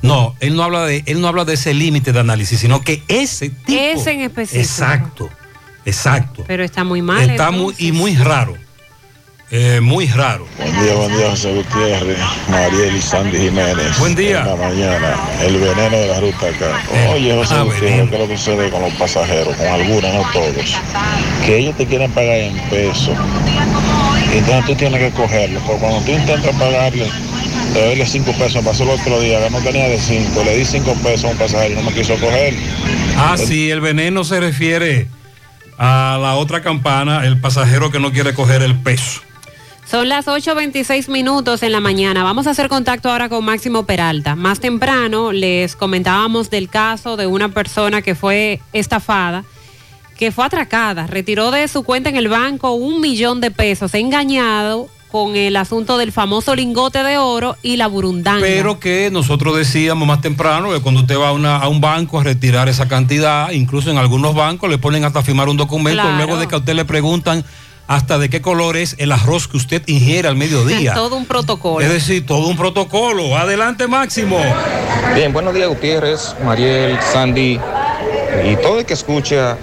No, 0.00 0.34
él 0.40 0.56
no 0.56 0.62
habla 0.62 0.86
de, 0.86 1.02
él 1.04 1.20
no 1.20 1.28
habla 1.28 1.44
de 1.44 1.54
ese 1.54 1.74
límite 1.74 2.12
de 2.14 2.20
análisis, 2.20 2.58
sino 2.58 2.80
que 2.80 3.02
ese 3.08 3.50
tipo. 3.50 3.78
Ese 3.78 4.12
en 4.12 4.20
específico. 4.22 4.62
Exacto, 4.62 5.28
exacto. 5.84 6.44
Pero 6.46 6.64
está 6.64 6.84
muy 6.84 7.02
mal. 7.02 7.28
Está 7.30 7.50
muy, 7.50 7.74
y 7.78 7.92
muy 7.92 8.16
raro. 8.16 8.56
Eh, 9.52 9.80
muy 9.80 10.06
raro. 10.06 10.46
Buen 10.58 10.80
día, 10.80 10.94
buen 10.94 11.16
día, 11.16 11.30
José 11.30 11.52
Gutiérrez, 11.52 12.18
Mariel 12.48 12.94
y 12.94 13.00
Sandy 13.00 13.36
Jiménez. 13.36 13.98
Buen 13.98 14.14
día. 14.14 14.42
En 14.42 14.46
la 14.46 14.54
mañana, 14.54 15.16
el 15.42 15.58
veneno 15.58 15.96
de 15.96 16.06
la 16.06 16.20
ruta 16.20 16.46
acá. 16.46 16.80
Oye, 17.12 17.34
José 17.34 17.54
ah, 17.56 17.62
Gutiérrez, 17.62 18.08
¿qué 18.10 18.14
es 18.14 18.20
lo 18.20 18.28
que 18.28 18.36
sucede 18.36 18.70
con 18.70 18.82
los 18.82 18.94
pasajeros? 18.94 19.56
Con 19.56 19.66
algunos, 19.66 20.14
no 20.14 20.22
todos. 20.32 20.76
Que 21.44 21.58
ellos 21.58 21.76
te 21.76 21.84
quieren 21.84 22.12
pagar 22.12 22.36
en 22.36 22.60
pesos. 22.70 23.16
Y 24.32 24.38
entonces 24.38 24.66
tú 24.66 24.74
tienes 24.76 25.00
que 25.00 25.10
cogerlo. 25.20 25.58
Porque 25.66 25.80
cuando 25.80 26.00
tú 26.02 26.12
intentas 26.12 26.54
pagarle, 26.54 27.10
te 27.72 27.96
doy 27.96 28.06
5 28.06 28.32
pesos, 28.32 28.54
me 28.54 28.62
pasó 28.62 28.84
el 28.84 28.90
otro 28.90 29.20
día, 29.20 29.50
no 29.50 29.58
tenía 29.58 29.88
de 29.88 29.98
5, 29.98 30.44
le 30.44 30.58
di 30.58 30.64
5 30.64 30.94
pesos 31.02 31.24
a 31.24 31.28
un 31.28 31.38
pasajero 31.38 31.72
y 31.72 31.76
no 31.76 31.90
me 31.90 31.92
quiso 31.92 32.14
coger. 32.14 32.54
Ah, 33.16 33.34
sí, 33.36 33.68
el 33.68 33.80
veneno 33.80 34.22
se 34.22 34.38
refiere 34.38 35.08
a 35.82 36.18
la 36.20 36.36
otra 36.36 36.60
campana, 36.60 37.24
el 37.24 37.40
pasajero 37.40 37.90
que 37.90 37.98
no 37.98 38.12
quiere 38.12 38.34
coger 38.34 38.60
el 38.60 38.78
peso. 38.78 39.22
Son 39.90 40.10
las 40.10 40.26
8.26 40.26 41.08
minutos 41.08 41.62
en 41.62 41.72
la 41.72 41.80
mañana. 41.80 42.22
Vamos 42.22 42.46
a 42.46 42.50
hacer 42.50 42.68
contacto 42.68 43.10
ahora 43.10 43.30
con 43.30 43.42
Máximo 43.46 43.86
Peralta. 43.86 44.36
Más 44.36 44.60
temprano 44.60 45.32
les 45.32 45.76
comentábamos 45.76 46.50
del 46.50 46.68
caso 46.68 47.16
de 47.16 47.26
una 47.26 47.48
persona 47.48 48.02
que 48.02 48.14
fue 48.14 48.60
estafada, 48.74 49.44
que 50.18 50.30
fue 50.30 50.44
atracada, 50.44 51.06
retiró 51.06 51.50
de 51.50 51.66
su 51.66 51.82
cuenta 51.82 52.10
en 52.10 52.16
el 52.16 52.28
banco 52.28 52.72
un 52.72 53.00
millón 53.00 53.40
de 53.40 53.50
pesos, 53.50 53.94
engañado 53.94 54.90
con 55.10 55.34
el 55.36 55.56
asunto 55.56 55.98
del 55.98 56.12
famoso 56.12 56.54
lingote 56.54 57.02
de 57.02 57.18
oro 57.18 57.56
y 57.62 57.76
la 57.76 57.86
burundanga. 57.88 58.40
Pero 58.40 58.78
que 58.78 59.10
nosotros 59.10 59.56
decíamos 59.56 60.06
más 60.06 60.20
temprano 60.20 60.70
que 60.72 60.80
cuando 60.80 61.00
usted 61.00 61.18
va 61.18 61.28
a, 61.28 61.32
una- 61.32 61.56
a 61.56 61.68
un 61.68 61.80
banco 61.80 62.20
a 62.20 62.24
retirar 62.24 62.68
esa 62.68 62.86
cantidad, 62.88 63.50
incluso 63.50 63.90
en 63.90 63.98
algunos 63.98 64.34
bancos 64.34 64.70
le 64.70 64.78
ponen 64.78 65.04
hasta 65.04 65.22
firmar 65.22 65.48
un 65.48 65.56
documento 65.56 66.02
Claro. 66.02 66.16
luego 66.16 66.36
de 66.36 66.46
que 66.46 66.54
a 66.54 66.58
usted 66.58 66.74
le 66.74 66.84
preguntan 66.84 67.44
hasta 67.88 68.18
de 68.18 68.30
qué 68.30 68.40
color 68.40 68.76
es 68.76 68.94
el 68.98 69.10
arroz 69.10 69.48
que 69.48 69.56
usted 69.56 69.82
ingiere 69.88 70.28
al 70.28 70.36
mediodía. 70.36 70.94
Todo 70.94 71.16
un 71.16 71.26
protocolo. 71.26 71.84
Es 71.84 71.92
decir, 71.92 72.24
todo 72.24 72.46
un 72.46 72.56
protocolo. 72.56 73.36
Adelante, 73.36 73.88
Máximo. 73.88 74.38
Bien, 75.16 75.32
buenos 75.32 75.52
días 75.54 75.68
Gutiérrez, 75.68 76.36
Mariel, 76.44 76.96
Sandy 77.12 77.58
y 78.48 78.56
todo 78.62 78.78
el 78.78 78.86
que 78.86 78.94
escucha 78.94 79.58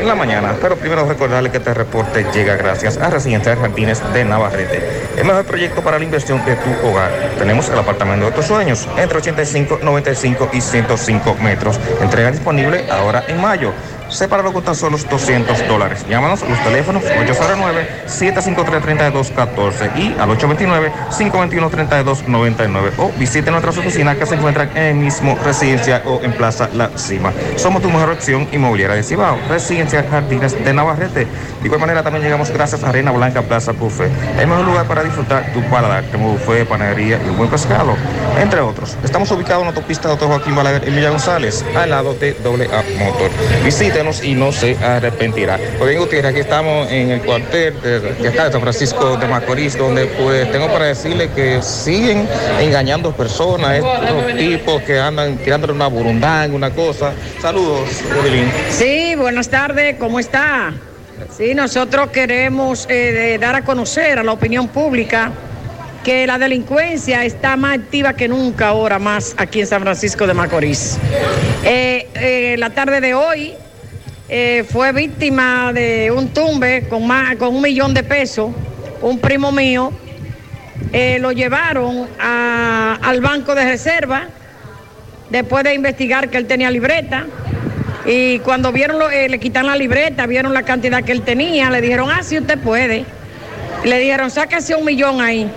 en 0.00 0.08
la 0.08 0.14
mañana. 0.14 0.56
Pero 0.60 0.76
primero 0.76 1.06
recordarle 1.06 1.50
que 1.50 1.58
este 1.58 1.74
reporte 1.74 2.26
llega 2.32 2.56
gracias 2.56 2.96
a 2.96 3.10
Residencial 3.10 3.58
Jardines 3.58 4.02
de 4.12 4.24
Navarrete, 4.24 4.82
el 5.16 5.24
mejor 5.24 5.44
proyecto 5.44 5.82
para 5.82 5.98
la 5.98 6.04
inversión 6.04 6.44
de 6.44 6.56
tu 6.56 6.88
hogar. 6.88 7.10
Tenemos 7.38 7.68
el 7.68 7.78
apartamento 7.78 8.26
de 8.26 8.32
tus 8.32 8.46
sueños 8.46 8.88
entre 8.96 9.18
85, 9.18 9.80
95 9.82 10.50
y 10.52 10.60
105 10.60 11.36
metros. 11.42 11.78
Entrega 12.00 12.30
disponible 12.30 12.84
ahora 12.90 13.24
en 13.28 13.40
mayo. 13.40 13.72
Sepáralo 14.10 14.52
con 14.52 14.64
tan 14.64 14.74
solo 14.74 14.98
200 14.98 15.68
dólares. 15.68 16.04
Llámanos 16.08 16.42
a 16.42 16.48
los 16.48 16.58
teléfonos 16.64 17.04
809-753-3214 17.04 19.96
y 19.96 20.16
al 20.18 20.30
829-521-3299 20.30 22.92
o 22.98 23.12
visite 23.16 23.50
nuestras 23.50 23.78
oficinas 23.78 24.16
que 24.16 24.26
se 24.26 24.34
encuentran 24.34 24.70
en 24.74 24.82
el 24.82 24.96
mismo 24.96 25.38
residencia 25.44 26.02
o 26.04 26.20
en 26.22 26.32
Plaza 26.32 26.68
La 26.74 26.90
Cima. 26.96 27.32
Somos 27.56 27.82
tu 27.82 27.88
mejor 27.88 28.10
opción 28.10 28.48
inmobiliaria 28.52 28.96
de 28.96 29.02
Cibao, 29.02 29.38
Residencia 29.48 30.04
Jardines 30.10 30.64
de 30.64 30.72
Navarrete. 30.72 31.26
De 31.60 31.66
igual 31.66 31.80
manera 31.80 32.02
también 32.02 32.24
llegamos 32.24 32.50
gracias 32.50 32.82
a 32.82 32.88
Arena 32.88 33.12
Blanca 33.12 33.42
Plaza 33.42 33.72
Buffet, 33.72 34.10
el 34.38 34.46
mejor 34.46 34.64
lugar 34.64 34.86
para 34.86 35.04
disfrutar 35.04 35.52
tu 35.52 35.60
paladar, 35.64 36.04
como 36.10 36.32
buffet, 36.32 36.66
panadería 36.66 37.20
y 37.24 37.28
un 37.28 37.36
buen 37.36 37.50
pescado, 37.50 37.94
entre 38.40 38.60
otros. 38.60 38.96
Estamos 39.04 39.30
ubicados 39.30 39.62
en 39.62 39.66
la 39.66 39.70
autopista 39.70 40.08
Dr. 40.08 40.28
Joaquín 40.28 40.56
Balaguer 40.56 40.88
y 40.88 40.90
Villa 40.90 41.10
González, 41.10 41.64
al 41.76 41.90
lado 41.90 42.14
de 42.14 42.34
AA 42.44 43.04
Motor. 43.04 43.30
Y 44.22 44.34
no 44.34 44.50
se 44.50 44.76
arrepentirá. 44.78 45.58
Pues 45.78 45.90
bien, 45.90 46.00
Gutiérrez, 46.00 46.30
aquí 46.30 46.40
estamos 46.40 46.90
en 46.90 47.10
el 47.10 47.20
cuartel 47.20 47.78
de, 47.82 48.00
de 48.00 48.30
de 48.30 48.32
San 48.32 48.60
Francisco 48.60 49.18
de 49.18 49.26
Macorís, 49.28 49.76
donde 49.76 50.06
pues 50.06 50.50
tengo 50.50 50.68
para 50.68 50.86
decirle 50.86 51.28
que 51.36 51.60
siguen 51.60 52.26
engañando 52.58 53.12
personas, 53.12 53.74
estos 53.74 54.36
tipos 54.38 54.82
que 54.82 54.98
andan 54.98 55.36
tirándole 55.36 55.74
una 55.74 55.86
burundanga, 55.88 56.54
una 56.54 56.70
cosa. 56.70 57.12
Saludos, 57.42 57.90
Evelyn. 58.18 58.50
Sí, 58.70 59.14
buenas 59.16 59.50
tardes, 59.50 59.96
¿cómo 59.98 60.18
está? 60.18 60.72
Sí, 61.36 61.54
nosotros 61.54 62.08
queremos 62.08 62.86
eh, 62.88 63.36
dar 63.38 63.54
a 63.54 63.62
conocer 63.62 64.18
a 64.18 64.22
la 64.22 64.32
opinión 64.32 64.68
pública 64.68 65.30
que 66.02 66.26
la 66.26 66.38
delincuencia 66.38 67.24
está 67.24 67.56
más 67.56 67.78
activa 67.78 68.14
que 68.14 68.26
nunca 68.26 68.68
ahora 68.68 68.98
más 68.98 69.34
aquí 69.36 69.60
en 69.60 69.66
San 69.66 69.82
Francisco 69.82 70.26
de 70.26 70.32
Macorís. 70.32 70.96
Eh, 71.62 72.08
eh, 72.14 72.56
la 72.58 72.70
tarde 72.70 73.02
de 73.02 73.14
hoy 73.14 73.54
eh, 74.32 74.64
fue 74.70 74.92
víctima 74.92 75.72
de 75.72 76.10
un 76.14 76.28
tumbe 76.28 76.86
con, 76.88 77.06
más, 77.06 77.34
con 77.36 77.54
un 77.56 77.62
millón 77.62 77.92
de 77.94 78.02
pesos, 78.04 78.52
un 79.02 79.18
primo 79.18 79.50
mío. 79.52 79.92
eh, 80.92 81.18
lo 81.20 81.30
llevaron 81.32 82.08
al 82.18 83.20
banco 83.20 83.54
de 83.54 83.64
reserva 83.64 84.28
después 85.28 85.62
de 85.64 85.74
investigar 85.74 86.28
que 86.30 86.38
él 86.38 86.46
tenía 86.46 86.70
libreta. 86.70 87.26
Y 88.06 88.38
cuando 88.40 88.72
vieron, 88.72 88.98
lo- 88.98 89.10
eh, 89.10 89.28
le 89.28 89.38
quitan 89.38 89.66
la 89.66 89.76
libreta, 89.76 90.26
vieron 90.26 90.54
la 90.54 90.62
cantidad 90.62 91.02
que 91.04 91.12
él 91.12 91.22
tenía, 91.22 91.68
le 91.70 91.80
dijeron, 91.80 92.08
ah, 92.10 92.22
sí, 92.22 92.38
usted 92.38 92.58
puede. 92.58 93.04
Le 93.84 93.98
dijeron, 93.98 94.30
sáquese 94.30 94.74
un 94.74 94.84
millón 94.84 95.20
ahí. 95.20 95.48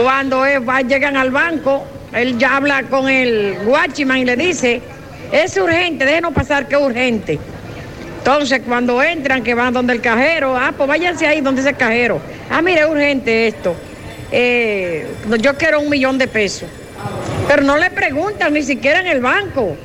Cuando 0.00 0.40
va- 0.66 0.82
llegan 0.82 1.16
al 1.16 1.30
banco, 1.30 1.84
él 2.12 2.38
ya 2.38 2.56
habla 2.56 2.82
con 2.84 3.08
el 3.08 3.56
guachiman 3.64 4.18
y 4.18 4.24
le 4.24 4.36
dice, 4.36 4.82
es 5.32 5.56
urgente, 5.56 6.04
déjenos 6.04 6.32
pasar 6.32 6.68
que 6.68 6.76
es 6.76 6.80
urgente. 6.80 7.38
Entonces, 8.18 8.60
cuando 8.64 9.02
entran, 9.02 9.42
que 9.42 9.54
van 9.54 9.72
donde 9.72 9.94
el 9.94 10.00
cajero, 10.00 10.56
ah, 10.56 10.72
pues 10.76 10.88
váyanse 10.88 11.26
ahí 11.26 11.40
donde 11.40 11.60
ese 11.60 11.74
cajero. 11.74 12.20
Ah, 12.48 12.62
mire, 12.62 12.82
es 12.82 12.86
urgente 12.86 13.48
esto. 13.48 13.74
Eh, 14.30 15.06
yo 15.40 15.56
quiero 15.56 15.80
un 15.80 15.88
millón 15.88 16.18
de 16.18 16.28
pesos. 16.28 16.68
Pero 17.48 17.62
no 17.62 17.76
le 17.76 17.90
preguntan 17.90 18.52
ni 18.52 18.62
siquiera 18.62 19.00
en 19.00 19.08
el 19.08 19.20
banco. 19.20 19.76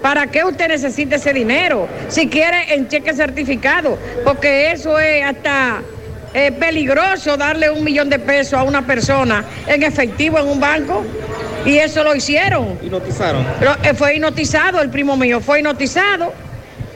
¿Para 0.00 0.26
qué 0.28 0.42
usted 0.42 0.68
necesita 0.68 1.16
ese 1.16 1.32
dinero? 1.32 1.86
Si 2.08 2.28
quiere 2.28 2.74
en 2.74 2.88
cheque 2.88 3.12
certificado, 3.12 3.98
porque 4.24 4.72
eso 4.72 4.98
es 4.98 5.24
hasta 5.24 5.82
eh, 6.34 6.50
peligroso 6.50 7.36
darle 7.36 7.70
un 7.70 7.84
millón 7.84 8.08
de 8.08 8.18
pesos 8.18 8.54
a 8.54 8.62
una 8.62 8.86
persona 8.86 9.44
en 9.66 9.82
efectivo 9.82 10.38
en 10.38 10.48
un 10.48 10.58
banco. 10.58 11.04
Y 11.64 11.78
eso 11.78 12.02
lo 12.02 12.14
hicieron. 12.14 12.78
Hipnotizaron. 12.82 13.46
Eh, 13.84 13.94
fue 13.94 14.16
hipnotizado, 14.16 14.80
el 14.80 14.90
primo 14.90 15.16
mío 15.16 15.40
fue 15.40 15.60
hipnotizado. 15.60 16.32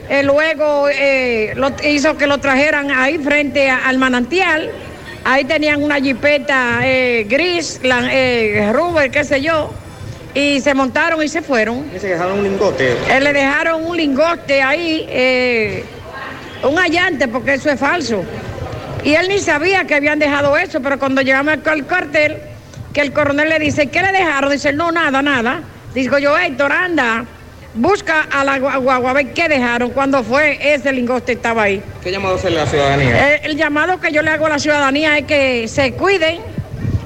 Eh, 0.09 0.23
luego 0.23 0.87
eh, 0.89 1.53
lo- 1.55 1.71
hizo 1.83 2.17
que 2.17 2.27
lo 2.27 2.37
trajeran 2.39 2.91
ahí 2.91 3.17
frente 3.17 3.69
a- 3.69 3.87
al 3.87 3.97
manantial. 3.97 4.69
Ahí 5.23 5.43
tenían 5.45 5.83
una 5.83 5.95
jipeta 5.99 6.79
eh, 6.83 7.25
gris, 7.29 7.79
la, 7.83 8.71
rubber, 8.71 9.11
qué 9.11 9.23
sé 9.23 9.41
yo. 9.41 9.71
Y 10.33 10.61
se 10.61 10.73
montaron 10.73 11.21
y 11.23 11.27
se 11.27 11.41
fueron. 11.41 11.85
Se 11.99 12.07
dejaron 12.07 12.39
un 12.39 12.43
lingote. 12.43 12.95
Le 13.19 13.33
dejaron 13.33 13.85
un 13.85 13.97
lingote 13.97 14.61
ahí, 14.61 15.83
un 16.63 16.77
allante, 16.77 17.27
porque 17.27 17.55
eso 17.55 17.69
es 17.69 17.79
falso. 17.79 18.23
Y 19.03 19.15
él 19.15 19.27
ni 19.29 19.39
sabía 19.39 19.85
que 19.85 19.95
habían 19.95 20.19
dejado 20.19 20.55
eso, 20.57 20.81
pero 20.81 20.99
cuando 20.99 21.21
llegamos 21.21 21.53
al 21.53 21.61
al 21.65 21.83
cuartel, 21.85 22.37
que 22.97 23.01
el 23.03 23.13
coronel 23.13 23.47
le 23.49 23.59
dice, 23.59 23.85
¿qué 23.91 24.01
le 24.01 24.11
dejaron? 24.11 24.51
Dice, 24.51 24.73
no, 24.73 24.91
nada, 24.91 25.21
nada. 25.21 25.59
Digo 25.93 26.17
yo, 26.17 26.35
Héctor, 26.35 26.71
anda, 26.71 27.25
busca 27.75 28.23
a 28.23 28.43
la 28.43 28.57
gua- 28.57 28.79
guagua, 28.81 29.11
a 29.11 29.13
ver 29.13 29.33
qué 29.33 29.47
dejaron, 29.47 29.91
cuando 29.91 30.23
fue 30.23 30.57
ese 30.73 30.91
lingote 30.91 31.33
estaba 31.33 31.61
ahí. 31.61 31.79
¿Qué 32.01 32.09
llamado 32.11 32.37
hace 32.37 32.49
la 32.49 32.65
ciudadanía? 32.65 33.35
Eh, 33.35 33.41
el 33.43 33.55
llamado 33.55 33.99
que 33.99 34.11
yo 34.11 34.23
le 34.23 34.31
hago 34.31 34.47
a 34.47 34.49
la 34.49 34.57
ciudadanía 34.57 35.15
es 35.15 35.25
que 35.25 35.67
se 35.67 35.91
cuiden, 35.93 36.39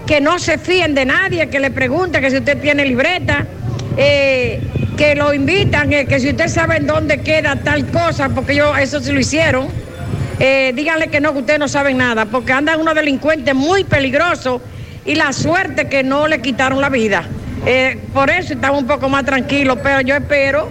que 0.07 0.21
no 0.21 0.39
se 0.39 0.57
fíen 0.57 0.95
de 0.95 1.03
nadie, 1.03 1.49
que 1.49 1.59
le 1.59 1.71
pregunten 1.71 2.21
que 2.21 2.31
si 2.31 2.37
usted 2.37 2.57
tiene 2.61 2.85
libreta, 2.85 3.45
eh, 3.97 4.61
que 4.95 5.13
lo 5.15 5.33
invitan, 5.33 5.91
eh, 5.91 6.05
que 6.05 6.21
si 6.21 6.29
usted 6.29 6.47
sabe 6.47 6.77
en 6.77 6.87
dónde 6.87 7.17
queda 7.19 7.57
tal 7.57 7.85
cosa, 7.87 8.29
porque 8.29 8.55
yo 8.55 8.77
eso 8.77 9.01
sí 9.01 9.11
lo 9.11 9.19
hicieron, 9.19 9.67
eh, 10.39 10.71
díganle 10.73 11.09
que 11.09 11.19
no, 11.19 11.33
que 11.33 11.39
ustedes 11.39 11.59
no 11.59 11.67
saben 11.67 11.97
nada, 11.97 12.27
porque 12.27 12.53
andan 12.53 12.79
unos 12.79 12.95
delincuentes 12.95 13.53
muy 13.53 13.83
peligrosos 13.83 14.61
y 15.05 15.15
la 15.15 15.33
suerte 15.33 15.87
que 15.87 16.03
no 16.03 16.27
le 16.27 16.41
quitaron 16.41 16.81
la 16.81 16.89
vida. 16.89 17.23
Eh, 17.65 17.99
por 18.13 18.29
eso 18.29 18.53
estamos 18.53 18.81
un 18.81 18.87
poco 18.87 19.09
más 19.09 19.25
tranquilos, 19.25 19.77
pero 19.83 20.01
yo 20.01 20.15
espero 20.15 20.69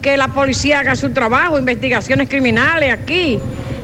que 0.00 0.16
la 0.16 0.28
policía 0.28 0.80
haga 0.80 0.96
su 0.96 1.10
trabajo, 1.10 1.58
investigaciones 1.58 2.28
criminales 2.28 2.92
aquí, 2.92 3.38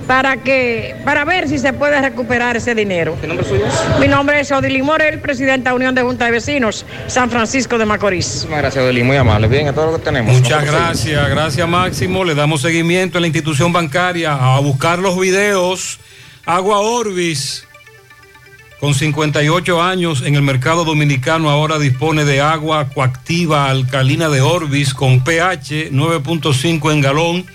para 0.08 0.38
que, 0.38 0.96
para 1.04 1.24
ver 1.24 1.48
si 1.48 1.58
se 1.58 1.72
puede 1.74 2.00
recuperar 2.00 2.56
ese 2.56 2.74
dinero. 2.74 3.16
¿Qué 3.20 3.26
nombre 3.26 3.46
suyo 3.46 3.66
es? 3.66 4.00
Mi 4.00 4.08
nombre 4.08 4.40
es 4.40 4.50
Odilín 4.50 4.84
Morel, 4.84 5.20
presidenta 5.20 5.70
de 5.70 5.76
Unión 5.76 5.94
de 5.94 6.02
Junta 6.02 6.24
de 6.24 6.30
Vecinos, 6.32 6.86
San 7.06 7.30
Francisco 7.30 7.76
de 7.76 7.84
Macorís. 7.84 8.26
Muchísimas 8.26 8.58
gracias, 8.58 8.84
Odilín, 8.84 9.06
muy 9.06 9.16
amable. 9.16 9.46
Bien, 9.48 9.68
a 9.68 9.72
todo 9.74 9.92
lo 9.92 9.98
que 9.98 10.04
tenemos. 10.04 10.34
Muchas 10.34 10.64
gracias, 10.64 11.28
gracias 11.28 11.68
Máximo. 11.68 12.24
Le 12.24 12.34
damos 12.34 12.62
seguimiento 12.62 13.18
en 13.18 13.22
la 13.22 13.28
institución 13.28 13.72
bancaria 13.72 14.32
a 14.32 14.58
buscar 14.60 14.98
los 14.98 15.20
videos. 15.20 16.00
Agua 16.46 16.78
Orbis, 16.78 17.67
con 18.80 18.94
58 18.94 19.82
años 19.82 20.22
en 20.24 20.36
el 20.36 20.42
mercado 20.42 20.84
dominicano, 20.84 21.50
ahora 21.50 21.78
dispone 21.78 22.24
de 22.24 22.40
agua 22.40 22.88
coactiva 22.90 23.68
alcalina 23.70 24.28
de 24.28 24.40
Orbis 24.40 24.94
con 24.94 25.24
pH 25.24 25.90
9.5 25.90 26.92
en 26.92 27.00
galón 27.00 27.46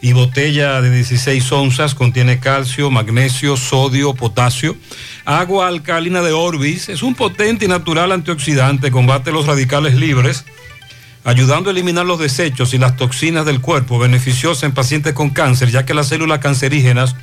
y 0.00 0.12
botella 0.12 0.80
de 0.80 0.90
16 0.90 1.50
onzas. 1.50 1.96
Contiene 1.96 2.38
calcio, 2.38 2.90
magnesio, 2.90 3.56
sodio, 3.56 4.14
potasio. 4.14 4.76
Agua 5.24 5.66
alcalina 5.66 6.22
de 6.22 6.32
Orbis 6.32 6.88
es 6.88 7.02
un 7.02 7.16
potente 7.16 7.64
y 7.64 7.68
natural 7.68 8.12
antioxidante, 8.12 8.92
combate 8.92 9.32
los 9.32 9.46
radicales 9.46 9.94
libres 9.94 10.44
ayudando 11.24 11.68
a 11.68 11.72
eliminar 11.72 12.06
los 12.06 12.18
desechos 12.18 12.72
y 12.72 12.78
las 12.78 12.96
toxinas 12.96 13.44
del 13.44 13.60
cuerpo, 13.60 13.98
beneficiosa 13.98 14.64
en 14.64 14.72
pacientes 14.72 15.12
con 15.12 15.28
cáncer, 15.28 15.70
ya 15.70 15.84
que 15.84 15.92
las 15.92 16.08
células 16.08 16.38
cancerígenas 16.38 17.16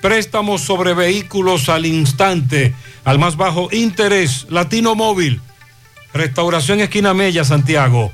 Préstamos 0.02 0.60
sobre 0.62 0.94
vehículos 0.94 1.68
al 1.68 1.86
instante, 1.86 2.74
al 3.04 3.20
más 3.20 3.36
bajo 3.36 3.68
interés. 3.70 4.46
Latino 4.50 4.96
Móvil. 4.96 5.40
Restauración 6.12 6.80
Esquina 6.80 7.14
Mella, 7.14 7.44
Santiago. 7.44 8.10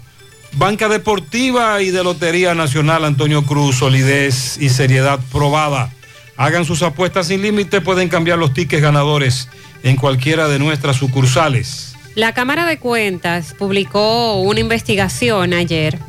Banca 0.53 0.89
Deportiva 0.89 1.83
y 1.83 1.91
de 1.91 2.05
Lotería 2.05 2.55
Nacional 2.55 3.05
Antonio 3.05 3.45
Cruz, 3.45 3.77
solidez 3.77 4.59
y 4.61 4.69
seriedad 4.69 5.19
probada. 5.33 5.91
Hagan 6.37 6.65
sus 6.65 6.83
apuestas 6.83 7.29
sin 7.29 7.43
límite, 7.43 7.81
pueden 7.81 8.09
cambiar 8.09 8.39
los 8.39 8.55
tickets 8.55 8.83
ganadores 8.83 9.49
en 9.83 9.97
cualquiera 9.97 10.49
de 10.49 10.59
nuestras 10.59 10.97
sucursales. 10.97 11.88
La 12.19 12.35
Cámara 12.35 12.67
de 12.67 12.81
Cuentas 12.81 13.55
publicó 13.57 14.41
una 14.41 14.59
investigación 14.59 15.53
ayer 15.53 16.01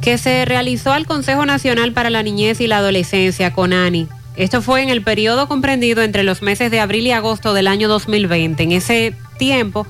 que 0.00 0.16
se 0.16 0.46
realizó 0.46 0.90
al 0.90 1.04
Consejo 1.04 1.44
Nacional 1.44 1.92
para 1.92 2.08
la 2.08 2.22
Niñez 2.22 2.62
y 2.62 2.66
la 2.66 2.78
Adolescencia, 2.78 3.52
CONANI. 3.52 4.08
Esto 4.36 4.62
fue 4.62 4.80
en 4.80 4.88
el 4.88 5.02
periodo 5.02 5.48
comprendido 5.48 6.02
entre 6.02 6.22
los 6.22 6.40
meses 6.40 6.70
de 6.70 6.80
abril 6.80 7.06
y 7.06 7.12
agosto 7.12 7.52
del 7.52 7.66
año 7.66 7.88
2020. 7.88 8.62
En 8.62 8.72
ese 8.72 9.14
tiempo 9.38 9.86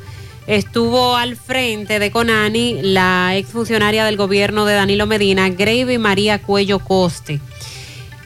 estuvo 0.48 1.14
al 1.14 1.36
frente 1.36 2.00
de 2.00 2.10
CONANI 2.10 2.80
la 2.82 3.36
exfuncionaria 3.36 4.04
del 4.04 4.16
gobierno 4.16 4.64
de 4.64 4.74
Danilo 4.74 5.06
Medina, 5.06 5.50
Gravy 5.50 5.98
María 5.98 6.42
Cuello 6.42 6.80
Coste. 6.80 7.38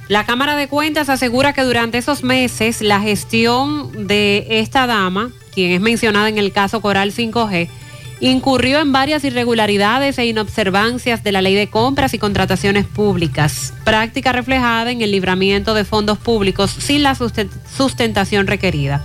La 0.08 0.24
Cámara 0.24 0.56
de 0.56 0.68
Cuentas 0.68 1.10
asegura 1.10 1.52
que 1.52 1.60
durante 1.60 1.98
esos 1.98 2.24
meses 2.24 2.80
la 2.80 3.02
gestión 3.02 4.06
de 4.06 4.46
esta 4.48 4.86
dama, 4.86 5.30
quien 5.54 5.70
es 5.70 5.80
mencionada 5.80 6.28
en 6.28 6.38
el 6.38 6.52
caso 6.52 6.80
Coral 6.80 7.12
5G, 7.12 7.68
incurrió 8.20 8.80
en 8.80 8.92
varias 8.92 9.24
irregularidades 9.24 10.18
e 10.18 10.26
inobservancias 10.26 11.22
de 11.22 11.32
la 11.32 11.42
ley 11.42 11.54
de 11.54 11.68
compras 11.68 12.14
y 12.14 12.18
contrataciones 12.18 12.86
públicas, 12.86 13.74
práctica 13.84 14.32
reflejada 14.32 14.90
en 14.90 15.02
el 15.02 15.10
libramiento 15.10 15.74
de 15.74 15.84
fondos 15.84 16.18
públicos 16.18 16.70
sin 16.70 17.02
la 17.02 17.14
sustentación 17.14 18.46
requerida. 18.46 19.02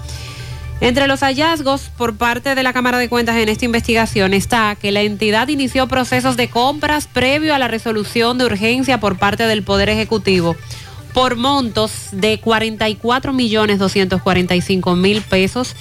Entre 0.82 1.08
los 1.08 1.20
hallazgos 1.20 1.90
por 1.98 2.16
parte 2.16 2.56
de 2.56 2.64
la 2.64 2.72
Cámara 2.72 2.98
de 2.98 3.10
Cuentas 3.10 3.36
en 3.36 3.50
esta 3.50 3.66
investigación 3.66 4.34
está 4.34 4.78
que 4.80 4.94
la 4.94 5.02
entidad 5.02 5.50
inició 5.50 5.88
procesos 5.88 6.38
de 6.38 6.50
compras 6.50 7.08
previo 7.08 7.54
a 7.54 7.60
la 7.60 7.68
resolución 7.68 8.38
de 8.38 8.46
urgencia 8.46 9.02
por 9.02 9.18
parte 9.18 9.46
del 9.46 9.64
Poder 9.64 9.90
Ejecutivo 9.90 10.56
por 11.14 11.36
montos 11.36 11.92
de 12.12 12.40
44 12.40 13.34
millones 13.34 13.80
245 13.80 14.96
mil 14.96 15.22
pesos 15.22 15.76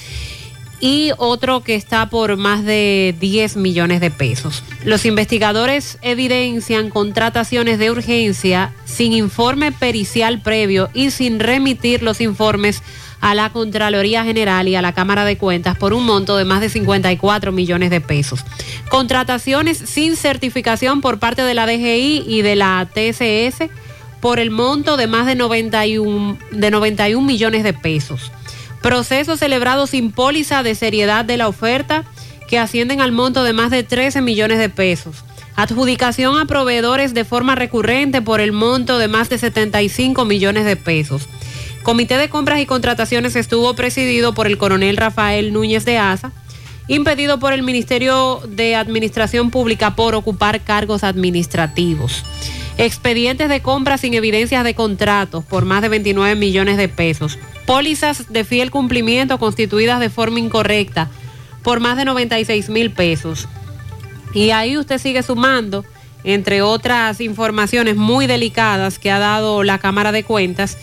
y 0.80 1.10
otro 1.16 1.62
que 1.62 1.74
está 1.74 2.08
por 2.08 2.36
más 2.36 2.64
de 2.64 3.14
10 3.18 3.56
millones 3.56 4.00
de 4.00 4.10
pesos. 4.10 4.62
Los 4.84 5.04
investigadores 5.04 5.98
evidencian 6.02 6.90
contrataciones 6.90 7.78
de 7.78 7.90
urgencia 7.90 8.72
sin 8.84 9.12
informe 9.12 9.72
pericial 9.72 10.40
previo 10.40 10.88
y 10.94 11.10
sin 11.10 11.40
remitir 11.40 12.02
los 12.02 12.20
informes 12.20 12.82
a 13.20 13.34
la 13.34 13.50
Contraloría 13.50 14.24
General 14.24 14.68
y 14.68 14.76
a 14.76 14.82
la 14.82 14.92
Cámara 14.92 15.24
de 15.24 15.36
Cuentas 15.36 15.76
por 15.76 15.92
un 15.92 16.04
monto 16.04 16.36
de 16.36 16.44
más 16.44 16.60
de 16.60 16.68
54 16.68 17.50
millones 17.52 17.90
de 17.90 18.00
pesos. 18.00 18.44
Contrataciones 18.88 19.78
sin 19.78 20.16
certificación 20.16 21.00
por 21.00 21.18
parte 21.18 21.42
de 21.42 21.54
la 21.54 21.66
DGI 21.66 22.24
y 22.26 22.42
de 22.42 22.56
la 22.56 22.88
TSS 22.92 23.68
por 24.20 24.38
el 24.38 24.50
monto 24.50 24.96
de 24.96 25.06
más 25.06 25.26
de 25.26 25.34
91, 25.34 26.38
de 26.52 26.70
91 26.70 27.26
millones 27.26 27.64
de 27.64 27.72
pesos. 27.72 28.32
Procesos 28.82 29.40
celebrados 29.40 29.90
sin 29.90 30.12
póliza 30.12 30.62
de 30.62 30.74
seriedad 30.74 31.24
de 31.24 31.36
la 31.36 31.48
oferta 31.48 32.04
que 32.48 32.58
ascienden 32.58 33.00
al 33.00 33.12
monto 33.12 33.44
de 33.44 33.52
más 33.52 33.70
de 33.70 33.82
13 33.82 34.22
millones 34.22 34.58
de 34.58 34.68
pesos. 34.68 35.24
Adjudicación 35.56 36.38
a 36.38 36.46
proveedores 36.46 37.14
de 37.14 37.24
forma 37.24 37.54
recurrente 37.54 38.22
por 38.22 38.40
el 38.40 38.52
monto 38.52 38.98
de 38.98 39.08
más 39.08 39.28
de 39.28 39.38
75 39.38 40.24
millones 40.24 40.64
de 40.64 40.76
pesos. 40.76 41.28
Comité 41.82 42.16
de 42.16 42.28
Compras 42.28 42.60
y 42.60 42.66
Contrataciones 42.66 43.34
estuvo 43.34 43.74
presidido 43.74 44.34
por 44.34 44.46
el 44.46 44.58
coronel 44.58 44.96
Rafael 44.96 45.52
Núñez 45.52 45.84
de 45.84 45.98
Asa, 45.98 46.32
impedido 46.86 47.38
por 47.38 47.52
el 47.52 47.62
Ministerio 47.62 48.40
de 48.48 48.76
Administración 48.76 49.50
Pública 49.50 49.96
por 49.96 50.14
ocupar 50.14 50.62
cargos 50.62 51.04
administrativos. 51.04 52.24
Expedientes 52.78 53.48
de 53.48 53.60
compra 53.60 53.98
sin 53.98 54.14
evidencias 54.14 54.62
de 54.64 54.74
contratos 54.74 55.44
por 55.44 55.64
más 55.64 55.82
de 55.82 55.88
29 55.88 56.36
millones 56.36 56.76
de 56.76 56.88
pesos. 56.88 57.38
Pólizas 57.68 58.32
de 58.32 58.44
fiel 58.44 58.70
cumplimiento 58.70 59.38
constituidas 59.38 60.00
de 60.00 60.08
forma 60.08 60.40
incorrecta 60.40 61.10
por 61.62 61.80
más 61.80 61.98
de 61.98 62.06
96 62.06 62.70
mil 62.70 62.90
pesos. 62.90 63.46
Y 64.32 64.52
ahí 64.52 64.78
usted 64.78 64.96
sigue 64.96 65.22
sumando, 65.22 65.84
entre 66.24 66.62
otras 66.62 67.20
informaciones 67.20 67.94
muy 67.94 68.26
delicadas 68.26 68.98
que 68.98 69.10
ha 69.10 69.18
dado 69.18 69.64
la 69.64 69.78
Cámara 69.78 70.12
de 70.12 70.24
Cuentas 70.24 70.78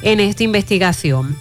en 0.00 0.18
esta 0.18 0.44
investigación. 0.44 1.36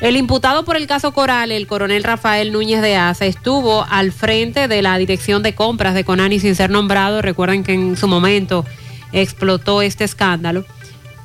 El 0.00 0.16
imputado 0.16 0.64
por 0.64 0.78
el 0.78 0.86
caso 0.86 1.12
Coral, 1.12 1.52
el 1.52 1.66
coronel 1.66 2.02
Rafael 2.02 2.50
Núñez 2.50 2.80
de 2.80 2.96
Asa, 2.96 3.26
estuvo 3.26 3.84
al 3.90 4.10
frente 4.10 4.68
de 4.68 4.80
la 4.80 4.96
dirección 4.96 5.42
de 5.42 5.54
compras 5.54 5.92
de 5.92 6.04
Conani 6.04 6.40
sin 6.40 6.54
ser 6.54 6.70
nombrado. 6.70 7.20
Recuerden 7.20 7.62
que 7.62 7.74
en 7.74 7.98
su 7.98 8.08
momento 8.08 8.64
explotó 9.12 9.82
este 9.82 10.04
escándalo. 10.04 10.64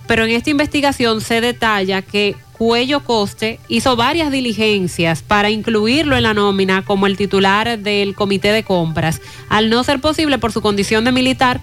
Pero 0.10 0.26
en 0.26 0.32
esta 0.32 0.50
investigación 0.50 1.22
se 1.22 1.40
detalla 1.40 2.02
que 2.02 2.36
Cuello 2.54 3.04
Coste 3.04 3.60
hizo 3.68 3.96
varias 3.96 4.32
diligencias 4.32 5.22
para 5.22 5.52
incluirlo 5.52 6.18
en 6.18 6.24
la 6.24 6.34
nómina 6.34 6.84
como 6.84 7.06
el 7.06 7.16
titular 7.16 7.78
del 7.78 8.16
comité 8.16 8.52
de 8.52 8.64
compras. 8.64 9.22
Al 9.50 9.70
no 9.70 9.84
ser 9.84 10.02
posible 10.02 10.40
por 10.40 10.52
su 10.52 10.64
condición 10.64 11.06
de 11.06 11.12
militar, 11.12 11.62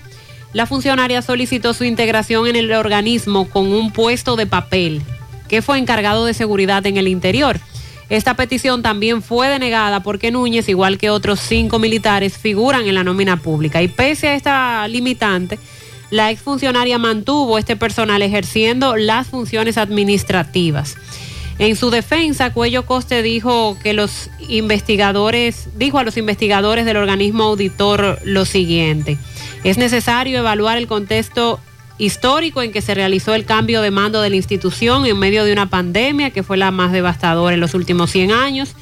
la 0.53 0.65
funcionaria 0.65 1.23
solicitó 1.23 1.75
su 1.75 1.83
integración 1.83 2.47
en 2.47 2.55
el 2.55 2.73
organismo 2.73 3.51
con 3.51 3.67
un 3.67 3.91
puesto 3.91 4.37
de 4.37 4.47
papel, 4.47 5.03
que 5.49 5.61
fue 5.61 5.79
encargado 5.79 6.25
de 6.25 6.33
seguridad 6.33 6.87
en 6.87 6.99
el 6.99 7.09
interior. 7.09 7.59
Esta 8.11 8.35
petición 8.35 8.81
también 8.81 9.23
fue 9.23 9.49
denegada 9.49 10.05
porque 10.05 10.31
Núñez, 10.31 10.69
igual 10.69 10.99
que 10.99 11.11
otros 11.11 11.41
cinco 11.41 11.81
militares, 11.81 12.39
figuran 12.39 12.87
en 12.87 12.95
la 12.95 13.03
nómina 13.03 13.39
pública. 13.39 13.83
Y 13.83 13.89
pese 13.89 14.29
a 14.29 14.35
esta 14.37 14.87
limitante, 14.87 15.59
la 16.11 16.31
exfuncionaria 16.31 16.99
mantuvo 16.99 17.59
este 17.59 17.77
personal 17.77 18.23
ejerciendo 18.23 18.97
las 18.97 19.27
funciones 19.27 19.79
administrativas. 19.79 20.97
En 21.59 21.75
su 21.75 21.91
defensa, 21.91 22.53
Cuello 22.53 22.85
Coste 22.85 23.23
dijo 23.23 23.79
que 23.83 23.95
los 23.95 24.29
investigadores, 24.49 25.69
dijo 25.77 25.99
a 25.99 26.05
los 26.05 26.19
investigadores 26.19 26.85
del 26.85 26.99
organismo 26.99 27.45
auditor 27.45 28.19
lo 28.25 28.45
siguiente. 28.45 29.17
Es 29.65 29.79
necesario 29.79 30.39
evaluar 30.39 30.77
el 30.77 30.87
contexto 30.87 31.59
histórico 31.99 32.61
en 32.61 32.73
que 32.73 32.83
se 32.83 32.95
realizó 32.95 33.35
el 33.35 33.47
cambio 33.47 33.81
de 33.81 33.91
mando 33.91 34.21
de 34.21 34.29
la 34.29 34.37
institución 34.37 35.07
en 35.07 35.19
medio 35.19 35.45
de 35.45 35.53
una 35.53 35.71
pandemia 35.71 36.31
que 36.31 36.43
fue 36.43 36.59
la 36.59 36.71
más 36.71 36.93
devastadora 36.93 37.55
en 37.55 37.61
los 37.61 37.73
últimos 37.73 38.11
100 38.11 38.33
años 38.33 38.75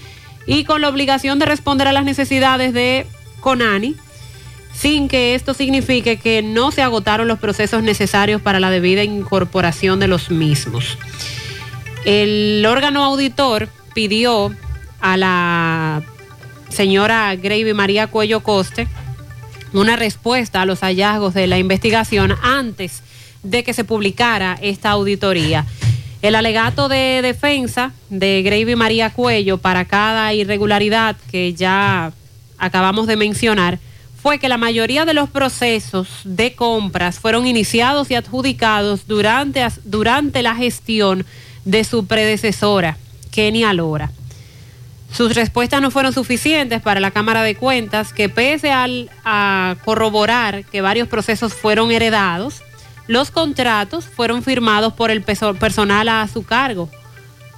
y 0.47 0.65
con 0.65 0.81
la 0.81 0.89
obligación 0.89 1.39
de 1.39 1.47
responder 1.47 1.87
a 1.87 1.93
las 1.93 2.05
necesidades 2.05 2.73
de 2.73 3.07
CONANI 3.41 3.95
sin 4.75 5.09
que 5.09 5.35
esto 5.35 5.55
signifique 5.55 6.19
que 6.19 6.43
no 6.43 6.71
se 6.71 6.83
agotaron 6.83 7.29
los 7.29 7.39
procesos 7.39 7.83
necesarios 7.83 8.43
para 8.43 8.61
la 8.61 8.71
debida 8.71 9.05
incorporación 9.05 10.01
de 10.01 10.09
los 10.09 10.31
mismos. 10.31 10.99
El 12.05 12.65
órgano 12.69 13.05
auditor 13.05 13.69
pidió 13.95 14.55
a 15.01 15.17
la 15.17 16.03
señora 16.69 17.35
Gravy 17.37 17.73
María 17.73 18.09
Cuello 18.09 18.41
Coste 18.41 18.89
una 19.73 19.97
respuesta 19.97 20.63
a 20.63 20.67
los 20.67 20.81
hallazgos 20.81 21.35
de 21.35 21.47
la 21.47 21.59
investigación 21.59 22.35
antes 22.43 23.03
de 23.43 23.65
que 23.65 23.75
se 23.75 23.85
publicara 23.85 24.59
esta 24.61 24.91
auditoría. 24.91 25.65
El 26.23 26.35
alegato 26.35 26.89
de 26.89 27.21
defensa 27.23 27.93
de 28.09 28.43
Gravy 28.43 28.77
María 28.77 29.11
Cuello 29.11 29.59
para 29.59 29.85
cada 29.85 30.33
irregularidad 30.33 31.17
que 31.31 31.53
ya 31.55 32.13
acabamos 32.59 33.07
de 33.07 33.17
mencionar 33.17 33.79
fue 34.25 34.39
que 34.39 34.49
la 34.49 34.57
mayoría 34.57 35.05
de 35.05 35.13
los 35.13 35.29
procesos 35.29 36.09
de 36.25 36.55
compras 36.55 37.19
fueron 37.19 37.47
iniciados 37.47 38.11
y 38.11 38.15
adjudicados 38.15 39.07
durante, 39.07 39.63
durante 39.85 40.41
la 40.41 40.55
gestión 40.55 41.27
de 41.67 41.85
su 41.85 42.07
predecesora, 42.07 42.97
Kenia 43.31 43.75
Lora. 43.75 44.13
Sus 45.13 45.35
respuestas 45.35 45.83
no 45.83 45.91
fueron 45.91 46.15
suficientes 46.15 46.81
para 46.81 47.01
la 47.01 47.11
Cámara 47.11 47.43
de 47.43 47.55
Cuentas, 47.55 48.15
que 48.15 48.31
pese 48.31 48.73
al, 48.73 49.11
a 49.27 49.77
corroborar 49.85 50.65
que 50.65 50.81
varios 50.81 51.07
procesos 51.07 51.53
fueron 51.53 51.93
heredados, 51.93 52.63
los 53.07 53.31
contratos 53.31 54.07
fueron 54.07 54.43
firmados 54.43 54.95
por 54.95 55.11
el 55.11 55.21
personal 55.21 56.09
a 56.09 56.27
su 56.29 56.45
cargo, 56.47 56.89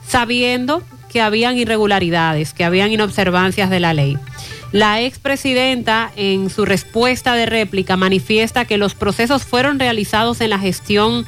sabiendo 0.04 0.82
que 1.12 1.20
habían 1.20 1.58
irregularidades, 1.58 2.52
que 2.52 2.64
habían 2.64 2.90
inobservancias 2.90 3.70
de 3.70 3.78
la 3.78 3.94
ley. 3.94 4.18
La 4.76 5.00
expresidenta, 5.00 6.12
en 6.16 6.50
su 6.50 6.66
respuesta 6.66 7.34
de 7.34 7.46
réplica, 7.46 7.96
manifiesta 7.96 8.66
que 8.66 8.76
los 8.76 8.94
procesos 8.94 9.44
fueron 9.44 9.78
realizados 9.78 10.42
en 10.42 10.50
la 10.50 10.58
gestión 10.58 11.24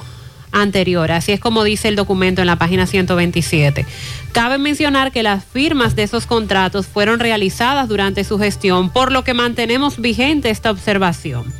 anterior. 0.52 1.10
Así 1.10 1.32
es 1.32 1.40
como 1.40 1.64
dice 1.64 1.88
el 1.88 1.96
documento 1.96 2.42
en 2.42 2.46
la 2.46 2.56
página 2.56 2.86
127. 2.86 3.86
Cabe 4.32 4.58
mencionar 4.58 5.12
que 5.12 5.22
las 5.22 5.46
firmas 5.46 5.96
de 5.96 6.02
esos 6.02 6.26
contratos 6.26 6.86
fueron 6.86 7.20
realizadas 7.20 7.88
durante 7.88 8.22
su 8.22 8.38
gestión, 8.38 8.90
por 8.90 9.12
lo 9.12 9.24
que 9.24 9.32
mantenemos 9.32 9.98
vigente 9.98 10.50
esta 10.50 10.70
observación. 10.70 11.50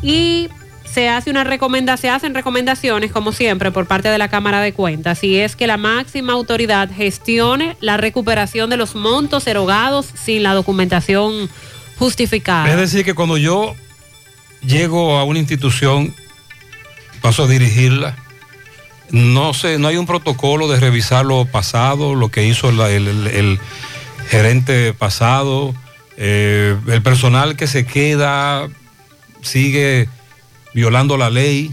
Y 0.00 0.48
se 0.92 1.08
hace 1.08 1.30
una 1.30 1.44
recomendación, 1.44 2.02
se 2.02 2.10
hacen 2.10 2.34
recomendaciones, 2.34 3.12
como 3.12 3.32
siempre, 3.32 3.70
por 3.70 3.86
parte 3.86 4.08
de 4.08 4.18
la 4.18 4.28
Cámara 4.28 4.60
de 4.60 4.72
Cuentas, 4.72 5.22
y 5.24 5.38
es 5.38 5.56
que 5.56 5.66
la 5.66 5.76
máxima 5.76 6.32
autoridad 6.32 6.90
gestione 6.94 7.76
la 7.80 7.96
recuperación 7.96 8.68
de 8.70 8.76
los 8.76 8.94
montos 8.94 9.46
erogados 9.46 10.06
sin 10.14 10.42
la 10.42 10.54
documentación 10.54 11.48
justificada. 11.98 12.70
Es 12.70 12.76
decir, 12.76 13.04
que 13.04 13.14
cuando 13.14 13.38
yo 13.38 13.74
llego 14.66 15.18
a 15.18 15.24
una 15.24 15.38
institución, 15.38 16.14
paso 17.20 17.44
a 17.44 17.48
dirigirla, 17.48 18.16
no 19.10 19.54
sé, 19.54 19.78
no 19.78 19.88
hay 19.88 19.96
un 19.96 20.06
protocolo 20.06 20.68
de 20.68 20.80
revisar 20.80 21.24
lo 21.24 21.44
pasado, 21.44 22.14
lo 22.14 22.30
que 22.30 22.46
hizo 22.46 22.70
el 22.70 23.60
gerente 24.28 24.92
pasado, 24.94 25.74
eh, 26.16 26.76
el 26.88 27.02
personal 27.02 27.56
que 27.56 27.66
se 27.66 27.86
queda 27.86 28.68
sigue 29.42 30.08
violando 30.74 31.16
la 31.16 31.30
ley. 31.30 31.72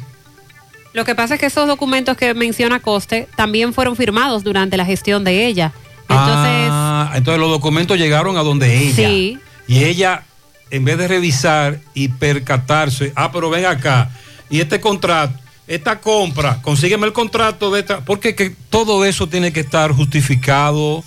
Lo 0.93 1.05
que 1.05 1.15
pasa 1.15 1.35
es 1.35 1.39
que 1.39 1.45
esos 1.45 1.67
documentos 1.67 2.17
que 2.17 2.33
menciona 2.33 2.79
Coste 2.79 3.27
también 3.35 3.73
fueron 3.73 3.95
firmados 3.95 4.43
durante 4.43 4.75
la 4.75 4.85
gestión 4.85 5.23
de 5.23 5.45
ella. 5.45 5.71
Entonces, 6.09 6.69
Ah, 6.71 7.11
entonces 7.15 7.39
los 7.39 7.49
documentos 7.49 7.97
llegaron 7.97 8.37
a 8.37 8.41
donde 8.41 8.77
ella. 8.77 9.07
Sí. 9.07 9.37
Y 9.67 9.83
ella, 9.83 10.23
en 10.71 10.83
vez 10.83 10.97
de 10.97 11.07
revisar 11.07 11.79
y 11.93 12.07
percatarse, 12.07 13.13
ah, 13.15 13.31
pero 13.31 13.49
ven 13.51 13.65
acá, 13.65 14.09
y 14.49 14.59
este 14.59 14.81
contrato, 14.81 15.37
esta 15.67 15.99
compra, 15.99 16.59
consígueme 16.63 17.05
el 17.05 17.13
contrato 17.13 17.69
de 17.69 17.81
esta, 17.81 17.99
porque 18.03 18.33
que 18.33 18.55
todo 18.71 19.05
eso 19.05 19.27
tiene 19.27 19.53
que 19.53 19.59
estar 19.59 19.91
justificado, 19.91 21.03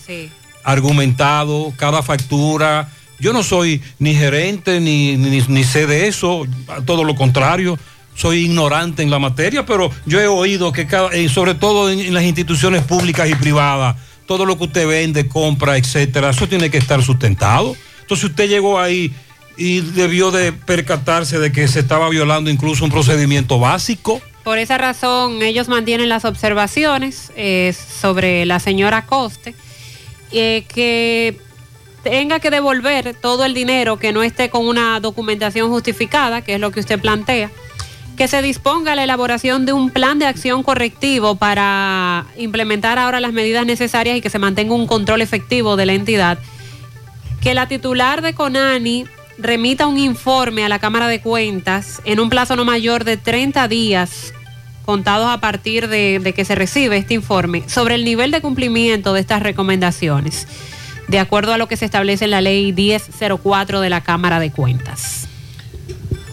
argumentado, 0.62 1.72
cada 1.76 2.02
factura. 2.02 2.88
Yo 3.22 3.32
no 3.32 3.44
soy 3.44 3.80
ni 4.00 4.16
gerente 4.16 4.80
ni, 4.80 5.16
ni, 5.16 5.62
sé 5.62 5.86
de 5.86 6.08
eso, 6.08 6.44
todo 6.84 7.04
lo 7.04 7.14
contrario. 7.14 7.78
Soy 8.16 8.38
ignorante 8.38 9.04
en 9.04 9.10
la 9.10 9.20
materia, 9.20 9.64
pero 9.64 9.92
yo 10.06 10.20
he 10.20 10.26
oído 10.26 10.72
que 10.72 10.88
cada, 10.88 11.12
eh, 11.12 11.28
sobre 11.28 11.54
todo 11.54 11.88
en, 11.88 12.00
en 12.00 12.14
las 12.14 12.24
instituciones 12.24 12.82
públicas 12.82 13.30
y 13.30 13.36
privadas, 13.36 13.94
todo 14.26 14.44
lo 14.44 14.58
que 14.58 14.64
usted 14.64 14.88
vende, 14.88 15.28
compra, 15.28 15.76
etcétera, 15.76 16.30
eso 16.30 16.48
tiene 16.48 16.68
que 16.68 16.78
estar 16.78 17.00
sustentado. 17.00 17.76
Entonces 18.00 18.28
usted 18.28 18.48
llegó 18.48 18.80
ahí 18.80 19.14
y 19.56 19.82
debió 19.82 20.32
de 20.32 20.52
percatarse 20.52 21.38
de 21.38 21.52
que 21.52 21.68
se 21.68 21.78
estaba 21.78 22.08
violando 22.08 22.50
incluso 22.50 22.84
un 22.84 22.90
procedimiento 22.90 23.60
básico. 23.60 24.20
por 24.42 24.58
esa 24.58 24.78
razón, 24.78 25.42
ellos 25.42 25.68
mantienen 25.68 26.08
las 26.08 26.24
observaciones 26.24 27.30
eh, 27.36 27.72
sobre 28.00 28.46
la 28.46 28.58
señora 28.58 29.06
Coste, 29.06 29.54
eh, 30.32 30.64
que 30.66 31.38
tenga 32.02 32.40
que 32.40 32.50
devolver 32.50 33.14
todo 33.14 33.44
el 33.44 33.54
dinero 33.54 33.98
que 33.98 34.12
no 34.12 34.22
esté 34.22 34.50
con 34.50 34.66
una 34.66 34.98
documentación 35.00 35.68
justificada, 35.70 36.42
que 36.42 36.54
es 36.54 36.60
lo 36.60 36.70
que 36.70 36.80
usted 36.80 37.00
plantea, 37.00 37.50
que 38.16 38.28
se 38.28 38.42
disponga 38.42 38.94
la 38.94 39.04
elaboración 39.04 39.64
de 39.66 39.72
un 39.72 39.90
plan 39.90 40.18
de 40.18 40.26
acción 40.26 40.62
correctivo 40.62 41.36
para 41.36 42.26
implementar 42.36 42.98
ahora 42.98 43.20
las 43.20 43.32
medidas 43.32 43.66
necesarias 43.66 44.16
y 44.16 44.20
que 44.20 44.30
se 44.30 44.38
mantenga 44.38 44.74
un 44.74 44.86
control 44.86 45.22
efectivo 45.22 45.76
de 45.76 45.86
la 45.86 45.94
entidad, 45.94 46.38
que 47.40 47.54
la 47.54 47.68
titular 47.68 48.22
de 48.22 48.34
CONANI 48.34 49.06
remita 49.38 49.86
un 49.86 49.98
informe 49.98 50.64
a 50.64 50.68
la 50.68 50.78
Cámara 50.78 51.08
de 51.08 51.20
Cuentas 51.20 52.02
en 52.04 52.20
un 52.20 52.28
plazo 52.28 52.54
no 52.54 52.64
mayor 52.64 53.04
de 53.04 53.16
30 53.16 53.66
días 53.68 54.32
contados 54.84 55.28
a 55.28 55.40
partir 55.40 55.88
de, 55.88 56.18
de 56.18 56.32
que 56.32 56.44
se 56.44 56.54
recibe 56.54 56.96
este 56.96 57.14
informe 57.14 57.68
sobre 57.68 57.94
el 57.94 58.04
nivel 58.04 58.30
de 58.30 58.40
cumplimiento 58.40 59.12
de 59.12 59.20
estas 59.20 59.42
recomendaciones, 59.42 60.46
de 61.12 61.18
acuerdo 61.18 61.52
a 61.52 61.58
lo 61.58 61.68
que 61.68 61.76
se 61.76 61.84
establece 61.84 62.24
en 62.24 62.30
la 62.30 62.40
ley 62.40 62.72
1004 62.72 63.82
de 63.82 63.90
la 63.90 64.00
Cámara 64.00 64.40
de 64.40 64.50
Cuentas. 64.50 65.28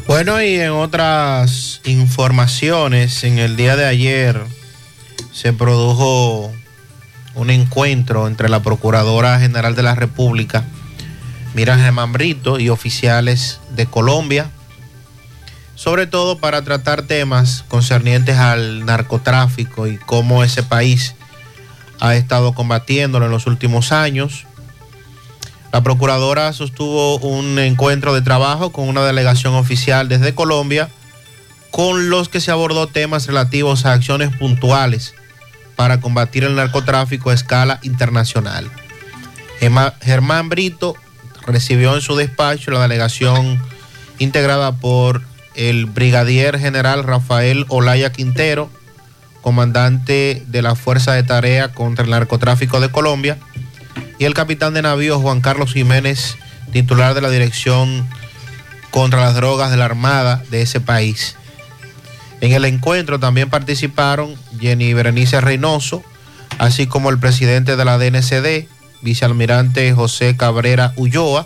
Bueno, 0.08 0.42
y 0.42 0.56
en 0.56 0.72
otras 0.72 1.82
informaciones, 1.84 3.26
en 3.26 3.40
el 3.40 3.58
día 3.58 3.76
de 3.76 3.86
ayer 3.86 4.42
se 5.34 5.52
produjo 5.52 6.50
un 7.36 7.50
encuentro 7.50 8.26
entre 8.26 8.48
la 8.48 8.62
Procuradora 8.62 9.38
General 9.38 9.76
de 9.76 9.84
la 9.84 9.96
República, 9.96 10.64
Miriam 11.54 11.80
Germán 11.80 12.14
Brito, 12.14 12.58
y 12.58 12.70
oficiales 12.70 13.60
de 13.72 13.86
Colombia, 13.86 14.50
sobre 15.76 16.08
todo 16.08 16.38
para 16.38 16.62
tratar 16.62 17.02
temas 17.02 17.66
concernientes 17.68 18.38
al 18.38 18.86
narcotráfico 18.86 19.88
y 19.88 19.98
cómo 19.98 20.42
ese 20.42 20.64
país 20.64 21.16
ha 22.00 22.16
estado 22.16 22.54
combatiéndolo 22.54 23.26
en 23.26 23.32
los 23.32 23.46
últimos 23.46 23.92
años. 23.92 24.46
La 25.72 25.84
procuradora 25.84 26.52
sostuvo 26.54 27.18
un 27.20 27.60
encuentro 27.60 28.14
de 28.14 28.22
trabajo 28.22 28.72
con 28.72 28.88
una 28.90 29.04
delegación 29.06 29.54
oficial 29.54 30.10
desde 30.10 30.34
Colombia, 30.34 30.90
con 31.72 32.10
los 32.10 32.28
que 32.30 32.42
se 32.42 32.50
abordó 32.52 32.88
temas 32.88 33.28
relativos 33.28 33.86
a 33.86 33.94
acciones 33.94 34.36
puntuales 34.36 35.14
para 35.76 36.02
combatir 36.02 36.44
el 36.44 36.56
narcotráfico 36.56 37.30
a 37.30 37.34
escala 37.36 37.80
internacional. 37.84 38.70
Germán- 39.60 40.50
Brito 40.50 40.96
recibió 41.46 41.94
en 41.96 42.02
su 42.02 42.16
despacho 42.16 42.72
la 42.72 42.82
delegación 42.82 43.62
integrada 44.18 44.72
por 44.74 45.22
el 45.56 45.86
brigadier 45.86 46.58
general 46.60 47.04
Rafael 47.04 47.66
Olaya 47.70 48.12
Quintero, 48.12 48.70
comandante 49.42 50.44
de 50.48 50.62
la 50.62 50.76
Fuerza 50.76 51.14
de 51.14 51.24
Tarea 51.24 51.70
contra 51.72 52.04
el 52.06 52.12
Narcotráfico 52.12 52.80
de 52.80 52.90
Colombia, 52.90 53.38
y 54.18 54.26
el 54.26 54.34
capitán 54.34 54.74
de 54.74 54.82
navío 54.82 55.20
Juan 55.20 55.42
Carlos 55.42 55.74
Jiménez, 55.74 56.38
titular 56.72 57.14
de 57.14 57.22
la 57.22 57.30
Dirección 57.30 58.08
contra 58.92 59.22
las 59.22 59.36
Drogas 59.36 59.72
de 59.72 59.78
la 59.78 59.86
Armada 59.86 60.44
de 60.50 60.62
ese 60.62 60.80
país. 60.82 61.36
En 62.42 62.52
el 62.52 62.66
encuentro 62.66 63.20
también 63.20 63.50
participaron 63.50 64.36
Jenny 64.60 64.94
Berenice 64.94 65.42
Reynoso, 65.42 66.04
así 66.58 66.88
como 66.88 67.10
el 67.10 67.20
presidente 67.20 67.76
de 67.76 67.86
la 67.86 67.98
DNCD, 67.98 68.68
vicealmirante 69.02 69.94
José 69.94 70.36
Cabrera 70.38 70.94
Ulloa, 70.96 71.46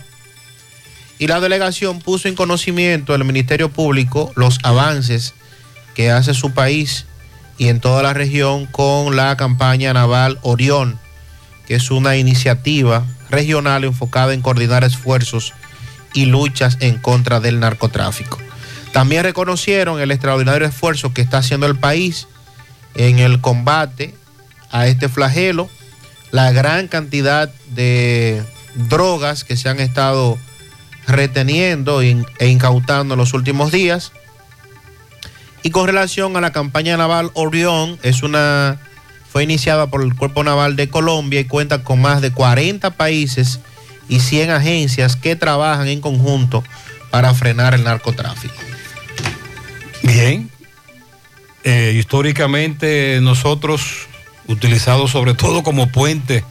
y 1.19 1.27
la 1.27 1.39
delegación 1.39 1.99
puso 1.99 2.27
en 2.27 2.35
conocimiento 2.35 3.13
del 3.13 3.23
Ministerio 3.23 3.69
Público 3.69 4.31
los 4.35 4.59
avances 4.63 5.33
que 5.93 6.11
hace 6.11 6.33
su 6.33 6.51
país 6.51 7.05
y 7.57 7.67
en 7.67 7.79
toda 7.79 8.03
la 8.03 8.13
región 8.13 8.65
con 8.65 9.15
la 9.15 9.37
campaña 9.37 9.93
naval 9.93 10.39
Orión, 10.41 10.99
que 11.67 11.75
es 11.75 11.91
una 11.91 12.15
iniciativa 12.17 13.05
regional 13.29 13.83
enfocada 13.83 14.33
en 14.33 14.41
coordinar 14.41 14.83
esfuerzos 14.83 15.53
y 16.13 16.25
luchas 16.25 16.77
en 16.79 16.97
contra 16.97 17.39
del 17.39 17.59
narcotráfico. 17.59 18.39
También 18.91 19.23
reconocieron 19.23 19.99
el 19.99 20.11
extraordinario 20.11 20.67
esfuerzo 20.67 21.13
que 21.13 21.21
está 21.21 21.39
haciendo 21.39 21.65
el 21.65 21.77
país 21.77 22.27
en 22.95 23.19
el 23.19 23.41
combate 23.41 24.13
a 24.71 24.87
este 24.87 25.09
flagelo, 25.09 25.69
la 26.31 26.51
gran 26.51 26.87
cantidad 26.87 27.49
de 27.69 28.43
drogas 28.75 29.43
que 29.43 29.57
se 29.57 29.69
han 29.69 29.79
estado 29.79 30.37
reteniendo 31.07 32.01
e 32.01 32.47
incautando 32.47 33.15
en 33.15 33.19
los 33.19 33.33
últimos 33.33 33.71
días. 33.71 34.11
Y 35.63 35.71
con 35.71 35.87
relación 35.87 36.35
a 36.35 36.41
la 36.41 36.51
campaña 36.51 36.97
naval 36.97 37.31
Orión, 37.33 37.97
es 38.03 38.21
una, 38.21 38.79
fue 39.33 39.41
iniciada 39.41 39.87
por 39.87 40.03
el 40.03 40.13
Cuerpo 40.13 40.43
Naval 40.43 40.75
de 40.75 40.89
Colombia 40.89 41.39
y 41.39 41.45
cuenta 41.45 41.83
con 41.83 41.99
más 41.99 42.21
de 42.21 42.31
40 42.31 42.91
países 42.91 43.61
y 44.07 44.19
100 44.19 44.51
agencias 44.51 45.15
que 45.15 45.35
trabajan 45.35 45.87
en 45.87 46.01
conjunto 46.01 46.63
para 47.09 47.33
frenar 47.33 47.73
el 47.73 47.83
narcotráfico. 47.83 48.53
Bien. 50.03 50.51
Eh, 51.63 51.95
históricamente 51.97 53.17
nosotros, 53.23 54.05
utilizados 54.47 55.09
sobre 55.09 55.33
todo 55.33 55.63
como 55.63 55.91
puente, 55.91 56.43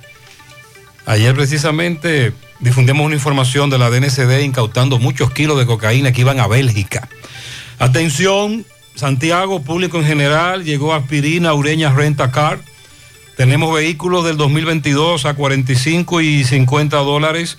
ayer 1.06 1.36
precisamente 1.36 2.32
difundimos 2.59 3.06
una 3.06 3.14
información 3.14 3.70
de 3.70 3.78
la 3.78 3.90
DNCD 3.90 4.40
incautando 4.42 4.98
muchos 4.98 5.30
kilos 5.30 5.56
de 5.56 5.66
cocaína 5.66 6.10
que 6.10 6.22
iban 6.22 6.40
a 6.40 6.48
Bélgica. 6.48 7.09
Atención, 7.78 8.66
Santiago, 8.96 9.62
público 9.62 9.98
en 9.98 10.04
general, 10.04 10.64
llegó 10.64 10.94
aspirina, 10.94 11.54
ureña, 11.54 11.94
renta 11.94 12.32
car. 12.32 12.72
Tenemos 13.36 13.74
vehículos 13.74 14.24
del 14.24 14.36
2022 14.36 15.24
a 15.24 15.34
45 15.34 16.20
y 16.20 16.44
50 16.44 16.98
dólares, 16.98 17.56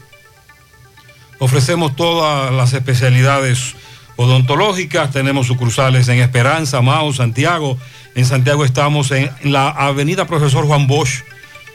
Ofrecemos 1.39 1.97
todas 1.97 2.53
las 2.53 2.73
especialidades 2.73 3.75
odontológicas. 4.17 5.11
Tenemos 5.11 5.47
sucursales 5.47 6.09
en 6.09 6.21
Esperanza, 6.21 6.83
Mao, 6.83 7.13
Santiago. 7.13 7.79
En 8.15 8.25
Santiago 8.27 8.65
estamos 8.65 9.11
en 9.11 9.31
la 9.43 9.69
avenida 9.69 10.27
Profesor 10.27 10.65
Juan 10.67 10.87
Bosch, 10.87 11.25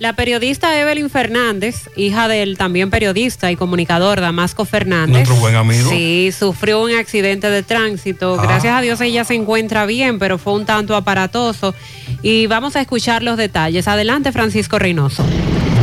La 0.00 0.12
periodista 0.14 0.80
Evelyn 0.80 1.08
Fernández, 1.08 1.88
hija 1.94 2.26
del 2.26 2.58
también 2.58 2.90
periodista 2.90 3.52
y 3.52 3.56
comunicador 3.56 4.20
Damasco 4.20 4.64
Fernández. 4.64 5.28
Nuestro 5.28 5.36
buen 5.36 5.54
amigo. 5.54 5.88
Sí, 5.88 6.30
sufrió 6.36 6.82
un 6.82 6.92
accidente 6.92 7.48
de 7.48 7.62
tránsito. 7.62 8.36
Ah. 8.38 8.42
Gracias 8.42 8.76
a 8.76 8.80
Dios 8.80 9.00
ella 9.00 9.24
se 9.24 9.34
encuentra 9.34 9.86
bien, 9.86 10.18
pero 10.18 10.36
fue 10.36 10.54
un 10.54 10.66
tanto 10.66 10.96
aparatoso. 10.96 11.74
Y 12.22 12.46
vamos 12.48 12.74
a 12.74 12.80
escuchar 12.80 13.22
los 13.22 13.36
detalles. 13.36 13.86
Adelante, 13.86 14.32
Francisco 14.32 14.80
Reynoso. 14.80 15.24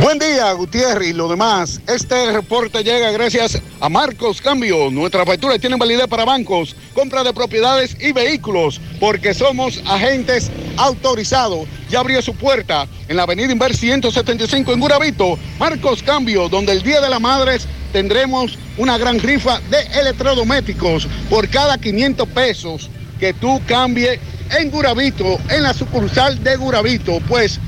Buen 0.02 0.18
día, 0.18 0.50
Gutiérrez 0.54 1.10
y 1.10 1.12
lo 1.12 1.28
demás. 1.28 1.80
Este 1.86 2.32
reporte 2.32 2.82
llega 2.82 3.12
gracias 3.12 3.62
a 3.78 3.88
Marcos 3.88 4.42
Cambio. 4.42 4.90
Nuestras 4.90 5.24
facturas 5.24 5.60
tienen 5.60 5.78
validez 5.78 6.08
para 6.08 6.24
bancos, 6.24 6.74
compra 6.92 7.22
de 7.22 7.32
propiedades 7.32 7.96
y 8.00 8.10
vehículos, 8.10 8.80
porque 8.98 9.32
somos 9.32 9.80
agentes 9.86 10.50
autorizados. 10.76 11.68
Ya 11.88 12.00
abrió 12.00 12.20
su 12.20 12.34
puerta 12.34 12.88
en 13.06 13.16
la 13.16 13.22
avenida 13.22 13.52
Inver 13.52 13.76
175 13.76 14.72
en 14.72 14.80
Guravito. 14.80 15.38
Marcos 15.60 16.02
Cambio, 16.02 16.48
donde 16.48 16.72
el 16.72 16.82
Día 16.82 17.00
de 17.00 17.08
las 17.08 17.20
Madres 17.20 17.68
tendremos 17.92 18.58
una 18.78 18.98
gran 18.98 19.20
rifa 19.20 19.60
de 19.70 19.82
electrodomésticos 20.00 21.06
por 21.30 21.48
cada 21.48 21.78
500 21.78 22.26
pesos 22.30 22.90
que 23.20 23.34
tú 23.34 23.62
cambies 23.68 24.18
en 24.58 24.68
Guravito, 24.68 25.38
en 25.48 25.62
la 25.62 25.72
sucursal 25.72 26.42
de 26.42 26.56
Guravito. 26.56 27.20
Pues 27.28 27.60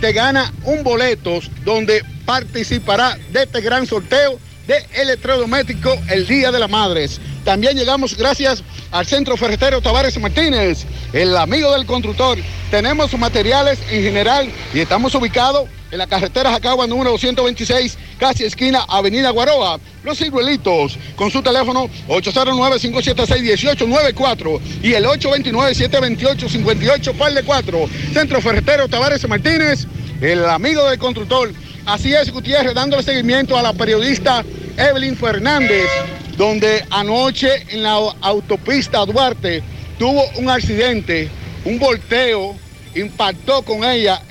te 0.00 0.12
gana 0.12 0.52
un 0.64 0.82
boleto 0.82 1.40
donde 1.64 2.02
participará 2.24 3.18
de 3.32 3.42
este 3.42 3.60
gran 3.60 3.86
sorteo 3.86 4.38
de 4.66 4.84
electrodoméstico 4.94 5.96
el 6.08 6.26
Día 6.26 6.50
de 6.50 6.58
las 6.58 6.70
Madres. 6.70 7.20
También 7.44 7.76
llegamos 7.76 8.16
gracias 8.16 8.62
al 8.90 9.06
Centro 9.06 9.36
Ferretero 9.36 9.80
Tavares 9.80 10.18
Martínez, 10.18 10.86
el 11.12 11.36
amigo 11.36 11.72
del 11.72 11.86
constructor. 11.86 12.38
Tenemos 12.70 13.16
materiales 13.18 13.78
en 13.90 14.02
general 14.02 14.50
y 14.72 14.80
estamos 14.80 15.14
ubicados 15.14 15.68
en 15.90 15.98
la 15.98 16.06
carretera 16.06 16.50
Jacagua 16.50 16.86
número 16.86 17.10
226, 17.10 17.98
casi 18.18 18.44
esquina 18.44 18.84
Avenida 18.88 19.28
Guaroa. 19.30 19.78
Los 20.04 20.18
ciruelitos, 20.18 20.98
con 21.16 21.30
su 21.30 21.42
teléfono 21.42 21.90
809-576-1894 22.08 24.60
y 24.82 24.94
el 24.94 25.04
829-728-58, 25.04 27.12
par 27.14 27.34
de 27.34 27.42
4. 27.42 27.88
Centro 28.12 28.40
Ferretero 28.40 28.88
Tavares 28.88 29.28
Martínez, 29.28 29.86
el 30.20 30.44
amigo 30.46 30.88
del 30.88 30.98
constructor. 30.98 31.52
Así 31.86 32.14
es, 32.14 32.30
Gutiérrez, 32.30 32.74
dándole 32.74 33.02
seguimiento 33.02 33.58
a 33.58 33.62
la 33.62 33.72
periodista 33.72 34.44
Evelyn 34.76 35.16
Fernández, 35.16 35.88
donde 36.36 36.84
anoche 36.90 37.64
en 37.68 37.82
la 37.82 37.94
autopista 38.20 39.04
Duarte 39.06 39.62
tuvo 39.98 40.22
un 40.36 40.48
accidente, 40.48 41.28
un 41.64 41.76
volteo, 41.78 42.54
impactó 42.94 43.62
con 43.62 43.82
ella 43.84 44.22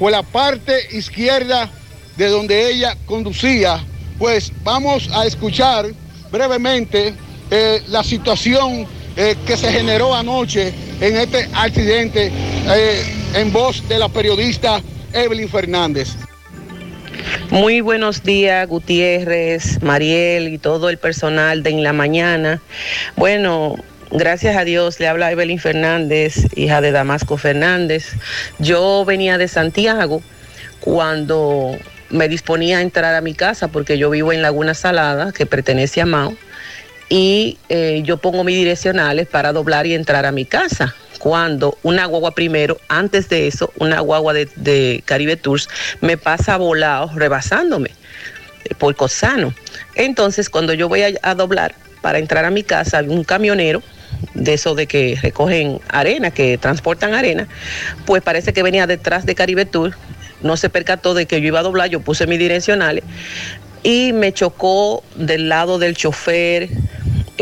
por 0.00 0.10
la 0.10 0.22
parte 0.22 0.96
izquierda 0.96 1.68
de 2.16 2.28
donde 2.28 2.70
ella 2.72 2.96
conducía. 3.04 3.84
Pues 4.18 4.50
vamos 4.64 5.10
a 5.12 5.26
escuchar 5.26 5.90
brevemente 6.32 7.12
eh, 7.50 7.82
la 7.88 8.02
situación 8.02 8.86
eh, 9.14 9.36
que 9.46 9.58
se 9.58 9.70
generó 9.70 10.14
anoche 10.14 10.72
en 11.02 11.16
este 11.16 11.46
accidente 11.52 12.32
eh, 12.66 13.02
en 13.34 13.52
voz 13.52 13.86
de 13.90 13.98
la 13.98 14.08
periodista 14.08 14.80
Evelyn 15.12 15.50
Fernández. 15.50 16.16
Muy 17.50 17.82
buenos 17.82 18.22
días, 18.22 18.66
Gutiérrez, 18.66 19.82
Mariel 19.82 20.48
y 20.48 20.56
todo 20.56 20.88
el 20.88 20.96
personal 20.96 21.62
de 21.62 21.70
En 21.70 21.82
la 21.82 21.92
Mañana. 21.92 22.62
Bueno, 23.16 23.76
gracias 24.10 24.56
a 24.56 24.64
Dios 24.64 25.00
le 25.00 25.08
habla 25.08 25.30
Evelyn 25.30 25.58
Fernández, 25.58 26.46
hija 26.56 26.80
de 26.80 26.92
Damasco 26.92 27.36
Fernández. 27.36 28.12
Yo 28.58 29.04
venía 29.04 29.38
de 29.38 29.48
Santiago 29.48 30.22
cuando 30.80 31.76
me 32.10 32.28
disponía 32.28 32.78
a 32.78 32.82
entrar 32.82 33.14
a 33.14 33.20
mi 33.20 33.34
casa 33.34 33.68
porque 33.68 33.98
yo 33.98 34.10
vivo 34.10 34.32
en 34.32 34.42
Laguna 34.42 34.74
Salada, 34.74 35.32
que 35.32 35.46
pertenece 35.46 36.00
a 36.00 36.06
Mao, 36.06 36.34
y 37.08 37.58
eh, 37.68 38.02
yo 38.04 38.18
pongo 38.18 38.44
mis 38.44 38.56
direccionales 38.56 39.26
para 39.26 39.52
doblar 39.52 39.86
y 39.86 39.94
entrar 39.94 40.26
a 40.26 40.32
mi 40.32 40.44
casa 40.44 40.94
cuando 41.18 41.76
una 41.82 42.06
guagua 42.06 42.30
primero, 42.30 42.80
antes 42.88 43.28
de 43.28 43.46
eso, 43.46 43.72
una 43.76 44.00
guagua 44.00 44.32
de, 44.32 44.48
de 44.56 45.02
Caribe 45.04 45.36
Tours 45.36 45.68
me 46.00 46.16
pasa 46.16 46.56
volado, 46.56 47.10
rebasándome 47.14 47.90
eh, 48.64 48.74
por 48.78 48.96
Cosano. 48.96 49.52
Entonces, 49.96 50.48
cuando 50.48 50.72
yo 50.72 50.88
voy 50.88 51.02
a, 51.02 51.10
a 51.22 51.34
doblar 51.34 51.74
para 52.00 52.18
entrar 52.18 52.46
a 52.46 52.50
mi 52.50 52.62
casa, 52.62 53.02
un 53.06 53.24
camionero 53.24 53.82
de 54.34 54.54
eso 54.54 54.74
de 54.74 54.86
que 54.86 55.18
recogen 55.20 55.80
arena, 55.88 56.30
que 56.30 56.58
transportan 56.58 57.14
arena, 57.14 57.48
pues 58.06 58.22
parece 58.22 58.52
que 58.52 58.62
venía 58.62 58.86
detrás 58.86 59.26
de 59.26 59.34
Caribe 59.34 59.64
Tour, 59.64 59.96
no 60.42 60.56
se 60.56 60.70
percató 60.70 61.14
de 61.14 61.26
que 61.26 61.40
yo 61.40 61.48
iba 61.48 61.60
a 61.60 61.62
doblar, 61.62 61.90
yo 61.90 62.00
puse 62.00 62.26
mis 62.26 62.38
direccionales 62.38 63.04
y 63.82 64.12
me 64.12 64.32
chocó 64.32 65.02
del 65.14 65.48
lado 65.48 65.78
del 65.78 65.96
chofer. 65.96 66.68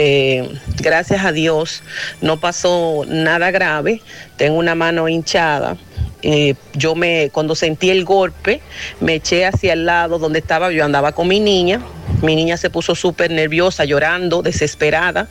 Eh, 0.00 0.48
gracias 0.80 1.24
a 1.24 1.32
Dios 1.32 1.82
no 2.20 2.38
pasó 2.38 3.05
nada 3.09 3.50
grave, 3.50 4.00
tengo 4.36 4.59
una 4.59 4.74
mano 4.74 5.09
hinchada. 5.09 5.76
Eh, 6.22 6.55
yo 6.74 6.94
me, 6.94 7.30
cuando 7.32 7.55
sentí 7.55 7.90
el 7.90 8.05
golpe, 8.05 8.60
me 9.00 9.16
eché 9.16 9.46
hacia 9.46 9.72
el 9.72 9.86
lado 9.86 10.18
donde 10.18 10.40
estaba, 10.40 10.70
yo 10.72 10.84
andaba 10.84 11.12
con 11.12 11.28
mi 11.28 11.38
niña, 11.38 11.80
mi 12.22 12.34
niña 12.34 12.56
se 12.56 12.70
puso 12.70 12.94
súper 12.94 13.30
nerviosa, 13.30 13.84
llorando, 13.84 14.42
desesperada, 14.42 15.28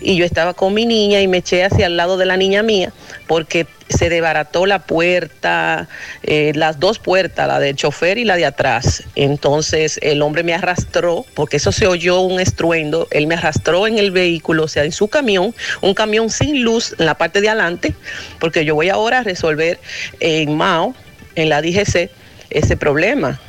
y 0.00 0.16
yo 0.16 0.24
estaba 0.24 0.54
con 0.54 0.74
mi 0.74 0.86
niña 0.86 1.20
y 1.20 1.28
me 1.28 1.38
eché 1.38 1.64
hacia 1.64 1.86
el 1.86 1.96
lado 1.96 2.16
de 2.16 2.26
la 2.26 2.36
niña 2.36 2.62
mía 2.62 2.92
porque 3.26 3.66
se 3.88 4.08
desbarató 4.08 4.66
la 4.66 4.80
puerta, 4.80 5.88
eh, 6.22 6.52
las 6.54 6.80
dos 6.80 6.98
puertas, 6.98 7.46
la 7.46 7.60
del 7.60 7.76
chofer 7.76 8.18
y 8.18 8.24
la 8.24 8.36
de 8.36 8.44
atrás. 8.44 9.04
Entonces 9.14 9.98
el 10.02 10.22
hombre 10.22 10.42
me 10.42 10.54
arrastró, 10.54 11.24
porque 11.34 11.58
eso 11.58 11.72
se 11.72 11.86
oyó 11.86 12.20
un 12.20 12.40
estruendo, 12.40 13.06
él 13.10 13.26
me 13.26 13.36
arrastró 13.36 13.86
en 13.86 13.98
el 13.98 14.10
vehículo, 14.10 14.64
o 14.64 14.68
sea, 14.68 14.84
en 14.84 14.92
su 14.92 15.08
camión, 15.08 15.54
un 15.80 15.94
camión 15.94 16.30
sin 16.30 16.62
luz 16.62 16.94
en 16.98 17.06
la 17.06 17.14
parte 17.14 17.40
de 17.40 17.48
adelante, 17.48 17.94
porque 18.40 18.64
yo 18.64 18.74
voy 18.74 18.88
ahora 18.88 19.20
a 19.20 19.22
resolver 19.22 19.78
en 20.20 20.56
Mao, 20.56 20.94
en 21.34 21.48
la 21.48 21.62
DGC, 21.62 22.10
ese 22.50 22.76
problema. 22.76 23.40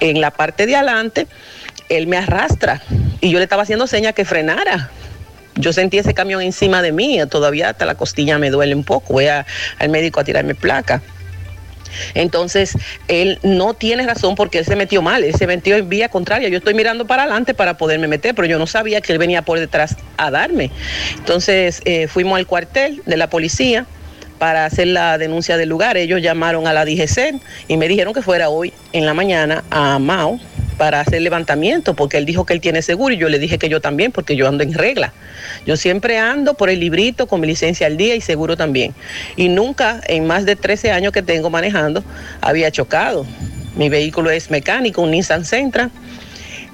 En 0.00 0.20
la 0.20 0.30
parte 0.30 0.66
de 0.66 0.76
adelante, 0.76 1.26
él 1.88 2.06
me 2.06 2.18
arrastra 2.18 2.82
y 3.20 3.30
yo 3.30 3.38
le 3.38 3.44
estaba 3.44 3.62
haciendo 3.62 3.86
señas 3.86 4.14
que 4.14 4.24
frenara. 4.24 4.90
Yo 5.58 5.72
sentí 5.72 5.98
ese 5.98 6.14
camión 6.14 6.40
encima 6.40 6.82
de 6.82 6.92
mí, 6.92 7.18
todavía 7.30 7.70
hasta 7.70 7.84
la 7.84 7.94
costilla 7.94 8.38
me 8.38 8.50
duele 8.50 8.74
un 8.74 8.84
poco, 8.84 9.12
voy 9.12 9.26
al 9.26 9.88
médico 9.88 10.20
a 10.20 10.24
tirarme 10.24 10.54
placa. 10.54 11.02
Entonces, 12.14 12.76
él 13.08 13.38
no 13.42 13.74
tiene 13.74 14.06
razón 14.06 14.34
porque 14.34 14.58
él 14.58 14.64
se 14.64 14.76
metió 14.76 15.02
mal, 15.02 15.24
él 15.24 15.34
se 15.34 15.46
metió 15.46 15.76
en 15.76 15.88
vía 15.88 16.08
contraria. 16.08 16.48
Yo 16.48 16.58
estoy 16.58 16.74
mirando 16.74 17.06
para 17.06 17.22
adelante 17.24 17.54
para 17.54 17.76
poderme 17.76 18.08
meter, 18.08 18.34
pero 18.34 18.46
yo 18.46 18.58
no 18.58 18.66
sabía 18.66 19.00
que 19.00 19.12
él 19.12 19.18
venía 19.18 19.42
por 19.42 19.58
detrás 19.58 19.96
a 20.16 20.30
darme. 20.30 20.70
Entonces, 21.16 21.80
eh, 21.84 22.06
fuimos 22.08 22.38
al 22.38 22.46
cuartel 22.46 23.02
de 23.06 23.16
la 23.16 23.28
policía 23.28 23.86
para 24.38 24.64
hacer 24.64 24.88
la 24.88 25.18
denuncia 25.18 25.56
del 25.56 25.68
lugar. 25.68 25.96
Ellos 25.96 26.22
llamaron 26.22 26.66
a 26.66 26.72
la 26.72 26.84
DGC 26.84 27.40
y 27.68 27.76
me 27.76 27.88
dijeron 27.88 28.14
que 28.14 28.22
fuera 28.22 28.48
hoy 28.48 28.72
en 28.92 29.06
la 29.06 29.14
mañana 29.14 29.64
a 29.70 29.98
Mao 29.98 30.38
para 30.78 31.00
hacer 31.00 31.20
levantamiento, 31.20 31.94
porque 31.94 32.18
él 32.18 32.24
dijo 32.24 32.46
que 32.46 32.54
él 32.54 32.60
tiene 32.60 32.82
seguro 32.82 33.12
y 33.12 33.18
yo 33.18 33.28
le 33.28 33.40
dije 33.40 33.58
que 33.58 33.68
yo 33.68 33.80
también, 33.80 34.12
porque 34.12 34.36
yo 34.36 34.46
ando 34.46 34.62
en 34.62 34.72
regla. 34.72 35.12
Yo 35.66 35.76
siempre 35.76 36.18
ando 36.18 36.54
por 36.54 36.70
el 36.70 36.78
librito 36.78 37.26
con 37.26 37.40
mi 37.40 37.48
licencia 37.48 37.86
al 37.88 37.96
día 37.96 38.14
y 38.14 38.20
seguro 38.20 38.56
también. 38.56 38.94
Y 39.36 39.48
nunca 39.48 40.00
en 40.06 40.26
más 40.26 40.46
de 40.46 40.54
13 40.54 40.92
años 40.92 41.12
que 41.12 41.22
tengo 41.22 41.50
manejando 41.50 42.04
había 42.40 42.70
chocado. 42.70 43.26
Mi 43.74 43.88
vehículo 43.88 44.30
es 44.30 44.50
mecánico, 44.50 45.02
un 45.02 45.10
Nissan 45.10 45.44
Sentra. 45.44 45.90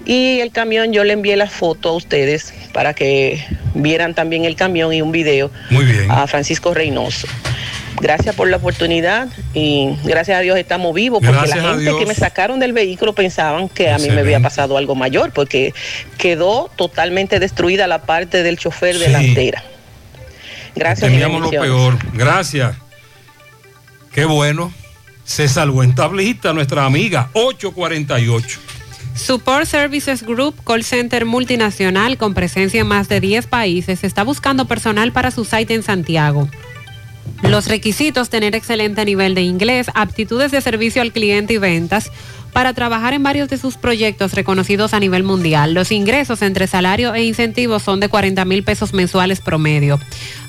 Y 0.06 0.40
el 0.40 0.51
camión, 0.51 0.93
yo 0.93 1.05
le 1.05 1.14
envié 1.14 1.36
la 1.36 1.48
foto 1.48 1.90
a 1.90 1.93
ustedes 1.93 2.52
para 2.72 2.94
que 2.94 3.44
vieran 3.74 4.14
también 4.14 4.44
el 4.44 4.56
camión 4.56 4.93
y 4.93 5.01
un 5.01 5.12
video 5.12 5.51
Muy 5.70 5.85
bien. 5.85 6.10
a 6.10 6.26
Francisco 6.26 6.74
Reynoso. 6.74 7.26
Gracias 8.01 8.35
por 8.35 8.51
la 8.51 8.56
oportunidad 8.56 9.28
y 9.55 9.97
gracias 10.05 10.39
a 10.39 10.40
Dios 10.40 10.59
estamos 10.59 10.93
vivos 10.94 11.20
porque 11.24 11.39
Gracias 11.39 11.64
la 11.64 11.74
gente 11.74 11.97
que 11.97 12.06
me 12.06 12.14
sacaron 12.14 12.59
del 12.59 12.72
vehículo 12.72 13.14
pensaban 13.14 13.68
que 13.68 13.89
a 13.89 13.98
mí 13.98 14.09
me 14.10 14.20
había 14.20 14.40
pasado 14.40 14.76
algo 14.76 14.94
mayor 14.94 15.32
porque 15.32 15.72
quedó 16.18 16.70
totalmente 16.76 17.39
destruida 17.39 17.86
la 17.86 18.02
parte 18.02 18.43
del 18.43 18.59
chofer 18.59 18.98
delantera. 18.98 19.62
Gracias. 20.74 21.10
Teníamos 21.10 21.40
lo 21.40 21.51
peor. 21.51 21.97
Gracias. 22.12 22.74
Qué 24.12 24.24
bueno. 24.24 24.72
Se 25.24 25.48
salvó 25.48 25.82
en 25.82 25.94
tablita 25.94 26.52
nuestra 26.52 26.85
amiga 26.85 27.31
848. 27.32 28.60
Support 29.14 29.66
Services 29.66 30.24
Group, 30.24 30.56
call 30.64 30.82
center 30.82 31.24
multinacional 31.24 32.18
con 32.18 32.34
presencia 32.34 32.80
en 32.80 32.88
más 32.88 33.08
de 33.08 33.20
10 33.20 33.46
países, 33.46 34.02
está 34.02 34.24
buscando 34.24 34.66
personal 34.66 35.12
para 35.12 35.30
su 35.30 35.44
site 35.44 35.72
en 35.72 35.84
Santiago. 35.84 36.48
Los 37.42 37.68
requisitos, 37.68 38.28
tener 38.28 38.54
excelente 38.56 39.04
nivel 39.04 39.34
de 39.34 39.42
inglés, 39.42 39.86
aptitudes 39.94 40.50
de 40.50 40.60
servicio 40.60 41.00
al 41.00 41.12
cliente 41.12 41.54
y 41.54 41.58
ventas 41.58 42.10
para 42.55 42.72
trabajar 42.72 43.12
en 43.12 43.22
varios 43.22 43.51
de 43.51 43.59
sus 43.59 43.76
proyectos 43.76 44.32
reconocidos 44.32 44.94
a 44.94 45.01
nivel 45.01 45.24
mundial. 45.24 45.74
Los 45.74 45.93
ingresos 45.93 46.40
entre 46.40 46.66
salario 46.66 47.12
e 47.12 47.24
incentivos 47.24 47.82
son 47.82 48.01
de 48.01 48.09
40 48.09 48.43
mil 48.47 48.62
pesos 48.62 48.94
mensuales 48.94 49.40
promedio. 49.40 50.01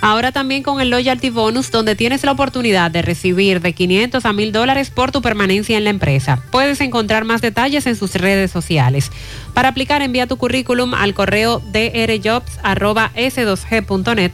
Ahora 0.01 0.31
también 0.31 0.63
con 0.63 0.79
el 0.79 0.91
Loyalty 0.91 1.31
Bonus, 1.31 1.71
donde 1.71 1.95
tienes 1.95 2.23
la 2.23 2.31
oportunidad 2.31 2.91
de 2.91 3.01
recibir 3.01 3.59
de 3.59 3.73
500 3.73 4.23
a 4.23 4.33
1000 4.33 4.51
dólares 4.51 4.91
por 4.91 5.11
tu 5.11 5.23
permanencia 5.23 5.77
en 5.77 5.83
la 5.83 5.89
empresa. 5.89 6.43
Puedes 6.51 6.79
encontrar 6.79 7.25
más 7.25 7.41
detalles 7.41 7.87
en 7.87 7.95
sus 7.95 8.13
redes 8.13 8.51
sociales. 8.51 9.09
Para 9.55 9.69
aplicar, 9.69 10.03
envía 10.03 10.27
tu 10.27 10.37
currículum 10.37 10.93
al 10.93 11.15
correo 11.15 11.59
drjobs.s2g.net 11.59 14.31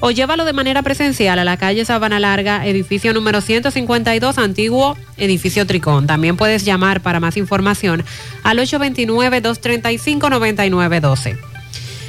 o 0.00 0.10
llévalo 0.10 0.44
de 0.44 0.52
manera 0.52 0.82
presencial 0.82 1.38
a 1.38 1.44
la 1.44 1.56
calle 1.56 1.84
Sabana 1.84 2.18
Larga, 2.20 2.66
edificio 2.66 3.14
número 3.14 3.40
152, 3.40 4.38
antiguo 4.38 4.96
edificio 5.16 5.66
Tricón. 5.66 6.06
También 6.06 6.36
puedes 6.36 6.64
llamar 6.64 7.00
para 7.00 7.20
más 7.20 7.36
información 7.36 8.04
al 8.42 8.58
829-235-9912. 8.58 11.38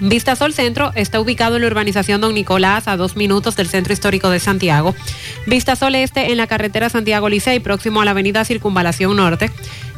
Vistasol 0.00 0.52
Centro 0.52 0.92
está 0.94 1.20
ubicado 1.20 1.56
en 1.56 1.62
la 1.62 1.68
urbanización 1.68 2.20
Don 2.20 2.34
Nicolás, 2.34 2.86
a 2.86 2.98
dos 2.98 3.16
minutos 3.16 3.56
del 3.56 3.68
Centro 3.68 3.94
Histórico 3.94 4.28
de 4.28 4.40
Santiago. 4.40 4.94
Vistasol 5.46 5.94
Este 5.94 6.32
en 6.32 6.36
la 6.36 6.46
carretera 6.46 6.90
Santiago 6.90 7.30
Licey, 7.30 7.60
próximo 7.60 8.02
a 8.02 8.04
la 8.04 8.10
avenida 8.10 8.44
Circunvalación 8.44 9.16
Norte. 9.16 9.50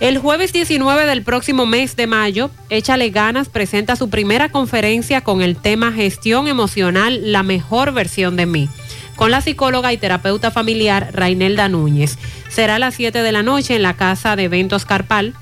El 0.03 0.19
jueves 0.19 0.53
19 0.53 1.07
del 1.07 1.23
próximo 1.23 1.65
mes 1.65 1.95
de 1.95 2.09
mayo, 2.09 2.51
Échale 2.71 3.11
Ganas 3.11 3.49
presenta 3.49 3.95
su 3.95 4.11
primera 4.11 4.49
conferencia 4.49 5.21
con 5.21 5.43
el 5.43 5.57
tema 5.57 5.93
Gestión 5.93 6.49
Emocional, 6.49 7.31
la 7.31 7.45
mejor 7.45 7.93
versión 7.93 8.37
de 8.37 8.47
mí, 8.47 8.69
con 9.15 9.31
la 9.31 9.41
psicóloga 9.41 9.93
y 9.93 9.99
terapeuta 9.99 10.51
familiar 10.51 11.11
Rainelda 11.13 11.69
Núñez. 11.69 12.19
Será 12.49 12.75
a 12.75 12.79
las 12.81 12.97
7 12.97 13.23
de 13.23 13.31
la 13.31 13.45
noche 13.45 13.77
en 13.77 13.83
la 13.83 13.95
Casa 13.95 14.35
de 14.35 14.45
Eventos 14.45 14.85
Carpal, 14.85 15.35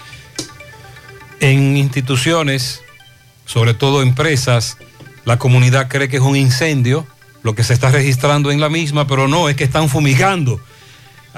En 1.40 1.76
instituciones, 1.76 2.82
sobre 3.44 3.74
todo 3.74 4.02
empresas, 4.02 4.78
la 5.24 5.38
comunidad 5.38 5.88
cree 5.88 6.08
que 6.08 6.16
es 6.16 6.22
un 6.22 6.36
incendio 6.36 7.06
lo 7.46 7.54
que 7.54 7.62
se 7.62 7.74
está 7.74 7.92
registrando 7.92 8.50
en 8.50 8.60
la 8.60 8.68
misma, 8.68 9.06
pero 9.06 9.28
no, 9.28 9.48
es 9.48 9.54
que 9.54 9.62
están 9.62 9.88
fumigando. 9.88 10.60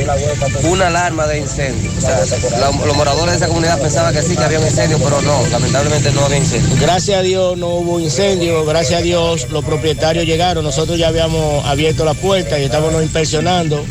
una 0.64 0.86
alarma 0.86 1.26
de 1.26 1.40
incendio. 1.40 1.90
O 1.98 2.00
sea, 2.00 2.18
la- 2.58 2.70
los 2.70 2.96
moradores 2.96 3.32
de 3.32 3.36
esa 3.36 3.48
comunidad 3.48 3.78
pensaban 3.78 4.14
que 4.14 4.22
sí, 4.22 4.34
que 4.34 4.42
había 4.42 4.58
un 4.58 4.64
incendio, 4.64 4.98
pero 4.98 5.20
no, 5.20 5.46
lamentablemente 5.48 6.10
no 6.12 6.24
había 6.24 6.38
incendio. 6.38 6.74
Gracias 6.80 7.18
a 7.18 7.22
Dios 7.22 7.58
no 7.58 7.68
hubo 7.68 8.00
incendio, 8.00 8.64
gracias 8.64 9.00
a 9.00 9.02
Dios 9.02 9.48
los 9.50 9.62
propietarios 9.62 10.24
llegaron, 10.24 10.64
nosotros 10.64 10.98
ya 10.98 11.08
habíamos 11.08 11.62
abierto 11.66 12.06
la 12.06 12.14
puerta 12.14 12.58
y 12.58 12.64
estábamos 12.64 13.02
inspeccionando 13.02 13.84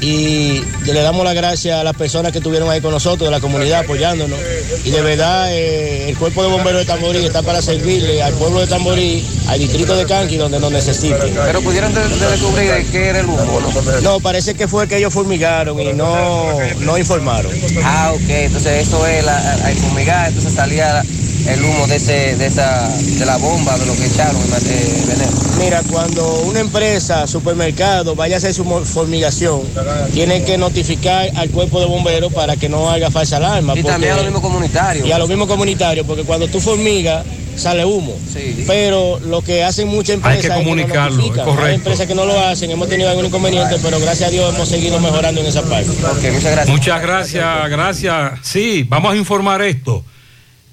y 0.00 0.62
le 0.86 1.02
damos 1.02 1.24
las 1.24 1.34
gracias 1.34 1.78
a 1.78 1.84
las 1.84 1.94
personas 1.94 2.32
que 2.32 2.38
estuvieron 2.38 2.70
ahí 2.70 2.80
con 2.80 2.90
nosotros, 2.90 3.28
de 3.28 3.30
la 3.30 3.40
comunidad 3.40 3.80
apoyándonos 3.80 4.38
y 4.84 4.90
de 4.90 5.02
verdad 5.02 5.52
eh, 5.54 6.08
el 6.08 6.16
cuerpo 6.16 6.42
de 6.42 6.48
bomberos 6.48 6.80
de 6.80 6.86
Tamborí 6.86 7.24
está 7.24 7.42
para 7.42 7.60
servirle 7.60 8.22
al 8.22 8.32
pueblo 8.34 8.60
de 8.60 8.66
Tamborí, 8.66 9.26
al 9.48 9.58
distrito 9.58 9.94
de 9.96 10.06
Canqui 10.06 10.36
donde 10.36 10.58
nos 10.58 10.72
necesiten. 10.72 11.34
Pero 11.44 11.60
pudieron 11.60 11.92
de- 11.92 12.08
de 12.08 12.30
descubrir 12.30 12.70
de 12.72 12.84
qué 12.86 13.08
era 13.08 13.20
el 13.20 13.26
humo, 13.26 13.60
¿no? 13.60 14.00
No, 14.00 14.20
parece 14.20 14.54
que 14.54 14.66
fue 14.68 14.88
que 14.88 14.96
ellos 14.96 15.12
fumigaron 15.12 15.78
y 15.80 15.92
no, 15.92 16.56
no 16.80 16.96
informaron. 16.98 17.52
Ah, 17.84 18.12
ok, 18.14 18.28
entonces 18.28 18.86
eso 18.88 19.06
es 19.06 19.24
la, 19.24 19.52
al 19.64 19.74
fumigar, 19.76 20.28
entonces 20.28 20.54
salía 20.54 21.02
el 21.46 21.64
humo 21.64 21.86
de 21.86 21.96
ese, 21.96 22.36
de 22.36 22.46
esa, 22.46 22.88
de 22.88 23.26
la 23.26 23.36
bomba, 23.36 23.78
de 23.78 23.86
lo 23.86 23.94
que 23.94 24.06
echaron, 24.06 24.40
el 24.42 25.06
veneno. 25.06 25.30
Mira, 25.58 25.82
cuando 25.90 26.40
una 26.40 26.60
empresa, 26.60 27.26
supermercado, 27.26 28.14
vaya 28.14 28.36
a 28.36 28.38
hacer 28.38 28.54
su 28.54 28.64
formigación, 28.64 29.62
tiene 30.12 30.44
que 30.44 30.58
notificar 30.58 31.30
al 31.36 31.50
cuerpo 31.50 31.80
de 31.80 31.86
bomberos 31.86 32.32
para 32.32 32.56
que 32.56 32.68
no 32.68 32.90
haga 32.90 33.10
falsa 33.10 33.36
alarma. 33.36 33.74
Y 33.74 33.82
porque- 33.82 33.92
también 33.92 34.12
a 34.12 34.16
los 34.16 34.24
mismos 34.24 34.42
comunitarios. 34.42 35.06
Y 35.06 35.12
a 35.12 35.18
los 35.18 35.28
mismos 35.28 35.48
comunitarios, 35.48 36.06
porque 36.06 36.22
cuando 36.24 36.48
tú 36.48 36.60
formigas, 36.60 37.24
sale 37.56 37.84
humo. 37.84 38.16
Pero 38.66 39.18
lo 39.20 39.42
que 39.42 39.62
hacen 39.62 39.88
muchas 39.88 40.14
empresas. 40.14 40.36
Hay 40.36 40.40
que 40.40 40.46
es 40.46 40.52
no 40.54 40.58
comunicarlo, 40.64 41.22
es 41.24 41.30
correcto. 41.32 41.64
Hay 41.64 41.74
empresas 41.74 42.06
que 42.06 42.14
no 42.14 42.24
lo 42.24 42.38
hacen, 42.40 42.70
hemos 42.70 42.88
tenido 42.88 43.10
algún 43.10 43.26
inconveniente, 43.26 43.76
pero 43.82 44.00
gracias 44.00 44.28
a 44.28 44.32
Dios 44.32 44.54
hemos 44.54 44.68
seguido 44.68 44.98
mejorando 45.00 45.40
en 45.40 45.46
esa 45.46 45.62
parte. 45.62 45.88
muchas 45.88 46.22
gracias. 46.52 46.68
Muchas 46.68 47.02
gracias, 47.02 47.70
gracias. 47.70 48.32
Sí, 48.42 48.84
vamos 48.88 49.12
a 49.12 49.16
informar 49.16 49.62
esto. 49.62 50.04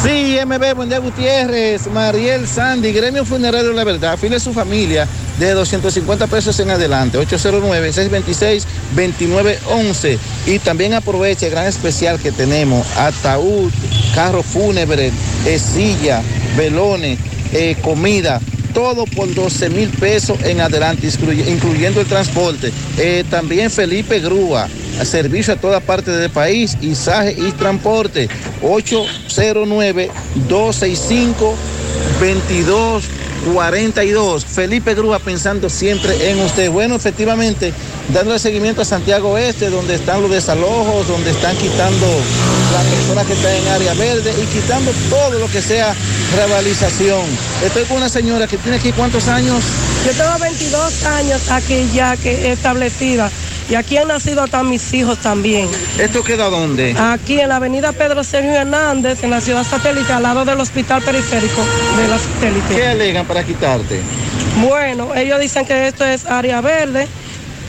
Sí, 0.05 0.37
MB, 0.45 0.75
buen 0.75 0.91
día 0.91 0.99
Gutiérrez, 0.99 1.87
Mariel 1.87 2.47
Sandy, 2.47 2.93
Gremio 2.93 3.25
Funerario 3.25 3.73
La 3.73 3.85
Verdad, 3.85 4.19
file 4.19 4.39
su 4.39 4.53
familia 4.53 5.09
de 5.39 5.53
250 5.53 6.27
pesos 6.27 6.61
en 6.61 6.69
adelante, 6.69 7.19
809-626-2911. 7.19 10.19
Y 10.45 10.59
también 10.59 10.93
aproveche 10.93 11.47
el 11.47 11.53
gran 11.53 11.65
especial 11.65 12.21
que 12.21 12.33
tenemos, 12.33 12.87
ataúd, 12.99 13.73
carro 14.15 14.43
fúnebre, 14.43 15.11
eh, 15.47 15.59
silla, 15.59 16.21
velones, 16.55 17.19
eh, 17.55 17.75
comida, 17.81 18.43
todo 18.75 19.07
por 19.07 19.33
12 19.35 19.71
mil 19.71 19.89
pesos 19.89 20.37
en 20.45 20.61
adelante, 20.61 21.07
incluy- 21.09 21.49
incluyendo 21.49 22.01
el 22.01 22.07
transporte. 22.07 22.73
Eh, 22.99 23.25
también 23.31 23.71
Felipe 23.71 24.19
Grúa, 24.21 24.69
servicio 25.05 25.55
a 25.55 25.57
toda 25.57 25.81
parte 25.81 26.11
del 26.11 26.31
país, 26.31 26.77
Isaje 26.83 27.35
y 27.39 27.53
Transporte, 27.53 28.29
809-265-2242. 33.45 34.45
Felipe 34.45 34.95
Grúa 34.95 35.19
pensando 35.19 35.69
siempre 35.69 36.31
en 36.31 36.41
usted. 36.41 36.71
Bueno, 36.71 36.95
efectivamente, 36.97 37.73
dándole 38.13 38.39
seguimiento 38.39 38.83
a 38.83 38.85
Santiago 38.85 39.39
Este, 39.39 39.71
donde 39.71 39.95
están 39.95 40.23
los 40.23 40.31
desalojos, 40.31 41.07
donde 41.09 41.31
están 41.31 41.57
quitando 41.57 42.07
las 42.73 42.85
personas 42.85 43.27
que 43.27 43.33
están 43.35 43.53
en 43.53 43.69
área 43.69 43.95
verde 43.95 44.35
y 44.43 44.47
quitando 44.47 44.93
todo 45.11 45.39
lo 45.39 45.49
que 45.49 45.63
sea 45.63 45.95
revalización. 46.37 47.23
Estoy 47.65 47.85
con 47.85 47.99
una 47.99 48.09
señora 48.09 48.47
que 48.47 48.59
tiene 48.59 48.79
aquí 48.79 48.93
cuántos 48.93 49.29
años. 49.29 49.63
Yo 50.05 50.13
tengo 50.13 50.39
22 50.39 51.05
años 51.05 51.51
aquí 51.51 51.89
ya 51.93 52.17
que 52.17 52.53
establecida 52.53 53.31
y 53.69 53.75
aquí 53.75 53.97
han 53.97 54.09
nacido 54.09 54.43
hasta 54.43 54.63
mis 54.63 54.93
hijos 54.93 55.19
también. 55.19 55.69
¿Esto 55.99 56.23
queda 56.23 56.49
dónde? 56.51 56.95
Aquí 56.99 57.41
en 57.41 57.49
la 57.49 57.57
avenida 57.57 57.93
Pedro 57.93 58.23
Sergio 58.25 58.53
Hernández, 58.53 59.23
en 59.25 59.31
la 59.31 59.41
ciudad 59.41 59.65
satélite, 59.65 60.13
al 60.13 60.23
lado 60.23 60.45
del 60.45 60.61
hospital 60.61 61.03
periférico 61.03 61.63
de 61.97 62.09
la 62.09 62.19
satélite. 62.19 62.75
¿Qué 62.75 62.87
alegan 62.87 63.27
para 63.27 63.45
quitarte? 63.45 64.01
Bueno, 64.61 65.15
ellos 65.15 65.41
dicen 65.41 65.65
que 65.67 65.89
esto 65.89 66.05
es 66.05 66.27
área 66.27 66.61
verde, 66.61 67.09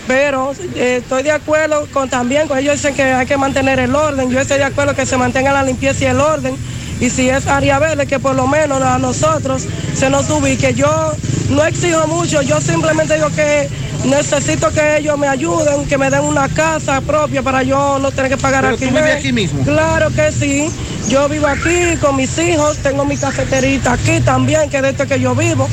pero 0.07 0.53
eh, 0.75 0.97
estoy 1.01 1.23
de 1.23 1.31
acuerdo 1.31 1.87
con 1.91 2.09
también, 2.09 2.47
con 2.47 2.57
ellos 2.57 2.75
dicen 2.75 2.93
que 2.93 3.03
hay 3.03 3.25
que 3.25 3.37
mantener 3.37 3.79
el 3.79 3.95
orden. 3.95 4.29
Yo 4.29 4.39
estoy 4.39 4.57
de 4.57 4.65
acuerdo 4.65 4.95
que 4.95 5.05
se 5.05 5.17
mantenga 5.17 5.51
la 5.51 5.63
limpieza 5.63 6.03
y 6.03 6.07
el 6.07 6.19
orden. 6.19 6.55
Y 6.99 7.09
si 7.09 7.29
es 7.29 7.45
verde, 7.45 8.05
que 8.07 8.19
por 8.19 8.35
lo 8.35 8.47
menos 8.47 8.81
a 8.81 8.97
nosotros 8.97 9.65
se 9.93 10.09
nos 10.09 10.29
ubique. 10.29 10.73
Yo 10.73 11.13
no 11.49 11.65
exijo 11.65 12.07
mucho, 12.07 12.41
yo 12.41 12.61
simplemente 12.61 13.15
digo 13.15 13.29
que 13.29 13.69
necesito 14.05 14.71
que 14.71 14.97
ellos 14.97 15.17
me 15.17 15.27
ayuden, 15.27 15.85
que 15.87 15.97
me 15.97 16.09
den 16.09 16.21
una 16.21 16.47
casa 16.49 17.01
propia 17.01 17.41
para 17.41 17.63
yo 17.63 17.99
no 17.99 18.11
tener 18.11 18.31
que 18.31 18.37
pagar 18.37 18.63
Pero 18.63 18.77
tú 18.77 18.83
alquiler. 18.85 19.03
vives 19.03 19.19
aquí 19.19 19.33
mismo. 19.33 19.63
Claro 19.63 20.09
que 20.11 20.31
sí. 20.31 20.69
Yo 21.09 21.29
vivo 21.29 21.45
aquí 21.47 21.97
con 22.01 22.15
mis 22.15 22.35
hijos, 22.39 22.77
tengo 22.77 23.05
mi 23.05 23.15
cafeterita 23.15 23.93
aquí 23.93 24.19
también, 24.21 24.69
que 24.69 24.77
es 24.77 24.83
de 24.83 24.89
este 24.89 25.05
que 25.05 25.19
yo 25.19 25.35
vivo. 25.35 25.69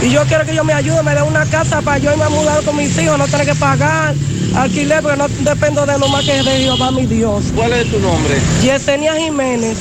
Y 0.00 0.10
yo 0.10 0.22
quiero 0.24 0.44
que 0.44 0.52
ellos 0.52 0.64
me 0.64 0.74
ayuden, 0.74 1.04
me 1.04 1.14
den 1.14 1.24
una 1.24 1.44
casa 1.46 1.80
para 1.80 1.98
yo 1.98 2.12
irme 2.12 2.24
a 2.24 2.28
mudar 2.28 2.62
con 2.62 2.76
mis 2.76 2.96
hijos, 2.98 3.18
no 3.18 3.26
tener 3.26 3.46
que 3.46 3.54
pagar 3.54 4.14
alquiler, 4.54 5.02
porque 5.02 5.16
no 5.16 5.28
dependo 5.28 5.84
de 5.86 5.98
lo 5.98 6.08
más 6.08 6.24
que 6.24 6.34
de 6.34 6.58
Jehová 6.58 6.90
mi 6.92 7.06
Dios. 7.06 7.44
¿Cuál 7.54 7.72
es 7.72 7.90
tu 7.90 7.98
nombre? 7.98 8.36
Yesenia 8.62 9.14
Jiménez. 9.16 9.76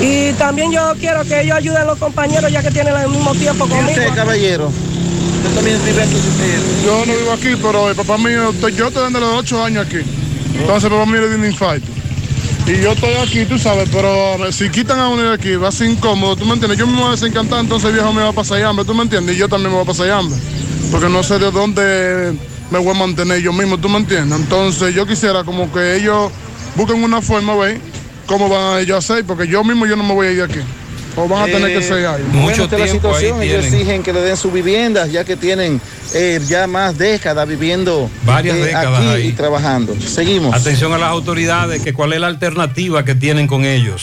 Y 0.00 0.32
también 0.34 0.72
yo 0.72 0.92
quiero 1.00 1.24
que 1.24 1.40
ellos 1.40 1.56
ayuden 1.56 1.78
a 1.78 1.84
los 1.84 1.98
compañeros 1.98 2.52
ya 2.52 2.62
que 2.62 2.70
tienen 2.70 2.94
el 2.96 3.08
mismo 3.08 3.34
tiempo 3.34 3.66
¿Y 3.66 3.70
conmigo. 3.70 3.88
usted, 3.88 4.14
caballero? 4.14 4.66
Usted 4.66 5.54
también 5.54 5.84
vive 5.84 6.02
aquí. 6.02 6.16
Yo 6.84 7.06
no 7.06 7.14
vivo 7.14 7.32
aquí, 7.32 7.56
pero 7.60 7.90
el 7.90 7.96
papá 7.96 8.18
mío, 8.18 8.52
yo 8.52 8.88
estoy 8.88 9.04
desde 9.04 9.20
los 9.20 9.34
8 9.38 9.64
años 9.64 9.86
aquí. 9.86 10.00
Entonces 10.58 10.84
el 10.84 10.90
papá 10.90 11.06
mío 11.06 11.20
le 11.22 11.28
dio 11.28 11.38
un 11.38 11.46
infarto. 11.46 11.86
Y 12.66 12.82
yo 12.82 12.92
estoy 12.92 13.14
aquí, 13.14 13.44
tú 13.44 13.58
sabes, 13.58 13.88
pero 13.92 14.50
si 14.50 14.68
quitan 14.70 14.98
a 14.98 15.08
uno 15.08 15.22
de 15.22 15.34
aquí, 15.34 15.54
va 15.54 15.68
a 15.68 15.72
ser 15.72 15.88
incómodo, 15.88 16.34
¿tú 16.34 16.44
me 16.44 16.54
entiendes? 16.54 16.78
Yo 16.78 16.86
me 16.86 16.98
voy 16.98 17.08
a 17.08 17.10
desencantar, 17.12 17.60
entonces 17.60 17.88
el 17.88 17.94
viejo 17.94 18.12
me 18.12 18.22
va 18.22 18.30
a 18.30 18.32
pasar 18.32 18.60
hambre, 18.64 18.84
¿tú 18.84 18.92
me 18.92 19.04
entiendes? 19.04 19.36
Y 19.36 19.38
yo 19.38 19.48
también 19.48 19.70
me 19.70 19.76
voy 19.76 19.84
a 19.84 19.86
pasar 19.86 20.10
hambre. 20.10 20.36
Porque 20.90 21.08
no 21.08 21.22
sé 21.22 21.38
de 21.38 21.52
dónde 21.52 22.34
me 22.70 22.78
voy 22.80 22.90
a 22.90 22.94
mantener 22.98 23.40
yo 23.40 23.52
mismo, 23.52 23.78
¿tú 23.78 23.88
me 23.88 23.98
entiendes? 23.98 24.40
Entonces 24.40 24.92
yo 24.94 25.06
quisiera 25.06 25.44
como 25.44 25.72
que 25.72 25.96
ellos 25.96 26.32
busquen 26.74 27.04
una 27.04 27.22
forma, 27.22 27.54
¿ves? 27.54 27.78
¿Cómo 28.26 28.48
van 28.48 28.76
a 28.76 28.80
ellos 28.80 28.94
a 28.96 28.98
hacer? 28.98 29.24
Porque 29.24 29.46
yo 29.46 29.62
mismo 29.64 29.86
yo 29.86 29.96
no 29.96 30.02
me 30.02 30.14
voy 30.14 30.26
a 30.26 30.30
ir 30.32 30.36
de 30.38 30.42
aquí. 30.44 30.60
O 31.18 31.26
van 31.26 31.42
a 31.42 31.46
tener 31.46 31.68
que 31.68 31.78
Eh, 31.78 31.82
ser 31.82 32.06
ahí. 32.06 32.22
Bueno, 32.30 32.50
esta 32.64 32.76
es 32.76 32.80
la 32.80 32.88
situación, 32.88 33.42
ellos 33.42 33.64
exigen 33.64 34.02
que 34.02 34.12
le 34.12 34.20
den 34.20 34.36
sus 34.36 34.52
viviendas, 34.52 35.10
ya 35.10 35.24
que 35.24 35.34
tienen 35.36 35.80
eh, 36.12 36.40
ya 36.46 36.66
más 36.66 36.98
décadas 36.98 37.48
viviendo 37.48 38.10
Varias 38.24 38.56
Eh, 38.56 38.64
décadas 38.64 38.98
aquí 39.00 39.08
ahí. 39.08 39.26
y 39.28 39.32
trabajando. 39.32 39.96
Seguimos. 39.98 40.54
Atención 40.54 40.92
a 40.92 40.98
las 40.98 41.08
autoridades, 41.08 41.82
que 41.82 41.94
cuál 41.94 42.12
es 42.12 42.20
la 42.20 42.26
alternativa 42.26 43.02
que 43.04 43.14
tienen 43.14 43.46
con 43.46 43.64
ellos. 43.64 44.02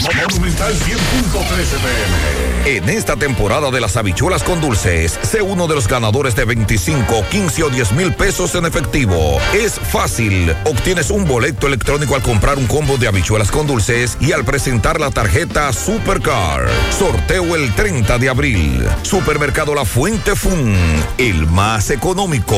Monumental 0.00 0.72
100.13 0.74 1.78
pm. 1.78 2.76
En 2.76 2.88
esta 2.88 3.16
temporada 3.16 3.70
de 3.70 3.80
las 3.80 3.96
habichuelas 3.96 4.42
con 4.42 4.60
dulces, 4.60 5.18
sé 5.22 5.42
uno 5.42 5.66
de 5.66 5.74
los 5.74 5.86
ganadores 5.86 6.34
de 6.34 6.44
25, 6.44 7.24
15 7.30 7.62
o 7.64 7.70
10 7.70 7.92
mil 7.92 8.12
pesos 8.14 8.54
en 8.54 8.64
efectivo. 8.64 9.38
Es 9.52 9.74
fácil. 9.74 10.54
Obtienes 10.64 11.10
un 11.10 11.26
boleto 11.26 11.66
electrónico 11.66 12.14
al 12.14 12.22
comprar 12.22 12.58
un 12.58 12.66
combo 12.66 12.96
de 12.96 13.08
habichuelas 13.08 13.50
con 13.50 13.66
dulces 13.66 14.16
y 14.20 14.32
al 14.32 14.44
presentar 14.44 14.98
la 14.98 15.10
tarjeta 15.10 15.72
Supercar. 15.72 16.68
Sorteo 16.96 17.54
el 17.56 17.74
30 17.74 18.18
de 18.18 18.28
abril. 18.28 18.86
Supermercado 19.02 19.74
La 19.74 19.84
Fuente 19.84 20.34
Fun. 20.36 20.74
El 21.18 21.46
más 21.48 21.90
económico. 21.90 22.56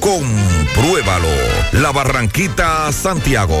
Compruébalo. 0.00 1.28
La 1.72 1.92
Barranquita, 1.92 2.92
Santiago. 2.92 3.60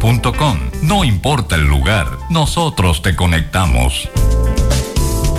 No 0.81 1.03
importa 1.03 1.53
el 1.53 1.67
lugar, 1.67 2.07
nosotros 2.31 3.03
te 3.03 3.15
conectamos. 3.15 4.09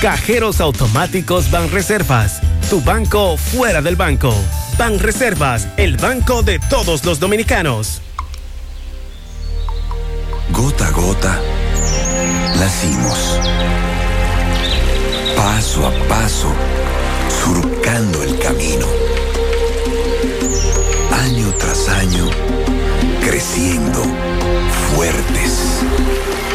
Cajeros 0.00 0.62
automáticos 0.62 1.50
Banreservas, 1.50 2.40
tu 2.70 2.80
banco 2.80 3.36
fuera 3.36 3.82
del 3.82 3.96
banco. 3.96 4.34
Banreservas, 4.78 5.68
el 5.76 5.98
banco 5.98 6.42
de 6.42 6.58
todos 6.58 7.04
los 7.04 7.20
dominicanos. 7.20 8.00
Gota 10.50 10.86
a 10.86 10.90
gota, 10.90 11.38
nacimos. 12.58 13.38
Paso 15.36 15.86
a 15.86 15.90
paso, 16.08 16.50
surcando 17.44 18.22
el 18.22 18.38
camino. 18.38 18.86
Año 21.12 21.52
tras 21.58 21.88
año, 21.90 22.26
creciendo, 23.22 24.02
fuertes, 24.94 25.82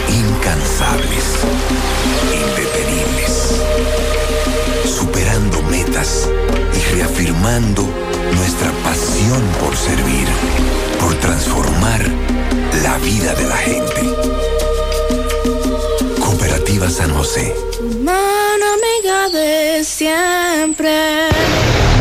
incansables, 0.09 1.25
indetenibles. 2.33 2.74
Superando 5.05 5.61
metas 5.69 6.27
y 6.73 6.95
reafirmando 6.95 7.87
nuestra 8.35 8.71
pasión 8.83 9.39
por 9.59 9.77
servir, 9.77 10.27
por 10.99 11.13
transformar 11.19 12.01
la 12.81 12.97
vida 12.97 13.35
de 13.35 13.43
la 13.43 13.55
gente. 13.55 14.01
Cooperativa 16.19 16.89
San 16.89 17.13
José. 17.13 17.53
Mano 18.03 18.65
amiga 18.73 19.29
de 19.29 19.83
siempre. 19.83 21.29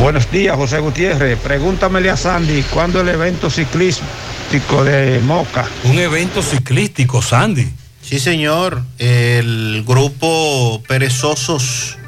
Buenos 0.00 0.30
días, 0.30 0.56
José 0.56 0.78
Gutiérrez. 0.78 1.38
Pregúntamele 1.40 2.08
a 2.08 2.16
Sandy 2.16 2.62
cuándo 2.62 3.02
el 3.02 3.10
evento 3.10 3.50
ciclístico 3.50 4.82
de 4.82 5.20
Moca. 5.20 5.68
Un 5.84 5.98
evento 5.98 6.40
ciclístico, 6.40 7.20
Sandy. 7.20 7.68
Sí, 8.00 8.18
señor. 8.18 8.82
El 8.98 9.84
grupo 9.86 10.82
Perezosos 10.88 11.98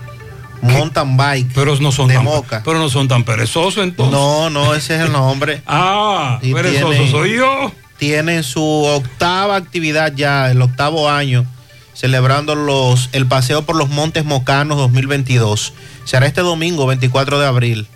Mountain 0.67 1.17
Bike. 1.17 1.51
Pero 1.55 1.77
no 1.77 1.93
son 1.93 2.09
de 2.09 2.15
tan, 2.15 2.25
Moca. 2.25 2.63
Pero 2.65 2.79
no 2.79 2.89
son 2.89 3.09
tan 3.09 3.25
perezosos 3.25 3.85
entonces. 3.85 4.13
No, 4.13 4.51
no, 4.51 4.75
ese 4.75 4.97
es 4.97 5.03
el 5.03 5.13
nombre. 5.13 5.63
ah, 5.67 6.39
Y 6.43 6.53
perezoso 6.53 7.07
soy 7.09 7.37
yo. 7.37 7.73
Tienen 7.99 8.43
su 8.43 8.63
octava 8.63 9.57
actividad 9.57 10.13
ya, 10.15 10.51
el 10.51 10.61
octavo 10.61 11.09
año, 11.09 11.47
celebrando 11.95 12.55
los, 12.55 13.09
el 13.13 13.27
paseo 13.27 13.63
por 13.63 13.77
los 13.77 13.89
Montes 13.89 14.25
Mocanos 14.25 14.77
2022. 14.77 15.73
Será 16.05 16.27
este 16.27 16.43
domingo, 16.43 16.87
24 16.87 17.39
de 17.39 17.47
abril. 17.47 17.87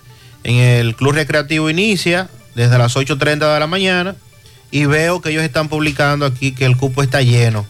En 0.42 0.56
el 0.56 0.96
Club 0.96 1.12
Recreativo 1.12 1.68
Inicia 1.68 2.30
desde 2.54 2.78
las 2.78 2.96
8.30 2.96 3.52
de 3.52 3.60
la 3.60 3.66
mañana 3.66 4.16
y 4.70 4.86
veo 4.86 5.20
que 5.20 5.30
ellos 5.30 5.42
están 5.42 5.68
publicando 5.68 6.26
aquí 6.26 6.52
que 6.52 6.64
el 6.64 6.76
cupo 6.76 7.02
está 7.02 7.22
lleno. 7.22 7.66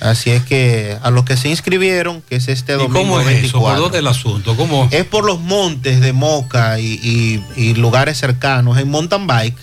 Así 0.00 0.30
es 0.30 0.42
que 0.44 0.96
a 1.02 1.10
los 1.10 1.24
que 1.24 1.36
se 1.38 1.48
inscribieron, 1.48 2.20
que 2.22 2.36
es 2.36 2.48
este 2.48 2.74
¿Y 2.74 2.76
domingo 2.76 2.98
cómo 2.98 3.20
es 3.20 3.26
eso? 3.28 3.32
24. 3.60 3.60
¿Por 3.74 3.78
dónde 3.82 3.98
el 3.98 4.06
asunto? 4.06 4.54
¿Cómo? 4.56 4.88
Es 4.90 5.04
por 5.06 5.24
los 5.24 5.40
montes 5.40 6.00
de 6.00 6.12
Moca 6.12 6.78
y, 6.78 7.00
y- 7.02 7.44
y 7.56 7.74
lugares 7.74 8.18
cercanos, 8.18 8.76
en 8.78 8.90
mountain 8.90 9.26
bike. 9.26 9.56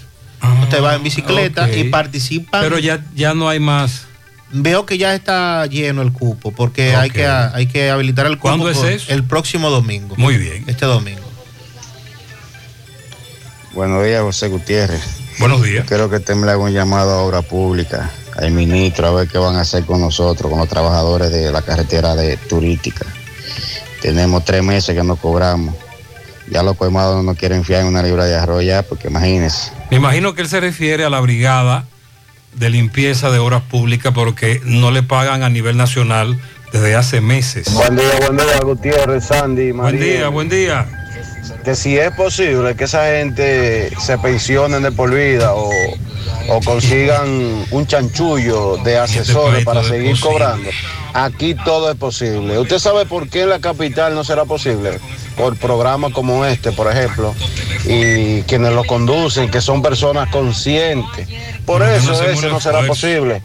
Usted 0.64 0.84
va 0.84 0.96
en 0.96 1.04
bicicleta 1.04 1.66
Ah, 1.66 1.72
y 1.72 1.86
participa. 1.86 2.60
Pero 2.62 2.78
ya, 2.80 3.04
ya 3.16 3.34
no 3.34 3.48
hay 3.48 3.60
más. 3.60 4.08
Veo 4.52 4.86
que 4.86 4.98
ya 4.98 5.16
está 5.16 5.66
lleno 5.68 6.02
el 6.02 6.12
cupo, 6.12 6.52
porque 6.52 6.96
hay, 6.96 7.10
que, 7.10 7.26
hay 7.26 7.68
que 7.68 7.90
habilitar 7.92 8.26
el 8.26 8.34
cupo. 8.38 8.50
¿Cuándo 8.50 8.70
es 8.70 8.78
eso? 8.84 9.12
El 9.12 9.24
próximo 9.24 9.70
domingo. 9.70 10.16
Muy 10.18 10.38
bien. 10.38 10.64
Este 10.68 10.86
domingo. 10.86 11.22
Buenos 13.74 14.04
días, 14.06 14.22
José 14.22 14.50
Gutiérrez. 14.50 15.02
Buenos 15.40 15.64
días. 15.64 15.86
Quiero 15.88 16.10
que 16.10 16.18
usted 16.18 16.36
me 16.36 16.46
le 16.46 16.52
haga 16.52 16.62
un 16.62 16.72
llamado 16.74 17.12
a 17.12 17.18
obra 17.24 17.42
pública, 17.42 18.12
al 18.36 18.52
ministro, 18.52 19.08
a 19.08 19.12
ver 19.12 19.28
qué 19.28 19.38
van 19.38 19.56
a 19.56 19.62
hacer 19.62 19.86
con 19.86 20.02
nosotros, 20.02 20.50
con 20.50 20.60
los 20.60 20.70
trabajadores 20.70 21.32
de 21.32 21.52
la 21.52 21.62
carretera 21.62 22.16
de 22.16 22.38
turística. 22.38 23.06
Tenemos 24.02 24.44
tres 24.44 24.64
meses 24.64 24.96
que 24.96 25.04
no 25.04 25.16
cobramos. 25.16 25.76
Ya 26.50 26.62
los 26.62 26.76
colmados 26.76 27.16
no 27.16 27.24
nos 27.24 27.38
quieren 27.38 27.64
fiar 27.64 27.82
en 27.82 27.88
una 27.88 28.04
libra 28.04 28.26
de 28.26 28.36
arroz 28.36 28.64
ya, 28.64 28.84
porque 28.84 29.08
imagínense. 29.08 29.72
Me 29.90 29.98
imagino 29.98 30.34
que 30.34 30.42
él 30.42 30.50
se 30.50 30.60
refiere 30.60 31.06
a 31.06 31.10
la 31.10 31.20
brigada 31.22 31.86
de 32.54 32.70
limpieza 32.70 33.32
de 33.32 33.40
obras 33.40 33.62
públicas 33.62 34.14
porque 34.14 34.62
no 34.66 34.92
le 34.92 35.04
pagan 35.04 35.44
a 35.44 35.50
nivel 35.50 35.78
nacional 35.78 36.40
desde 36.72 36.96
hace 36.96 37.22
meses. 37.22 37.72
Buen 37.74 37.96
día, 37.96 38.20
buen 38.20 38.38
día, 38.38 38.60
Gutiérrez, 38.64 39.26
Sandy, 39.26 39.72
Buen 39.72 40.00
día, 40.00 40.28
buen 40.30 40.50
día. 40.50 41.03
Que 41.64 41.76
si 41.76 41.98
es 41.98 42.12
posible 42.12 42.76
que 42.76 42.86
esa 42.86 43.06
gente 43.08 43.92
se 44.00 44.18
pensionen 44.18 44.84
de 44.84 44.92
por 44.92 45.14
vida 45.14 45.54
o, 45.54 45.70
o 46.50 46.60
consigan 46.62 47.66
un 47.72 47.88
chanchullo 47.88 48.78
de 48.78 48.98
asesores 48.98 49.64
para 49.64 49.84
seguir 49.84 50.20
cobrando, 50.20 50.70
aquí 51.14 51.56
todo 51.56 51.92
es 51.92 51.98
posible. 51.98 52.60
¿Usted 52.60 52.80
sabe 52.80 53.06
por 53.06 53.30
qué 53.30 53.42
en 53.42 53.50
la 53.50 53.60
capital 53.60 54.16
no 54.16 54.24
será 54.24 54.46
posible? 54.46 55.00
Por 55.38 55.58
programas 55.58 56.14
como 56.14 56.46
este, 56.46 56.72
por 56.72 56.92
ejemplo, 56.92 57.34
y 57.86 58.44
quienes 58.44 58.74
lo 58.74 58.84
conducen, 58.84 59.50
que 59.50 59.62
son 59.62 59.82
personas 59.82 60.30
conscientes. 60.30 61.28
Por 61.66 61.82
eso 61.82 62.22
eso 62.24 62.50
no 62.50 62.60
será 62.60 62.86
posible. 62.86 63.42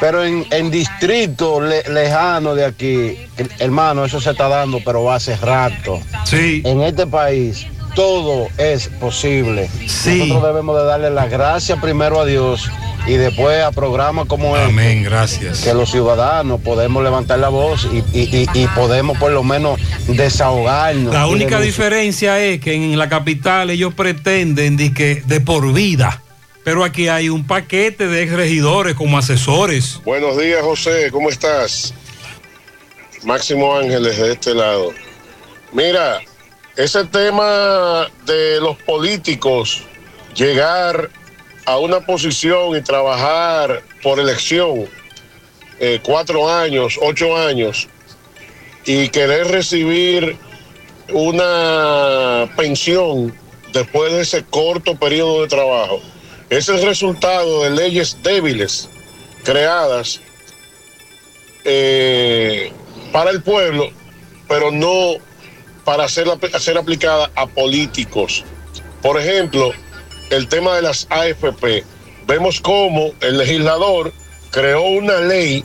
Pero 0.00 0.24
en, 0.24 0.46
en 0.50 0.70
distritos 0.70 1.62
le- 1.62 1.82
lejanos 1.92 2.56
de 2.56 2.64
aquí, 2.64 3.18
hermano, 3.58 4.04
eso 4.04 4.20
se 4.20 4.30
está 4.30 4.48
dando, 4.48 4.80
pero 4.84 5.04
va 5.04 5.16
hace 5.16 5.36
rato. 5.36 6.00
Sí. 6.24 6.62
En 6.64 6.80
este 6.82 7.06
país 7.06 7.66
todo 7.94 8.48
es 8.56 8.88
posible. 8.88 9.68
Nosotros 10.18 10.42
debemos 10.44 10.76
de 10.78 10.84
darle 10.86 11.10
las 11.10 11.28
gracias 11.30 11.78
primero 11.80 12.20
a 12.20 12.24
Dios 12.24 12.70
y 13.06 13.14
después 13.14 13.62
a 13.62 13.72
programas 13.72 14.26
como 14.26 14.56
este. 14.56 14.68
Amén, 14.68 15.02
gracias. 15.02 15.62
Que 15.62 15.74
los 15.74 15.90
ciudadanos 15.90 16.60
podemos 16.60 17.02
levantar 17.02 17.38
la 17.40 17.48
voz 17.48 17.88
y, 17.92 17.98
y- 18.18 18.46
y- 18.54 18.62
y 18.62 18.66
podemos 18.68 19.18
por 19.18 19.32
lo 19.32 19.42
menos 19.42 19.80
desahogarnos. 20.06 21.12
La 21.12 21.26
única 21.26 21.60
diferencia 21.60 22.38
es 22.38 22.60
que 22.60 22.74
en 22.74 22.96
la 22.98 23.08
capital 23.08 23.70
ellos 23.70 23.92
pretenden 23.94 24.76
de 24.76 24.94
que 24.94 25.22
de 25.26 25.40
por 25.40 25.72
vida, 25.72 26.22
pero 26.64 26.84
aquí 26.84 27.08
hay 27.08 27.28
un 27.28 27.46
paquete 27.46 28.06
de 28.06 28.22
ex 28.22 28.32
regidores 28.32 28.94
como 28.94 29.18
asesores. 29.18 30.00
Buenos 30.04 30.36
días, 30.38 30.62
José, 30.62 31.10
¿cómo 31.10 31.30
estás? 31.30 31.94
Máximo 33.24 33.76
Ángeles 33.76 34.18
de 34.18 34.32
este 34.32 34.54
lado. 34.54 34.92
Mira, 35.72 36.20
ese 36.76 37.04
tema 37.04 38.08
de 38.24 38.60
los 38.60 38.76
políticos 38.78 39.82
llegar 40.34 41.10
a 41.66 41.78
una 41.78 42.00
posición 42.00 42.76
y 42.76 42.82
trabajar 42.82 43.82
por 44.02 44.18
elección 44.18 44.86
eh, 45.78 46.00
cuatro 46.02 46.50
años, 46.50 46.98
ocho 47.00 47.36
años 47.36 47.88
y 48.84 49.08
querer 49.08 49.48
recibir 49.48 50.36
una 51.12 52.50
pensión 52.56 53.34
después 53.72 54.12
de 54.12 54.22
ese 54.22 54.44
corto 54.44 54.96
periodo 54.96 55.42
de 55.42 55.48
trabajo. 55.48 56.00
Es 56.50 56.68
el 56.68 56.82
resultado 56.82 57.62
de 57.62 57.70
leyes 57.70 58.18
débiles 58.24 58.88
creadas 59.44 60.20
eh, 61.64 62.72
para 63.12 63.30
el 63.30 63.40
pueblo, 63.40 63.90
pero 64.48 64.72
no 64.72 65.14
para 65.84 66.08
ser, 66.08 66.28
ser 66.58 66.76
aplicada 66.76 67.30
a 67.36 67.46
políticos. 67.46 68.44
Por 69.00 69.20
ejemplo, 69.20 69.72
el 70.30 70.48
tema 70.48 70.74
de 70.74 70.82
las 70.82 71.06
AFP. 71.10 71.84
Vemos 72.26 72.60
cómo 72.60 73.12
el 73.20 73.38
legislador 73.38 74.12
creó 74.50 74.82
una 74.82 75.18
ley 75.20 75.64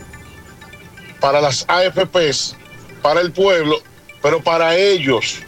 para 1.20 1.41
las 1.41 1.66
AFPs, 1.68 2.56
para 3.02 3.22
el 3.22 3.32
pueblo, 3.32 3.82
pero 4.22 4.41
para 4.41 4.76
ellos, 4.76 5.40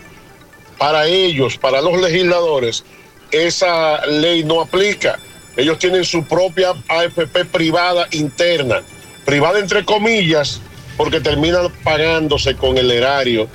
para 0.80 1.06
ellos, 1.06 1.58
para 1.58 1.82
los 1.82 2.00
legisladores, 2.00 2.84
esa 3.32 4.06
ley 4.06 4.44
no 4.44 4.62
aplica. 4.62 5.20
Ellos 5.58 5.80
tienen 5.80 6.06
su 6.06 6.24
propia 6.24 6.70
AFP 6.88 7.46
privada 7.46 8.08
interna, 8.12 8.84
privada 9.26 9.60
entre 9.60 9.84
comillas, 9.84 10.62
porque 10.96 11.20
terminan 11.20 11.72
pagándose 11.84 12.56
con 12.56 12.78
el 12.78 12.92
erario 12.92 13.50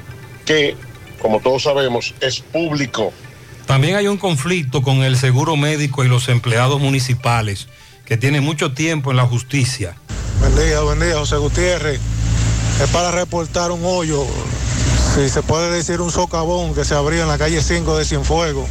que, 0.44 0.76
como 1.20 1.38
todos 1.38 1.62
sabemos, 1.62 2.12
es 2.20 2.40
público. 2.40 3.12
También 3.66 3.94
hay 3.94 4.08
un 4.08 4.18
conflicto 4.18 4.82
con 4.82 5.04
el 5.04 5.16
seguro 5.16 5.56
médico 5.56 6.04
y 6.04 6.08
los 6.08 6.28
empleados 6.28 6.80
municipales, 6.80 7.68
que 8.04 8.16
tienen 8.16 8.42
mucho 8.42 8.72
tiempo 8.72 9.12
en 9.12 9.16
la 9.16 9.24
justicia. 9.24 9.94
Buen 10.40 10.56
día, 10.56 10.80
buen 10.80 10.98
día, 10.98 11.16
José 11.16 11.36
Gutiérrez. 11.36 12.00
Es 12.82 12.90
para 12.90 13.12
reportar 13.12 13.70
un 13.70 13.82
hoyo, 13.84 14.26
si 15.14 15.28
se 15.28 15.42
puede 15.42 15.70
decir 15.70 16.00
un 16.00 16.10
socavón 16.10 16.74
que 16.74 16.84
se 16.84 16.96
abrió 16.96 17.22
en 17.22 17.28
la 17.28 17.38
calle 17.38 17.62
5 17.62 17.96
de 17.96 18.04
Cienfuegos. 18.04 18.68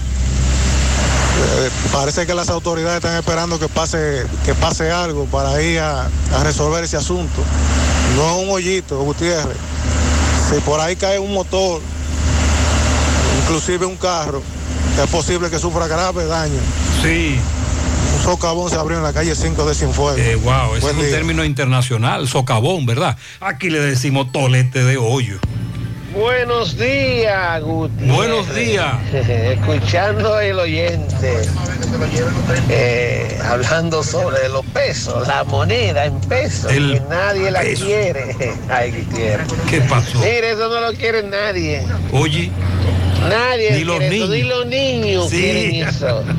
Eh, 1.44 1.70
parece 1.92 2.26
que 2.28 2.34
las 2.36 2.50
autoridades 2.50 2.98
están 2.98 3.18
esperando 3.18 3.58
que 3.60 3.68
pase, 3.68 4.24
que 4.46 4.54
pase 4.54 4.92
algo 4.92 5.26
para 5.26 5.62
ir 5.62 5.80
a, 5.80 6.06
a 6.06 6.44
resolver 6.44 6.84
ese 6.84 6.98
asunto. 6.98 7.42
No 8.16 8.30
es 8.38 8.44
un 8.48 8.50
hoyito, 8.54 9.00
Gutiérrez. 9.04 9.58
Si 10.50 10.60
por 10.62 10.80
ahí 10.80 10.96
cae 10.96 11.18
un 11.18 11.34
motor, 11.34 11.82
inclusive 13.44 13.86
un 13.86 13.98
carro, 13.98 14.42
es 15.02 15.10
posible 15.10 15.50
que 15.50 15.60
sufra 15.60 15.88
grave 15.88 16.26
daño. 16.26 16.60
Sí. 17.02 17.40
Un 18.18 18.24
socavón 18.24 18.70
se 18.70 18.76
abrió 18.76 18.98
en 18.98 19.04
la 19.04 19.14
calle 19.14 19.34
5 19.36 19.66
de 19.66 19.74
Cienfuegos. 19.74 20.20
Eh, 20.20 20.36
wow, 20.36 20.76
ese 20.76 20.82
Buen 20.82 20.96
es 20.96 21.02
un 21.02 21.06
día. 21.08 21.16
término 21.16 21.44
internacional, 21.46 22.28
socavón, 22.28 22.86
¿verdad? 22.86 23.18
Aquí 23.40 23.70
le 23.70 23.80
decimos 23.80 24.32
tolete 24.32 24.84
de 24.84 24.98
hoyo. 24.98 25.40
Buenos 26.14 26.78
días, 26.78 27.62
Gutiérrez. 27.62 28.16
Buenos 28.16 28.56
días. 28.56 28.96
Escuchando 29.14 30.40
el 30.40 30.60
oyente, 30.60 31.42
eh, 32.70 33.40
hablando 33.44 34.04
sobre 34.04 34.50
los 34.50 34.66
pesos, 34.68 35.26
la 35.28 35.44
moneda 35.46 36.06
en 36.06 36.20
pesos, 36.22 36.72
El 36.72 36.94
que 36.96 37.00
nadie 37.10 37.50
la 37.52 37.62
quiere. 37.62 38.36
Ay, 38.70 38.92
Gutiérrez. 38.92 39.48
¿Qué 39.70 39.82
pasó? 39.82 40.20
Mire, 40.20 40.52
eso 40.52 40.68
no 40.70 40.82
lo 40.82 40.94
quiere 40.94 41.24
nadie. 41.24 41.82
Oye, 42.12 42.52
Nadie 43.30 43.72
Ni 43.74 43.84
los 43.84 44.00
quiere 44.00 44.16
eso, 44.18 44.28
niños. 44.28 44.30
ni 44.32 44.44
los 44.50 44.66
niños 44.66 45.30
Sí. 45.30 45.38
quieren 45.38 45.88
eso. 45.88 46.24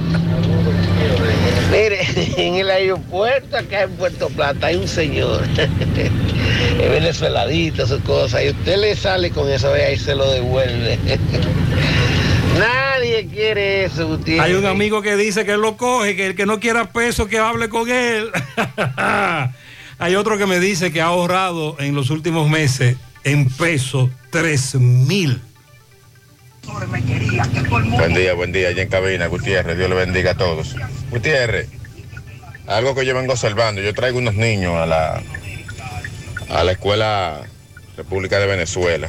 Mire, 1.71 2.01
en 2.37 2.55
el 2.57 2.71
aeropuerto 2.71 3.57
acá 3.57 3.83
en 3.83 3.93
Puerto 3.93 4.29
Plata 4.29 4.67
hay 4.69 4.77
un 4.77 4.89
señor, 4.89 5.43
es 5.57 6.91
venezueladito, 6.91 7.87
su 7.87 8.01
cosa, 8.03 8.43
y 8.45 8.51
usted 8.51 8.79
le 8.79 8.95
sale 8.95 9.31
con 9.31 9.49
eso 9.51 9.75
y 9.77 9.81
ahí 9.81 9.99
se 9.99 10.15
lo 10.15 10.31
devuelve. 10.31 10.99
Nadie 12.59 13.27
quiere 13.29 13.85
eso, 13.87 14.07
Gutiérrez. 14.07 14.45
hay 14.45 14.53
un 14.53 14.67
amigo 14.67 15.01
que 15.01 15.17
dice 15.17 15.47
que 15.47 15.53
él 15.53 15.63
lo 15.63 15.79
coge, 15.79 16.15
que 16.15 16.27
el 16.27 16.35
que 16.35 16.45
no 16.45 16.61
quiera 16.61 16.93
peso, 16.93 17.27
que 17.27 17.39
hable 17.39 17.71
con 17.71 17.89
él. 17.91 18.31
hay 19.99 20.15
otro 20.15 20.37
que 20.37 20.45
me 20.45 20.61
dice 20.61 20.93
que 20.93 21.01
ha 21.01 21.07
ahorrado 21.07 21.77
en 21.79 21.95
los 21.95 22.11
últimos 22.11 22.51
meses 22.51 22.97
en 23.25 23.49
pesos 23.49 24.11
3 24.31 24.75
mil. 24.75 25.41
Buen 27.99 28.15
día, 28.15 28.35
buen 28.35 28.53
día, 28.53 28.69
allá 28.69 28.83
en 28.83 28.89
cabina, 28.89 29.27
Gutiérrez, 29.27 29.77
Dios 29.77 29.89
le 29.91 29.97
bendiga 29.97 30.33
a 30.33 30.37
todos. 30.37 30.77
Gutiérrez, 31.11 31.69
algo 32.67 32.95
que 32.95 33.05
yo 33.05 33.15
vengo 33.15 33.33
observando, 33.33 33.81
yo 33.81 33.93
traigo 33.95 34.19
unos 34.19 34.35
niños 34.35 34.75
a 34.77 34.87
la, 34.87 35.23
a 36.51 36.65
la 36.65 36.73
escuela 36.73 37.41
República 37.97 38.39
de 38.39 38.47
Venezuela 38.47 39.09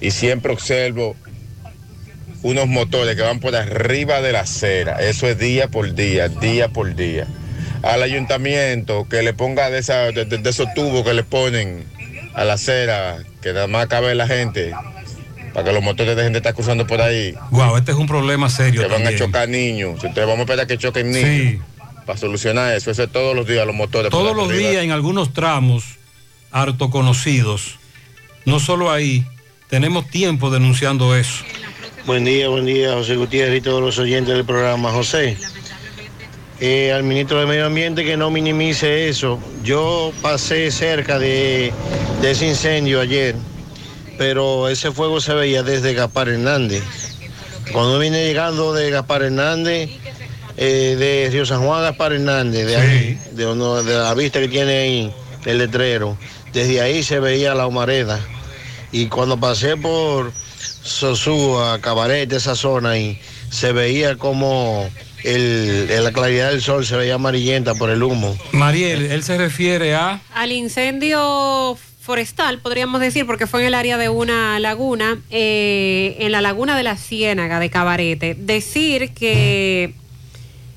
y 0.00 0.10
siempre 0.10 0.52
observo 0.52 1.16
unos 2.42 2.66
motores 2.66 3.16
que 3.16 3.22
van 3.22 3.40
por 3.40 3.54
arriba 3.56 4.20
de 4.20 4.32
la 4.32 4.40
acera, 4.40 4.96
eso 5.00 5.28
es 5.28 5.38
día 5.38 5.68
por 5.68 5.94
día, 5.94 6.28
día 6.28 6.68
por 6.68 6.94
día. 6.94 7.26
Al 7.82 8.02
ayuntamiento 8.02 9.06
que 9.08 9.22
le 9.22 9.32
ponga 9.34 9.70
de, 9.70 9.78
esa- 9.78 10.10
de- 10.12 10.24
de- 10.24 10.38
de 10.38 10.50
esos 10.50 10.72
tubos 10.74 11.04
que 11.04 11.14
le 11.14 11.22
ponen 11.22 11.84
a 12.34 12.44
la 12.44 12.54
acera, 12.54 13.18
que 13.40 13.52
nada 13.52 13.66
más 13.68 13.86
cabe 13.86 14.14
la 14.14 14.26
gente, 14.26 14.72
para 15.56 15.68
que 15.68 15.72
los 15.72 15.82
motores 15.82 16.14
dejen 16.14 16.34
de 16.34 16.40
estar 16.40 16.52
cruzando 16.52 16.86
por 16.86 17.00
ahí. 17.00 17.34
Wow, 17.50 17.78
este 17.78 17.92
es 17.92 17.96
un 17.96 18.06
problema 18.06 18.50
serio. 18.50 18.82
Que 18.82 18.88
van 18.88 19.06
a 19.06 19.16
chocar 19.16 19.48
niños. 19.48 19.92
Entonces 19.94 20.26
vamos 20.26 20.40
a 20.40 20.42
esperar 20.42 20.66
que 20.66 20.76
choquen 20.76 21.10
niños. 21.10 21.30
Sí. 21.30 21.60
Para 22.04 22.18
solucionar 22.18 22.74
eso. 22.74 22.90
Eso 22.90 23.04
es 23.04 23.10
todos 23.10 23.34
los 23.34 23.46
días 23.46 23.66
los 23.66 23.74
motores. 23.74 24.10
Todos 24.10 24.36
los 24.36 24.52
días 24.52 24.84
en 24.84 24.90
algunos 24.90 25.32
tramos 25.32 25.96
harto 26.52 26.90
conocidos. 26.90 27.78
No 28.44 28.60
solo 28.60 28.90
ahí, 28.90 29.24
tenemos 29.70 30.06
tiempo 30.10 30.50
denunciando 30.50 31.16
eso. 31.16 31.42
Buen 32.04 32.26
día, 32.26 32.50
buen 32.50 32.66
día, 32.66 32.92
José 32.92 33.16
Gutiérrez 33.16 33.56
y 33.56 33.60
todos 33.62 33.80
los 33.80 33.98
oyentes 33.98 34.34
del 34.34 34.44
programa. 34.44 34.92
José, 34.92 35.38
eh, 36.60 36.92
al 36.92 37.02
ministro 37.02 37.40
de 37.40 37.46
Medio 37.46 37.64
Ambiente 37.64 38.04
que 38.04 38.18
no 38.18 38.30
minimice 38.30 39.08
eso. 39.08 39.40
Yo 39.64 40.12
pasé 40.20 40.70
cerca 40.70 41.18
de, 41.18 41.72
de 42.20 42.30
ese 42.30 42.46
incendio 42.46 43.00
ayer, 43.00 43.36
pero 44.18 44.68
ese 44.68 44.90
fuego 44.92 45.20
se 45.20 45.34
veía 45.34 45.62
desde 45.62 45.94
Gaspar 45.94 46.28
Hernández. 46.28 46.82
Cuando 47.72 47.98
vine 47.98 48.24
llegando 48.26 48.72
de 48.72 48.90
Gaspar 48.90 49.22
Hernández, 49.22 49.90
eh, 50.56 50.96
de 50.98 51.28
Río 51.30 51.44
San 51.44 51.62
Juan 51.64 51.80
a 51.80 51.82
Gaspar 51.90 52.12
Hernández, 52.12 52.66
de 52.66 52.76
ahí, 52.76 53.20
de, 53.32 53.46
uno- 53.46 53.82
de 53.82 53.94
la 53.94 54.14
vista 54.14 54.40
que 54.40 54.48
tiene 54.48 54.76
ahí 54.78 55.12
el 55.44 55.58
letrero, 55.58 56.16
desde 56.52 56.80
ahí 56.80 57.02
se 57.02 57.20
veía 57.20 57.54
la 57.54 57.66
humareda. 57.66 58.20
Y 58.92 59.06
cuando 59.08 59.38
pasé 59.38 59.76
por 59.76 60.32
Sosúa, 60.82 61.80
Cabaret, 61.80 62.32
esa 62.32 62.54
zona 62.54 62.90
ahí, 62.90 63.20
se 63.50 63.72
veía 63.72 64.16
como 64.16 64.88
el, 65.24 65.88
la 66.04 66.12
claridad 66.12 66.50
del 66.50 66.62
sol 66.62 66.86
se 66.86 66.96
veía 66.96 67.14
amarillenta 67.14 67.74
por 67.74 67.90
el 67.90 68.02
humo. 68.02 68.36
Mariel, 68.52 69.06
él 69.10 69.22
se 69.24 69.36
refiere 69.36 69.94
a... 69.94 70.20
Al 70.34 70.52
incendio 70.52 71.76
forestal, 72.06 72.60
podríamos 72.60 73.00
decir, 73.00 73.26
porque 73.26 73.48
fue 73.48 73.62
en 73.62 73.66
el 73.66 73.74
área 73.74 73.98
de 73.98 74.08
una 74.08 74.60
laguna, 74.60 75.20
eh, 75.28 76.16
en 76.20 76.30
la 76.30 76.40
laguna 76.40 76.76
de 76.76 76.84
la 76.84 76.96
Ciénaga 76.96 77.58
de 77.58 77.68
Cabarete. 77.68 78.34
Decir 78.34 79.10
que 79.10 79.92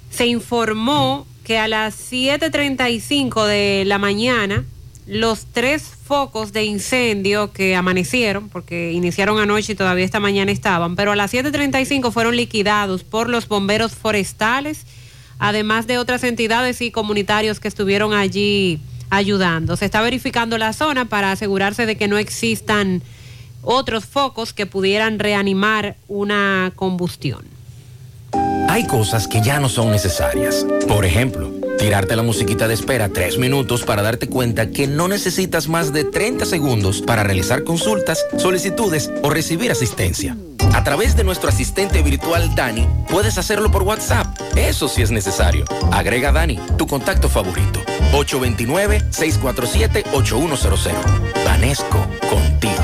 se 0.09 0.25
informó 0.25 1.27
que 1.43 1.59
a 1.59 1.67
las 1.67 2.11
7.35 2.11 3.45
de 3.45 3.83
la 3.85 3.99
mañana 3.99 4.65
los 5.05 5.45
tres 5.45 5.83
focos 5.83 6.51
de 6.51 6.63
incendio 6.63 7.53
que 7.53 7.75
amanecieron, 7.75 8.49
porque 8.49 8.91
iniciaron 8.91 9.39
anoche 9.39 9.73
y 9.73 9.75
todavía 9.75 10.05
esta 10.05 10.19
mañana 10.19 10.51
estaban, 10.51 10.95
pero 10.95 11.11
a 11.11 11.15
las 11.15 11.31
7.35 11.31 12.11
fueron 12.11 12.35
liquidados 12.35 13.03
por 13.03 13.29
los 13.29 13.47
bomberos 13.47 13.93
forestales, 13.93 14.85
además 15.37 15.85
de 15.85 15.99
otras 15.99 16.23
entidades 16.23 16.81
y 16.81 16.89
comunitarios 16.89 17.59
que 17.59 17.67
estuvieron 17.67 18.13
allí 18.13 18.81
ayudando. 19.09 19.75
Se 19.75 19.85
está 19.85 20.01
verificando 20.01 20.57
la 20.57 20.73
zona 20.73 21.05
para 21.05 21.31
asegurarse 21.31 21.85
de 21.85 21.97
que 21.97 22.07
no 22.07 22.17
existan 22.17 23.01
otros 23.61 24.05
focos 24.05 24.53
que 24.53 24.65
pudieran 24.65 25.19
reanimar 25.19 25.95
una 26.07 26.71
combustión. 26.75 27.58
Hay 28.69 28.85
cosas 28.85 29.27
que 29.27 29.41
ya 29.41 29.59
no 29.59 29.67
son 29.67 29.89
necesarias. 29.89 30.63
Por 30.87 31.03
ejemplo, 31.03 31.51
tirarte 31.79 32.15
la 32.15 32.21
musiquita 32.21 32.67
de 32.67 32.75
espera 32.75 33.09
tres 33.09 33.39
minutos 33.39 33.81
para 33.81 34.03
darte 34.03 34.29
cuenta 34.29 34.69
que 34.69 34.85
no 34.85 35.07
necesitas 35.07 35.67
más 35.67 35.91
de 35.91 36.03
30 36.03 36.45
segundos 36.45 37.01
para 37.01 37.23
realizar 37.23 37.63
consultas, 37.63 38.23
solicitudes 38.37 39.09
o 39.23 39.31
recibir 39.31 39.71
asistencia. 39.71 40.37
A 40.75 40.83
través 40.83 41.17
de 41.17 41.23
nuestro 41.23 41.49
asistente 41.49 42.03
virtual 42.03 42.53
Dani, 42.53 42.87
puedes 43.09 43.39
hacerlo 43.39 43.71
por 43.71 43.81
WhatsApp. 43.81 44.27
Eso 44.55 44.87
sí 44.87 45.01
es 45.01 45.09
necesario. 45.09 45.65
Agrega 45.91 46.31
Dani, 46.31 46.59
tu 46.77 46.85
contacto 46.85 47.27
favorito. 47.27 47.81
829-647-8100. 48.13 50.91
Vanesco, 51.43 52.05
contigo. 52.29 52.83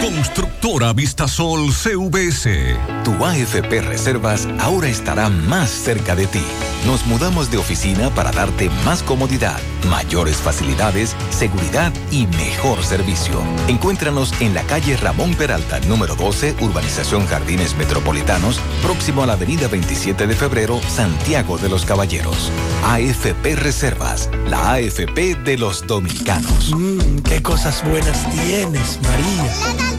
Constructora 0.00 0.92
Vistasol 0.92 1.72
CVS. 1.72 2.76
Tu 3.04 3.24
AFP 3.24 3.80
Reservas 3.80 4.48
ahora 4.60 4.88
estará 4.88 5.28
más 5.28 5.70
cerca 5.70 6.14
de 6.14 6.26
ti. 6.26 6.42
Nos 6.86 7.06
mudamos 7.06 7.50
de 7.50 7.58
oficina 7.58 8.10
para 8.14 8.30
darte 8.30 8.70
más 8.84 9.02
comodidad, 9.02 9.58
mayores 9.88 10.36
facilidades, 10.36 11.16
seguridad 11.30 11.92
y 12.10 12.26
mejor 12.26 12.82
servicio. 12.84 13.42
Encuéntranos 13.66 14.32
en 14.40 14.54
la 14.54 14.62
calle 14.62 14.96
Ramón 14.96 15.34
Peralta, 15.34 15.80
número 15.80 16.14
12, 16.14 16.54
Urbanización 16.60 17.26
Jardines 17.26 17.76
Metropolitanos, 17.76 18.60
próximo 18.82 19.24
a 19.24 19.26
la 19.26 19.32
avenida 19.32 19.68
27 19.68 20.26
de 20.26 20.34
febrero, 20.34 20.80
Santiago 20.88 21.58
de 21.58 21.68
los 21.68 21.84
Caballeros. 21.84 22.52
AFP 22.84 23.56
Reservas, 23.56 24.30
la 24.46 24.72
AFP 24.74 25.34
de 25.34 25.58
los 25.58 25.86
dominicanos. 25.86 26.72
Mmm, 26.74 27.18
qué 27.20 27.42
cosas 27.42 27.82
buenas 27.84 28.30
tienes, 28.30 28.98
María. 29.02 29.97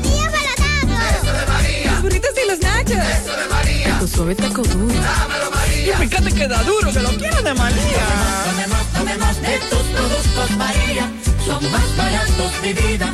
Eso 2.96 3.38
de 3.38 3.48
María. 3.50 4.00
Tu 4.00 4.08
suave 4.08 4.36
taco 4.36 4.64
duro. 4.64 4.94
Dámelo, 4.94 5.52
María. 5.52 5.94
Y 5.94 6.08
fíjate 6.08 6.32
que 6.32 6.48
da 6.48 6.64
duro, 6.64 6.92
que 6.92 7.00
lo 7.00 7.10
quiero 7.10 7.42
de 7.42 7.54
María. 7.54 8.06
Tomemos, 8.46 8.88
tomemos 8.94 9.42
de 9.42 9.60
tus 9.70 9.84
productos, 9.96 10.52
María. 10.58 11.12
Son 11.46 11.72
más 11.72 11.98
baratos 11.98 12.62
de 12.62 12.74
vida 12.74 13.14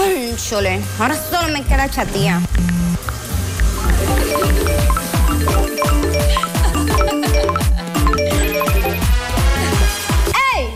Cónchole, 0.00 0.80
ahora 0.98 1.14
solo 1.30 1.48
me 1.52 1.62
queda 1.64 1.88
chatía. 1.88 2.40
¡Ey! 10.56 10.68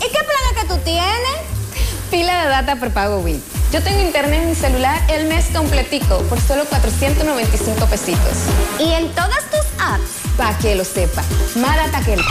¿Y 0.00 0.04
qué 0.04 0.18
planes 0.18 0.60
que 0.60 0.66
tú 0.68 0.76
tienes? 0.84 1.40
Pila 2.10 2.42
de 2.44 2.48
data 2.48 2.76
prepago 2.76 3.18
Win. 3.20 3.42
Yo 3.72 3.82
tengo 3.82 4.00
internet 4.02 4.42
en 4.42 4.48
mi 4.50 4.54
celular 4.54 5.00
el 5.08 5.26
mes 5.28 5.46
completico 5.54 6.18
por 6.28 6.38
solo 6.40 6.64
495 6.66 7.86
pesitos. 7.86 8.36
¿Y 8.78 8.92
en 8.92 9.08
todas 9.14 9.44
tus 9.50 9.64
apps? 9.80 10.10
Para 10.36 10.56
que 10.58 10.74
lo 10.74 10.84
sepa. 10.84 11.22
Más 11.56 11.76
data 11.76 12.00
que 12.04 12.14
el- 12.14 12.24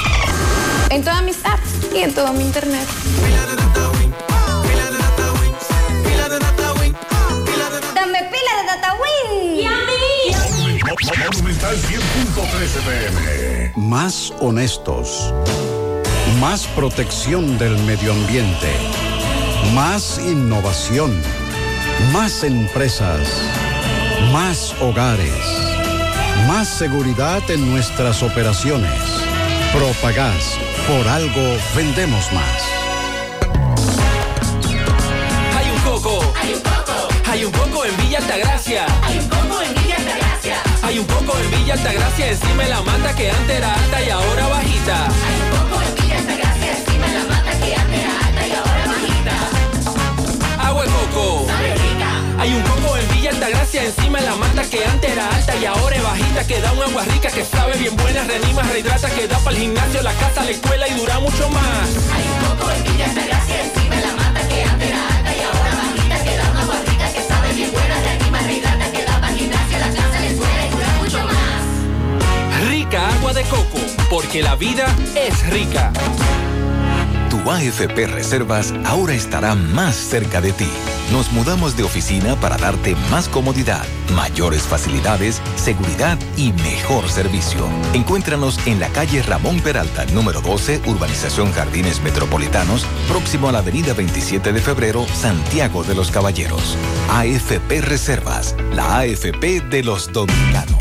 En 0.89 1.03
todas 1.03 1.23
mis 1.23 1.37
apps 1.43 1.93
y 1.95 1.99
en 1.99 2.13
todo 2.13 2.31
mi 2.33 2.43
internet. 2.43 2.87
Monumental 11.17 11.75
100.13 11.75 12.81
pm. 12.85 13.73
Más 13.75 14.31
honestos. 14.39 15.33
Más 16.39 16.67
protección 16.67 17.57
del 17.57 17.77
medio 17.79 18.13
ambiente. 18.13 18.71
Más 19.73 20.19
innovación. 20.19 21.21
Más 22.13 22.45
empresas. 22.45 23.27
Más 24.31 24.73
hogares. 24.79 25.33
Más 26.47 26.69
seguridad 26.69 27.41
en 27.49 27.69
nuestras 27.69 28.23
operaciones. 28.23 29.01
Propagás. 29.73 30.57
Por 30.87 31.05
algo 31.09 31.57
vendemos 31.75 32.31
más. 32.31 32.61
Hay 35.57 35.69
un 35.71 35.79
coco. 35.81 36.33
Hay 36.41 36.53
un 36.53 36.61
coco. 36.61 37.07
Hay 37.29 37.43
un 37.43 37.51
coco 37.51 37.85
en 37.85 37.97
Villa 37.97 38.19
Altagracia. 38.19 38.85
Hay 39.03 39.17
un 39.17 39.27
coco 39.27 39.39
en 39.39 39.39
Villa 39.39 39.39
Altagracia. 39.39 39.40
Hay 40.91 40.99
un 40.99 41.05
coco 41.05 41.37
en 41.39 41.51
Villa 41.51 41.73
Altagracia 41.75 42.31
encima 42.31 42.63
de 42.63 42.69
la 42.69 42.81
mata 42.81 43.15
que 43.15 43.31
antes 43.31 43.55
era 43.55 43.73
alta 43.73 44.01
y 44.01 44.09
ahora 44.09 44.47
bajita. 44.49 45.07
Hay 45.07 45.39
un 45.39 45.49
coco 45.55 45.81
en 45.87 45.95
Villa 45.95 46.17
Altagracia 46.17 46.77
encima 46.77 47.07
de 47.07 47.13
la 47.13 47.23
mata 47.31 47.51
que 47.61 47.75
antes 47.75 47.99
era 48.01 48.27
alta 48.27 48.47
y 48.47 48.51
ahora 48.51 48.85
bajita. 48.91 50.67
Agua 50.67 50.83
de 50.83 50.89
coco. 50.89 51.45
Sabe 51.47 51.75
rica. 51.75 52.09
Hay 52.39 52.53
un 52.53 52.61
coco 52.63 52.97
en 52.97 53.07
Villa 53.07 53.29
Altagracia 53.29 53.83
encima 53.85 54.19
de 54.19 54.25
la 54.25 54.35
mata 54.35 54.63
que 54.69 54.85
antes 54.85 55.11
era 55.11 55.29
alta 55.29 55.55
y 55.55 55.65
ahora 55.65 55.95
es 55.95 56.03
bajita 56.03 56.47
que 56.47 56.59
da 56.59 56.71
un 56.73 56.83
agua 56.83 57.05
rica 57.05 57.29
que 57.29 57.45
sabe 57.45 57.77
bien 57.77 57.95
buena, 57.95 58.25
reanima, 58.25 58.61
rehidrata, 58.63 59.09
que 59.11 59.27
da 59.29 59.37
para 59.39 59.55
el 59.55 59.61
gimnasio, 59.61 60.01
la 60.03 60.13
casa, 60.15 60.43
la 60.43 60.51
escuela 60.51 60.89
y 60.89 60.93
dura 60.95 61.19
mucho 61.21 61.49
más. 61.51 61.87
Hay 62.11 62.25
un 62.27 62.57
coco 62.57 62.69
en 62.69 62.83
Villa 62.83 63.05
Altagracia 63.05 63.63
encima 63.63 63.95
de 63.95 64.01
la 64.01 64.11
mata 64.11 64.45
que 64.45 64.63
antes 64.65 64.89
era 64.89 65.07
alta 65.07 65.31
y 65.37 65.39
ahora 65.39 65.71
bajita 65.71 66.23
que 66.25 66.35
da 66.35 66.51
una 66.51 66.61
agua 66.63 66.75
rica 66.85 67.13
que 67.13 67.21
sabe 67.23 67.53
bien 67.53 67.71
buena, 67.71 67.95
reanima, 68.01 68.39
rehidrata, 68.41 68.80
Agua 72.97 73.31
de 73.33 73.43
coco, 73.43 73.79
porque 74.09 74.41
la 74.41 74.55
vida 74.55 74.85
es 75.15 75.49
rica. 75.49 75.93
Tu 77.29 77.49
AFP 77.49 78.07
Reservas 78.07 78.73
ahora 78.83 79.13
estará 79.13 79.55
más 79.55 79.95
cerca 79.95 80.41
de 80.41 80.51
ti. 80.51 80.67
Nos 81.13 81.31
mudamos 81.31 81.77
de 81.77 81.83
oficina 81.83 82.35
para 82.35 82.57
darte 82.57 82.95
más 83.09 83.29
comodidad, 83.29 83.85
mayores 84.13 84.63
facilidades, 84.63 85.41
seguridad 85.55 86.19
y 86.35 86.51
mejor 86.51 87.09
servicio. 87.09 87.65
Encuéntranos 87.93 88.59
en 88.67 88.81
la 88.81 88.89
calle 88.89 89.23
Ramón 89.23 89.61
Peralta, 89.61 90.05
número 90.07 90.41
12, 90.41 90.81
Urbanización 90.85 91.53
Jardines 91.53 92.01
Metropolitanos, 92.01 92.85
próximo 93.07 93.47
a 93.47 93.53
la 93.53 93.59
avenida 93.59 93.93
27 93.93 94.51
de 94.51 94.59
febrero, 94.59 95.05
Santiago 95.13 95.83
de 95.83 95.95
los 95.95 96.11
Caballeros. 96.11 96.77
AFP 97.09 97.79
Reservas, 97.81 98.55
la 98.73 98.99
AFP 98.99 99.61
de 99.61 99.83
los 99.83 100.11
dominicanos. 100.11 100.80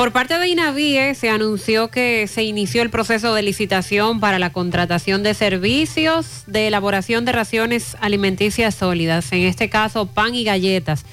Por 0.00 0.12
parte 0.12 0.38
de 0.38 0.48
INAVIE 0.48 1.14
se 1.14 1.28
anunció 1.28 1.90
que 1.90 2.26
se 2.26 2.42
inició 2.42 2.80
el 2.80 2.88
proceso 2.88 3.34
de 3.34 3.42
licitación 3.42 4.18
para 4.18 4.38
la 4.38 4.50
contratación 4.50 5.22
de 5.22 5.34
servicios 5.34 6.44
de 6.46 6.68
elaboración 6.68 7.26
de 7.26 7.32
raciones 7.32 7.98
alimenticias 8.00 8.74
sólidas, 8.74 9.30
en 9.32 9.42
este 9.42 9.68
caso 9.68 10.06
pan 10.06 10.34
y 10.34 10.42
galletas, 10.42 11.04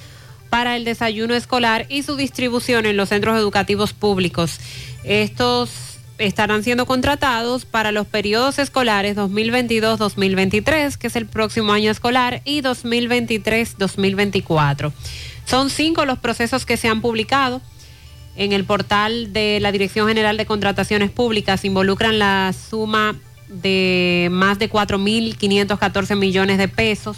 para 0.49 0.77
el 0.77 0.85
desayuno 0.85 1.35
escolar 1.35 1.85
y 1.89 2.03
su 2.03 2.15
distribución 2.15 2.85
en 2.85 2.95
los 2.95 3.09
centros 3.09 3.37
educativos 3.37 3.91
públicos. 3.91 4.57
Estos 5.03 5.97
estarán 6.17 6.63
siendo 6.63 6.85
contratados 6.85 7.65
para 7.65 7.91
los 7.91 8.07
periodos 8.07 8.57
escolares 8.57 9.17
2022-2023, 9.17 10.95
que 10.95 11.07
es 11.07 11.17
el 11.17 11.25
próximo 11.25 11.73
año 11.73 11.91
escolar, 11.91 12.41
y 12.45 12.61
2023-2024. 12.61 14.93
Son 15.43 15.69
cinco 15.69 16.05
los 16.05 16.19
procesos 16.19 16.65
que 16.65 16.77
se 16.77 16.87
han 16.87 17.01
publicado 17.01 17.61
en 18.37 18.53
el 18.53 18.63
portal 18.63 19.33
de 19.33 19.59
la 19.59 19.71
Dirección 19.71 20.07
General 20.07 20.37
de 20.37 20.45
Contrataciones 20.45 21.11
Públicas. 21.11 21.65
Involucran 21.65 22.19
la 22.19 22.53
suma 22.53 23.15
de 23.49 24.29
más 24.31 24.59
de 24.59 24.69
4.514 24.69 26.15
millones 26.15 26.57
de 26.57 26.67
pesos 26.67 27.17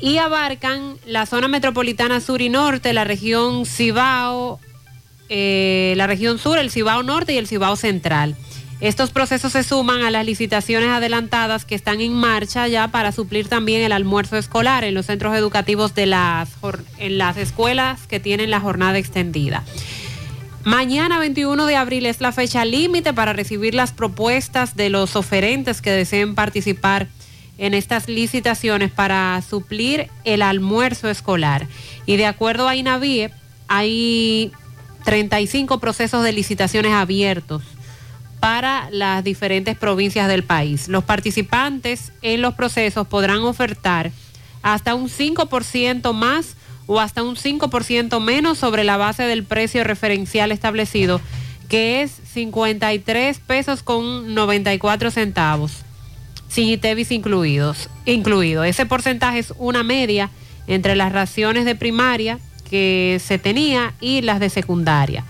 y 0.00 0.18
abarcan 0.18 0.96
la 1.06 1.26
zona 1.26 1.48
metropolitana 1.48 2.20
sur 2.20 2.40
y 2.42 2.48
norte, 2.48 2.92
la 2.92 3.04
región 3.04 3.66
Cibao, 3.66 4.60
eh, 5.28 5.94
la 5.96 6.06
región 6.06 6.38
sur, 6.38 6.58
el 6.58 6.70
Cibao 6.70 7.02
norte 7.02 7.34
y 7.34 7.38
el 7.38 7.48
Cibao 7.48 7.76
central. 7.76 8.36
Estos 8.80 9.10
procesos 9.10 9.52
se 9.52 9.62
suman 9.62 10.02
a 10.02 10.10
las 10.10 10.26
licitaciones 10.26 10.90
adelantadas 10.90 11.64
que 11.64 11.74
están 11.74 12.00
en 12.00 12.12
marcha 12.12 12.68
ya 12.68 12.88
para 12.88 13.12
suplir 13.12 13.48
también 13.48 13.82
el 13.82 13.92
almuerzo 13.92 14.36
escolar 14.36 14.84
en 14.84 14.94
los 14.94 15.06
centros 15.06 15.34
educativos 15.34 15.94
de 15.94 16.06
las, 16.06 16.50
en 16.98 17.16
las 17.16 17.36
escuelas 17.36 18.06
que 18.06 18.20
tienen 18.20 18.50
la 18.50 18.60
jornada 18.60 18.98
extendida. 18.98 19.64
Mañana 20.64 21.18
21 21.18 21.66
de 21.66 21.76
abril 21.76 22.06
es 22.06 22.22
la 22.22 22.32
fecha 22.32 22.64
límite 22.64 23.12
para 23.12 23.34
recibir 23.34 23.74
las 23.74 23.92
propuestas 23.92 24.76
de 24.76 24.88
los 24.88 25.14
oferentes 25.14 25.82
que 25.82 25.90
deseen 25.90 26.34
participar 26.34 27.06
en 27.58 27.74
estas 27.74 28.08
licitaciones 28.08 28.90
para 28.90 29.42
suplir 29.42 30.08
el 30.24 30.40
almuerzo 30.40 31.10
escolar. 31.10 31.68
Y 32.06 32.16
de 32.16 32.24
acuerdo 32.24 32.66
a 32.66 32.76
INAVIE, 32.76 33.30
hay 33.68 34.52
35 35.04 35.80
procesos 35.80 36.24
de 36.24 36.32
licitaciones 36.32 36.92
abiertos 36.92 37.62
para 38.40 38.88
las 38.90 39.22
diferentes 39.22 39.76
provincias 39.76 40.28
del 40.28 40.44
país. 40.44 40.88
Los 40.88 41.04
participantes 41.04 42.10
en 42.22 42.40
los 42.40 42.54
procesos 42.54 43.06
podrán 43.06 43.40
ofertar 43.40 44.12
hasta 44.62 44.94
un 44.94 45.10
5% 45.10 46.14
más 46.14 46.56
o 46.86 47.00
hasta 47.00 47.22
un 47.22 47.36
5% 47.36 48.20
menos 48.20 48.58
sobre 48.58 48.84
la 48.84 48.96
base 48.96 49.24
del 49.24 49.44
precio 49.44 49.84
referencial 49.84 50.52
establecido, 50.52 51.20
que 51.68 52.02
es 52.02 52.10
53 52.32 53.38
pesos 53.40 53.82
con 53.82 54.34
94 54.34 55.10
centavos, 55.10 55.72
sin 56.48 56.68
ITEVIS 56.68 57.10
incluidos, 57.10 57.88
incluido. 58.06 58.64
Ese 58.64 58.86
porcentaje 58.86 59.38
es 59.38 59.54
una 59.58 59.82
media 59.82 60.30
entre 60.66 60.96
las 60.96 61.12
raciones 61.12 61.64
de 61.64 61.74
primaria 61.74 62.38
que 62.68 63.20
se 63.24 63.38
tenía 63.38 63.94
y 64.00 64.22
las 64.22 64.40
de 64.40 64.50
secundaria. 64.50 65.24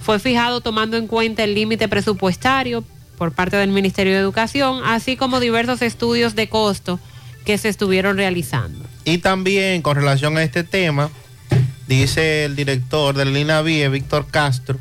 Fue 0.00 0.18
fijado 0.18 0.60
tomando 0.60 0.96
en 0.96 1.06
cuenta 1.06 1.44
el 1.44 1.54
límite 1.54 1.88
presupuestario 1.88 2.84
por 3.16 3.32
parte 3.32 3.56
del 3.56 3.70
Ministerio 3.70 4.12
de 4.12 4.20
Educación, 4.20 4.82
así 4.84 5.16
como 5.16 5.40
diversos 5.40 5.82
estudios 5.82 6.34
de 6.34 6.48
costo 6.48 7.00
que 7.44 7.58
se 7.58 7.68
estuvieron 7.68 8.16
realizando. 8.16 8.95
Y 9.06 9.18
también 9.18 9.82
con 9.82 9.94
relación 9.94 10.36
a 10.36 10.42
este 10.42 10.64
tema, 10.64 11.10
dice 11.86 12.44
el 12.44 12.56
director 12.56 13.14
del 13.14 13.36
INAVIE, 13.36 13.88
Víctor 13.88 14.26
Castro, 14.26 14.80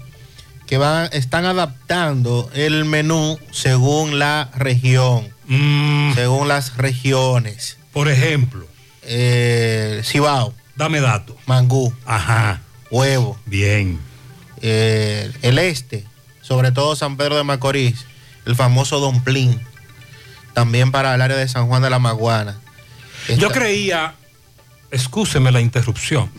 que 0.65 0.79
van, 0.79 1.09
están 1.13 1.45
adaptando 1.45 2.49
el 2.55 2.85
menú 2.85 3.37
según 3.51 4.17
la 4.17 4.49
región, 4.55 5.29
según 6.15 6.47
las 6.47 6.75
regiones. 6.75 7.77
Por 7.93 8.09
ejemplo. 8.09 8.65
Eh, 9.03 10.01
Cibao. 10.03 10.55
Dame 10.75 11.01
datos. 11.01 11.35
Mangú. 11.45 11.93
Ajá. 12.07 12.61
Huevo. 12.89 13.39
Bien. 13.45 13.99
Eh, 14.63 15.31
el 15.43 15.59
este, 15.59 16.03
sobre 16.41 16.71
todo 16.71 16.95
San 16.95 17.15
Pedro 17.15 17.37
de 17.37 17.43
Macorís, 17.43 18.05
el 18.47 18.55
famoso 18.55 18.99
Don 18.99 19.23
Plin. 19.23 19.61
También 20.55 20.91
para 20.91 21.13
el 21.13 21.21
área 21.21 21.37
de 21.37 21.47
San 21.47 21.67
Juan 21.67 21.83
de 21.83 21.91
la 21.91 21.99
Maguana. 21.99 22.59
Yo 23.37 23.49
creía, 23.49 24.15
excúseme 24.91 25.51
la 25.51 25.61
interrupción, 25.61 26.29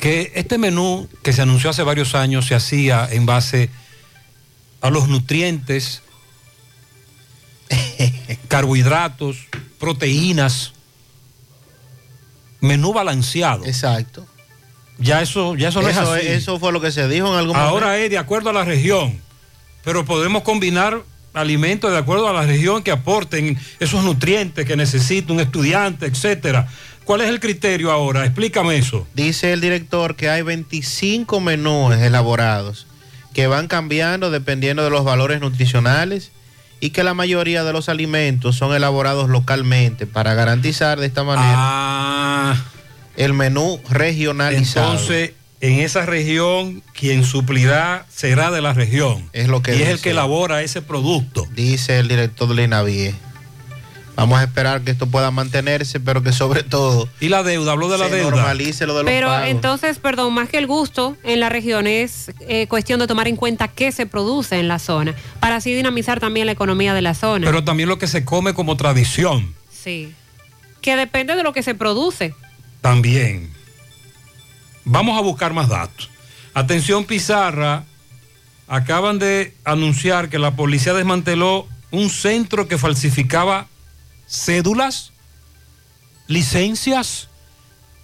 que 0.00 0.32
este 0.34 0.58
menú 0.58 1.08
que 1.22 1.32
se 1.32 1.42
anunció 1.42 1.70
hace 1.70 1.82
varios 1.82 2.14
años 2.14 2.46
se 2.46 2.54
hacía 2.54 3.08
en 3.10 3.26
base 3.26 3.70
a 4.80 4.90
los 4.90 5.08
nutrientes, 5.08 6.02
carbohidratos, 8.48 9.36
proteínas, 9.78 10.72
menú 12.60 12.92
balanceado. 12.92 13.64
Exacto. 13.64 14.26
Ya 14.98 15.20
eso, 15.20 15.56
ya 15.56 15.68
eso 15.68 15.82
no 15.82 15.88
es 15.88 15.96
Eso, 15.96 16.12
así. 16.12 16.26
eso 16.26 16.58
fue 16.58 16.72
lo 16.72 16.80
que 16.80 16.90
se 16.90 17.06
dijo 17.06 17.28
en 17.28 17.38
algún 17.38 17.56
Ahora 17.56 17.98
es 17.98 18.08
de 18.10 18.16
acuerdo 18.18 18.50
a 18.50 18.52
la 18.52 18.64
región, 18.64 19.20
pero 19.84 20.04
podemos 20.06 20.42
combinar 20.42 21.02
alimentos 21.36 21.90
de 21.92 21.98
acuerdo 21.98 22.28
a 22.28 22.32
la 22.32 22.42
región 22.42 22.82
que 22.82 22.90
aporten 22.90 23.58
esos 23.78 24.02
nutrientes 24.02 24.64
que 24.64 24.76
necesita 24.76 25.32
un 25.32 25.40
estudiante, 25.40 26.06
etcétera. 26.06 26.66
¿Cuál 27.04 27.20
es 27.20 27.28
el 27.28 27.38
criterio 27.38 27.92
ahora? 27.92 28.24
Explícame 28.24 28.76
eso. 28.76 29.06
Dice 29.14 29.52
el 29.52 29.60
director 29.60 30.16
que 30.16 30.28
hay 30.28 30.42
25 30.42 31.40
menús 31.40 31.94
elaborados 31.96 32.86
que 33.32 33.46
van 33.46 33.68
cambiando 33.68 34.30
dependiendo 34.30 34.82
de 34.82 34.90
los 34.90 35.04
valores 35.04 35.40
nutricionales 35.40 36.32
y 36.80 36.90
que 36.90 37.04
la 37.04 37.14
mayoría 37.14 37.64
de 37.64 37.72
los 37.72 37.88
alimentos 37.88 38.56
son 38.56 38.74
elaborados 38.74 39.28
localmente 39.28 40.06
para 40.06 40.34
garantizar 40.34 40.98
de 40.98 41.06
esta 41.06 41.22
manera 41.22 42.64
el 43.16 43.34
menú 43.34 43.80
regionalizado. 43.90 44.88
Ah. 44.88 44.92
Entonces, 44.92 45.32
en 45.60 45.80
esa 45.80 46.04
región, 46.06 46.82
quien 46.92 47.24
suplirá 47.24 48.06
será 48.14 48.50
de 48.50 48.60
la 48.60 48.72
región. 48.74 49.28
Es 49.32 49.48
lo 49.48 49.62
que 49.62 49.76
y 49.76 49.82
es 49.82 49.88
el 49.88 50.00
que 50.00 50.10
elabora 50.10 50.62
ese 50.62 50.82
producto. 50.82 51.46
Dice 51.54 51.98
el 51.98 52.08
director 52.08 52.54
de 52.54 52.64
INAVIE. 52.64 53.14
Vamos 54.16 54.38
a 54.40 54.44
esperar 54.44 54.80
que 54.80 54.90
esto 54.92 55.06
pueda 55.06 55.30
mantenerse, 55.30 56.00
pero 56.00 56.22
que 56.22 56.32
sobre 56.32 56.62
todo 56.62 57.06
Y 57.20 57.28
la 57.28 57.42
deuda, 57.42 57.72
habló 57.72 57.90
de 57.90 57.98
la 57.98 58.08
se 58.08 58.16
deuda. 58.16 58.30
normalice 58.30 58.86
lo 58.86 58.96
de 58.96 59.02
los 59.02 59.10
Pero 59.12 59.26
pagos. 59.28 59.48
entonces, 59.50 59.98
perdón, 59.98 60.32
más 60.32 60.48
que 60.48 60.56
el 60.56 60.66
gusto 60.66 61.18
en 61.22 61.38
la 61.38 61.50
región 61.50 61.86
es 61.86 62.30
eh, 62.40 62.66
cuestión 62.66 62.98
de 62.98 63.06
tomar 63.06 63.28
en 63.28 63.36
cuenta 63.36 63.68
qué 63.68 63.92
se 63.92 64.06
produce 64.06 64.58
en 64.58 64.68
la 64.68 64.78
zona, 64.78 65.14
para 65.38 65.56
así 65.56 65.74
dinamizar 65.74 66.18
también 66.18 66.46
la 66.46 66.52
economía 66.52 66.94
de 66.94 67.02
la 67.02 67.12
zona. 67.12 67.44
Pero 67.46 67.62
también 67.62 67.90
lo 67.90 67.98
que 67.98 68.06
se 68.06 68.24
come 68.24 68.54
como 68.54 68.76
tradición. 68.76 69.54
sí. 69.70 70.12
Que 70.80 70.94
depende 70.96 71.34
de 71.34 71.42
lo 71.42 71.52
que 71.52 71.64
se 71.64 71.74
produce. 71.74 72.32
También. 72.80 73.50
Vamos 74.88 75.18
a 75.18 75.20
buscar 75.20 75.52
más 75.52 75.68
datos. 75.68 76.08
Atención 76.54 77.04
Pizarra, 77.04 77.84
acaban 78.68 79.18
de 79.18 79.52
anunciar 79.64 80.28
que 80.28 80.38
la 80.38 80.54
policía 80.54 80.94
desmanteló 80.94 81.66
un 81.90 82.08
centro 82.08 82.68
que 82.68 82.78
falsificaba 82.78 83.66
cédulas, 84.28 85.12
licencias 86.28 87.28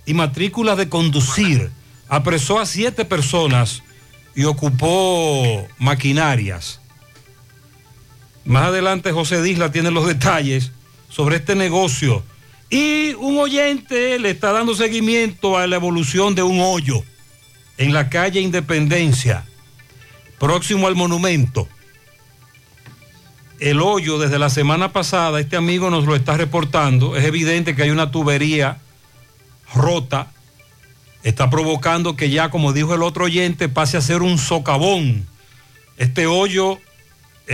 y 0.06 0.14
matrículas 0.14 0.76
de 0.76 0.88
conducir. 0.88 1.70
Apresó 2.08 2.58
a 2.58 2.66
siete 2.66 3.04
personas 3.04 3.84
y 4.34 4.42
ocupó 4.44 5.64
maquinarias. 5.78 6.80
Más 8.44 8.66
adelante 8.66 9.12
José 9.12 9.40
Disla 9.40 9.70
tiene 9.70 9.92
los 9.92 10.08
detalles 10.08 10.72
sobre 11.08 11.36
este 11.36 11.54
negocio. 11.54 12.24
Y 12.72 13.12
un 13.18 13.36
oyente 13.36 14.18
le 14.18 14.30
está 14.30 14.50
dando 14.50 14.74
seguimiento 14.74 15.58
a 15.58 15.66
la 15.66 15.76
evolución 15.76 16.34
de 16.34 16.42
un 16.42 16.58
hoyo 16.58 17.04
en 17.76 17.92
la 17.92 18.08
calle 18.08 18.40
Independencia, 18.40 19.44
próximo 20.38 20.86
al 20.86 20.94
monumento. 20.94 21.68
El 23.60 23.82
hoyo 23.82 24.18
desde 24.18 24.38
la 24.38 24.48
semana 24.48 24.90
pasada, 24.90 25.38
este 25.38 25.56
amigo 25.56 25.90
nos 25.90 26.06
lo 26.06 26.16
está 26.16 26.38
reportando, 26.38 27.14
es 27.14 27.26
evidente 27.26 27.76
que 27.76 27.82
hay 27.82 27.90
una 27.90 28.10
tubería 28.10 28.78
rota, 29.74 30.32
está 31.22 31.50
provocando 31.50 32.16
que 32.16 32.30
ya, 32.30 32.48
como 32.48 32.72
dijo 32.72 32.94
el 32.94 33.02
otro 33.02 33.26
oyente, 33.26 33.68
pase 33.68 33.98
a 33.98 34.00
ser 34.00 34.22
un 34.22 34.38
socavón. 34.38 35.26
Este 35.98 36.26
hoyo 36.26 36.78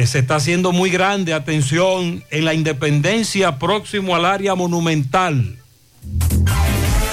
se 0.06 0.20
está 0.20 0.36
haciendo 0.36 0.72
muy 0.72 0.90
grande, 0.90 1.34
atención, 1.34 2.22
en 2.30 2.44
la 2.44 2.54
Independencia, 2.54 3.58
próximo 3.58 4.14
al 4.14 4.24
área 4.24 4.54
monumental. 4.54 5.58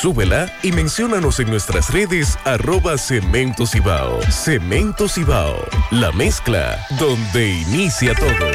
Súbela 0.00 0.52
y 0.62 0.72
menciónanos 0.72 1.40
en 1.40 1.48
nuestras 1.48 1.90
redes 1.90 2.38
arroba 2.44 2.98
Cemento 2.98 3.66
Cibao. 3.66 4.20
Cemento 4.30 5.08
Cibao, 5.08 5.56
la 5.90 6.12
mezcla 6.12 6.86
donde 6.98 7.48
inicia 7.62 8.14
todo. 8.14 8.50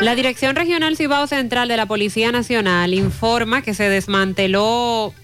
La 0.00 0.16
Dirección 0.16 0.56
Regional 0.56 0.96
Cibao 0.96 1.28
Central 1.28 1.68
de 1.68 1.76
la 1.76 1.86
Policía 1.86 2.32
Nacional 2.32 2.94
informa 2.94 3.62
que 3.62 3.74
se 3.74 3.88
desmanteló 3.88 5.14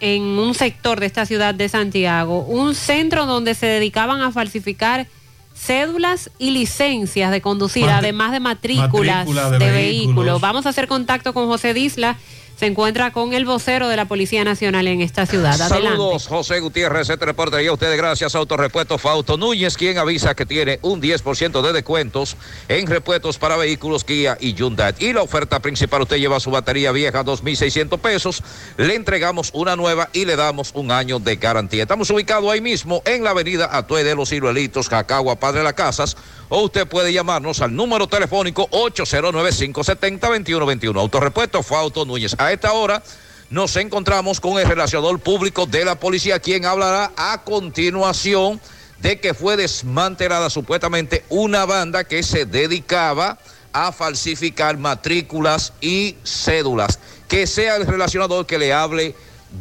en 0.00 0.22
un 0.22 0.54
sector 0.54 0.98
de 0.98 1.06
esta 1.06 1.26
ciudad 1.26 1.54
de 1.54 1.68
Santiago 1.68 2.38
un 2.46 2.74
centro 2.74 3.26
donde 3.26 3.54
se 3.54 3.66
dedicaban 3.66 4.22
a 4.22 4.32
falsificar 4.32 5.06
cédulas 5.54 6.30
y 6.38 6.52
licencias 6.52 7.30
de 7.30 7.42
conducir, 7.42 7.84
Matri- 7.84 7.98
además 7.98 8.32
de 8.32 8.40
matrículas 8.40 9.26
matrícula 9.26 9.50
de, 9.50 9.58
de 9.58 9.70
vehículos. 9.72 10.06
vehículos. 10.06 10.40
Vamos 10.40 10.64
a 10.64 10.70
hacer 10.70 10.88
contacto 10.88 11.34
con 11.34 11.48
José 11.48 11.74
Disla. 11.74 12.16
Se 12.60 12.66
encuentra 12.66 13.10
con 13.10 13.32
el 13.32 13.46
vocero 13.46 13.88
de 13.88 13.96
la 13.96 14.04
Policía 14.04 14.44
Nacional 14.44 14.86
en 14.86 15.00
esta 15.00 15.24
ciudad. 15.24 15.56
Saludos, 15.56 16.26
José 16.26 16.60
Gutiérrez, 16.60 17.08
este 17.08 17.24
reportería 17.24 17.70
a 17.70 17.72
ustedes 17.72 17.96
gracias 17.96 18.34
Autorepuesto 18.34 18.98
Fausto 18.98 19.38
Núñez, 19.38 19.78
quien 19.78 19.96
avisa 19.96 20.34
que 20.34 20.44
tiene 20.44 20.78
un 20.82 21.00
10% 21.00 21.62
de 21.62 21.72
descuentos 21.72 22.36
en 22.68 22.86
repuestos 22.86 23.38
para 23.38 23.56
vehículos 23.56 24.04
Kia 24.04 24.36
y 24.38 24.52
Hyundai. 24.52 24.92
Y 24.98 25.14
la 25.14 25.22
oferta 25.22 25.60
principal, 25.60 26.02
usted 26.02 26.18
lleva 26.18 26.38
su 26.38 26.50
batería 26.50 26.92
vieja, 26.92 27.24
2.600 27.24 27.98
pesos, 27.98 28.42
le 28.76 28.94
entregamos 28.94 29.52
una 29.54 29.74
nueva 29.74 30.10
y 30.12 30.26
le 30.26 30.36
damos 30.36 30.72
un 30.74 30.90
año 30.90 31.18
de 31.18 31.36
garantía. 31.36 31.84
Estamos 31.84 32.10
ubicados 32.10 32.52
ahí 32.52 32.60
mismo 32.60 33.00
en 33.06 33.24
la 33.24 33.30
avenida 33.30 33.70
Atue 33.72 34.04
de 34.04 34.14
los 34.14 34.28
Ciruelitos, 34.28 34.90
Jacagua, 34.90 35.40
Padre 35.40 35.62
Las 35.62 35.72
Casas, 35.72 36.14
o 36.50 36.60
usted 36.62 36.86
puede 36.86 37.14
llamarnos 37.14 37.62
al 37.62 37.74
número 37.74 38.06
telefónico 38.08 38.68
809-570-2121. 38.70 41.00
Autorepuesto 41.00 41.62
Fausto 41.62 42.04
Núñez. 42.04 42.36
A 42.38 42.52
esta 42.52 42.72
hora 42.72 43.02
nos 43.48 43.74
encontramos 43.76 44.40
con 44.40 44.58
el 44.58 44.66
relacionador 44.66 45.20
público 45.20 45.64
de 45.64 45.82
la 45.84 45.98
policía, 45.98 46.40
quien 46.40 46.66
hablará 46.66 47.12
a 47.16 47.42
continuación 47.44 48.60
de 49.00 49.18
que 49.18 49.32
fue 49.32 49.56
desmantelada 49.56 50.50
supuestamente 50.50 51.24
una 51.30 51.64
banda 51.64 52.04
que 52.04 52.22
se 52.22 52.44
dedicaba 52.44 53.38
a 53.72 53.92
falsificar 53.92 54.76
matrículas 54.76 55.72
y 55.80 56.16
cédulas. 56.24 56.98
Que 57.28 57.46
sea 57.46 57.76
el 57.76 57.86
relacionador 57.86 58.46
que 58.46 58.58
le 58.58 58.72
hable 58.72 59.14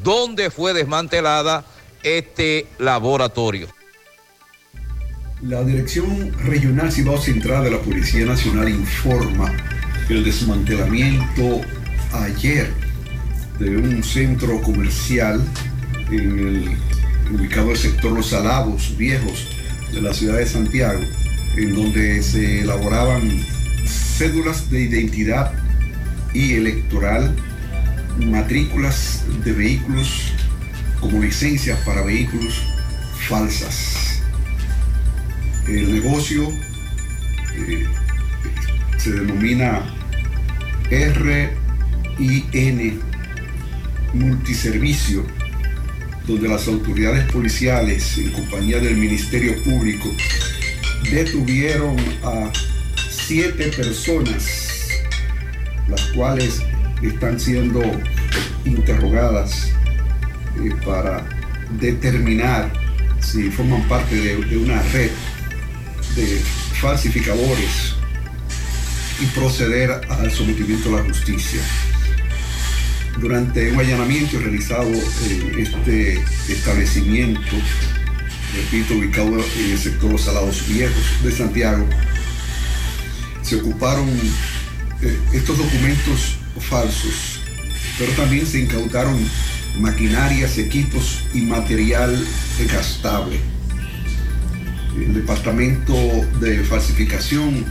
dónde 0.03 0.49
fue 0.49 0.73
desmantelada 0.73 1.63
este 2.01 2.67
laboratorio. 2.79 3.67
La 5.41 5.63
Dirección 5.63 6.33
Regional 6.43 6.91
Cibao 6.91 7.17
Central 7.17 7.63
de 7.63 7.71
la 7.71 7.79
Policía 7.79 8.25
Nacional 8.25 8.67
informa 8.67 9.49
el 10.09 10.25
desmantelamiento 10.25 11.61
ayer 12.11 12.73
de 13.57 13.77
un 13.77 14.03
centro 14.03 14.61
comercial 14.61 15.41
en 16.11 16.39
el, 16.39 16.77
ubicado 17.33 17.67
en 17.67 17.71
el 17.71 17.77
sector 17.77 18.11
Los 18.11 18.33
Alabos 18.33 18.97
Viejos 18.97 19.47
de 19.93 20.01
la 20.01 20.13
ciudad 20.13 20.39
de 20.39 20.45
Santiago, 20.45 20.99
en 21.55 21.73
donde 21.73 22.21
se 22.21 22.59
elaboraban 22.59 23.31
cédulas 23.85 24.69
de 24.69 24.81
identidad 24.81 25.53
y 26.33 26.55
electoral, 26.55 27.33
matrículas 28.17 29.23
de 29.45 29.53
vehículos 29.53 30.33
como 30.99 31.21
licencias 31.21 31.79
para 31.85 32.01
vehículos 32.01 32.61
falsas. 33.29 34.18
El 35.69 35.93
negocio 35.93 36.51
eh, 37.55 37.85
se 38.97 39.11
denomina 39.11 39.83
RIN 40.89 41.39
Multiservicio, 44.13 45.23
donde 46.25 46.47
las 46.47 46.67
autoridades 46.67 47.31
policiales, 47.31 48.17
en 48.17 48.31
compañía 48.31 48.79
del 48.79 48.97
Ministerio 48.97 49.61
Público, 49.63 50.09
detuvieron 51.11 51.97
a 52.23 52.51
siete 53.11 53.67
personas, 53.67 54.89
las 55.87 56.01
cuales 56.13 56.63
están 57.03 57.39
siendo 57.39 57.79
interrogadas 58.65 59.71
eh, 60.63 60.71
para 60.83 61.29
determinar 61.79 62.73
si 63.19 63.51
forman 63.51 63.87
parte 63.87 64.15
de 64.15 64.57
una 64.57 64.81
red 64.91 65.11
de 66.15 66.41
falsificadores 66.79 67.95
y 69.21 69.25
proceder 69.27 69.91
al 70.09 70.31
sometimiento 70.31 70.89
a 70.89 71.01
la 71.01 71.07
justicia. 71.07 71.61
Durante 73.19 73.71
un 73.71 73.79
allanamiento 73.79 74.39
realizado 74.39 74.87
en 74.87 75.59
este 75.59 76.23
establecimiento, 76.47 77.55
repito, 78.55 78.95
ubicado 78.95 79.35
en 79.57 79.71
el 79.71 79.77
sector 79.77 80.11
Los 80.11 80.21
Salados 80.21 80.67
Viejos 80.67 81.23
de 81.23 81.31
Santiago, 81.31 81.85
se 83.41 83.57
ocuparon 83.57 84.07
eh, 85.01 85.17
estos 85.33 85.57
documentos 85.57 86.37
falsos, 86.69 87.41
pero 87.97 88.11
también 88.13 88.45
se 88.45 88.59
incautaron 88.59 89.19
maquinarias, 89.79 90.57
equipos 90.57 91.23
y 91.33 91.41
material 91.41 92.25
gastable. 92.71 93.58
El 95.05 95.13
Departamento 95.13 95.93
de 96.39 96.63
Falsificación 96.63 97.65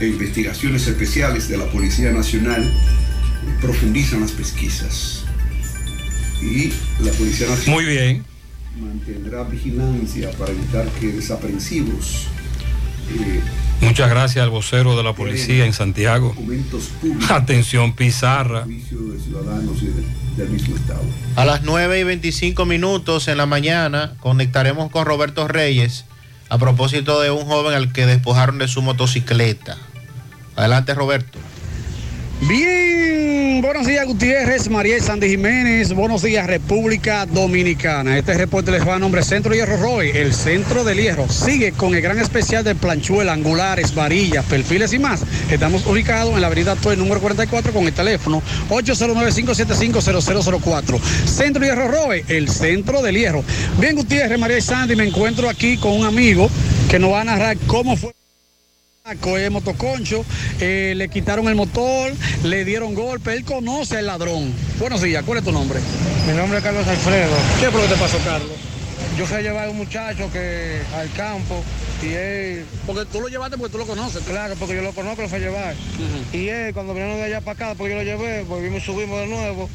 e 0.00 0.06
Investigaciones 0.08 0.86
Especiales 0.86 1.48
de 1.48 1.56
la 1.56 1.66
Policía 1.66 2.10
Nacional 2.12 2.70
profundizan 3.60 4.20
las 4.20 4.32
pesquisas. 4.32 5.24
Y 6.42 6.68
la 7.02 7.10
Policía 7.12 7.48
Nacional 7.48 7.70
Muy 7.82 7.84
bien. 7.84 8.24
mantendrá 8.80 9.44
vigilancia 9.44 10.30
para 10.32 10.52
evitar 10.52 10.86
que 11.00 11.08
desaprensivos 11.08 12.26
eh, 13.18 13.40
Muchas 13.80 14.08
gracias 14.08 14.42
al 14.42 14.50
vocero 14.50 14.96
de 14.96 15.02
la 15.02 15.14
policía 15.14 15.66
en 15.66 15.72
Santiago. 15.74 16.28
documentos 16.28 16.84
públicos 17.00 17.30
Atención, 17.30 17.94
Pizarra. 17.94 18.62
servicio 18.64 18.98
de 19.12 19.20
ciudadanos 19.20 19.82
y 19.82 19.86
de- 19.86 20.42
del 20.42 20.48
mismo 20.52 20.74
Estado. 20.76 21.02
A 21.36 21.44
las 21.44 21.62
9 21.62 22.00
y 22.00 22.04
25 22.04 22.64
minutos 22.66 23.28
en 23.28 23.36
la 23.38 23.46
mañana 23.46 24.14
conectaremos 24.20 24.90
con 24.90 25.04
Roberto 25.06 25.46
Reyes 25.48 26.06
a 26.48 26.58
propósito 26.58 27.20
de 27.20 27.30
un 27.30 27.44
joven 27.46 27.74
al 27.74 27.92
que 27.92 28.06
despojaron 28.06 28.58
de 28.58 28.68
su 28.68 28.82
motocicleta. 28.82 29.76
Adelante, 30.56 30.94
Roberto. 30.94 31.38
Bien, 32.40 33.60
buenos 33.62 33.86
días 33.86 34.04
Gutiérrez, 34.06 34.68
María 34.68 35.00
Sandy 35.00 35.28
Jiménez, 35.30 35.94
buenos 35.94 36.20
días 36.22 36.46
República 36.46 37.24
Dominicana. 37.26 38.18
Este 38.18 38.34
reporte 38.34 38.70
les 38.70 38.86
va 38.86 38.96
a 38.96 38.98
nombre 38.98 39.22
Centro 39.22 39.54
Hierro 39.54 39.78
Roy, 39.78 40.10
el 40.10 40.34
Centro 40.34 40.84
del 40.84 40.98
Hierro. 40.98 41.26
Sigue 41.28 41.72
con 41.72 41.94
el 41.94 42.02
gran 42.02 42.18
especial 42.18 42.62
de 42.62 42.74
planchuela, 42.74 43.32
angulares, 43.32 43.94
varillas, 43.94 44.44
perfiles 44.44 44.92
y 44.92 44.98
más. 44.98 45.22
Estamos 45.50 45.86
ubicados 45.86 46.34
en 46.34 46.42
la 46.42 46.48
avenida 46.48 46.76
Tue 46.76 46.94
número 46.96 47.18
44 47.20 47.72
con 47.72 47.86
el 47.86 47.94
teléfono 47.94 48.42
809-575-0004. 48.68 51.00
Centro 51.00 51.64
Hierro 51.64 51.88
Roy, 51.88 52.22
el 52.28 52.50
Centro 52.50 53.00
del 53.00 53.16
Hierro. 53.16 53.42
Bien 53.78 53.96
Gutiérrez, 53.96 54.38
María 54.38 54.60
Sandy, 54.60 54.96
me 54.96 55.06
encuentro 55.06 55.48
aquí 55.48 55.78
con 55.78 55.92
un 55.92 56.04
amigo 56.04 56.50
que 56.90 56.98
nos 56.98 57.12
va 57.12 57.22
a 57.22 57.24
narrar 57.24 57.56
cómo 57.66 57.96
fue 57.96 58.12
el 59.08 59.50
motoconcho, 59.50 60.24
eh, 60.60 60.94
le 60.96 61.10
quitaron 61.10 61.46
el 61.48 61.54
motor, 61.54 62.10
le 62.42 62.64
dieron 62.64 62.94
golpe, 62.94 63.34
él 63.34 63.44
conoce 63.44 63.98
al 63.98 64.06
ladrón. 64.06 64.50
Buenos 64.78 65.02
días, 65.02 65.22
¿cuál 65.26 65.38
es 65.40 65.44
tu 65.44 65.52
nombre? 65.52 65.78
Mi 66.26 66.32
nombre 66.32 66.56
es 66.56 66.64
Carlos 66.64 66.88
Alfredo. 66.88 67.34
¿Qué 67.60 67.70
fue 67.70 67.82
lo 67.82 67.86
que 67.88 67.94
te 67.94 68.00
pasó, 68.00 68.16
Carlos? 68.24 68.52
Yo 69.18 69.26
fui 69.26 69.36
a 69.36 69.40
llevar 69.42 69.66
a 69.66 69.70
un 69.70 69.76
muchacho 69.76 70.30
que 70.32 70.80
al 70.96 71.10
campo 71.12 71.62
y 72.02 72.14
él... 72.14 72.64
Porque 72.86 73.04
tú 73.04 73.20
lo 73.20 73.28
llevaste 73.28 73.58
porque 73.58 73.72
tú 73.72 73.76
lo 73.78 73.86
conoces. 73.86 74.22
Claro, 74.24 74.54
porque 74.58 74.74
yo 74.74 74.80
lo 74.80 74.92
conozco, 74.92 75.20
lo 75.20 75.28
fui 75.28 75.36
a 75.36 75.40
llevar. 75.42 75.74
Y 76.32 76.48
él, 76.48 76.72
cuando 76.72 76.94
vinieron 76.94 77.18
de 77.18 77.24
allá 77.24 77.42
para 77.42 77.52
acá, 77.52 77.74
porque 77.76 77.92
yo 77.92 77.98
lo 77.98 78.04
llevé, 78.04 78.42
volvimos 78.44 78.82
y 78.82 78.86
subimos 78.86 79.20
de 79.20 79.26
nuevo, 79.26 79.68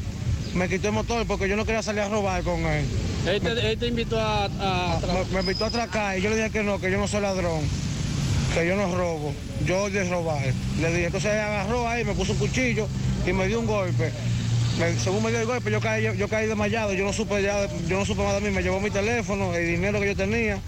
me 0.54 0.68
quitó 0.68 0.88
el 0.88 0.94
motor 0.94 1.24
porque 1.28 1.48
yo 1.48 1.54
no 1.54 1.64
quería 1.64 1.82
salir 1.84 2.00
a 2.00 2.08
robar 2.08 2.42
con 2.42 2.58
él. 2.66 2.84
Él 3.28 3.40
te, 3.40 3.70
él 3.72 3.78
te 3.78 3.86
invitó 3.86 4.18
a... 4.20 4.46
a- 4.46 4.98
Me, 5.06 5.34
me 5.34 5.40
invitó 5.42 5.66
a 5.66 5.68
atracar 5.68 6.18
y 6.18 6.20
yo 6.20 6.30
le 6.30 6.36
dije 6.36 6.50
que 6.50 6.64
no, 6.64 6.80
que 6.80 6.90
yo 6.90 6.98
no 6.98 7.06
soy 7.06 7.20
ladrón, 7.20 7.60
que 8.54 8.66
yo 8.66 8.76
no 8.76 8.94
robo, 8.94 9.32
yo 9.64 9.88
de 9.90 10.04
robar. 10.08 10.42
Le 10.80 10.88
dije, 10.88 11.06
entonces 11.06 11.32
él 11.32 11.38
agarró 11.40 11.86
ahí, 11.88 12.04
me 12.04 12.14
puso 12.14 12.32
un 12.32 12.38
cuchillo 12.38 12.86
y 13.26 13.32
me 13.32 13.46
dio 13.48 13.60
un 13.60 13.66
golpe. 13.66 14.10
Me- 14.78 14.94
según 14.98 15.22
me 15.22 15.30
dio 15.30 15.40
el 15.40 15.46
golpe, 15.46 15.70
yo 15.70 15.80
caí, 15.80 16.04
yo, 16.16 16.28
caí 16.28 16.46
desmayado, 16.46 16.92
yo 16.92 17.04
no 17.04 17.12
supe 17.12 17.42
ya, 17.42 17.66
yo 17.86 17.98
no 17.98 18.04
supe 18.04 18.22
más 18.22 18.34
de 18.34 18.40
mí, 18.40 18.50
me 18.54 18.62
llevó 18.62 18.80
mi 18.80 18.90
teléfono, 18.90 19.54
el 19.54 19.66
dinero 19.66 20.00
que 20.00 20.06
yo 20.06 20.16
tenía 20.16 20.58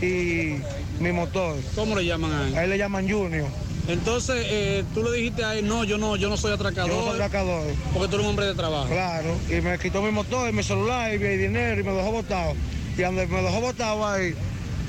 y 0.00 0.56
mi 1.00 1.12
motor. 1.12 1.56
¿Cómo 1.74 1.94
le 1.96 2.04
llaman 2.06 2.32
a 2.32 2.48
él? 2.48 2.56
A 2.56 2.64
él 2.64 2.70
le 2.70 2.78
llaman 2.78 3.08
Junior. 3.10 3.46
Entonces, 3.88 4.46
eh, 4.48 4.84
tú 4.94 5.02
le 5.02 5.10
dijiste 5.12 5.44
a 5.44 5.56
él, 5.56 5.66
no, 5.66 5.82
yo 5.84 5.98
no, 5.98 6.14
yo 6.16 6.28
no 6.28 6.36
soy 6.36 6.52
atracador. 6.52 6.88
Yo 6.90 6.96
no 6.98 7.02
soy 7.02 7.14
atracador. 7.14 7.64
Porque 7.92 8.08
tú 8.08 8.14
eres 8.14 8.24
un 8.24 8.30
hombre 8.30 8.46
de 8.46 8.54
trabajo. 8.54 8.88
Claro, 8.88 9.34
y 9.50 9.60
me 9.60 9.76
quitó 9.78 10.00
mi 10.02 10.12
motor, 10.12 10.48
y 10.48 10.52
mi 10.52 10.62
celular 10.62 11.12
y 11.12 11.18
mi 11.18 11.36
dinero 11.36 11.80
y 11.80 11.84
me 11.84 11.92
dejó 11.92 12.12
botado. 12.12 12.54
Y 12.96 13.02
donde 13.02 13.26
me 13.26 13.42
dejó 13.42 13.60
botado 13.60 14.06
ahí, 14.06 14.34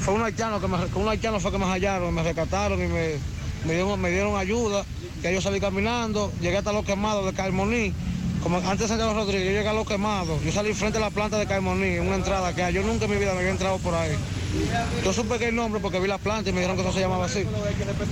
fue 0.03 0.13
un 0.13 0.21
haitiano 0.21 0.59
que 0.59 0.67
me, 0.67 0.77
un 0.95 1.07
haitiano 1.07 1.39
fue 1.39 1.51
que 1.51 1.57
me 1.57 1.65
hallaron, 1.65 2.13
me 2.13 2.23
rescataron 2.23 2.81
y 2.83 2.87
me, 2.87 3.19
dieron, 4.09 4.37
ayuda. 4.37 4.83
Que 5.21 5.33
yo 5.33 5.39
salí 5.39 5.61
caminando, 5.61 6.29
llegué 6.41 6.57
hasta 6.57 6.73
los 6.73 6.83
quemados 6.83 7.25
de 7.25 7.31
Carmoní. 7.31 7.93
Como 8.43 8.57
antes 8.57 8.79
de 8.79 8.87
Santiago 8.89 9.13
Rodríguez, 9.13 9.45
yo 9.45 9.51
llegué 9.51 9.69
a 9.69 9.73
los 9.73 9.87
quemados. 9.87 10.43
Yo 10.43 10.51
salí 10.51 10.73
frente 10.73 10.97
a 10.97 11.01
la 11.01 11.09
planta 11.09 11.37
de 11.37 11.45
Carmoní, 11.45 11.95
en 11.95 12.07
una 12.07 12.15
entrada 12.15 12.53
que 12.53 12.73
yo 12.73 12.83
nunca 12.83 13.05
en 13.05 13.11
mi 13.11 13.17
vida 13.17 13.31
me 13.31 13.39
había 13.39 13.51
entrado 13.51 13.77
por 13.77 13.95
ahí. 13.95 14.11
Yo 15.05 15.13
supe 15.13 15.39
que 15.39 15.47
el 15.47 15.55
nombre 15.55 15.79
porque 15.79 16.01
vi 16.01 16.07
la 16.07 16.17
planta 16.17 16.49
y 16.49 16.53
me 16.53 16.59
dijeron 16.59 16.75
que 16.75 16.83
eso 16.83 16.91
se 16.91 16.99
llamaba 16.99 17.25
así. 17.25 17.45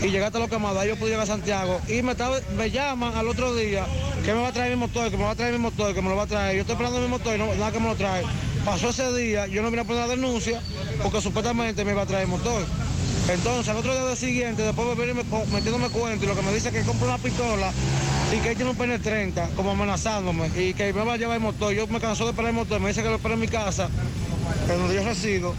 Y 0.02 0.10
llegué 0.10 0.24
hasta 0.24 0.40
los 0.40 0.50
quemados, 0.50 0.80
ahí 0.80 0.88
yo 0.88 0.96
pude 0.96 1.10
llegar 1.10 1.24
a 1.24 1.28
Santiago. 1.28 1.82
Y 1.90 2.02
me, 2.02 2.14
estaba, 2.14 2.40
me 2.56 2.72
llaman 2.72 3.14
al 3.18 3.28
otro 3.28 3.54
día 3.54 3.86
que 4.24 4.34
me 4.34 4.42
va 4.42 4.48
a 4.48 4.54
traer 4.54 4.72
mi 4.72 4.78
motor, 4.78 5.12
que 5.12 5.18
me 5.18 5.24
va 5.24 5.32
a 5.32 5.36
traer 5.36 5.52
mi 5.52 5.60
motor, 5.60 5.94
que 5.94 6.02
me 6.02 6.08
lo 6.08 6.16
va 6.16 6.24
a 6.24 6.28
traer. 6.28 6.56
Yo 6.56 6.62
estoy 6.62 6.74
esperando 6.74 7.02
mi 7.02 7.10
motor 7.10 7.36
y 7.36 7.38
no, 7.38 7.54
nada 7.54 7.72
que 7.74 7.80
me 7.82 7.90
lo 7.90 7.96
trae. 7.96 8.24
Pasó 8.66 8.90
ese 8.90 9.12
día, 9.14 9.48
yo 9.48 9.62
no 9.64 9.70
vine 9.72 9.82
a 9.82 9.86
poner 9.86 10.02
la 10.08 10.16
denuncia 10.16 10.62
porque 11.02 11.22
supuestamente 11.22 11.84
me 11.84 11.92
iba 11.92 12.04
a 12.04 12.06
traer 12.06 12.24
el 12.24 12.30
motor. 12.30 12.64
Entonces, 13.30 13.68
al 13.70 13.78
otro 13.78 13.94
día 13.94 14.16
siguiente, 14.16 14.62
después 14.62 14.88
de 14.90 14.96
venirme 14.96 15.24
metiéndome 15.52 15.90
cuenta 15.90 16.26
y 16.26 16.28
lo 16.28 16.36
que 16.36 16.42
me 16.42 16.54
dice 16.54 16.70
es 16.70 16.74
que 16.74 16.84
compré 16.84 17.08
una 17.08 17.18
pistola 17.18 17.72
y 18.36 18.38
que 18.40 18.50
él 18.52 18.56
tiene 18.56 18.72
un 18.72 18.78
pene 18.78 19.00
30, 19.00 19.50
como 19.56 19.72
amenazándome, 19.72 20.48
y 20.56 20.74
que 20.74 20.94
me 20.94 21.04
va 21.04 21.14
a 21.14 21.18
llevar 21.18 21.36
el 21.38 21.44
motor. 21.44 21.74
Yo 21.74 21.88
me 21.88 22.00
cansó 22.00 22.24
de 22.26 22.32
esperar 22.32 22.50
el 22.50 22.56
motor, 22.56 22.80
me 22.80 22.90
dice 22.90 23.02
que 23.04 23.10
lo 23.10 23.16
espere 23.16 23.34
en 23.34 23.40
mi 23.42 23.48
casa, 23.48 23.90
en 24.70 24.78
donde 24.80 24.96
yo 24.96 25.04
resido, 25.04 25.54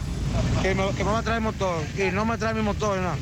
que 0.63 0.75
me, 0.75 0.89
que 0.91 1.05
me 1.05 1.11
va 1.13 1.19
a 1.19 1.23
traer 1.23 1.39
el 1.39 1.45
motor, 1.45 1.83
y 1.99 2.11
no 2.13 2.25
me 2.25 2.39
trae 2.39 2.55
mi 2.55 2.63
motor, 2.63 2.99
nada. 2.99 3.17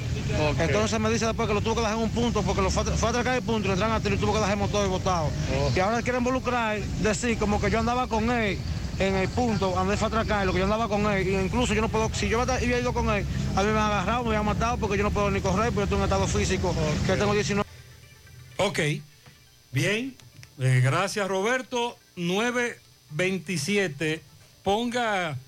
Entonces 0.62 1.00
me 1.00 1.10
dice 1.10 1.26
después 1.26 1.48
que 1.48 1.54
lo 1.54 1.60
tuvo 1.60 1.74
que 1.76 1.80
dejar 1.80 1.96
en 1.96 2.02
un 2.04 2.10
punto, 2.10 2.42
porque 2.42 2.62
lo 2.62 2.70
fue, 2.70 2.82
a- 2.82 2.96
fue 2.96 3.08
a 3.08 3.10
atracar 3.10 3.34
el 3.36 3.42
punto 3.42 3.66
y 3.68 3.70
le 3.72 3.76
traen 3.76 3.92
a 3.92 4.00
tiro 4.00 4.14
y 4.14 4.18
tuvo 4.18 4.32
que 4.32 4.38
dejar 4.38 4.52
el 4.54 4.58
motor 4.60 4.88
botado. 4.88 5.28
Y 5.74 5.80
ahora 5.80 6.00
quiere 6.02 6.18
involucrar, 6.18 6.78
decir 7.02 7.36
como 7.38 7.60
que 7.60 7.70
yo 7.70 7.80
andaba 7.80 8.06
con 8.06 8.30
él 8.30 8.58
en 9.00 9.16
el 9.16 9.28
punto 9.30 9.70
donde 9.70 9.96
fue 9.96 10.06
atracar, 10.08 10.44
lo 10.46 10.52
que 10.52 10.58
yo 10.58 10.64
andaba 10.64 10.86
con 10.88 11.10
él, 11.10 11.26
y 11.26 11.34
incluso 11.34 11.72
yo 11.74 11.80
no 11.80 11.88
puedo, 11.88 12.12
si 12.14 12.28
yo 12.28 12.42
hubiera 12.42 12.78
ido 12.78 12.92
con 12.92 13.08
él, 13.10 13.24
a 13.56 13.62
mí 13.62 13.72
me 13.72 13.78
han 13.78 13.86
agarrado, 13.86 14.22
me 14.24 14.28
habían 14.28 14.44
matado 14.44 14.76
porque 14.76 14.98
yo 14.98 15.02
no 15.02 15.10
puedo 15.10 15.30
ni 15.30 15.40
correr, 15.40 15.72
porque 15.72 15.84
estoy 15.84 15.96
en 15.98 16.04
estado 16.04 16.26
físico, 16.28 16.74
que 17.06 17.16
tengo 17.16 17.32
19 17.34 17.66
Ok, 18.58 18.78
bien, 19.72 20.14
Eh, 20.62 20.82
gracias 20.84 21.26
Roberto. 21.26 21.96
927, 22.16 24.20
ponga 24.62 25.38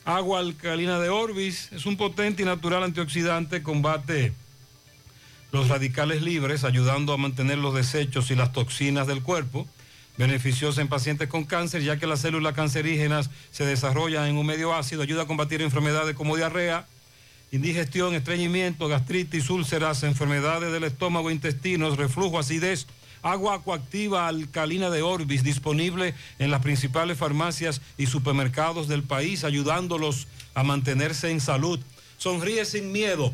Agua 0.06 0.40
alcalina 0.40 1.00
de 1.00 1.10
Orbis 1.10 1.70
es 1.72 1.86
un 1.86 1.98
potente 1.98 2.44
y 2.44 2.46
natural 2.46 2.84
antioxidante, 2.84 3.62
combate 3.62 4.34
los 5.52 5.68
radicales 5.68 6.22
libres, 6.22 6.64
ayudando 6.64 7.14
a 7.14 7.18
mantener 7.18 7.58
los 7.58 7.74
desechos 7.74 8.30
y 8.32 8.36
las 8.36 8.54
toxinas 8.54 9.08
del 9.08 9.24
cuerpo. 9.24 9.68
Beneficiosa 10.18 10.82
en 10.82 10.90
pacientes 10.90 11.30
con 11.30 11.46
cáncer, 11.46 11.82
ya 11.82 11.98
que 11.98 12.06
las 12.06 12.20
células 12.20 12.54
cancerígenas 12.54 13.30
se 13.52 13.66
desarrollan 13.66 14.28
en 14.28 14.38
un 14.38 14.46
medio 14.46 14.74
ácido, 14.76 15.02
ayuda 15.02 15.24
a 15.24 15.28
combatir 15.28 15.62
enfermedades 15.62 16.16
como 16.16 16.36
diarrea, 16.36 16.86
indigestión, 17.52 18.14
estreñimiento, 18.14 18.88
gastritis, 18.88 19.50
úlceras, 19.50 20.04
enfermedades 20.04 20.72
del 20.72 20.84
estómago, 20.84 21.32
intestinos, 21.32 21.98
reflujo, 21.98 22.38
acidez. 22.38 22.86
Agua 23.22 23.56
acuactiva 23.56 24.28
alcalina 24.28 24.90
de 24.90 25.02
Orbis, 25.02 25.44
disponible 25.44 26.14
en 26.38 26.52
las 26.52 26.62
principales 26.62 27.18
farmacias 27.18 27.82
y 27.98 28.06
supermercados 28.06 28.88
del 28.88 29.04
país, 29.04 29.44
ayudándolos 29.44 30.28
a 30.54 30.64
mantenerse 30.64 31.30
en 31.30 31.42
salud. 31.42 31.80
Sonríe 32.18 32.64
sin 32.66 32.92
miedo. 32.92 33.34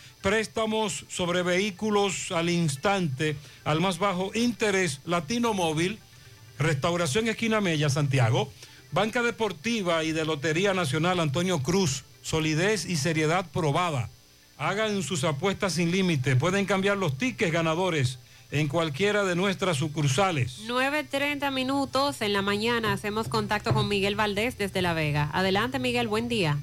préstamos 0.21 1.05
sobre 1.09 1.43
vehículos 1.43 2.31
al 2.31 2.49
instante, 2.49 3.35
al 3.63 3.81
más 3.81 3.97
bajo 3.97 4.31
interés, 4.33 5.01
Latino 5.05 5.53
Móvil, 5.53 5.99
Restauración 6.59 7.27
Esquina 7.27 7.59
Mella, 7.59 7.89
Santiago, 7.89 8.51
Banca 8.91 9.23
Deportiva 9.23 10.03
y 10.03 10.11
de 10.11 10.25
Lotería 10.25 10.73
Nacional 10.73 11.19
Antonio 11.19 11.63
Cruz, 11.63 12.03
solidez 12.21 12.85
y 12.85 12.97
seriedad 12.97 13.49
probada. 13.51 14.09
Hagan 14.57 15.01
sus 15.01 15.23
apuestas 15.23 15.73
sin 15.73 15.91
límite. 15.91 16.35
Pueden 16.35 16.65
cambiar 16.65 16.97
los 16.97 17.17
tickets 17.17 17.51
ganadores 17.51 18.19
en 18.51 18.67
cualquiera 18.67 19.23
de 19.23 19.35
nuestras 19.35 19.77
sucursales. 19.77 20.67
9.30 20.67 21.51
minutos 21.51 22.21
en 22.21 22.33
la 22.33 22.41
mañana 22.41 22.93
hacemos 22.93 23.27
contacto 23.27 23.73
con 23.73 23.87
Miguel 23.87 24.15
Valdés 24.15 24.57
desde 24.57 24.81
La 24.81 24.93
Vega. 24.93 25.31
Adelante 25.33 25.79
Miguel, 25.79 26.07
buen 26.07 26.27
día. 26.27 26.59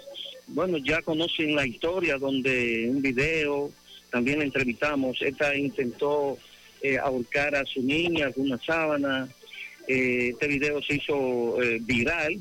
bueno, 0.47 0.79
ya 0.79 1.03
conocen 1.03 1.57
la 1.57 1.67
historia 1.67 2.17
donde 2.17 2.87
un 2.91 3.03
video, 3.03 3.73
también 4.13 4.39
la 4.39 4.45
entrevistamos, 4.45 5.21
esta 5.21 5.57
intentó 5.57 6.39
eh, 6.81 6.97
ahorcar 6.97 7.57
a 7.57 7.67
su 7.67 7.83
niña 7.83 8.31
con 8.31 8.45
una 8.45 8.61
sábana, 8.65 9.29
eh, 9.89 10.29
este 10.29 10.47
video 10.47 10.81
se 10.81 10.95
hizo 10.95 11.61
eh, 11.61 11.81
viral, 11.83 12.41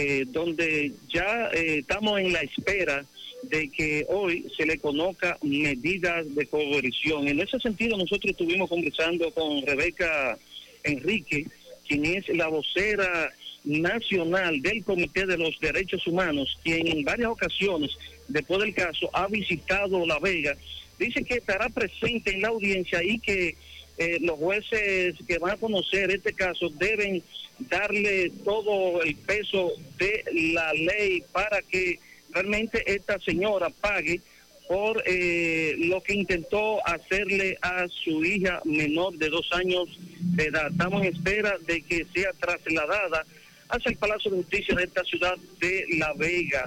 eh, 0.00 0.26
donde 0.28 0.92
ya 1.12 1.50
eh, 1.52 1.78
estamos 1.78 2.20
en 2.20 2.32
la 2.32 2.40
espera 2.42 3.04
de 3.42 3.68
que 3.68 4.06
hoy 4.08 4.46
se 4.56 4.64
le 4.64 4.78
conozca 4.78 5.36
medidas 5.42 6.24
de 6.36 6.46
coerción. 6.46 7.26
En 7.26 7.40
ese 7.40 7.58
sentido, 7.58 7.96
nosotros 7.96 8.30
estuvimos 8.30 8.68
conversando 8.68 9.28
con 9.32 9.66
Rebeca 9.66 10.38
Enrique, 10.84 11.48
quien 11.88 12.04
es 12.04 12.28
la 12.28 12.46
vocera 12.46 13.32
nacional 13.64 14.62
del 14.62 14.84
Comité 14.84 15.26
de 15.26 15.36
los 15.36 15.58
Derechos 15.58 16.06
Humanos, 16.06 16.56
quien 16.62 16.86
en 16.86 17.02
varias 17.02 17.30
ocasiones, 17.30 17.90
después 18.28 18.60
del 18.60 18.74
caso, 18.74 19.10
ha 19.12 19.26
visitado 19.26 20.06
La 20.06 20.20
Vega. 20.20 20.56
Dice 20.96 21.24
que 21.24 21.38
estará 21.38 21.68
presente 21.70 22.34
en 22.34 22.42
la 22.42 22.48
audiencia 22.48 23.02
y 23.02 23.18
que 23.18 23.56
eh, 23.98 24.18
los 24.20 24.38
jueces 24.38 25.14
que 25.26 25.38
van 25.38 25.52
a 25.52 25.56
conocer 25.56 26.10
este 26.10 26.32
caso 26.32 26.68
deben 26.70 27.22
darle 27.58 28.30
todo 28.44 29.02
el 29.02 29.16
peso 29.16 29.72
de 29.98 30.24
la 30.54 30.72
ley 30.72 31.22
para 31.32 31.60
que 31.62 31.98
realmente 32.30 32.82
esta 32.86 33.18
señora 33.18 33.70
pague 33.70 34.20
por 34.68 35.02
eh, 35.06 35.74
lo 35.78 36.02
que 36.02 36.14
intentó 36.14 36.86
hacerle 36.86 37.58
a 37.62 37.88
su 37.88 38.22
hija 38.24 38.60
menor 38.64 39.16
de 39.16 39.30
dos 39.30 39.48
años 39.52 39.88
de 40.20 40.44
edad. 40.44 40.70
Estamos 40.70 41.02
en 41.02 41.14
espera 41.14 41.56
de 41.66 41.80
que 41.82 42.06
sea 42.14 42.32
trasladada 42.38 43.24
hacia 43.70 43.90
el 43.90 43.96
Palacio 43.96 44.30
de 44.30 44.36
Justicia 44.38 44.74
de 44.74 44.84
esta 44.84 45.02
ciudad 45.04 45.36
de 45.58 45.86
La 45.98 46.12
Vega. 46.12 46.66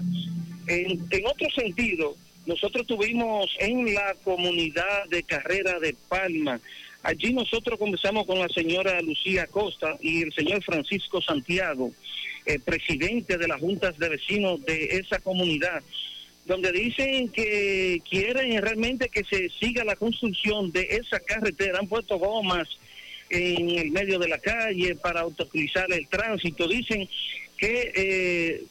En, 0.67 1.07
en 1.09 1.25
otro 1.27 1.47
sentido, 1.51 2.15
nosotros 2.47 2.87
tuvimos 2.87 3.55
en 3.59 3.93
la 3.93 4.15
comunidad 4.23 5.05
de 5.09 5.21
Carrera 5.23 5.79
de 5.79 5.95
Palma, 6.09 6.59
allí 7.03 7.33
nosotros 7.33 7.77
conversamos 7.79 8.25
con 8.25 8.39
la 8.39 8.49
señora 8.49 9.01
Lucía 9.01 9.47
Costa 9.47 9.97
y 10.01 10.23
el 10.23 10.33
señor 10.33 10.63
Francisco 10.63 11.21
Santiago, 11.21 11.91
eh, 12.45 12.59
presidente 12.59 13.37
de 13.37 13.47
las 13.47 13.59
juntas 13.59 13.97
de 13.97 14.09
vecinos 14.09 14.63
de 14.65 14.85
esa 14.97 15.19
comunidad, 15.19 15.81
donde 16.45 16.71
dicen 16.71 17.29
que 17.29 18.01
quieren 18.09 18.61
realmente 18.61 19.09
que 19.09 19.23
se 19.23 19.49
siga 19.59 19.83
la 19.83 19.95
construcción 19.95 20.71
de 20.71 20.87
esa 20.89 21.19
carretera. 21.19 21.79
Han 21.79 21.87
puesto 21.87 22.17
gomas 22.17 22.67
en 23.29 23.69
el 23.77 23.91
medio 23.91 24.19
de 24.19 24.27
la 24.27 24.39
calle 24.39 24.95
para 24.95 25.25
utilizar 25.25 25.91
el 25.91 26.07
tránsito. 26.07 26.67
Dicen 26.67 27.07
que 27.57 27.91
eh, 27.95 28.63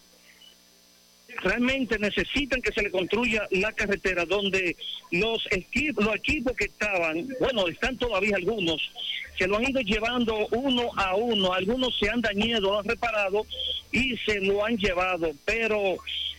realmente 1.42 1.98
necesitan 1.98 2.60
que 2.60 2.72
se 2.72 2.82
le 2.82 2.90
construya 2.90 3.46
la 3.50 3.72
carretera 3.72 4.24
donde 4.24 4.76
los 5.10 5.46
equipos, 5.50 6.04
los 6.04 6.16
equipos 6.16 6.54
que 6.56 6.66
estaban, 6.66 7.28
bueno, 7.40 7.68
están 7.68 7.96
todavía 7.96 8.36
algunos, 8.36 8.90
se 9.38 9.46
lo 9.46 9.56
han 9.56 9.70
ido 9.70 9.80
llevando 9.80 10.46
uno 10.48 10.90
a 10.96 11.16
uno, 11.16 11.52
algunos 11.52 11.98
se 11.98 12.10
han 12.10 12.20
dañado, 12.20 12.78
han 12.78 12.84
reparado 12.84 13.46
y 13.90 14.16
se 14.18 14.40
lo 14.40 14.64
han 14.64 14.76
llevado, 14.76 15.32
pero 15.44 15.96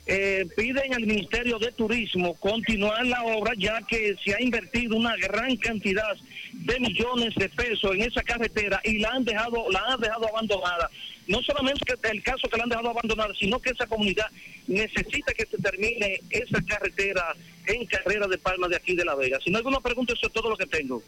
eh, 0.08 0.48
piden 0.56 0.94
al 0.94 1.06
Ministerio 1.06 1.60
de 1.60 1.72
Turismo 1.72 2.34
continuar 2.36 3.06
la 3.06 3.24
obra 3.24 3.54
ya 3.58 3.82
que 3.88 4.16
se 4.24 4.34
ha 4.34 4.42
invertido 4.42 4.98
una 4.98 5.16
gran 5.18 5.56
cantidad 5.58 6.16
de 6.54 6.80
millones 6.80 7.34
de 7.36 7.50
pesos 7.50 7.92
en 7.94 8.02
esa 8.02 8.24
carretera 8.24 8.82
y 8.84 9.00
la 9.00 9.10
han 9.10 9.24
dejado, 9.24 9.70
la 9.72 9.82
han 9.88 10.00
dejado 10.00 10.28
abandonada. 10.28 10.90
No 11.32 11.42
solamente 11.44 11.86
el 12.12 12.24
caso 12.24 12.50
que 12.50 12.58
la 12.58 12.64
han 12.64 12.70
dejado 12.70 12.90
abandonada, 12.90 13.34
sino 13.40 13.58
que 13.62 13.70
esa 13.70 13.88
comunidad 13.88 14.26
necesita 14.68 15.34
que 15.34 15.46
se 15.46 15.58
termine 15.58 16.20
esa 16.30 16.62
carretera 16.62 17.34
en 17.68 17.86
carrera 17.86 18.28
de 18.28 18.38
Palma 18.38 18.68
de 18.68 18.76
aquí 18.76 18.98
de 18.98 19.06
La 19.06 19.16
Vega. 19.16 19.40
Si 19.42 19.50
no 19.50 19.58
hay 19.58 19.62
alguna 19.62 19.80
pregunta, 19.80 20.12
eso 20.12 20.28
es 20.28 20.34
todo 20.34 20.50
lo 20.50 20.58
que 20.58 20.66
tengo. 20.66 21.02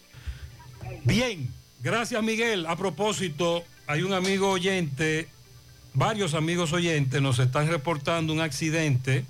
Bien, 1.04 1.50
gracias 1.82 2.24
Miguel. 2.24 2.66
A 2.68 2.78
propósito, 2.78 3.66
hay 3.86 4.04
un 4.04 4.14
amigo 4.14 4.50
oyente, 4.50 5.28
varios 5.94 6.36
amigos 6.36 6.72
oyentes 6.72 7.22
nos 7.22 7.40
están 7.40 7.68
reportando 7.68 8.32
un 8.32 8.40
accidente 8.40 9.26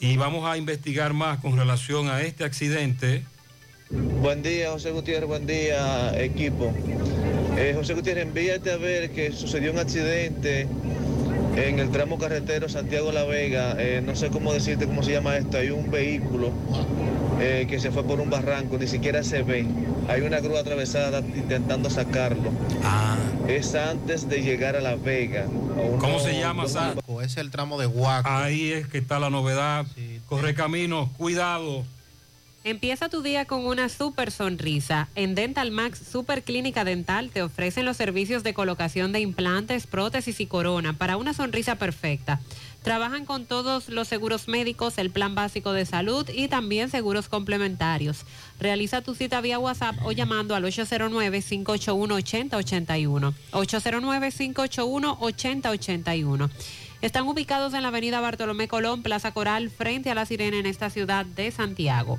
y 0.00 0.16
vamos 0.16 0.48
a 0.48 0.56
investigar 0.56 1.12
más 1.12 1.40
con 1.40 1.58
relación 1.58 2.08
a 2.08 2.22
este 2.22 2.44
accidente. 2.44 3.22
Buen 3.90 4.42
día, 4.42 4.70
José 4.70 4.92
Gutiérrez, 4.92 5.28
buen 5.28 5.46
día, 5.46 6.18
equipo. 6.18 6.72
Eh, 7.58 7.74
José 7.76 7.92
Gutiérrez, 7.92 8.24
envíate 8.24 8.72
a 8.72 8.78
ver 8.78 9.10
que 9.10 9.30
sucedió 9.30 9.72
un 9.72 9.78
accidente 9.78 10.66
en 11.56 11.78
el 11.78 11.90
tramo 11.90 12.18
carretero 12.18 12.68
Santiago-La 12.68 13.24
Vega. 13.24 13.76
Eh, 13.78 14.02
no 14.04 14.16
sé 14.16 14.30
cómo 14.30 14.54
decirte 14.54 14.86
cómo 14.86 15.02
se 15.02 15.12
llama 15.12 15.36
esto. 15.36 15.58
Hay 15.58 15.68
un 15.68 15.90
vehículo 15.90 16.50
eh, 17.40 17.66
que 17.68 17.78
se 17.78 17.90
fue 17.90 18.04
por 18.04 18.20
un 18.20 18.30
barranco, 18.30 18.78
ni 18.78 18.86
siquiera 18.86 19.22
se 19.22 19.42
ve. 19.42 19.66
Hay 20.08 20.22
una 20.22 20.40
grúa 20.40 20.60
atravesada 20.60 21.18
intentando 21.18 21.90
sacarlo. 21.90 22.52
Es 23.46 23.74
antes 23.74 24.30
de 24.30 24.40
llegar 24.40 24.76
a 24.76 24.80
La 24.80 24.96
Vega. 24.96 25.44
¿Cómo 26.00 26.18
se 26.20 26.38
llama, 26.38 26.68
Sa? 26.68 26.94
Es 27.22 27.36
el 27.36 27.50
tramo 27.50 27.78
de 27.78 27.86
Huaco. 27.86 28.30
Ahí 28.30 28.72
es 28.72 28.88
que 28.88 28.96
está 28.96 29.18
la 29.18 29.28
novedad. 29.28 29.84
Corre 30.26 30.54
camino, 30.54 31.10
cuidado. 31.18 31.84
Empieza 32.66 33.10
tu 33.10 33.20
día 33.20 33.44
con 33.44 33.66
una 33.66 33.90
super 33.90 34.30
sonrisa. 34.30 35.10
En 35.16 35.34
Dental 35.34 35.70
Max 35.70 36.00
Super 36.10 36.42
Clínica 36.42 36.82
Dental 36.82 37.28
te 37.28 37.42
ofrecen 37.42 37.84
los 37.84 37.98
servicios 37.98 38.42
de 38.42 38.54
colocación 38.54 39.12
de 39.12 39.20
implantes, 39.20 39.86
prótesis 39.86 40.40
y 40.40 40.46
corona 40.46 40.94
para 40.94 41.18
una 41.18 41.34
sonrisa 41.34 41.76
perfecta. 41.76 42.40
Trabajan 42.82 43.26
con 43.26 43.44
todos 43.44 43.90
los 43.90 44.08
seguros 44.08 44.48
médicos, 44.48 44.96
el 44.96 45.10
plan 45.10 45.34
básico 45.34 45.74
de 45.74 45.84
salud 45.84 46.26
y 46.32 46.48
también 46.48 46.88
seguros 46.88 47.28
complementarios. 47.28 48.24
Realiza 48.58 49.02
tu 49.02 49.14
cita 49.14 49.42
vía 49.42 49.58
WhatsApp 49.58 49.96
o 50.02 50.12
llamando 50.12 50.54
al 50.54 50.64
809-581-8081. 50.64 53.34
809-581-8081. 53.52 56.50
Están 57.02 57.28
ubicados 57.28 57.74
en 57.74 57.82
la 57.82 57.88
avenida 57.88 58.22
Bartolomé 58.22 58.68
Colón, 58.68 59.02
Plaza 59.02 59.32
Coral, 59.32 59.68
frente 59.68 60.10
a 60.10 60.14
la 60.14 60.24
Sirena 60.24 60.56
en 60.56 60.64
esta 60.64 60.88
ciudad 60.88 61.26
de 61.26 61.50
Santiago. 61.50 62.18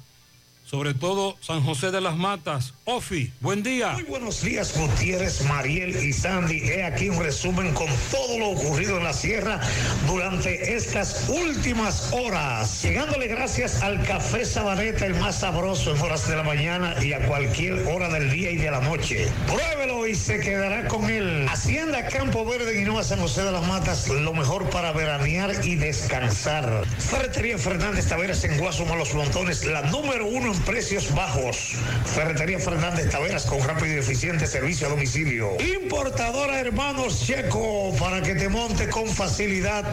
sobre 0.66 0.94
todo 0.96 1.38
San 1.42 1.64
José 1.64 1.92
de 1.92 2.02
las 2.02 2.16
Matas. 2.16 2.74
Ofi, 2.86 3.32
buen 3.40 3.62
día. 3.62 3.94
Muy 3.94 4.04
buenos 4.04 4.42
días, 4.42 4.76
Gutiérrez, 4.78 5.44
Mariel 5.46 5.96
y 6.04 6.12
Sandy. 6.12 6.58
He 6.58 6.84
aquí 6.84 7.10
un 7.10 7.22
resumen 7.22 7.74
con 7.74 7.88
todo 8.12 8.40
lo 8.40 8.50
ocurrido 8.50 8.98
en 8.98 9.04
la 9.04 9.14
sierra 9.14 9.60
durante 10.08 10.76
estas 10.76 11.30
últimas 11.30 12.12
horas. 12.14 12.82
Llegándole 12.82 13.28
gracias 13.28 13.84
al 13.84 14.04
café 14.04 14.44
Sabaneta, 14.46 15.06
el 15.06 15.16
más 15.16 15.40
sabroso 15.40 15.96
en 15.96 16.02
horas 16.02 16.28
de 16.28 16.36
la 16.36 16.44
mañana 16.44 16.96
y 17.02 17.14
a 17.14 17.28
cualquier 17.28 17.88
hora 17.88 18.10
del 18.10 18.32
día 18.32 18.52
y 18.52 18.58
de 18.58 18.72
la 18.72 18.82
noche. 18.82 19.28
Pruébelo 19.46 20.08
y 20.08 20.16
se 20.16 20.40
quedará 20.40 20.88
con 20.88 21.10
él. 21.10 21.48
Hacienda 21.48 22.08
Campo 22.08 22.44
Verde, 22.44 22.74
Guinoa, 22.74 23.04
San 23.04 23.20
José 23.20 23.44
de 23.44 23.52
las 23.52 23.68
Matas, 23.68 24.08
lo 24.08 24.34
mejor 24.34 24.70
para 24.72 24.92
veranear 24.92 25.64
y 25.64 25.76
descansar. 25.76 26.86
Ferretería 26.98 27.58
Fernández 27.58 28.08
Taveras 28.08 28.44
en 28.44 28.58
Guasuma, 28.58 28.96
Los 28.96 29.14
Montones, 29.14 29.66
la 29.66 29.84
número 29.84 30.26
uno 30.26 30.55
precios 30.62 31.14
bajos. 31.14 31.76
Ferretería 32.06 32.60
Fernández 32.60 33.10
Taveras 33.10 33.46
con 33.46 33.62
rápido 33.62 33.96
y 33.96 34.00
eficiente 34.00 34.48
servicio 34.48 34.88
a 34.88 34.90
domicilio. 34.92 35.58
Importadora 35.60 36.60
Hermanos 36.60 37.26
Checo 37.26 37.94
para 38.00 38.22
que 38.22 38.36
te 38.36 38.50
monte 38.50 38.90
con 38.90 39.08
facilidad 39.08 39.84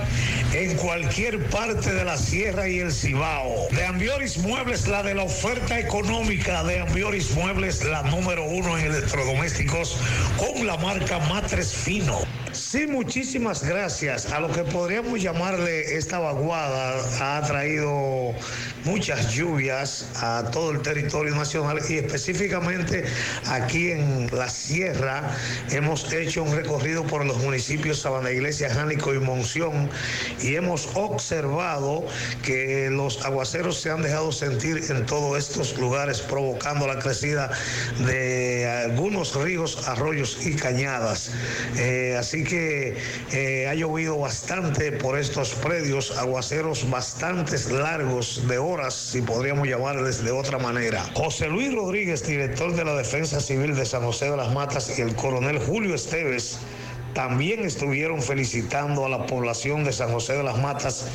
en 0.53 0.77
cualquier 0.77 1.49
parte 1.51 1.93
de 1.93 2.05
la 2.05 2.17
sierra 2.17 2.69
y 2.69 2.81
el 2.81 2.93
Cibao. 2.93 3.69
De 3.71 3.85
Ambioris 3.85 4.39
Muebles, 4.39 4.89
la 4.89 5.03
de 5.03 5.15
la 5.15 5.25
oferta 5.25 5.79
económica 5.79 6.63
de 6.65 6.81
Ambioris 6.81 7.33
Muebles, 7.33 7.85
la 7.85 8.03
número 8.03 8.45
uno 8.45 8.79
en 8.79 8.87
electrodomésticos 8.87 9.97
con 10.37 10.67
la 10.67 10.77
marca 10.77 11.19
Matres 11.21 11.75
Fino. 11.75 12.21
Sí, 12.53 12.87
muchísimas 12.87 13.63
gracias. 13.65 14.31
A 14.33 14.41
lo 14.41 14.51
que 14.51 14.63
podríamos 14.63 15.23
llamarle 15.23 15.97
esta 15.97 16.19
vaguada 16.19 17.01
ha 17.21 17.43
traído 17.47 18.35
muchas 18.85 19.33
lluvias 19.33 20.07
a 20.17 20.51
todo 20.51 20.73
el 20.73 20.83
territorio 20.83 21.35
nacional 21.35 21.81
y 21.89 21.99
específicamente 21.99 23.05
aquí 23.49 23.93
en 23.93 24.29
la 24.33 24.49
sierra 24.49 25.37
hemos 25.71 26.13
hecho 26.13 26.43
un 26.43 26.55
recorrido 26.55 27.05
por 27.05 27.25
los 27.25 27.37
municipios 27.39 28.01
Sabana 28.01 28.31
Iglesia, 28.31 28.71
Jánico 28.71 29.15
y 29.15 29.19
Monción 29.19 29.89
y 30.41 30.57
hemos 30.57 30.89
observado 30.95 32.05
que 32.43 32.89
los 32.91 33.25
aguaceros 33.25 33.81
se 33.81 33.91
han 33.91 34.03
dejado 34.03 34.33
sentir 34.33 34.83
en 34.89 35.07
todos 35.07 35.39
estos 35.39 35.79
lugares 35.79 36.21
provocando 36.21 36.87
la 36.87 36.99
crecida 36.99 37.51
de 38.07 38.69
algunos 38.87 39.35
ríos, 39.35 39.89
arroyos 39.89 40.45
y 40.45 40.55
cañadas. 40.57 41.31
Eh, 41.77 42.17
así 42.19 42.45
que 42.45 42.97
eh, 43.33 43.69
ha 43.69 43.75
llovido 43.75 44.19
bastante 44.19 44.93
por 44.93 45.19
estos 45.19 45.51
predios, 45.55 46.17
aguaceros 46.19 46.89
bastante 46.91 47.53
largos 47.71 48.47
de 48.49 48.59
si 48.91 49.21
podríamos 49.21 49.69
llamarles 49.69 50.25
de 50.25 50.31
otra 50.31 50.59
manera. 50.59 51.05
José 51.15 51.49
Luis 51.49 51.75
Rodríguez, 51.75 52.27
director 52.27 52.75
de 52.75 52.85
la 52.85 52.95
Defensa 52.95 53.39
Civil 53.39 53.75
de 53.75 53.85
San 53.85 54.03
José 54.03 54.31
de 54.31 54.37
las 54.37 54.51
Matas, 54.53 54.99
y 54.99 55.03
el 55.03 55.15
coronel 55.15 55.59
Julio 55.59 55.95
Esteves 55.95 56.59
también 57.13 57.67
estuvieron 57.67 58.23
felicitando 58.23 59.05
a 59.05 59.11
la 59.11 59.27
población 59.27 59.85
de 59.85 59.93
San 59.93 60.11
José 60.11 60.35
de 60.35 60.43
las 60.43 60.59
Matas 60.59 61.07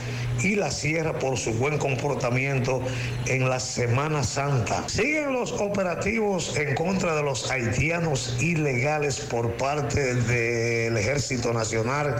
y 0.43 0.55
la 0.55 0.69
Sierra 0.69 1.17
por 1.17 1.37
su 1.37 1.51
buen 1.53 1.79
comportamiento 1.79 2.83
en 3.25 3.49
la 3.49 3.59
Semana 3.59 4.23
Santa. 4.23 4.87
Siguen 4.87 5.33
los 5.33 5.51
operativos 5.53 6.55
en 6.57 6.75
contra 6.75 7.15
de 7.15 7.23
los 7.23 7.49
haitianos 7.49 8.37
ilegales 8.39 9.19
por 9.19 9.53
parte 9.53 10.13
del 10.13 10.95
Ejército 10.95 11.53
Nacional 11.53 12.17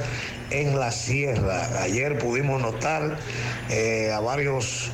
en 0.50 0.80
la 0.80 0.92
Sierra. 0.92 1.84
Ayer 1.84 2.18
pudimos 2.18 2.60
notar 2.60 3.20
eh, 3.70 4.12
a 4.12 4.20
varios 4.20 4.90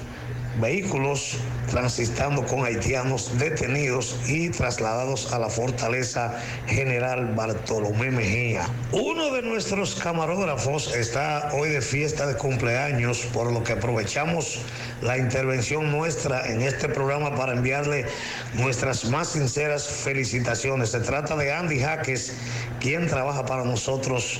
vehículos 0.60 1.38
transitando 1.70 2.46
con 2.46 2.66
haitianos 2.66 3.38
detenidos 3.40 4.18
y 4.28 4.50
trasladados 4.50 5.34
a 5.34 5.40
la 5.40 5.50
fortaleza 5.50 6.40
General 6.68 7.34
Bartolomé 7.36 8.12
Mejía. 8.12 8.68
Uno 8.92 9.34
de 9.34 9.42
nuestros 9.42 9.96
camarógrafos 9.96 10.96
está 10.96 11.50
hoy 11.54 11.70
de 11.70 11.82
fiesta 11.82 12.28
de 12.28 12.36
cumpleaños, 12.36 13.26
por 13.34 13.52
lo 13.52 13.64
que 13.64 13.74
aprovechamos 13.74 14.60
la 15.02 15.18
intervención 15.18 15.92
nuestra 15.92 16.48
en 16.48 16.62
este 16.62 16.88
programa 16.90 17.36
para 17.36 17.54
enviarle 17.54 18.06
nuestras 18.54 19.06
más 19.06 19.30
sinceras 19.30 19.88
felicitaciones. 19.88 20.90
Se 20.90 21.00
trata 21.00 21.36
de 21.36 21.52
Andy 21.52 21.80
Jaques, 21.80 22.34
quien 22.80 23.08
trabaja 23.08 23.46
para 23.46 23.64
nosotros 23.64 24.40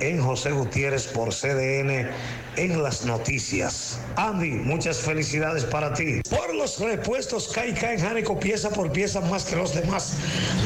en 0.00 0.20
José 0.20 0.50
Gutiérrez 0.50 1.06
por 1.06 1.32
CDN 1.32 2.10
en 2.56 2.82
las 2.82 3.04
noticias. 3.04 3.98
Andy, 4.16 4.50
muchas 4.50 4.98
felicidades 4.98 5.64
para 5.64 5.92
ti. 5.94 6.20
Por 6.28 6.54
los 6.54 6.78
repuestos 6.78 7.48
Caica 7.48 7.92
en 7.92 8.00
Jánico, 8.00 8.38
pieza 8.38 8.70
por 8.70 8.92
pieza 8.92 9.20
más 9.20 9.44
que 9.44 9.56
los 9.56 9.74
demás, 9.74 10.14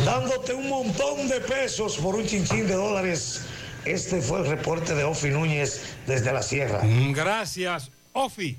dándote 0.05 0.55
un 0.55 0.69
montón 0.69 1.29
de 1.29 1.41
pesos 1.41 1.97
por 1.99 2.15
un 2.15 2.27
chinchín 2.27 2.67
de 2.67 2.75
dólares. 2.75 3.43
Este 3.85 4.21
fue 4.21 4.41
el 4.41 4.47
reporte 4.47 4.95
de 4.95 5.05
Ofi 5.05 5.31
Núñez 5.31 5.83
desde 6.07 6.33
la 6.33 6.43
sierra. 6.43 6.81
Gracias, 7.15 7.91
Ofi. 8.13 8.59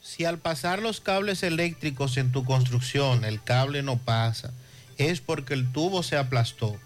Si 0.00 0.24
al 0.24 0.38
pasar 0.38 0.80
los 0.80 1.00
cables 1.00 1.42
eléctricos 1.42 2.16
en 2.16 2.30
tu 2.30 2.44
construcción 2.44 3.24
el 3.24 3.42
cable 3.42 3.82
no 3.82 3.98
pasa, 3.98 4.52
es 4.98 5.20
porque 5.20 5.54
el 5.54 5.70
tubo 5.72 6.02
se 6.02 6.16
aplastó, 6.16 6.76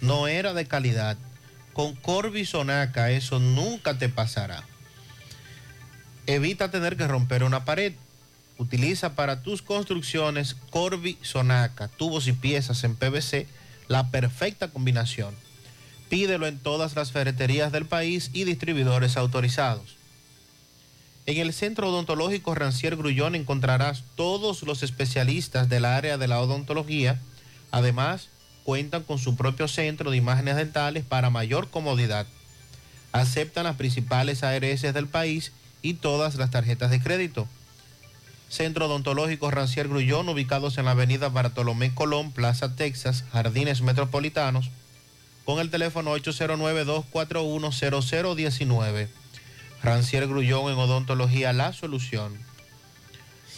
no 0.00 0.28
era 0.28 0.52
de 0.52 0.66
calidad. 0.66 1.16
Con 1.72 1.94
Corby 1.96 2.44
Sonaca 2.44 3.10
eso 3.10 3.38
nunca 3.38 3.98
te 3.98 4.08
pasará. 4.08 4.64
Evita 6.26 6.70
tener 6.70 6.96
que 6.96 7.06
romper 7.06 7.44
una 7.44 7.64
pared. 7.64 7.92
Utiliza 8.58 9.14
para 9.14 9.42
tus 9.42 9.62
construcciones 9.62 10.56
Corby 10.70 11.18
Sonaca, 11.22 11.88
tubos 11.88 12.26
y 12.26 12.32
piezas 12.32 12.82
en 12.84 12.96
PVC, 12.96 13.46
la 13.86 14.10
perfecta 14.10 14.68
combinación. 14.68 15.34
Pídelo 16.08 16.46
en 16.46 16.58
todas 16.58 16.96
las 16.96 17.12
ferreterías 17.12 17.70
del 17.70 17.86
país 17.86 18.30
y 18.32 18.44
distribuidores 18.44 19.16
autorizados. 19.16 19.96
En 21.26 21.38
el 21.38 21.52
Centro 21.52 21.88
Odontológico 21.88 22.54
Rancier 22.54 22.96
Grullón 22.96 23.34
encontrarás 23.34 24.04
todos 24.14 24.62
los 24.62 24.82
especialistas 24.82 25.68
del 25.68 25.84
área 25.84 26.18
de 26.18 26.28
la 26.28 26.40
odontología. 26.40 27.20
Además, 27.72 28.28
cuentan 28.64 29.02
con 29.02 29.18
su 29.18 29.36
propio 29.36 29.68
centro 29.68 30.10
de 30.10 30.16
imágenes 30.16 30.56
dentales 30.56 31.04
para 31.04 31.30
mayor 31.30 31.68
comodidad. 31.68 32.26
Aceptan 33.12 33.64
las 33.64 33.76
principales 33.76 34.42
ARS 34.42 34.82
del 34.82 35.08
país 35.08 35.50
y 35.50 35.65
todas 35.94 36.36
las 36.36 36.50
tarjetas 36.50 36.90
de 36.90 37.00
crédito. 37.00 37.48
Centro 38.48 38.86
Odontológico 38.86 39.50
Rancier 39.50 39.88
Grullón, 39.88 40.28
ubicados 40.28 40.78
en 40.78 40.84
la 40.84 40.92
avenida 40.92 41.28
Bartolomé 41.28 41.92
Colón, 41.94 42.30
Plaza 42.30 42.76
Texas, 42.76 43.24
Jardines 43.32 43.82
Metropolitanos, 43.82 44.70
con 45.44 45.58
el 45.58 45.70
teléfono 45.70 46.16
809-241-0019. 46.16 49.08
Rancier 49.82 50.26
Grullón 50.26 50.72
en 50.72 50.78
Odontología 50.78 51.52
La 51.52 51.72
Solución. 51.72 52.38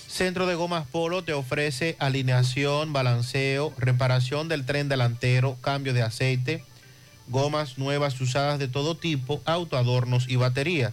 Centro 0.07 0.47
de 0.47 0.55
Gomas 0.55 0.87
Polo 0.87 1.23
te 1.23 1.35
ofrece 1.35 1.97
alineación, 1.99 2.93
balanceo, 2.93 3.75
reparación 3.77 4.49
del 4.49 4.65
tren 4.65 4.89
delantero, 4.89 5.57
cambio 5.61 5.93
de 5.93 6.03
aceite, 6.03 6.65
gomas 7.29 7.79
nuevas 7.79 8.21
usadas 8.21 8.59
de 8.59 8.69
todo 8.69 8.97
tipo, 8.97 9.41
autoadornos 9.45 10.29
y 10.29 10.37
batería. 10.37 10.93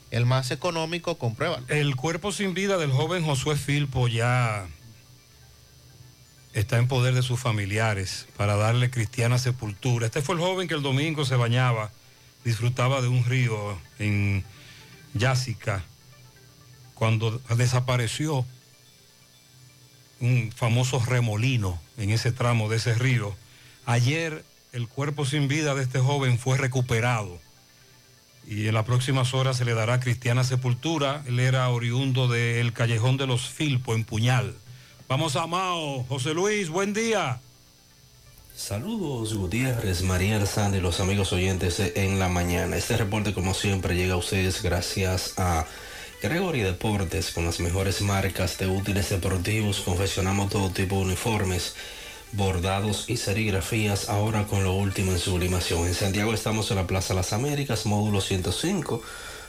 el 0.11 0.25
más 0.25 0.51
económico, 0.51 1.17
compruébalo. 1.17 1.65
El 1.69 1.95
cuerpo 1.95 2.31
sin 2.31 2.53
vida 2.53 2.77
del 2.77 2.91
joven 2.91 3.23
Josué 3.23 3.55
Filpo 3.55 4.09
ya 4.09 4.67
está 6.53 6.77
en 6.77 6.89
poder 6.89 7.13
de 7.15 7.21
sus 7.21 7.39
familiares 7.39 8.27
para 8.35 8.57
darle 8.57 8.91
cristiana 8.91 9.37
sepultura. 9.37 10.05
Este 10.05 10.21
fue 10.21 10.35
el 10.35 10.41
joven 10.41 10.67
que 10.67 10.73
el 10.73 10.81
domingo 10.81 11.23
se 11.23 11.37
bañaba, 11.37 11.91
disfrutaba 12.43 13.01
de 13.01 13.07
un 13.07 13.23
río 13.23 13.79
en 13.99 14.43
Yásica, 15.13 15.85
cuando 16.93 17.39
desapareció 17.55 18.45
un 20.19 20.51
famoso 20.55 21.03
remolino 21.03 21.81
en 21.97 22.11
ese 22.11 22.33
tramo 22.33 22.69
de 22.69 22.77
ese 22.77 22.95
río. 22.95 23.35
Ayer 23.85 24.43
el 24.73 24.87
cuerpo 24.89 25.25
sin 25.25 25.47
vida 25.47 25.73
de 25.73 25.83
este 25.83 25.99
joven 25.99 26.37
fue 26.37 26.57
recuperado 26.57 27.39
y 28.47 28.67
en 28.67 28.73
las 28.73 28.85
próximas 28.85 29.33
horas 29.33 29.57
se 29.57 29.65
le 29.65 29.73
dará 29.73 29.99
cristiana 29.99 30.43
sepultura. 30.43 31.23
Él 31.27 31.39
era 31.39 31.69
oriundo 31.69 32.27
del 32.27 32.73
Callejón 32.73 33.17
de 33.17 33.27
los 33.27 33.49
Filpo 33.49 33.93
en 33.93 34.03
Puñal. 34.03 34.55
Vamos 35.07 35.35
a 35.35 35.47
Mao. 35.47 36.03
José 36.07 36.33
Luis, 36.33 36.69
buen 36.69 36.93
día. 36.93 37.39
Saludos 38.55 39.33
Gutiérrez, 39.33 40.03
María 40.03 40.45
Sandy, 40.45 40.79
los 40.79 40.99
amigos 40.99 41.33
oyentes 41.33 41.79
en 41.79 42.19
la 42.19 42.29
mañana. 42.29 42.77
Este 42.77 42.95
reporte 42.95 43.33
como 43.33 43.53
siempre 43.53 43.95
llega 43.95 44.13
a 44.13 44.17
ustedes 44.17 44.61
gracias 44.61 45.33
a 45.37 45.65
Gregory 46.21 46.61
Deportes 46.61 47.31
con 47.31 47.45
las 47.45 47.59
mejores 47.59 48.01
marcas 48.01 48.57
de 48.59 48.67
útiles 48.67 49.09
deportivos. 49.09 49.79
Confeccionamos 49.79 50.51
todo 50.51 50.69
tipo 50.69 50.97
de 50.97 51.05
uniformes, 51.05 51.75
bordados 52.33 53.09
y 53.09 53.17
serigrafías 53.17 54.09
ahora 54.09 54.47
con 54.47 54.63
lo 54.63 54.73
último 54.73 55.11
en 55.11 55.19
sublimación. 55.19 55.85
En 55.87 55.93
Santiago 55.93 56.33
estamos 56.33 56.71
en 56.71 56.77
la 56.77 56.87
Plaza 56.87 57.13
Las 57.13 57.33
Américas, 57.33 57.85
módulo 57.85 58.21
105 58.21 59.03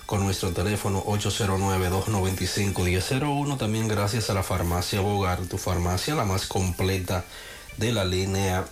con 0.06 0.24
nuestro 0.24 0.52
teléfono 0.52 1.04
809-295-1001. 1.04 3.58
También 3.58 3.86
gracias 3.88 4.30
a 4.30 4.34
la 4.34 4.42
farmacia 4.42 5.00
Bogar, 5.00 5.40
tu 5.42 5.58
farmacia 5.58 6.14
la 6.14 6.24
más 6.24 6.46
completa 6.46 7.24
de 7.76 7.92
la 7.92 8.04
línea 8.04 8.64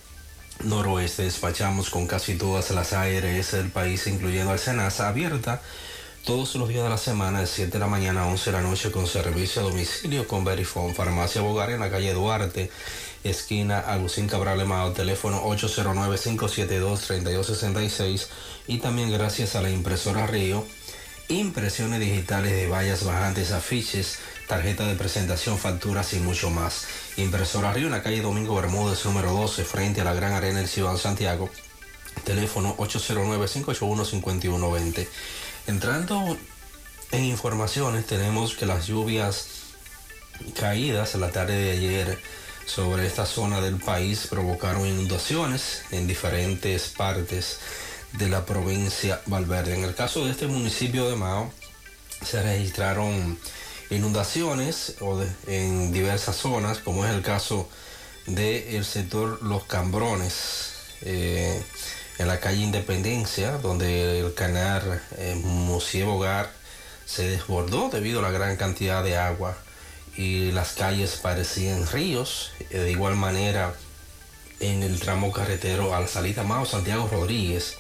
noroeste. 0.65 1.23
Despachamos 1.23 1.91
con 1.91 2.07
casi 2.07 2.35
todas 2.35 2.71
las 2.73 2.93
ARS 2.93 3.53
del 3.53 3.71
país, 3.71 4.07
incluyendo 4.07 4.53
al 4.53 4.59
Senasa, 4.59 5.09
abierta 5.09 5.63
todos 6.25 6.55
los 6.57 6.69
días 6.69 6.85
de 6.85 6.91
la 6.91 6.99
semana 6.99 7.41
de 7.41 7.47
7 7.47 7.73
de 7.73 7.79
la 7.79 7.87
mañana 7.87 8.25
a 8.25 8.27
11 8.27 8.51
de 8.51 8.57
la 8.57 8.63
noche 8.63 8.91
con 8.91 9.07
servicio 9.07 9.63
a 9.63 9.65
domicilio 9.65 10.29
con 10.29 10.45
Verifone. 10.45 10.93
Farmacia 10.93 11.41
Bogar 11.41 11.71
en 11.71 11.81
la 11.81 11.91
calle 11.91 12.13
Duarte, 12.13 12.71
esquina 13.25 13.81
Agustín 13.81 14.29
Cabral 14.29 14.61
Emao, 14.61 14.93
teléfono 14.93 15.43
809-572-3266 15.45 18.27
y 18.67 18.79
también 18.79 19.11
gracias 19.11 19.57
a 19.57 19.63
la 19.63 19.71
impresora 19.71 20.27
Río 20.27 20.67
impresiones 21.31 22.01
digitales 22.01 22.53
de 22.53 22.67
vallas 22.67 23.05
bajantes, 23.05 23.53
afiches, 23.53 24.19
tarjeta 24.49 24.85
de 24.87 24.97
presentación, 24.97 25.59
facturas 25.59 26.13
y 26.13 26.19
mucho 26.19 26.51
más. 26.51 26.89
Impresora 27.17 27.73
Río 27.73 27.87
en 27.87 27.93
la 27.93 28.03
calle 28.03 28.21
Domingo 28.21 28.57
Bermúdez, 28.57 29.05
número 29.05 29.33
12, 29.33 29.65
frente 29.65 30.01
a 30.01 30.05
la 30.05 30.15
Gran 30.15 30.33
Arena 30.33 30.59
del 30.59 30.67
Ciudad 30.69 30.97
Santiago. 30.97 31.49
Teléfono 32.25 32.77
809-581-5120. 32.79 35.07
Entrando 35.69 36.37
en 37.13 37.25
informaciones, 37.25 38.07
tenemos 38.07 38.57
que 38.57 38.67
las 38.67 38.89
lluvias 38.89 39.47
caídas 40.59 41.15
a 41.15 41.19
la 41.19 41.31
tarde 41.31 41.55
de 41.55 41.71
ayer 41.71 42.19
sobre 42.75 43.07
esta 43.07 43.27
zona 43.27 43.61
del 43.61 43.77
país 43.79 44.27
provocaron 44.29 44.87
inundaciones 44.87 45.83
en 45.91 46.07
diferentes 46.07 46.89
partes 46.89 47.59
de 48.13 48.29
la 48.29 48.47
provincia 48.47 49.21
Valverde. 49.27 49.75
En 49.75 49.85
el 49.85 49.95
caso 49.95 50.25
de 50.25 50.31
este 50.31 50.47
municipio 50.47 51.09
de 51.11 51.17
Mao, 51.17 51.53
se 52.25 52.43
registraron 52.43 53.39
inundaciones 53.91 54.95
de- 55.19 55.29
en 55.49 55.93
diversas 55.93 56.37
zonas, 56.37 56.79
como 56.79 57.05
es 57.05 57.13
el 57.13 57.23
caso 57.23 57.69
del 58.27 58.85
sector 58.85 59.43
Los 59.43 59.65
Cambrones, 59.65 60.73
eh, 61.03 61.61
en 62.19 62.29
la 62.29 62.39
calle 62.39 62.63
Independencia, 62.63 63.53
donde 63.59 64.21
el 64.21 64.35
canal 64.35 65.03
eh, 65.17 65.41
Bogar 66.05 66.53
se 67.07 67.29
desbordó 67.29 67.89
debido 67.89 68.21
a 68.21 68.23
la 68.23 68.31
gran 68.31 68.57
cantidad 68.57 69.03
de 69.03 69.17
agua 69.17 69.57
y 70.21 70.53
las 70.53 70.73
calles 70.75 71.17
parecían 71.17 71.87
ríos. 71.87 72.53
Eh, 72.69 72.79
De 72.79 72.91
igual 72.91 73.17
manera, 73.17 73.75
en 74.61 74.83
el 74.83 75.01
tramo 75.01 75.33
carretero 75.33 75.95
a 75.95 76.01
la 76.01 76.07
salida 76.07 76.43
Mao 76.43 76.67
Santiago 76.67 77.09
Rodríguez, 77.11 77.77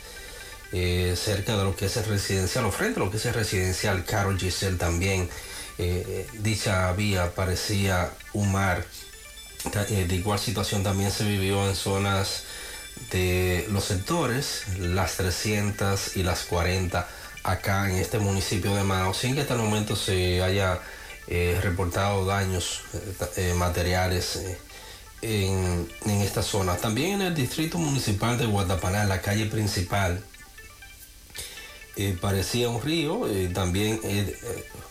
eh, 0.72 1.14
cerca 1.22 1.58
de 1.58 1.64
lo 1.64 1.76
que 1.76 1.86
es 1.86 1.96
el 1.98 2.06
residencial 2.06 2.64
o 2.64 2.70
frente 2.70 2.98
a 2.98 3.04
lo 3.04 3.10
que 3.10 3.18
es 3.18 3.26
el 3.26 3.34
residencial 3.34 4.04
Carol 4.06 4.38
Giselle 4.38 4.78
también. 4.78 5.28
eh, 5.82 6.26
dicha 6.40 6.92
vía 6.92 7.34
parecía 7.34 8.10
un 8.34 8.52
mar. 8.52 8.84
De 9.88 10.14
igual 10.14 10.38
situación 10.38 10.82
también 10.82 11.10
se 11.10 11.24
vivió 11.24 11.68
en 11.68 11.74
zonas 11.74 12.44
de 13.10 13.66
los 13.70 13.84
sectores, 13.84 14.64
las 14.78 15.16
300 15.16 16.16
y 16.16 16.22
las 16.22 16.44
40 16.44 17.06
acá 17.44 17.88
en 17.90 17.96
este 17.96 18.18
municipio 18.18 18.74
de 18.74 18.82
Mao, 18.84 19.14
sin 19.14 19.34
que 19.34 19.40
hasta 19.42 19.54
el 19.54 19.60
momento 19.60 19.96
se 19.96 20.42
haya 20.42 20.80
eh, 21.30 21.58
reportado 21.62 22.26
daños 22.26 22.82
eh, 22.92 23.14
eh, 23.36 23.54
materiales 23.54 24.36
eh, 24.36 24.58
en, 25.22 25.88
en 26.04 26.20
esta 26.20 26.42
zona. 26.42 26.76
También 26.76 27.12
en 27.12 27.22
el 27.22 27.34
distrito 27.34 27.78
municipal 27.78 28.36
de 28.36 28.46
Guatapaná, 28.46 29.04
la 29.04 29.22
calle 29.22 29.46
principal, 29.46 30.22
parecía 32.20 32.70
un 32.70 32.80
río, 32.80 33.26
también 33.52 34.00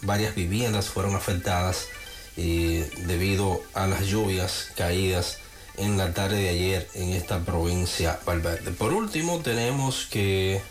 varias 0.02 0.36
viviendas 0.36 0.90
fueron 0.90 1.16
afectadas 1.16 1.88
debido 2.36 3.64
a 3.74 3.88
las 3.88 4.06
lluvias 4.06 4.68
caídas 4.76 5.40
en 5.78 5.98
la 5.98 6.14
tarde 6.14 6.38
de 6.38 6.50
ayer 6.50 6.88
en 6.94 7.14
esta 7.14 7.40
provincia 7.40 8.20
Valverde. 8.28 8.72
Por 8.72 8.94
último, 8.94 9.40
tenemos 9.40 10.06
que 10.06 10.62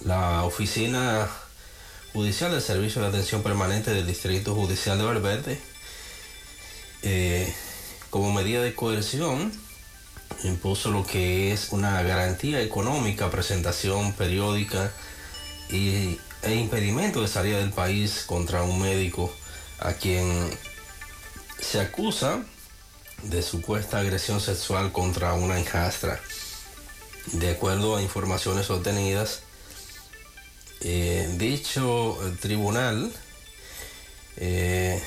la 0.00 0.44
oficina 0.44 1.28
judicial 2.16 2.50
del 2.50 2.62
Servicio 2.62 3.02
de 3.02 3.08
Atención 3.08 3.42
Permanente 3.42 3.92
del 3.92 4.06
Distrito 4.06 4.54
Judicial 4.54 4.96
de 4.96 5.04
Valverde, 5.04 5.60
eh, 7.02 7.54
como 8.08 8.32
medida 8.32 8.62
de 8.62 8.74
coerción, 8.74 9.52
impuso 10.42 10.90
lo 10.90 11.04
que 11.04 11.52
es 11.52 11.72
una 11.72 12.00
garantía 12.00 12.62
económica, 12.62 13.30
presentación 13.30 14.14
periódica 14.14 14.90
y, 15.68 16.18
e 16.40 16.54
impedimento 16.54 17.20
de 17.20 17.28
salida 17.28 17.58
del 17.58 17.70
país 17.70 18.24
contra 18.26 18.62
un 18.62 18.80
médico 18.80 19.30
a 19.78 19.92
quien 19.92 20.48
se 21.60 21.80
acusa 21.80 22.42
de 23.24 23.42
supuesta 23.42 23.98
agresión 23.98 24.40
sexual 24.40 24.90
contra 24.90 25.34
una 25.34 25.60
hijastra. 25.60 26.18
De 27.32 27.50
acuerdo 27.50 27.94
a 27.94 28.00
informaciones 28.00 28.70
obtenidas, 28.70 29.42
eh, 30.80 31.28
dicho 31.38 32.18
tribunal 32.40 33.12
eh, 34.36 35.02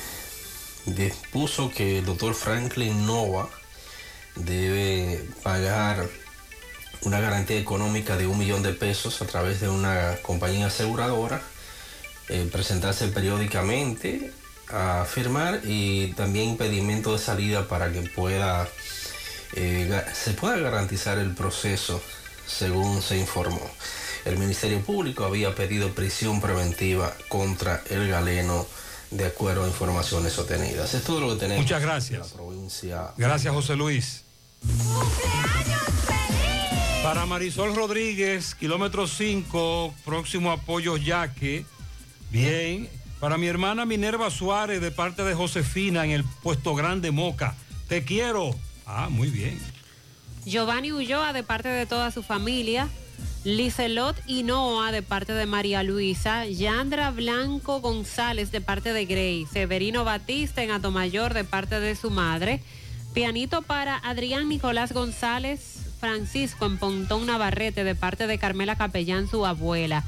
dispuso 0.86 1.72
que 1.72 2.00
el 2.00 2.06
doctor 2.06 2.34
Franklin 2.34 3.06
Nova 3.06 3.50
debe 4.36 5.24
pagar 5.44 6.08
una 7.02 7.20
garantía 7.20 7.58
económica 7.58 8.18
de 8.18 8.28
un 8.28 8.38
millón 8.38 8.64
de 8.64 8.74
pesos 8.74 9.22
a 9.22 9.26
través 9.26 9.62
de 9.62 9.70
una 9.70 10.18
compañía 10.22 10.68
aseguradora, 10.68 11.42
eh, 12.28 12.48
presentarse 12.52 13.08
periódicamente 13.08 14.32
a 14.70 15.06
firmar 15.06 15.62
y 15.64 16.14
también 16.14 16.50
impedimento 16.50 17.14
de 17.14 17.20
salida 17.20 17.68
para 17.68 17.92
que 17.92 18.02
pueda 18.02 18.68
eh, 19.54 20.04
se 20.14 20.34
pueda 20.34 20.58
garantizar 20.58 21.18
el 21.18 21.34
proceso 21.34 22.02
según 22.46 23.02
se 23.02 23.18
informó. 23.18 23.70
El 24.30 24.38
Ministerio 24.38 24.80
Público 24.82 25.26
había 25.26 25.56
pedido 25.56 25.90
prisión 25.90 26.40
preventiva 26.40 27.12
contra 27.30 27.82
el 27.90 28.08
galeno 28.08 28.68
de 29.10 29.26
acuerdo 29.26 29.64
a 29.64 29.68
informaciones 29.68 30.38
obtenidas. 30.38 30.94
Es 30.94 31.04
todo 31.04 31.20
lo 31.20 31.30
que 31.30 31.40
tenemos. 31.40 31.64
Muchas 31.64 31.82
gracias. 31.82 32.12
en 32.14 32.20
la 32.20 32.36
provincia. 32.36 33.14
Gracias, 33.18 33.52
José 33.52 33.76
Luis. 33.76 34.24
Para 37.02 37.26
Marisol 37.26 37.76
Rodríguez, 37.76 38.54
kilómetro 38.54 39.08
5, 39.08 39.96
próximo 40.06 40.52
apoyo 40.52 40.96
Yaque. 40.96 41.66
Bien. 42.30 42.88
Para 43.20 43.40
mi 43.40 43.48
hermana 43.48 43.88
Minerva 43.88 44.30
Suárez, 44.30 44.80
de 44.80 44.92
parte 44.92 45.24
de 45.24 45.34
Josefina, 45.34 46.06
en 46.06 46.12
el 46.12 46.24
puesto 46.24 46.76
grande 46.76 47.10
Moca. 47.10 47.56
Te 47.88 48.04
quiero. 48.04 48.56
Ah, 48.86 49.10
muy 49.10 49.30
bien. 49.32 49.60
Giovanni 50.46 50.92
Ulloa, 50.92 51.34
de 51.34 51.42
parte 51.42 51.70
de 51.70 51.88
toda 51.88 52.12
su 52.12 52.22
familia. 52.22 52.90
Licelot 53.46 54.18
Hinoa 54.28 54.92
de 54.92 55.02
parte 55.02 55.34
de 55.34 55.46
María 55.46 55.82
Luisa, 55.84 56.46
Yandra 56.46 57.12
Blanco 57.12 57.80
González 57.80 58.52
de 58.52 58.60
parte 58.60 58.92
de 58.92 59.06
Grey, 59.06 59.46
Severino 59.46 60.04
Batista 60.04 60.62
en 60.62 60.72
Atomayor 60.72 61.34
de 61.34 61.46
parte 61.46 61.80
de 61.80 61.96
su 61.96 62.12
madre, 62.12 62.62
pianito 63.14 63.62
para 63.62 63.98
Adrián 63.98 64.50
Nicolás 64.50 64.92
González 64.92 65.80
Francisco 66.00 66.66
en 66.66 66.78
Pontón 66.78 67.26
Navarrete 67.28 67.84
de 67.84 67.96
parte 67.96 68.28
de 68.28 68.38
Carmela 68.38 68.76
Capellán, 68.76 69.28
su 69.28 69.46
abuela, 69.46 70.04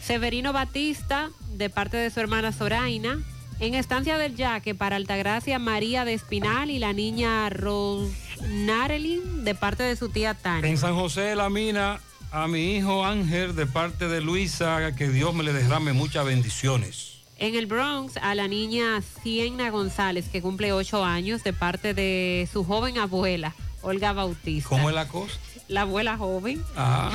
Severino 0.00 0.52
Batista 0.52 1.30
de 1.52 1.70
parte 1.70 1.96
de 1.96 2.10
su 2.10 2.20
hermana 2.20 2.52
Zoraina, 2.52 3.18
en 3.58 3.74
Estancia 3.74 4.16
del 4.16 4.36
Yaque 4.36 4.74
para 4.74 4.96
Altagracia 4.96 5.58
María 5.58 6.04
de 6.04 6.14
Espinal 6.14 6.70
y 6.70 6.78
la 6.78 6.92
niña 6.92 7.50
Rosnarelin 7.50 9.44
de 9.44 9.54
parte 9.54 9.82
de 9.82 9.96
su 9.96 10.08
tía 10.08 10.34
Tania. 10.34 10.70
En 10.70 10.78
San 10.78 10.94
José 10.94 11.20
de 11.20 11.36
la 11.36 11.50
Mina, 11.50 12.00
a 12.32 12.46
mi 12.46 12.76
hijo 12.76 13.04
Ángel 13.04 13.56
de 13.56 13.66
parte 13.66 14.08
de 14.08 14.20
Luisa, 14.20 14.94
que 14.94 15.08
Dios 15.08 15.34
me 15.34 15.42
le 15.42 15.52
derrame 15.52 15.92
muchas 15.92 16.24
bendiciones. 16.24 17.18
En 17.38 17.54
el 17.54 17.66
Bronx, 17.66 18.16
a 18.18 18.34
la 18.34 18.48
niña 18.48 19.02
Sienna 19.22 19.70
González, 19.70 20.28
que 20.28 20.42
cumple 20.42 20.72
ocho 20.72 21.04
años, 21.04 21.42
de 21.42 21.52
parte 21.52 21.94
de 21.94 22.48
su 22.52 22.64
joven 22.64 22.98
abuela, 22.98 23.54
Olga 23.82 24.12
Bautista. 24.12 24.68
¿Cómo 24.68 24.90
es 24.90 24.94
la 24.94 25.08
cosa? 25.08 25.38
La 25.66 25.82
abuela 25.82 26.18
joven. 26.18 26.62
Ah. 26.76 27.10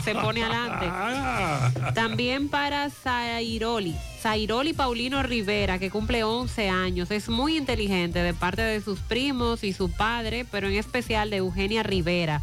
Se 0.04 0.14
pone 0.14 0.42
adelante. 0.44 1.94
También 1.94 2.48
para 2.48 2.90
Zairoli. 2.90 3.96
Zairoli 4.20 4.72
Paulino 4.72 5.22
Rivera, 5.22 5.78
que 5.78 5.90
cumple 5.90 6.24
11 6.24 6.68
años. 6.68 7.10
Es 7.10 7.28
muy 7.28 7.56
inteligente 7.56 8.18
de 8.18 8.34
parte 8.34 8.62
de 8.62 8.80
sus 8.82 8.98
primos 8.98 9.64
y 9.64 9.72
su 9.72 9.90
padre, 9.90 10.44
pero 10.50 10.68
en 10.68 10.74
especial 10.74 11.30
de 11.30 11.36
Eugenia 11.36 11.82
Rivera. 11.82 12.42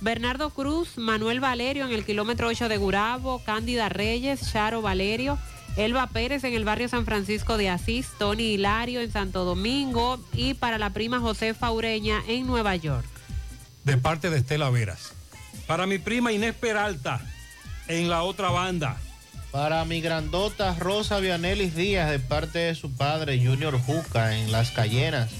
Bernardo 0.00 0.50
Cruz, 0.50 0.96
Manuel 0.96 1.40
Valerio 1.40 1.84
en 1.84 1.92
el 1.92 2.04
kilómetro 2.04 2.48
8 2.48 2.68
de 2.68 2.78
Gurabo, 2.78 3.42
Cándida 3.44 3.88
Reyes, 3.88 4.50
Charo 4.50 4.80
Valerio, 4.80 5.38
Elba 5.76 6.06
Pérez 6.08 6.44
en 6.44 6.54
el 6.54 6.64
barrio 6.64 6.88
San 6.88 7.04
Francisco 7.04 7.58
de 7.58 7.68
Asís, 7.68 8.08
Tony 8.18 8.54
Hilario 8.54 9.00
en 9.00 9.12
Santo 9.12 9.44
Domingo 9.44 10.18
y 10.32 10.54
para 10.54 10.78
la 10.78 10.90
prima 10.90 11.20
Josefa 11.20 11.70
Ureña 11.70 12.22
en 12.28 12.46
Nueva 12.46 12.76
York. 12.76 13.06
De 13.84 13.96
parte 13.96 14.30
de 14.30 14.38
Estela 14.38 14.70
Veras. 14.70 15.12
Para 15.66 15.86
mi 15.86 15.98
prima 15.98 16.32
Inés 16.32 16.54
Peralta, 16.54 17.20
en 17.86 18.08
la 18.08 18.22
otra 18.22 18.50
banda. 18.50 18.96
Para 19.50 19.84
mi 19.84 20.00
grandota 20.00 20.74
Rosa 20.78 21.18
Vianelis 21.18 21.74
Díaz, 21.74 22.10
de 22.10 22.20
parte 22.20 22.58
de 22.60 22.74
su 22.74 22.90
padre 22.92 23.44
Junior 23.44 23.78
Juca, 23.80 24.36
en 24.36 24.52
Las 24.52 24.70
Cayenas. 24.70 25.30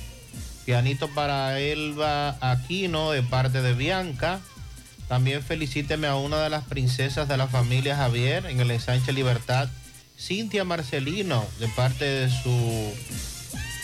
Pianito 0.70 1.08
para 1.08 1.58
Elba 1.58 2.36
Aquino, 2.40 3.10
de 3.10 3.24
parte 3.24 3.60
de 3.60 3.74
Bianca. 3.74 4.38
También 5.08 5.42
felicíteme 5.42 6.06
a 6.06 6.14
una 6.14 6.40
de 6.44 6.48
las 6.48 6.62
princesas 6.62 7.26
de 7.26 7.36
la 7.36 7.48
familia 7.48 7.96
Javier, 7.96 8.46
en 8.46 8.60
el 8.60 8.70
ensanche 8.70 9.12
Libertad. 9.12 9.68
Cintia 10.16 10.62
Marcelino, 10.62 11.44
de 11.58 11.66
parte 11.70 12.04
de 12.04 12.30
su 12.30 12.94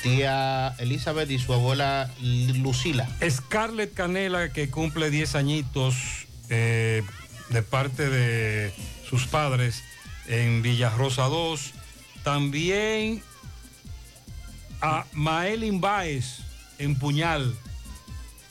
tía 0.05 0.77
Elizabeth 0.79 1.29
y 1.29 1.41
su 1.41 1.53
abuela 1.53 2.09
Lucila. 2.21 3.09
Scarlett 3.29 3.93
Canela, 3.93 4.53
que 4.53 4.71
cumple 4.71 5.11
10 5.11 5.35
añitos 5.35 6.29
eh, 6.51 7.03
de 7.51 7.63
parte 7.63 8.09
de 8.09 8.73
sus 9.11 9.27
padres 9.27 9.83
en 10.29 10.63
Villarrosa 10.63 11.25
2. 11.25 11.73
También 12.23 13.25
a 14.81 15.05
Maelin 15.15 15.81
Baez 15.81 16.46
en 16.79 16.99
Puñal, 16.99 17.55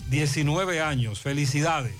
19 0.10 0.82
años. 0.82 1.20
Felicidades. 1.20 1.96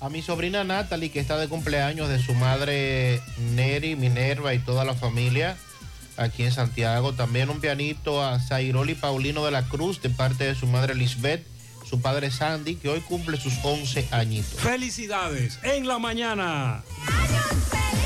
A 0.00 0.08
mi 0.08 0.22
sobrina 0.22 0.62
Natalie, 0.64 1.10
que 1.10 1.20
está 1.20 1.38
de 1.38 1.48
cumpleaños 1.48 2.08
de 2.08 2.22
su 2.22 2.34
madre 2.34 3.20
Neri, 3.54 3.96
Minerva 3.96 4.52
y 4.52 4.58
toda 4.58 4.84
la 4.84 4.94
familia 4.94 5.56
aquí 6.16 6.42
en 6.42 6.52
Santiago. 6.52 7.12
También 7.12 7.50
un 7.50 7.60
pianito 7.60 8.22
a 8.22 8.38
Zairoli 8.38 8.94
Paulino 8.94 9.44
de 9.44 9.50
la 9.50 9.62
Cruz, 9.68 10.02
de 10.02 10.10
parte 10.10 10.44
de 10.44 10.54
su 10.54 10.66
madre 10.66 10.94
Lisbeth, 10.94 11.46
su 11.88 12.00
padre 12.00 12.30
Sandy, 12.30 12.76
que 12.76 12.88
hoy 12.88 13.00
cumple 13.00 13.38
sus 13.38 13.54
11 13.62 14.08
añitos. 14.10 14.60
Felicidades 14.60 15.58
en 15.62 15.86
la 15.86 15.98
mañana. 15.98 16.82
¿Necesitas 16.98 18.05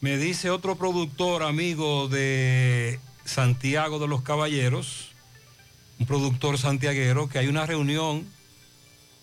Me 0.00 0.16
dice 0.16 0.48
otro 0.48 0.76
productor 0.76 1.42
amigo 1.42 2.06
de 2.06 3.00
Santiago 3.24 3.98
de 3.98 4.06
los 4.06 4.22
Caballeros, 4.22 5.08
un 5.98 6.06
productor 6.06 6.56
santiaguero, 6.56 7.28
que 7.28 7.40
hay 7.40 7.48
una 7.48 7.66
reunión 7.66 8.24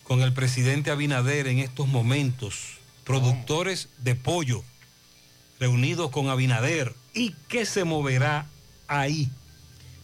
con 0.02 0.20
el 0.20 0.34
presidente 0.34 0.90
Abinader 0.90 1.46
en 1.46 1.60
estos 1.60 1.88
momentos, 1.88 2.76
productores 3.04 3.88
de 4.00 4.14
pollo 4.16 4.62
reunidos 5.58 6.10
con 6.10 6.28
Abinader. 6.28 6.92
¿Y 7.14 7.34
qué 7.48 7.64
se 7.64 7.84
moverá 7.84 8.44
ahí? 8.86 9.30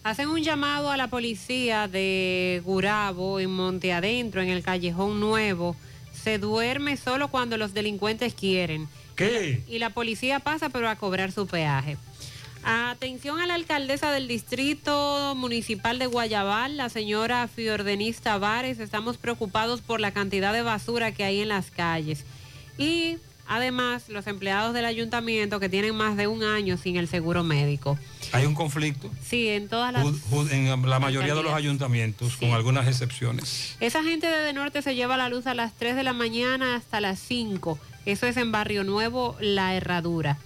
Hacen 0.05 0.31
un 0.31 0.43
llamado 0.43 0.91
a 0.91 0.97
la 0.97 1.09
policía 1.09 1.87
de 1.87 2.63
Gurabo 2.65 3.41
en 3.41 3.51
Monte 3.51 3.93
Adentro, 3.93 4.41
en 4.41 4.49
el 4.49 4.63
Callejón 4.63 5.21
Nuevo. 5.21 5.77
Se 6.23 6.39
duerme 6.39 6.97
solo 6.97 7.29
cuando 7.29 7.57
los 7.57 7.75
delincuentes 7.75 8.35
quieren. 8.35 8.89
¿Qué? 9.17 9.63
Y 9.69 9.79
la 9.79 9.91
policía 9.91 10.41
pasa 10.41 10.69
pero 10.69 10.89
a 10.89 10.97
cobrar 10.97 11.33
su 11.33 11.47
peaje. 11.47 11.97
Atención 12.65 13.41
a 13.41 13.47
la 13.47 13.55
alcaldesa 13.55 14.13
del 14.13 14.29
distrito 14.29 15.35
municipal 15.35 15.99
de 15.99 16.07
Guayabal, 16.07 16.77
la 16.77 16.89
señora 16.89 17.49
Fiordenis 17.49 18.21
Tavares. 18.21 18.79
Estamos 18.79 19.17
preocupados 19.17 19.81
por 19.81 19.99
la 19.99 20.13
cantidad 20.13 20.53
de 20.53 20.63
basura 20.63 21.13
que 21.13 21.25
hay 21.25 21.41
en 21.41 21.49
las 21.49 21.73
calles. 21.73 22.25
Y 22.79 23.19
además 23.47 24.09
los 24.09 24.27
empleados 24.27 24.73
del 24.75 24.85
ayuntamiento 24.85 25.61
que 25.61 25.69
tienen 25.69 25.95
más 25.95 26.17
de 26.17 26.27
un 26.27 26.43
año 26.43 26.77
sin 26.77 26.97
el 26.97 27.09
seguro 27.09 27.43
médico. 27.43 27.99
Hay 28.33 28.47
un 28.47 28.55
conflicto 28.55 29.11
Sí, 29.25 29.49
en 29.49 29.69
todas 29.69 29.93
las... 29.93 30.05
en 30.53 30.69
la 30.89 30.99
mayoría 30.99 31.35
de 31.35 31.43
los 31.43 31.53
ayuntamientos, 31.53 32.37
con 32.37 32.51
algunas 32.51 32.87
excepciones. 32.89 33.77
Esa 33.81 34.03
gente 34.03 34.27
de 34.27 34.39
De 34.39 34.53
Norte 34.53 34.81
se 34.83 34.95
lleva 34.95 35.17
la 35.17 35.29
luz 35.29 35.47
a 35.47 35.55
las 35.55 35.75
3 35.75 35.97
de 35.97 36.03
la 36.03 36.13
mañana 36.13 36.77
hasta 36.77 37.01
las 37.01 37.19
5. 37.19 37.79
Eso 38.07 38.27
es 38.27 38.37
en 38.37 38.51
Barrio 38.53 38.85
Nuevo, 38.85 39.37
La 39.41 39.75
Herradura. 39.75 40.39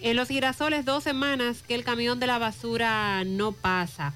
En 0.00 0.16
Los 0.16 0.28
Girasoles, 0.28 0.84
dos 0.84 1.04
semanas 1.04 1.62
que 1.66 1.74
el 1.74 1.84
camión 1.84 2.18
de 2.20 2.26
la 2.26 2.38
basura 2.38 3.22
no 3.24 3.52
pasa. 3.52 4.14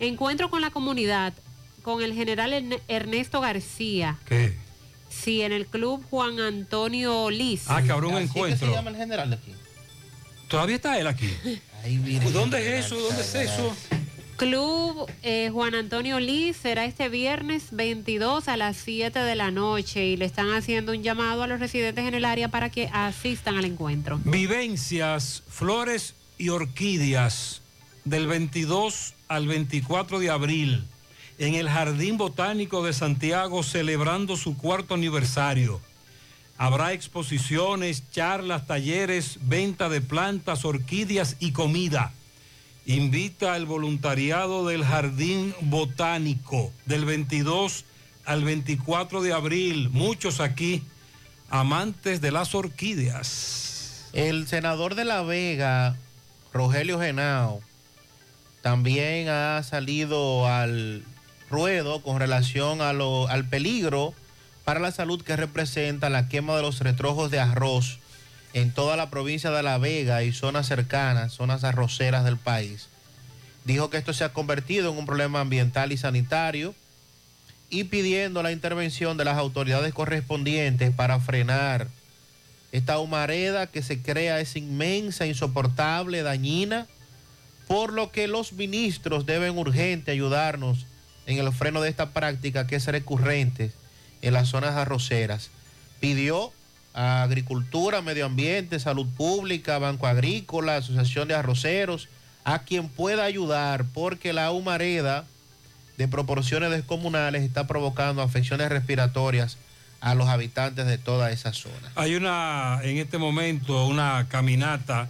Encuentro 0.00 0.48
con 0.50 0.60
la 0.60 0.70
comunidad, 0.70 1.34
con 1.82 2.02
el 2.02 2.14
general 2.14 2.52
Ern- 2.52 2.80
Ernesto 2.88 3.40
García. 3.40 4.18
¿Qué? 4.26 4.56
Sí, 5.12 5.42
en 5.42 5.52
el 5.52 5.66
club 5.66 6.04
Juan 6.10 6.40
Antonio 6.40 7.30
Liz. 7.30 7.64
Ah, 7.68 7.82
que 7.82 7.92
habrá 7.92 8.06
un 8.08 8.14
Así 8.14 8.24
es 8.24 8.32
que 8.32 8.38
encuentro. 8.38 8.68
se 8.68 8.74
llama 8.74 8.90
el 8.90 8.96
general 8.96 9.30
de 9.30 9.36
aquí. 9.36 9.52
Todavía 10.48 10.76
está 10.76 10.98
él 10.98 11.06
aquí. 11.06 11.28
¿Dónde 12.32 12.78
es 12.78 12.86
eso? 12.86 12.96
¿Dónde 12.98 13.22
es 13.22 13.34
eso? 13.34 13.74
Club 14.36 15.08
eh, 15.22 15.50
Juan 15.52 15.74
Antonio 15.74 16.18
Liz 16.18 16.56
será 16.56 16.84
este 16.84 17.08
viernes 17.08 17.68
22 17.70 18.48
a 18.48 18.56
las 18.56 18.76
7 18.78 19.18
de 19.18 19.36
la 19.36 19.50
noche 19.50 20.06
y 20.06 20.16
le 20.16 20.24
están 20.24 20.52
haciendo 20.52 20.92
un 20.92 21.02
llamado 21.02 21.42
a 21.42 21.46
los 21.46 21.60
residentes 21.60 22.04
en 22.06 22.14
el 22.14 22.24
área 22.24 22.48
para 22.48 22.70
que 22.70 22.88
asistan 22.92 23.56
al 23.56 23.64
encuentro. 23.64 24.20
Vivencias, 24.24 25.42
flores 25.48 26.14
y 26.38 26.48
orquídeas 26.48 27.62
del 28.04 28.26
22 28.26 29.14
al 29.28 29.46
24 29.46 30.18
de 30.18 30.30
abril 30.30 30.84
en 31.38 31.54
el 31.54 31.68
Jardín 31.68 32.16
Botánico 32.16 32.84
de 32.84 32.92
Santiago 32.92 33.62
celebrando 33.62 34.36
su 34.36 34.56
cuarto 34.56 34.94
aniversario. 34.94 35.80
Habrá 36.58 36.92
exposiciones, 36.92 38.04
charlas, 38.10 38.66
talleres, 38.66 39.38
venta 39.42 39.88
de 39.88 40.00
plantas, 40.00 40.64
orquídeas 40.64 41.36
y 41.40 41.52
comida. 41.52 42.12
Invita 42.86 43.54
al 43.54 43.66
voluntariado 43.66 44.66
del 44.66 44.84
Jardín 44.84 45.54
Botánico 45.62 46.72
del 46.86 47.04
22 47.04 47.84
al 48.24 48.44
24 48.44 49.22
de 49.22 49.32
abril. 49.32 49.88
Muchos 49.90 50.40
aquí, 50.40 50.82
amantes 51.50 52.20
de 52.20 52.30
las 52.30 52.54
orquídeas. 52.54 54.08
El 54.12 54.46
senador 54.46 54.94
de 54.94 55.04
La 55.04 55.22
Vega, 55.22 55.96
Rogelio 56.52 57.00
Genao, 57.00 57.60
también 58.60 59.28
ha 59.28 59.62
salido 59.62 60.46
al 60.46 61.04
ruedo 61.52 62.02
con 62.02 62.18
relación 62.18 62.80
al 62.80 63.44
peligro 63.48 64.14
para 64.64 64.80
la 64.80 64.90
salud 64.90 65.22
que 65.22 65.36
representa 65.36 66.10
la 66.10 66.28
quema 66.28 66.56
de 66.56 66.62
los 66.62 66.80
retrojos 66.80 67.30
de 67.30 67.38
arroz 67.38 67.98
en 68.54 68.72
toda 68.72 68.96
la 68.96 69.10
provincia 69.10 69.50
de 69.50 69.62
La 69.62 69.78
Vega 69.78 70.24
y 70.24 70.32
zonas 70.32 70.66
cercanas, 70.66 71.32
zonas 71.32 71.62
arroceras 71.62 72.24
del 72.24 72.38
país. 72.38 72.88
Dijo 73.64 73.90
que 73.90 73.98
esto 73.98 74.12
se 74.12 74.24
ha 74.24 74.32
convertido 74.32 74.90
en 74.90 74.98
un 74.98 75.06
problema 75.06 75.40
ambiental 75.40 75.92
y 75.92 75.96
sanitario 75.96 76.74
y 77.70 77.84
pidiendo 77.84 78.42
la 78.42 78.50
intervención 78.50 79.16
de 79.16 79.24
las 79.24 79.38
autoridades 79.38 79.94
correspondientes 79.94 80.92
para 80.94 81.20
frenar 81.20 81.86
esta 82.72 82.98
humareda 82.98 83.66
que 83.66 83.82
se 83.82 84.00
crea 84.00 84.40
es 84.40 84.56
inmensa, 84.56 85.26
insoportable, 85.26 86.22
dañina, 86.22 86.86
por 87.68 87.92
lo 87.92 88.10
que 88.10 88.26
los 88.26 88.54
ministros 88.54 89.26
deben 89.26 89.58
urgente 89.58 90.10
ayudarnos 90.10 90.86
en 91.26 91.38
el 91.38 91.52
freno 91.52 91.80
de 91.80 91.88
esta 91.88 92.10
práctica 92.10 92.66
que 92.66 92.76
es 92.76 92.86
recurrente 92.86 93.72
en 94.22 94.34
las 94.34 94.48
zonas 94.48 94.74
arroceras. 94.74 95.50
Pidió 96.00 96.52
a 96.94 97.22
Agricultura, 97.22 98.02
Medio 98.02 98.26
Ambiente, 98.26 98.80
Salud 98.80 99.06
Pública, 99.16 99.78
Banco 99.78 100.06
Agrícola, 100.06 100.76
Asociación 100.76 101.28
de 101.28 101.34
Arroceros, 101.34 102.08
a 102.44 102.60
quien 102.60 102.88
pueda 102.88 103.24
ayudar, 103.24 103.84
porque 103.94 104.32
la 104.32 104.50
humareda 104.50 105.24
de 105.96 106.08
proporciones 106.08 106.70
descomunales 106.70 107.42
está 107.42 107.66
provocando 107.66 108.22
afecciones 108.22 108.68
respiratorias 108.68 109.58
a 110.00 110.14
los 110.14 110.28
habitantes 110.28 110.86
de 110.86 110.98
toda 110.98 111.30
esa 111.30 111.52
zona. 111.52 111.92
Hay 111.94 112.16
una, 112.16 112.80
en 112.82 112.98
este 112.98 113.18
momento, 113.18 113.86
una 113.86 114.26
caminata 114.28 115.08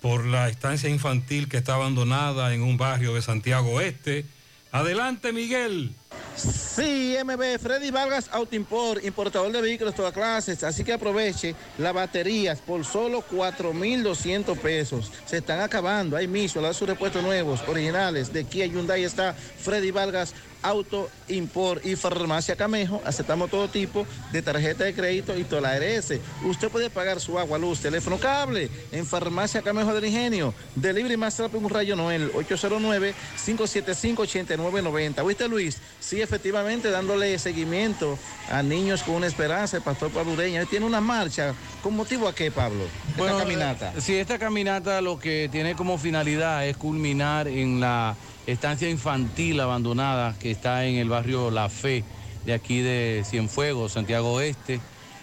por 0.00 0.24
la 0.26 0.48
estancia 0.48 0.88
infantil 0.88 1.48
que 1.48 1.56
está 1.56 1.74
abandonada 1.74 2.54
en 2.54 2.62
un 2.62 2.76
barrio 2.76 3.14
de 3.14 3.22
Santiago 3.22 3.72
Oeste. 3.72 4.26
Adelante, 4.74 5.32
Miguel. 5.32 5.94
Sí, 6.36 7.16
MB, 7.24 7.60
Freddy 7.60 7.92
Vargas 7.92 8.28
Auto 8.32 8.56
Import, 8.56 9.04
importador 9.04 9.52
de 9.52 9.62
vehículos 9.62 9.94
todas 9.94 10.12
clases, 10.12 10.64
así 10.64 10.82
que 10.82 10.92
aproveche 10.92 11.54
las 11.78 11.94
baterías 11.94 12.58
por 12.58 12.84
solo 12.84 13.22
4,200 13.30 14.58
pesos. 14.58 15.12
Se 15.26 15.36
están 15.36 15.60
acabando, 15.60 16.16
ahí 16.16 16.26
mismo, 16.26 16.60
da 16.60 16.74
sus 16.74 16.88
repuestos 16.88 17.22
nuevos, 17.22 17.60
originales, 17.68 18.32
de 18.32 18.42
Kia 18.42 18.66
Hyundai 18.66 19.04
está 19.04 19.32
Freddy 19.34 19.92
Vargas 19.92 20.34
Auto 20.64 21.10
Import 21.28 21.84
y 21.84 21.94
Farmacia 21.94 22.56
Camejo, 22.56 23.02
aceptamos 23.04 23.50
todo 23.50 23.68
tipo 23.68 24.06
de 24.32 24.40
tarjeta 24.40 24.84
de 24.84 24.94
crédito 24.94 25.36
y 25.36 25.44
toda 25.44 25.60
la 25.60 25.72
ARS. 25.72 26.14
Usted 26.42 26.70
puede 26.70 26.88
pagar 26.88 27.20
su 27.20 27.38
agua, 27.38 27.58
luz, 27.58 27.80
teléfono, 27.80 28.18
cable 28.18 28.70
en 28.90 29.04
Farmacia 29.06 29.60
Camejo 29.60 29.92
del 29.92 30.06
Ingenio. 30.06 30.54
Delivery 30.74 31.18
más 31.18 31.38
rápido 31.38 31.60
un 31.60 31.68
rayo 31.70 31.94
Noel, 31.96 32.32
809-575-8990. 32.32 35.26
¿Viste 35.26 35.48
Luis? 35.48 35.76
Sí, 36.00 36.22
efectivamente, 36.22 36.88
dándole 36.90 37.38
seguimiento 37.38 38.18
a 38.50 38.62
niños 38.62 39.02
con 39.02 39.16
una 39.16 39.26
esperanza, 39.26 39.76
el 39.76 39.82
pastor 39.82 40.10
Pablo 40.10 40.32
Ureña. 40.32 40.62
Él 40.62 40.66
tiene 40.68 40.86
una 40.86 41.00
marcha. 41.02 41.52
¿Con 41.82 41.94
motivo 41.94 42.26
a 42.26 42.34
qué, 42.34 42.50
Pablo? 42.50 42.84
Esta 42.84 43.18
Bueno, 43.18 43.36
caminata. 43.38 43.92
eh, 43.96 44.00
Sí, 44.00 44.16
esta 44.16 44.38
caminata 44.38 45.02
lo 45.02 45.18
que 45.18 45.50
tiene 45.52 45.74
como 45.76 45.98
finalidad 45.98 46.66
es 46.66 46.78
culminar 46.78 47.48
en 47.48 47.80
la 47.80 48.16
estancia 48.46 48.88
infantil 48.90 49.60
abandonada 49.60 50.34
que 50.38 50.50
está 50.50 50.84
en 50.84 50.96
el 50.96 51.08
barrio 51.08 51.50
La 51.50 51.68
Fe, 51.68 52.04
de 52.44 52.52
aquí 52.52 52.80
de 52.80 53.24
Cienfuegos, 53.24 53.92
Santiago 53.92 54.32
Oeste. 54.32 54.80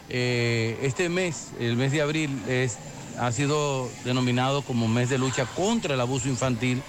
Eh, 0.10 0.80
este 0.82 1.10
mes, 1.10 1.52
el 1.60 1.78
mes 1.78 1.92
de 1.92 2.02
abril, 2.02 2.42
es, 2.48 2.78
ha 3.20 3.32
sido 3.32 3.90
denominado 4.04 4.62
como 4.62 4.88
mes 4.88 5.10
de 5.10 5.18
lucha 5.18 5.46
contra 5.46 5.94
el 5.94 6.02
abuso 6.02 6.28
infantil 6.28 6.82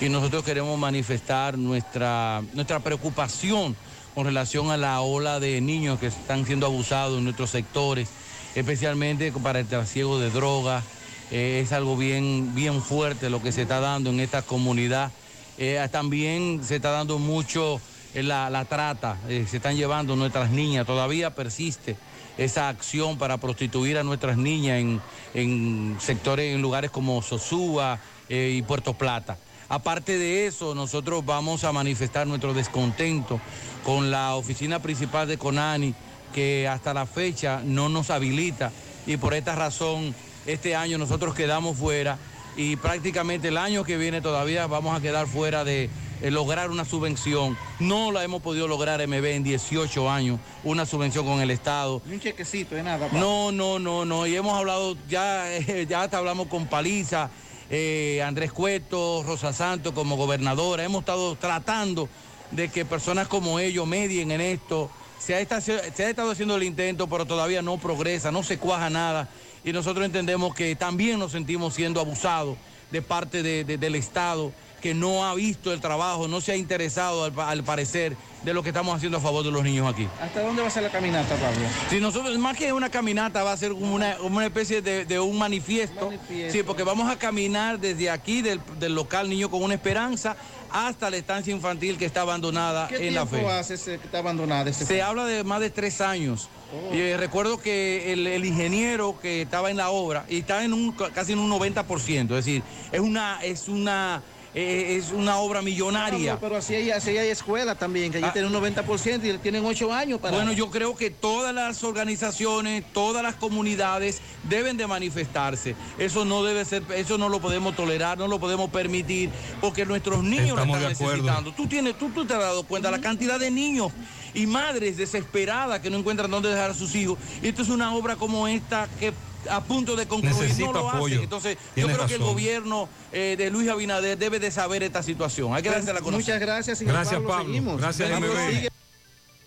y 0.00 0.08
nosotros 0.08 0.42
queremos 0.42 0.78
manifestar 0.78 1.56
nuestra, 1.56 2.42
nuestra 2.52 2.80
preocupación 2.80 3.76
con 4.14 4.24
relación 4.24 4.70
a 4.70 4.76
la 4.76 5.00
ola 5.00 5.40
de 5.40 5.60
niños 5.60 5.98
que 5.98 6.06
están 6.06 6.46
siendo 6.46 6.66
abusados 6.66 7.18
en 7.18 7.24
nuestros 7.24 7.50
sectores, 7.50 8.08
especialmente 8.54 9.32
para 9.32 9.60
el 9.60 9.66
trasiego 9.66 10.18
de 10.18 10.30
drogas. 10.30 10.84
Eh, 11.30 11.60
es 11.64 11.72
algo 11.72 11.96
bien, 11.96 12.54
bien 12.54 12.82
fuerte 12.82 13.30
lo 13.30 13.42
que 13.42 13.52
se 13.52 13.62
está 13.62 13.80
dando 13.80 14.10
en 14.10 14.20
esta 14.20 14.42
comunidad. 14.42 15.10
Eh, 15.58 15.86
también 15.90 16.62
se 16.64 16.76
está 16.76 16.90
dando 16.90 17.18
mucho 17.18 17.80
eh, 18.12 18.22
la, 18.22 18.50
la 18.50 18.64
trata, 18.64 19.18
eh, 19.28 19.46
se 19.48 19.58
están 19.58 19.76
llevando 19.76 20.16
nuestras 20.16 20.50
niñas, 20.50 20.86
todavía 20.86 21.34
persiste 21.34 21.96
esa 22.36 22.68
acción 22.68 23.18
para 23.18 23.38
prostituir 23.38 23.96
a 23.96 24.02
nuestras 24.02 24.36
niñas 24.36 24.80
en, 24.80 25.00
en 25.34 25.96
sectores, 26.00 26.54
en 26.54 26.62
lugares 26.62 26.90
como 26.90 27.22
Sosúa 27.22 28.00
y 28.28 28.62
Puerto 28.62 28.94
Plata. 28.94 29.38
Aparte 29.68 30.18
de 30.18 30.46
eso, 30.46 30.74
nosotros 30.74 31.24
vamos 31.24 31.62
a 31.62 31.70
manifestar 31.70 32.26
nuestro 32.26 32.52
descontento 32.52 33.40
con 33.84 34.10
la 34.10 34.34
oficina 34.34 34.80
principal 34.80 35.28
de 35.28 35.38
Conani, 35.38 35.94
que 36.34 36.66
hasta 36.66 36.92
la 36.92 37.06
fecha 37.06 37.60
no 37.64 37.88
nos 37.88 38.10
habilita 38.10 38.72
y 39.06 39.16
por 39.16 39.34
esta 39.34 39.54
razón 39.54 40.14
este 40.46 40.74
año 40.74 40.98
nosotros 40.98 41.34
quedamos 41.34 41.78
fuera 41.78 42.18
y 42.56 42.76
prácticamente 42.76 43.48
el 43.48 43.56
año 43.56 43.84
que 43.84 43.96
viene 43.96 44.20
todavía 44.20 44.66
vamos 44.66 44.96
a 44.96 45.00
quedar 45.00 45.26
fuera 45.26 45.64
de 45.64 45.90
eh, 46.22 46.30
lograr 46.30 46.70
una 46.70 46.84
subvención. 46.84 47.56
No 47.80 48.12
la 48.12 48.22
hemos 48.24 48.42
podido 48.42 48.68
lograr 48.68 49.04
MB 49.06 49.24
en 49.24 49.42
18 49.44 50.10
años, 50.10 50.38
una 50.62 50.86
subvención 50.86 51.26
con 51.26 51.40
el 51.40 51.50
Estado. 51.50 52.00
Ni 52.06 52.14
un 52.14 52.20
chequecito 52.20 52.74
de 52.76 52.82
nada. 52.82 53.06
papá. 53.06 53.18
No, 53.18 53.50
no, 53.52 53.78
no, 53.78 54.04
no. 54.04 54.26
Y 54.26 54.36
hemos 54.36 54.56
hablado, 54.56 54.96
ya, 55.08 55.52
eh, 55.56 55.86
ya 55.88 56.02
hasta 56.02 56.18
hablamos 56.18 56.46
con 56.46 56.66
Paliza, 56.66 57.30
eh, 57.70 58.22
Andrés 58.24 58.52
Cueto, 58.52 59.22
Rosa 59.26 59.52
Santos 59.52 59.92
como 59.92 60.16
gobernadora. 60.16 60.84
Hemos 60.84 61.00
estado 61.00 61.34
tratando 61.36 62.08
de 62.52 62.68
que 62.68 62.84
personas 62.84 63.26
como 63.26 63.58
ellos 63.58 63.86
medien 63.86 64.30
en 64.30 64.40
esto. 64.40 64.90
Se 65.18 65.34
ha, 65.34 65.40
esta- 65.40 65.60
se 65.60 65.72
ha 66.04 66.08
estado 66.10 66.30
haciendo 66.30 66.54
el 66.56 66.62
intento, 66.62 67.08
pero 67.08 67.24
todavía 67.26 67.62
no 67.62 67.78
progresa, 67.78 68.30
no 68.30 68.42
se 68.42 68.58
cuaja 68.58 68.90
nada. 68.90 69.28
Y 69.64 69.72
nosotros 69.72 70.04
entendemos 70.04 70.54
que 70.54 70.76
también 70.76 71.18
nos 71.18 71.32
sentimos 71.32 71.74
siendo 71.74 72.00
abusados 72.00 72.56
de 72.90 73.02
parte 73.02 73.42
de- 73.42 73.64
de- 73.64 73.78
del 73.78 73.94
Estado 73.94 74.52
que 74.82 74.92
no 74.92 75.24
ha 75.24 75.34
visto 75.34 75.72
el 75.72 75.80
trabajo, 75.80 76.28
no 76.28 76.42
se 76.42 76.52
ha 76.52 76.56
interesado 76.56 77.24
al, 77.24 77.32
pa- 77.32 77.48
al 77.48 77.64
parecer 77.64 78.14
de 78.42 78.52
lo 78.52 78.62
que 78.62 78.68
estamos 78.68 78.94
haciendo 78.94 79.16
a 79.16 79.20
favor 79.22 79.42
de 79.42 79.50
los 79.50 79.64
niños 79.64 79.90
aquí. 79.90 80.06
¿Hasta 80.20 80.42
dónde 80.42 80.60
va 80.60 80.68
a 80.68 80.70
ser 80.70 80.82
la 80.82 80.90
caminata, 80.90 81.34
Pablo? 81.36 81.66
Si 81.88 81.98
nosotros, 81.98 82.36
más 82.36 82.54
que 82.58 82.70
una 82.74 82.90
caminata, 82.90 83.42
va 83.42 83.52
a 83.52 83.56
ser 83.56 83.72
como 83.72 83.94
una, 83.94 84.18
especie 84.44 84.82
de, 84.82 85.06
de 85.06 85.18
un 85.18 85.38
manifiesto. 85.38 86.10
Sí, 86.50 86.62
porque 86.62 86.82
vamos 86.82 87.10
a 87.10 87.16
caminar 87.18 87.80
desde 87.80 88.10
aquí, 88.10 88.42
del, 88.42 88.60
del 88.78 88.94
local 88.94 89.30
Niño 89.30 89.50
con 89.50 89.62
una 89.62 89.72
Esperanza, 89.72 90.36
hasta 90.74 91.08
la 91.08 91.16
estancia 91.16 91.54
infantil 91.54 91.96
que 91.96 92.04
está 92.04 92.22
abandonada 92.22 92.88
¿Qué 92.88 93.06
en 93.08 93.14
la 93.14 93.24
fe. 93.26 93.46
hace 93.46 93.74
ese 93.74 93.98
que 93.98 94.06
está 94.06 94.18
abandonada? 94.18 94.68
ese 94.68 94.84
Se 94.84 95.00
habla 95.02 95.24
de 95.24 95.44
más 95.44 95.60
de 95.60 95.70
tres 95.70 96.00
años. 96.00 96.48
Y 96.92 96.98
eh, 96.98 97.16
recuerdo 97.16 97.58
que 97.58 98.12
el, 98.12 98.26
el 98.26 98.44
ingeniero 98.44 99.16
que 99.22 99.42
estaba 99.42 99.70
en 99.70 99.76
la 99.76 99.90
obra, 99.90 100.26
y 100.28 100.38
está 100.40 100.64
en 100.64 100.72
un, 100.72 100.90
casi 100.90 101.32
en 101.32 101.38
un 101.38 101.48
90%, 101.48 102.22
es 102.22 102.28
decir, 102.28 102.64
es 102.90 102.98
una, 102.98 103.38
es 103.44 103.68
una, 103.68 104.20
eh, 104.54 104.96
es 104.98 105.10
una 105.10 105.38
obra 105.38 105.62
millonaria. 105.62 106.34
Pablo, 106.34 106.48
pero 106.48 106.56
así 106.58 106.74
hay, 106.74 106.90
así 106.90 107.10
hay 107.18 107.28
escuelas 107.28 107.78
también, 107.78 108.12
que 108.12 108.20
ya 108.20 108.28
Ah. 108.28 108.32
tienen 108.32 108.54
un 108.54 108.62
90% 108.62 109.24
y 109.26 109.38
tienen 109.38 109.64
8 109.64 109.92
años 109.92 110.20
para... 110.20 110.36
Bueno, 110.36 110.52
yo 110.52 110.70
creo 110.70 110.94
que 110.94 111.10
todas 111.10 111.52
las 111.54 111.82
organizaciones, 111.84 112.84
todas 112.92 113.22
las 113.22 113.34
comunidades 113.34 114.20
deben 114.48 114.76
de 114.76 114.86
manifestarse. 114.86 115.74
Eso 115.98 116.24
no 116.24 116.44
debe 116.44 116.64
ser, 116.64 116.82
eso 116.94 117.18
no 117.18 117.28
lo 117.28 117.40
podemos 117.40 117.74
tolerar, 117.74 118.16
no 118.18 118.28
lo 118.28 118.38
podemos 118.38 118.70
permitir, 118.70 119.30
porque 119.60 119.84
nuestros 119.84 120.22
niños 120.22 120.50
Estamos 120.50 120.80
lo 120.80 120.86
de 120.86 120.92
están 120.92 121.06
acuerdo. 121.06 121.22
necesitando. 121.24 121.52
Tú 121.54 121.66
tienes, 121.66 121.98
tú, 121.98 122.10
tú 122.10 122.24
te 122.24 122.34
has 122.34 122.40
dado 122.40 122.62
cuenta 122.64 122.90
la 122.90 123.00
cantidad 123.00 123.38
de 123.40 123.50
niños 123.50 123.92
y 124.34 124.46
madres 124.46 124.96
desesperadas 124.96 125.80
que 125.80 125.90
no 125.90 125.98
encuentran 125.98 126.30
dónde 126.30 126.48
dejar 126.50 126.70
a 126.72 126.74
sus 126.74 126.94
hijos. 126.94 127.18
Y 127.42 127.48
esto 127.48 127.62
es 127.62 127.68
una 127.68 127.94
obra 127.94 128.16
como 128.16 128.46
esta 128.48 128.88
que 128.98 129.12
a 129.50 129.62
punto 129.62 129.94
de 129.94 130.06
concluir 130.06 130.34
Necesita 130.36 130.66
no 130.68 130.72
lo 130.72 130.88
hacen. 130.88 130.96
apoyo. 130.96 131.22
Entonces, 131.22 131.58
Tienes 131.74 131.92
yo 131.92 131.96
creo 131.96 132.08
que 132.08 132.14
el 132.14 132.22
gobierno 132.22 132.88
eh, 133.12 133.34
de 133.36 133.50
Luis 133.50 133.68
Abinader 133.68 134.16
debe 134.18 134.38
de 134.40 134.50
saber 134.50 134.82
esta 134.82 135.02
situación. 135.02 135.54
Hay 135.54 135.62
que 135.62 135.70
dársela 135.70 135.98
a 135.98 136.02
conocer. 136.02 136.34
Muchas 136.34 136.40
gracias, 136.40 136.78
señor 136.78 136.94
Gracias, 136.94 137.16
Pablo. 137.16 137.28
Pablo. 137.28 137.46
Seguimos. 137.46 137.80
Gracias, 137.80 138.10
Pablo 138.10 138.32
MB. 138.32 138.68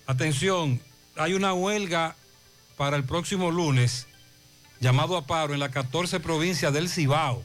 Atención, 0.05 0.79
hay 1.15 1.33
una 1.33 1.53
huelga 1.53 2.15
para 2.77 2.95
el 2.95 3.03
próximo 3.03 3.51
lunes, 3.51 4.07
llamado 4.79 5.17
a 5.17 5.25
paro 5.25 5.53
en 5.53 5.59
la 5.59 5.69
14 5.69 6.19
provincia 6.19 6.71
del 6.71 6.89
Cibao. 6.89 7.43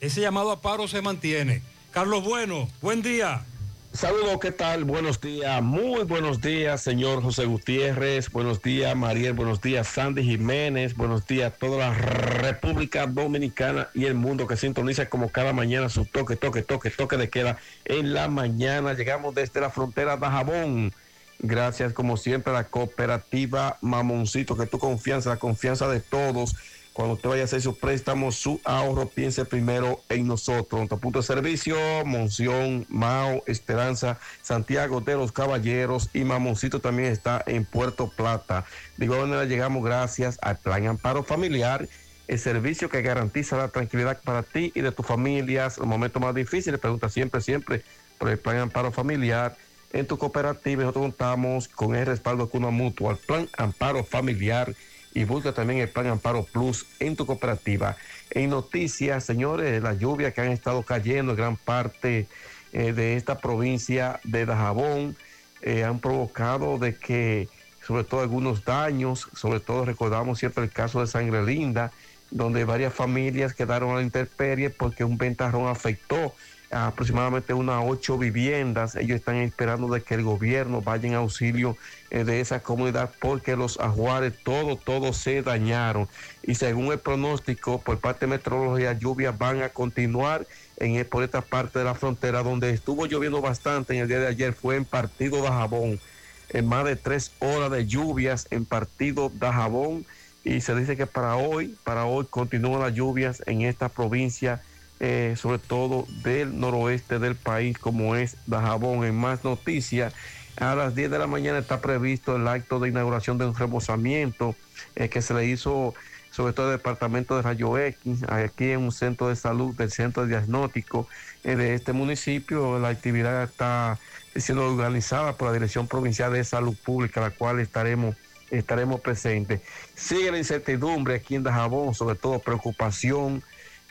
Ese 0.00 0.20
llamado 0.20 0.52
a 0.52 0.60
paro 0.60 0.88
se 0.88 1.02
mantiene. 1.02 1.62
Carlos 1.90 2.24
Bueno, 2.24 2.68
buen 2.80 3.02
día. 3.02 3.44
Saludos, 3.92 4.38
¿qué 4.40 4.52
tal? 4.52 4.84
Buenos 4.84 5.20
días, 5.20 5.62
muy 5.62 6.04
buenos 6.04 6.40
días, 6.40 6.80
señor 6.80 7.22
José 7.22 7.44
Gutiérrez, 7.44 8.30
buenos 8.30 8.62
días, 8.62 8.96
Mariel, 8.96 9.34
buenos 9.34 9.60
días, 9.60 9.86
Sandy 9.86 10.22
Jiménez, 10.22 10.96
buenos 10.96 11.26
días, 11.26 11.52
toda 11.58 11.76
la 11.76 11.94
República 11.94 13.06
Dominicana 13.06 13.90
y 13.92 14.06
el 14.06 14.14
mundo 14.14 14.46
que 14.46 14.56
sintoniza 14.56 15.10
como 15.10 15.28
cada 15.28 15.52
mañana 15.52 15.90
su 15.90 16.06
toque, 16.06 16.36
toque, 16.36 16.62
toque, 16.62 16.88
toque 16.88 17.18
de 17.18 17.28
queda 17.28 17.58
en 17.84 18.14
la 18.14 18.28
mañana. 18.28 18.94
Llegamos 18.94 19.34
desde 19.34 19.60
la 19.60 19.68
frontera 19.68 20.16
de 20.16 20.26
Jabón. 20.26 20.92
Gracias, 21.38 21.92
como 21.92 22.16
siempre, 22.16 22.50
a 22.52 22.56
la 22.56 22.64
cooperativa 22.64 23.76
Mamoncito, 23.82 24.56
que 24.56 24.66
tu 24.66 24.78
confianza, 24.78 25.30
la 25.30 25.36
confianza 25.36 25.86
de 25.88 26.00
todos. 26.00 26.56
Cuando 26.92 27.14
usted 27.14 27.30
vaya 27.30 27.42
a 27.42 27.44
hacer 27.46 27.62
su 27.62 27.78
préstamo, 27.78 28.30
su 28.32 28.60
ahorro, 28.64 29.06
piense 29.06 29.46
primero 29.46 30.02
en 30.10 30.26
nosotros. 30.26 30.78
Nuestro 30.78 30.98
punto 30.98 31.20
de 31.20 31.24
servicio, 31.24 31.76
Monción, 32.04 32.84
Mao, 32.90 33.42
Esperanza, 33.46 34.18
Santiago 34.42 35.00
de 35.00 35.14
los 35.14 35.32
Caballeros 35.32 36.10
y 36.12 36.24
Mamoncito 36.24 36.80
también 36.80 37.10
está 37.10 37.42
en 37.46 37.64
Puerto 37.64 38.10
Plata. 38.14 38.66
De 38.98 39.06
igual 39.06 39.20
manera, 39.22 39.46
llegamos 39.46 39.82
gracias 39.82 40.38
al 40.42 40.58
Plan 40.58 40.86
Amparo 40.86 41.22
Familiar, 41.22 41.88
el 42.28 42.38
servicio 42.38 42.90
que 42.90 43.00
garantiza 43.00 43.56
la 43.56 43.68
tranquilidad 43.68 44.20
para 44.22 44.42
ti 44.42 44.70
y 44.74 44.82
de 44.82 44.92
tus 44.92 45.06
familias. 45.06 45.78
Los 45.78 45.86
momentos 45.86 46.20
más 46.20 46.34
difíciles, 46.34 46.78
pregunta 46.78 47.08
siempre, 47.08 47.40
siempre 47.40 47.84
por 48.18 48.28
el 48.28 48.38
Plan 48.38 48.58
Amparo 48.58 48.92
Familiar. 48.92 49.56
En 49.94 50.06
tu 50.06 50.18
cooperativa 50.18 50.82
nosotros 50.82 51.04
contamos 51.04 51.68
con 51.68 51.94
el 51.94 52.04
respaldo 52.04 52.46
de 52.46 52.58
una 52.58 52.70
mutua, 52.70 53.12
el 53.12 53.18
Plan 53.18 53.48
Amparo 53.56 54.04
Familiar 54.04 54.74
y 55.14 55.24
busca 55.24 55.52
también 55.52 55.80
el 55.80 55.88
Plan 55.88 56.06
Amparo 56.06 56.44
Plus 56.44 56.86
en 56.98 57.16
tu 57.16 57.26
cooperativa. 57.26 57.96
En 58.30 58.50
noticias, 58.50 59.24
señores, 59.24 59.82
las 59.82 59.98
lluvias 59.98 60.32
que 60.32 60.40
han 60.40 60.52
estado 60.52 60.82
cayendo 60.82 61.32
en 61.32 61.38
gran 61.38 61.56
parte 61.56 62.26
eh, 62.72 62.92
de 62.92 63.16
esta 63.16 63.38
provincia 63.38 64.20
de 64.24 64.46
Dajabón 64.46 65.16
eh, 65.60 65.84
han 65.84 66.00
provocado 66.00 66.78
de 66.78 66.96
que, 66.96 67.48
sobre 67.86 68.04
todo 68.04 68.20
algunos 68.20 68.64
daños, 68.64 69.28
sobre 69.34 69.60
todo 69.60 69.84
recordamos 69.84 70.38
siempre 70.38 70.64
el 70.64 70.70
caso 70.70 71.00
de 71.00 71.06
Sangre 71.06 71.44
Linda, 71.44 71.92
donde 72.30 72.64
varias 72.64 72.94
familias 72.94 73.52
quedaron 73.52 73.90
a 73.90 73.96
la 73.96 74.02
intemperie 74.02 74.70
porque 74.70 75.04
un 75.04 75.18
ventarrón 75.18 75.68
afectó 75.68 76.34
aproximadamente 76.72 77.54
unas 77.54 77.84
ocho 77.86 78.18
viviendas. 78.18 78.96
Ellos 78.96 79.16
están 79.16 79.36
esperando 79.36 79.88
de 79.88 80.02
que 80.02 80.14
el 80.14 80.22
gobierno 80.22 80.80
vaya 80.80 81.08
en 81.08 81.14
auxilio 81.14 81.76
eh, 82.10 82.24
de 82.24 82.40
esa 82.40 82.62
comunidad 82.62 83.10
porque 83.20 83.56
los 83.56 83.78
ajuares, 83.78 84.32
todo, 84.42 84.76
todo 84.76 85.12
se 85.12 85.42
dañaron. 85.42 86.08
Y 86.42 86.54
según 86.54 86.90
el 86.92 86.98
pronóstico 86.98 87.80
por 87.80 87.98
parte 87.98 88.26
de 88.26 88.30
meteorología, 88.30 88.94
lluvias 88.94 89.36
van 89.36 89.62
a 89.62 89.68
continuar 89.68 90.46
en, 90.78 91.04
por 91.06 91.22
esta 91.22 91.42
parte 91.42 91.78
de 91.78 91.84
la 91.84 91.94
frontera 91.94 92.42
donde 92.42 92.70
estuvo 92.70 93.06
lloviendo 93.06 93.40
bastante 93.40 93.94
en 93.94 94.00
el 94.00 94.08
día 94.08 94.20
de 94.20 94.28
ayer, 94.28 94.54
fue 94.54 94.76
en 94.76 94.84
Partido 94.84 95.42
de 95.42 95.48
Jabón. 95.48 96.00
En 96.48 96.66
más 96.66 96.84
de 96.84 96.96
tres 96.96 97.32
horas 97.38 97.70
de 97.70 97.86
lluvias 97.86 98.46
en 98.50 98.64
Partido 98.64 99.30
de 99.32 99.46
Jabón. 99.46 100.06
Y 100.44 100.60
se 100.60 100.74
dice 100.74 100.96
que 100.96 101.06
para 101.06 101.36
hoy, 101.36 101.76
para 101.84 102.04
hoy 102.04 102.26
continúan 102.28 102.80
las 102.80 102.94
lluvias 102.94 103.42
en 103.46 103.62
esta 103.62 103.88
provincia 103.88 104.60
eh, 105.04 105.34
sobre 105.36 105.58
todo 105.58 106.06
del 106.22 106.60
noroeste 106.60 107.18
del 107.18 107.34
país, 107.34 107.76
como 107.76 108.14
es 108.14 108.36
Dajabón. 108.46 109.04
En 109.04 109.16
más 109.16 109.42
noticias, 109.42 110.14
a 110.56 110.76
las 110.76 110.94
10 110.94 111.10
de 111.10 111.18
la 111.18 111.26
mañana 111.26 111.58
está 111.58 111.80
previsto 111.80 112.36
el 112.36 112.46
acto 112.46 112.78
de 112.78 112.88
inauguración 112.88 113.36
de 113.36 113.46
un 113.46 113.54
remozamiento 113.56 114.54
eh, 114.94 115.08
que 115.08 115.20
se 115.20 115.34
le 115.34 115.44
hizo 115.46 115.92
sobre 116.30 116.52
todo 116.52 116.70
el 116.70 116.78
departamento 116.78 117.34
de 117.34 117.42
Rayo 117.42 117.76
X, 117.78 118.22
aquí 118.28 118.70
en 118.70 118.82
un 118.82 118.92
centro 118.92 119.28
de 119.28 119.34
salud 119.34 119.74
del 119.74 119.90
centro 119.90 120.22
de 120.22 120.28
diagnóstico 120.28 121.08
eh, 121.42 121.56
de 121.56 121.74
este 121.74 121.92
municipio. 121.92 122.78
La 122.78 122.90
actividad 122.90 123.42
está 123.42 123.98
siendo 124.36 124.70
organizada 124.70 125.32
por 125.32 125.48
la 125.48 125.54
Dirección 125.54 125.88
Provincial 125.88 126.32
de 126.32 126.44
Salud 126.44 126.76
Pública, 126.84 127.20
la 127.20 127.30
cual 127.30 127.58
estaremos 127.58 128.14
estaremos 128.52 129.00
presentes. 129.00 129.62
Sigue 129.94 130.30
la 130.30 130.38
incertidumbre 130.38 131.16
aquí 131.16 131.34
en 131.34 131.42
Dajabón, 131.42 131.94
sobre 131.94 132.14
todo 132.14 132.38
preocupación 132.38 133.42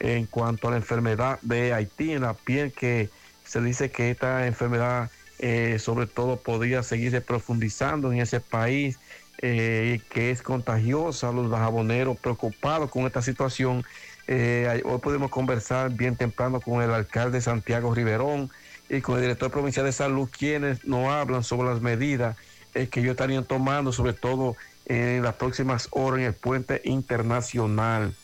en 0.01 0.25
cuanto 0.25 0.67
a 0.67 0.71
la 0.71 0.77
enfermedad 0.77 1.39
de 1.43 1.73
Haití 1.73 2.11
en 2.11 2.23
la 2.23 2.33
piel, 2.33 2.73
que 2.73 3.09
se 3.45 3.61
dice 3.61 3.91
que 3.91 4.11
esta 4.11 4.47
enfermedad 4.47 5.11
eh, 5.37 5.77
sobre 5.79 6.07
todo 6.07 6.37
podría 6.37 6.81
seguirse 6.81 7.21
profundizando 7.21 8.11
en 8.11 8.19
ese 8.19 8.39
país, 8.39 8.99
eh, 9.39 10.01
que 10.09 10.31
es 10.31 10.41
contagiosa, 10.41 11.31
los 11.31 11.51
jaboneros 11.51 12.17
preocupados 12.17 12.89
con 12.89 13.05
esta 13.05 13.21
situación. 13.21 13.83
Eh, 14.27 14.81
hoy 14.85 14.99
podemos 14.99 15.29
conversar 15.29 15.91
bien 15.91 16.15
temprano 16.15 16.61
con 16.61 16.81
el 16.81 16.91
alcalde 16.91 17.41
Santiago 17.41 17.93
Riverón 17.93 18.49
y 18.89 19.01
con 19.01 19.15
el 19.15 19.21
director 19.21 19.51
provincial 19.51 19.85
de 19.85 19.91
salud, 19.91 20.29
quienes 20.31 20.83
nos 20.85 21.07
hablan 21.07 21.43
sobre 21.43 21.69
las 21.69 21.81
medidas 21.81 22.37
eh, 22.73 22.87
que 22.87 23.01
ellos 23.01 23.11
estarían 23.11 23.45
tomando, 23.45 23.91
sobre 23.91 24.13
todo 24.13 24.55
en 24.85 25.21
las 25.21 25.35
próximas 25.35 25.89
horas 25.91 26.21
en 26.21 26.25
el 26.27 26.33
puente 26.33 26.81
internacional 26.85 28.15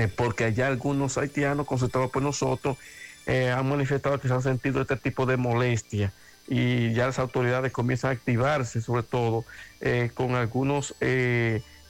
eh, 0.00 0.08
porque 0.08 0.44
allá 0.44 0.68
algunos 0.68 1.18
haitianos 1.18 1.66
consultados 1.66 2.10
por 2.10 2.22
nosotros 2.22 2.78
eh, 3.26 3.50
han 3.50 3.68
manifestado 3.68 4.18
que 4.18 4.28
se 4.28 4.34
han 4.34 4.40
sentido 4.40 4.80
este 4.80 4.96
tipo 4.96 5.26
de 5.26 5.36
molestia 5.36 6.10
y 6.48 6.94
ya 6.94 7.06
las 7.06 7.18
autoridades 7.18 7.70
comienzan 7.70 8.08
a 8.10 8.12
activarse 8.14 8.80
sobre 8.80 9.02
todo 9.02 9.44
eh, 9.82 10.10
con 10.14 10.34
algunos 10.36 10.94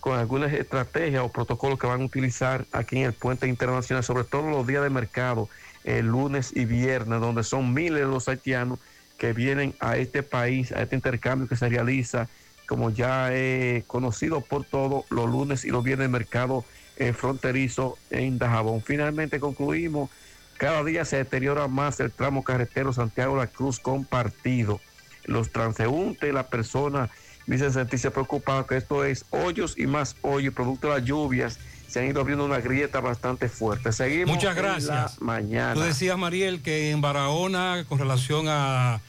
con 0.01 0.19
algunas 0.19 0.53
estrategias 0.53 1.23
o 1.23 1.29
protocolos 1.29 1.79
que 1.79 1.87
van 1.87 2.01
a 2.01 2.05
utilizar 2.05 2.65
aquí 2.73 2.97
en 2.97 3.05
el 3.05 3.13
puente 3.13 3.47
internacional, 3.47 4.03
sobre 4.03 4.25
todo 4.25 4.51
los 4.51 4.67
días 4.67 4.83
de 4.83 4.89
mercado, 4.89 5.49
el 5.85 6.07
lunes 6.07 6.53
y 6.57 6.65
viernes, 6.65 7.21
donde 7.21 7.45
son 7.45 7.75
miles 7.75 8.07
los 8.07 8.27
haitianos 8.27 8.79
que 9.19 9.35
vienen 9.35 9.75
a 9.79 9.99
este 9.99 10.23
país, 10.23 10.73
a 10.73 10.81
este 10.81 10.97
intercambio 10.97 11.47
que 11.47 11.55
se 11.55 11.69
realiza, 11.69 12.29
como 12.67 12.89
ya 12.89 13.29
he 13.35 13.85
conocido 13.87 14.41
por 14.41 14.65
todo, 14.65 15.05
los 15.11 15.29
lunes 15.29 15.67
y 15.67 15.69
los 15.69 15.85
viernes 15.85 16.07
de 16.07 16.13
mercado 16.13 16.65
eh, 17.01 17.15
fronterizo 17.15 17.97
en 18.11 18.39
Dajabón. 18.39 18.83
Finalmente 18.83 19.41
concluimos, 19.41 20.11
cada 20.59 20.85
día 20.85 21.07
se 21.07 21.17
deteriora 21.17 21.67
más 21.67 21.99
el 21.99 22.13
tramo 22.13 22.45
carretero 22.45 22.93
Santiago 22.93 23.37
La 23.37 23.47
Cruz 23.47 23.81
compartido. 23.81 24.81
Los 25.25 25.51
transeúntes, 25.51 26.35
las 26.35 26.47
personas 26.47 27.09
dicen 27.47 27.73
sentirse 27.73 28.11
preocupados 28.11 28.67
que 28.67 28.77
esto 28.77 29.03
es 29.03 29.25
hoyos 29.31 29.79
y 29.79 29.87
más 29.87 30.15
hoyos, 30.21 30.53
producto 30.53 30.89
de 30.89 30.99
las 30.99 31.05
lluvias, 31.05 31.59
se 31.89 32.01
han 32.01 32.07
ido 32.07 32.21
abriendo 32.21 32.45
una 32.45 32.61
grieta 32.61 33.01
bastante 33.01 33.49
fuerte. 33.49 33.93
Seguimos 33.93 34.37
Muchas 34.37 34.55
en 34.55 34.63
la 34.63 34.69
gracias. 34.73 35.23
mañana. 35.23 35.73
Tú 35.73 35.81
decías, 35.81 36.19
Mariel, 36.19 36.61
que 36.61 36.91
en 36.91 37.01
Barahona, 37.01 37.87
con 37.89 37.99
relación 37.99 38.45
a 38.47 39.01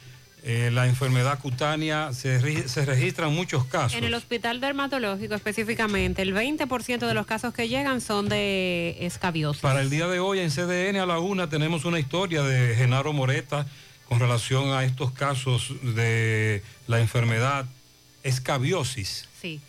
eh, 0.43 0.71
la 0.71 0.87
enfermedad 0.87 1.37
cutánea, 1.39 2.13
se, 2.13 2.67
se 2.67 2.85
registran 2.85 3.33
muchos 3.33 3.65
casos. 3.65 3.97
En 3.97 4.03
el 4.03 4.13
hospital 4.15 4.59
dermatológico 4.59 5.35
específicamente, 5.35 6.23
el 6.23 6.33
20% 6.33 7.07
de 7.07 7.13
los 7.13 7.27
casos 7.27 7.53
que 7.53 7.67
llegan 7.67 8.01
son 8.01 8.27
de 8.27 8.97
escabiosis. 9.01 9.61
Para 9.61 9.81
el 9.81 9.91
día 9.91 10.07
de 10.07 10.19
hoy 10.19 10.39
en 10.39 10.49
CDN 10.49 10.97
a 10.97 11.05
la 11.05 11.19
una 11.19 11.47
tenemos 11.47 11.85
una 11.85 11.99
historia 11.99 12.41
de 12.41 12.75
Genaro 12.75 13.13
Moreta 13.13 13.67
con 14.09 14.19
relación 14.19 14.73
a 14.73 14.83
estos 14.83 15.11
casos 15.11 15.73
de 15.83 16.63
la 16.87 16.99
enfermedad 16.99 17.65
escabiosis. 18.23 19.27
Sí. 19.41 19.61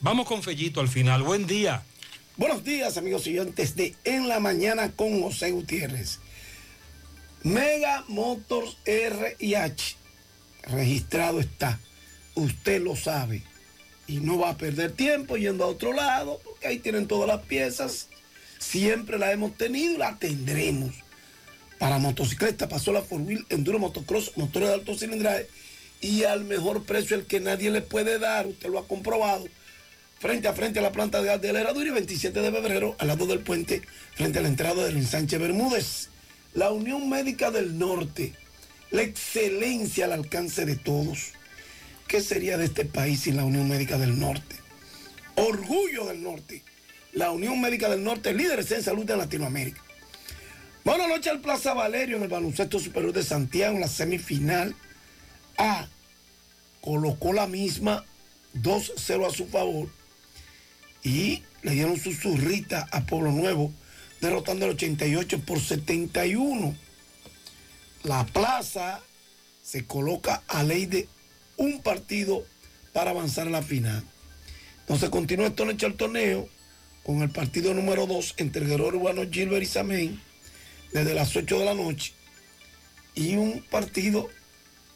Vamos 0.00 0.26
con 0.26 0.42
Fellito 0.42 0.80
al 0.80 0.88
final. 0.88 1.22
Buen 1.22 1.46
día. 1.46 1.82
Buenos 2.36 2.62
días, 2.62 2.98
amigos 2.98 3.26
oyentes 3.26 3.74
de 3.74 3.94
En 4.04 4.28
la 4.28 4.38
Mañana 4.38 4.90
con 4.90 5.22
José 5.22 5.50
Gutiérrez. 5.50 6.18
Mega 7.44 8.04
Motors 8.08 8.78
R&H 8.86 9.96
registrado 10.62 11.40
está. 11.40 11.78
Usted 12.34 12.80
lo 12.80 12.96
sabe. 12.96 13.42
Y 14.06 14.16
no 14.16 14.38
va 14.38 14.50
a 14.50 14.56
perder 14.56 14.92
tiempo 14.92 15.36
yendo 15.36 15.64
a 15.64 15.68
otro 15.68 15.92
lado, 15.92 16.40
porque 16.42 16.66
ahí 16.66 16.78
tienen 16.78 17.06
todas 17.06 17.28
las 17.28 17.42
piezas. 17.42 18.08
Siempre 18.58 19.18
la 19.18 19.30
hemos 19.30 19.56
tenido 19.58 19.94
y 19.94 19.98
la 19.98 20.18
tendremos. 20.18 20.94
Para 21.78 21.98
motocicleta 21.98 22.66
pasó 22.66 22.92
la 22.92 23.02
Four 23.02 23.20
Wheel 23.20 23.46
Enduro 23.50 23.78
Motocross, 23.78 24.32
motores 24.36 24.70
de 24.70 24.74
alto 24.74 24.96
cilindraje 24.96 25.46
y 26.00 26.24
al 26.24 26.44
mejor 26.44 26.84
precio 26.84 27.14
el 27.14 27.26
que 27.26 27.40
nadie 27.40 27.70
le 27.70 27.82
puede 27.82 28.18
dar. 28.18 28.46
Usted 28.46 28.70
lo 28.70 28.78
ha 28.78 28.88
comprobado 28.88 29.46
frente 30.18 30.48
a 30.48 30.54
frente 30.54 30.78
a 30.78 30.82
la 30.82 30.92
planta 30.92 31.20
de 31.20 31.26
gas 31.26 31.42
de 31.42 31.52
la 31.52 31.60
Herradura 31.60 31.90
y 31.90 31.92
27 31.92 32.40
de 32.40 32.50
febrero 32.50 32.96
al 32.98 33.08
lado 33.08 33.26
del 33.26 33.40
puente 33.40 33.82
frente 34.14 34.38
a 34.38 34.42
la 34.42 34.48
entrada 34.48 34.82
del 34.86 34.96
ensanche 34.96 35.36
Bermúdez. 35.36 36.08
La 36.54 36.70
Unión 36.70 37.08
Médica 37.08 37.50
del 37.50 37.78
Norte, 37.78 38.32
la 38.90 39.02
excelencia 39.02 40.04
al 40.04 40.12
alcance 40.12 40.64
de 40.64 40.76
todos. 40.76 41.32
¿Qué 42.06 42.20
sería 42.20 42.56
de 42.56 42.66
este 42.66 42.84
país 42.84 43.20
sin 43.22 43.36
la 43.36 43.44
Unión 43.44 43.68
Médica 43.68 43.98
del 43.98 44.18
Norte? 44.20 44.56
Orgullo 45.34 46.06
del 46.06 46.22
Norte. 46.22 46.62
La 47.12 47.32
Unión 47.32 47.60
Médica 47.60 47.88
del 47.88 48.04
Norte, 48.04 48.32
líderes 48.32 48.70
en 48.70 48.82
salud 48.84 49.08
en 49.10 49.18
Latinoamérica. 49.18 49.82
Buenas 50.84 51.08
noches 51.08 51.32
al 51.32 51.40
Plaza 51.40 51.74
Valerio 51.74 52.18
en 52.18 52.24
el 52.24 52.28
baloncesto 52.28 52.78
superior 52.78 53.12
de 53.12 53.22
Santiago 53.22 53.74
en 53.74 53.80
la 53.80 53.88
semifinal 53.88 54.76
A. 55.56 55.88
Colocó 56.80 57.32
la 57.32 57.46
misma 57.46 58.04
2-0 58.54 59.26
a 59.26 59.30
su 59.30 59.46
favor 59.46 59.88
y 61.02 61.42
le 61.62 61.72
dieron 61.72 61.98
su 61.98 62.12
zurrita 62.12 62.86
a 62.92 63.06
Pueblo 63.06 63.32
Nuevo, 63.32 63.72
derrotando 64.24 64.64
el 64.64 64.72
88 64.72 65.40
por 65.40 65.60
71. 65.60 66.74
La 68.02 68.24
plaza 68.26 69.00
se 69.62 69.86
coloca 69.86 70.42
a 70.48 70.62
ley 70.62 70.86
de 70.86 71.08
un 71.56 71.80
partido 71.82 72.44
para 72.92 73.10
avanzar 73.10 73.46
a 73.46 73.50
la 73.50 73.62
final. 73.62 74.02
Entonces 74.80 75.10
continúa 75.10 75.46
esta 75.46 75.64
noche 75.64 75.86
el 75.86 75.94
torneo 75.94 76.48
con 77.02 77.22
el 77.22 77.30
partido 77.30 77.74
número 77.74 78.06
2 78.06 78.34
entre 78.38 78.66
Guerrero 78.66 78.98
Urbano 78.98 79.22
Gilbert 79.30 79.62
y 79.62 79.66
Samén 79.66 80.20
desde 80.92 81.14
las 81.14 81.34
8 81.36 81.58
de 81.58 81.64
la 81.64 81.74
noche 81.74 82.12
y 83.14 83.36
un 83.36 83.62
partido, 83.70 84.28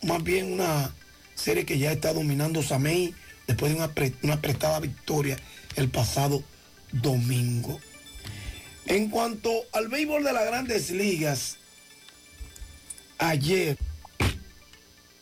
más 0.02 0.22
bien 0.22 0.52
una 0.52 0.94
serie 1.34 1.64
que 1.64 1.78
ya 1.78 1.92
está 1.92 2.12
dominando 2.12 2.62
Samén 2.62 3.14
después 3.46 3.72
de 3.72 3.78
una, 3.78 3.92
una 4.22 4.34
apretada 4.34 4.80
victoria 4.80 5.36
el 5.76 5.88
pasado 5.88 6.42
domingo. 6.92 7.78
En 8.88 9.10
cuanto 9.10 9.50
al 9.72 9.88
béisbol 9.88 10.24
de 10.24 10.32
las 10.32 10.46
grandes 10.46 10.90
ligas, 10.90 11.58
ayer 13.18 13.76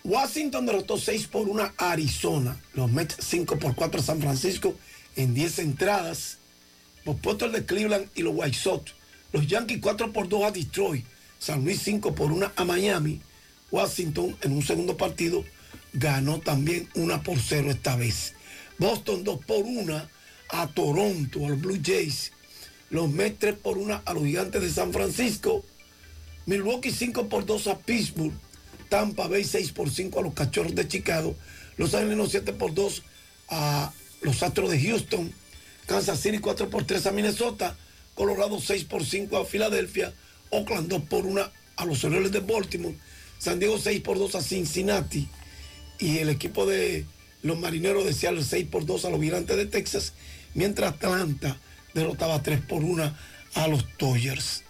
Washington 0.05 0.67
derrotó 0.67 0.97
6 0.97 1.27
por 1.27 1.49
1 1.49 1.73
a 1.77 1.91
Arizona, 1.91 2.63
los 2.75 2.89
Mets 2.89 3.17
5 3.19 3.59
por 3.59 3.75
4 3.75 4.01
a 4.01 4.05
San 4.05 4.21
Francisco 4.21 4.77
en 5.17 5.35
10 5.35 5.59
entradas, 5.59 6.39
los 7.05 7.17
Potters 7.17 7.53
de 7.53 7.67
Cleveland 7.67 8.09
y 8.15 8.23
los 8.23 8.35
White 8.37 8.57
Sox, 8.57 8.93
los 9.33 9.49
Yankees 9.49 9.81
4 9.83 10.13
por 10.13 10.29
2 10.29 10.45
a 10.45 10.53
Detroit, 10.53 11.05
San 11.41 11.65
Luis 11.65 11.83
5 11.83 12.15
por 12.15 12.31
1 12.31 12.53
a 12.55 12.65
Miami, 12.65 13.21
Washington 13.73 14.37
en 14.43 14.53
un 14.53 14.63
segundo 14.63 14.97
partido 14.97 15.45
ganó 15.93 16.39
también 16.39 16.89
1 16.95 17.23
por 17.25 17.41
0 17.41 17.73
esta 17.73 17.97
vez. 17.97 18.35
Boston 18.79 19.25
2 19.25 19.45
por 19.45 19.65
1 19.65 20.09
a 20.51 20.67
Toronto, 20.69 21.45
a 21.45 21.49
los 21.49 21.61
Blue 21.61 21.81
Jays. 21.83 22.31
Los 22.91 23.11
Mets 23.11 23.39
3 23.41 23.57
por 23.57 23.79
1 23.79 24.03
a 24.05 24.15
los 24.15 24.25
Gigantes 24.25 24.63
de 24.63 24.71
San 24.71 24.93
Francisco. 24.93 25.65
Milwaukee 26.47 26.93
5 26.93 27.29
por 27.29 27.45
2 27.45 27.67
a 27.67 27.79
Pittsburgh. 27.79 28.33
Tampa 28.89 29.27
Bay 29.27 29.43
6 29.43 29.73
por 29.73 29.91
5 29.91 30.21
a 30.21 30.23
los 30.23 30.35
Cachorros 30.35 30.75
de 30.75 30.87
Chicago. 30.87 31.35
Los 31.77 31.95
Ángeles 31.95 32.31
7 32.31 32.53
por 32.53 32.75
2 32.75 33.03
a 33.49 33.93
los 34.23 34.43
Astros 34.43 34.71
de 34.71 34.81
Houston. 34.81 35.33
Kansas 35.87 36.21
City 36.21 36.39
4 36.39 36.71
por 36.71 36.85
3 36.85 37.07
a 37.07 37.13
Minnesota. 37.13 37.77
Colorado 38.15 38.61
6 38.61 38.85
por 38.85 39.05
5 39.05 39.37
a 39.37 39.45
Filadelfia. 39.45 40.15
Oakland 40.51 40.89
2 40.89 41.03
por 41.03 41.27
1 41.27 41.51
a 41.77 41.85
los 41.85 42.05
Orioles 42.05 42.31
de 42.31 42.41
Baltimore. 42.41 42.97
San 43.39 43.59
Diego 43.59 43.79
6 43.79 44.01
por 44.03 44.19
2 44.19 44.37
a 44.37 44.43
Cincinnati. 44.43 45.29
Y 45.99 46.19
el 46.19 46.29
equipo 46.29 46.67
de 46.67 47.05
los 47.43 47.59
Marineros 47.59 48.05
de 48.05 48.13
Seattle 48.13 48.45
6 48.45 48.69
por 48.71 48.87
2 48.87 49.05
a 49.07 49.11
los 49.11 49.21
Gigantes 49.21 49.57
de 49.57 49.67
Texas. 49.67 50.13
Mientras 50.55 50.95
Atlanta 50.95 51.59
derrotaba 52.01 52.43
3 52.43 52.61
por 52.61 52.83
1 52.83 53.15
a 53.55 53.69
los 53.69 53.85
Dodgers. 53.99 54.63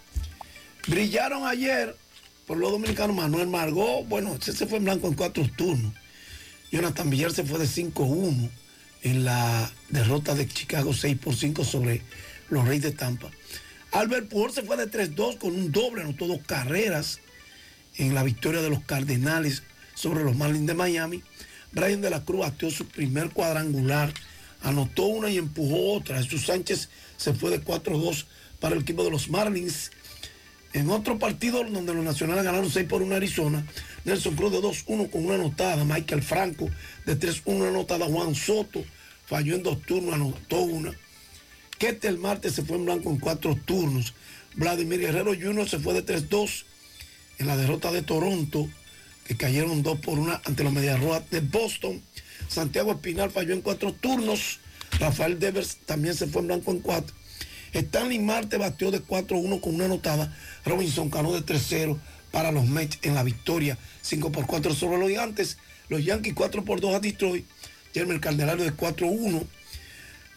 Brillaron 0.87 1.47
ayer 1.47 1.97
por 2.47 2.57
los 2.57 2.71
dominicanos 2.71 3.17
Manuel 3.17 3.49
Margot. 3.49 4.07
Bueno, 4.07 4.39
se 4.41 4.67
fue 4.67 4.79
en 4.79 4.85
blanco 4.85 5.09
en 5.09 5.15
cuatro 5.15 5.45
turnos. 5.57 5.93
Jonathan 6.71 7.11
Villar 7.11 7.33
se 7.33 7.45
fue 7.45 7.59
de 7.59 7.67
5-1 7.67 8.51
en 9.03 9.25
la 9.25 9.71
derrota 9.89 10.35
de 10.35 10.49
Chicago 10.49 10.93
6 10.93 11.19
por 11.19 11.35
5 11.35 11.65
sobre 11.65 12.03
los 12.51 12.67
Reyes 12.67 12.83
de 12.83 12.93
Tampa. 12.93 13.31
Albert 13.93 14.29
Pujol 14.29 14.53
se 14.53 14.63
fue 14.63 14.77
de 14.77 14.91
3-2 14.91 15.39
con 15.39 15.55
un 15.55 15.73
doble, 15.73 16.03
anotó 16.03 16.27
dos 16.27 16.41
carreras 16.47 17.21
en 17.97 18.15
la 18.15 18.23
victoria 18.23 18.63
de 18.63 18.71
los 18.71 18.83
Cardenales 18.83 19.63
sobre 19.95 20.23
los 20.23 20.37
Marlins 20.37 20.67
de 20.67 20.75
Miami. 20.75 21.23
Brian 21.73 22.01
de 22.01 22.11
la 22.11 22.25
Cruz 22.25 22.41
bateó 22.41 22.71
su 22.71 22.87
primer 22.87 23.31
cuadrangular, 23.31 24.13
anotó 24.63 25.07
una 25.07 25.31
y 25.31 25.39
empujó 25.39 25.93
otra. 25.93 26.23
Jesús 26.23 26.47
Sánchez 26.47 26.89
se 27.17 27.35
fue 27.35 27.51
de 27.51 27.63
4-2 27.63 28.27
para 28.61 28.75
el 28.75 28.83
equipo 28.83 29.05
de 29.05 29.11
los 29.11 29.29
Marlins. 29.29 29.91
En 30.73 30.91
otro 30.91 31.19
partido 31.19 31.65
donde 31.65 31.95
los 31.95 32.05
nacionales 32.05 32.45
ganaron 32.45 32.71
6 32.71 32.87
por 32.87 33.03
1 33.03 33.15
a 33.15 33.17
Arizona, 33.17 33.67
Nelson 34.05 34.37
Cruz 34.37 34.53
de 34.53 34.59
2-1 34.59 35.11
con 35.11 35.25
una 35.25 35.37
anotada, 35.37 35.85
Michael 35.85 36.23
Franco 36.23 36.69
de 37.07 37.19
3-1 37.19 37.69
anotada, 37.69 38.07
Juan 38.07 38.35
Soto 38.35 38.85
falló 39.27 39.55
en 39.55 39.63
dos 39.63 39.81
turnos, 39.83 40.15
anotó 40.15 40.61
una. 40.61 40.93
Ketel 41.79 42.19
Marte 42.19 42.51
se 42.51 42.63
fue 42.63 42.77
en 42.77 42.85
blanco 42.85 43.11
en 43.11 43.19
cuatro 43.19 43.55
turnos. 43.55 44.15
Vladimir 44.55 45.01
Guerrero 45.01 45.35
Jr. 45.35 45.69
se 45.69 45.79
fue 45.79 45.95
de 45.95 46.05
3-2 46.05 46.65
en 47.39 47.47
la 47.47 47.57
derrota 47.57 47.93
de 47.93 48.03
Toronto, 48.03 48.69
que 49.27 49.37
cayeron 49.37 49.83
2 49.83 50.01
por 50.01 50.19
1 50.19 50.41
ante 50.45 50.65
los 50.65 50.73
Medias 50.73 51.01
Rojas 51.01 51.29
de 51.31 51.41
Boston. 51.41 52.03
Santiago 52.49 52.93
Espinal 52.93 53.31
falló 53.31 53.53
en 53.53 53.61
cuatro 53.61 53.93
turnos. 53.93 54.61
Rafael 54.99 55.39
Devers 55.39 55.79
también 55.87 56.15
se 56.15 56.27
fue 56.27 56.43
en 56.43 56.49
blanco 56.49 56.71
en 56.71 56.81
cuatro. 56.81 57.15
Stanley 57.73 58.19
Marte 58.19 58.57
batió 58.57 58.91
de 58.91 59.03
4-1 59.03 59.61
con 59.61 59.75
una 59.75 59.85
anotada. 59.87 60.35
Robinson 60.65 61.11
Cano 61.11 61.33
de 61.33 61.41
3-0 61.41 61.99
para 62.31 62.53
los 62.53 62.67
Mets 62.67 62.99
en 63.03 63.15
la 63.15 63.23
victoria 63.23 63.79
5 64.03 64.33
por 64.33 64.47
4 64.47 64.75
sobre 64.75 64.99
los 64.99 65.09
Gigantes. 65.09 65.59
Los 65.89 66.05
Yankees 66.05 66.35
4 66.35 66.65
por 66.65 66.81
2 66.81 66.95
a 66.95 67.01
Detroit. 67.01 67.45
Jeremy 67.93 68.19
Candelario 68.19 68.65
de 68.65 68.75
4-1. 68.75 69.47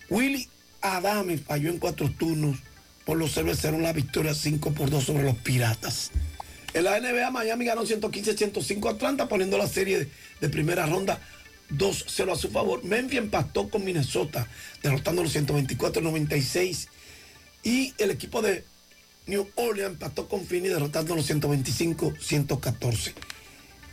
Willy 0.10 0.48
Adame 0.82 1.38
falló 1.38 1.70
en 1.70 1.78
cuatro 1.78 2.10
turnos 2.12 2.58
por 3.06 3.18
los 3.18 3.34
cerveceros 3.34 3.82
la 3.82 3.94
victoria 3.94 4.34
5 4.34 4.72
por 4.72 4.90
2 4.90 5.04
sobre 5.04 5.24
los 5.24 5.36
Piratas. 5.38 6.12
En 6.74 6.84
la 6.84 7.00
NBA, 7.00 7.32
Miami 7.32 7.66
ganó 7.66 7.84
115-105 7.84 8.88
a 8.88 8.92
Atlanta, 8.92 9.28
poniendo 9.28 9.58
la 9.58 9.68
serie 9.68 10.00
de, 10.00 10.10
de 10.40 10.50
primera 10.50 10.86
ronda 10.86 11.20
2-0 11.72 12.32
a 12.32 12.36
su 12.36 12.50
favor. 12.50 12.84
Memphis 12.84 13.20
empató 13.20 13.70
con 13.70 13.84
Minnesota, 13.84 14.48
derrotando 14.82 15.24
los 15.24 15.36
124-96. 15.36 16.88
Y 17.64 17.94
el 17.98 18.12
equipo 18.12 18.42
de 18.42 18.64
New 19.28 19.48
Orleans 19.56 19.94
empató 19.94 20.28
con 20.28 20.46
Phoenix, 20.46 20.74
derrotando 20.74 21.16
los 21.16 21.30
125-114. 21.30 23.14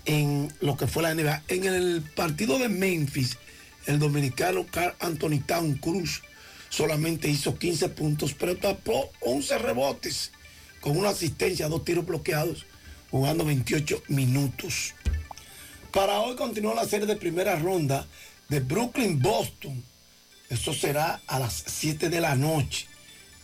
En 0.07 0.53
lo 0.61 0.77
que 0.77 0.87
fue 0.87 1.03
la 1.03 1.15
NBA. 1.15 1.43
En 1.49 1.65
el 1.65 2.03
partido 2.15 2.59
de 2.59 2.69
Memphis, 2.69 3.39
el 3.87 3.99
dominicano 3.99 4.67
Carl 4.71 4.95
Anthony 5.01 5.41
Town 5.45 5.75
Cruz 5.75 6.23
solamente 6.69 7.29
hizo 7.29 7.59
15 7.59 7.89
puntos, 7.91 8.35
pero 8.35 8.57
tapó 8.57 9.11
11 9.21 9.59
rebotes 9.59 10.33
con 10.81 10.97
una 10.97 11.11
asistencia, 11.11 11.69
dos 11.69 11.85
tiros 11.85 12.07
bloqueados, 12.07 12.67
jugando 13.11 13.45
28 13.45 14.05
minutos. 14.09 14.95
Para 15.97 16.21
hoy 16.21 16.37
continúa 16.37 16.75
la 16.75 16.85
serie 16.85 17.07
de 17.07 17.17
primera 17.17 17.57
ronda 17.57 18.07
de 18.51 18.61
Brooklyn-Boston. 18.61 19.83
Eso 20.51 20.75
será 20.75 21.23
a 21.27 21.39
las 21.39 21.65
7 21.67 22.11
de 22.11 22.21
la 22.21 22.35
noche. 22.35 22.87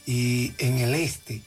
Y 0.05 0.53
en 0.59 0.77
el 0.77 0.95
este, 0.95 1.41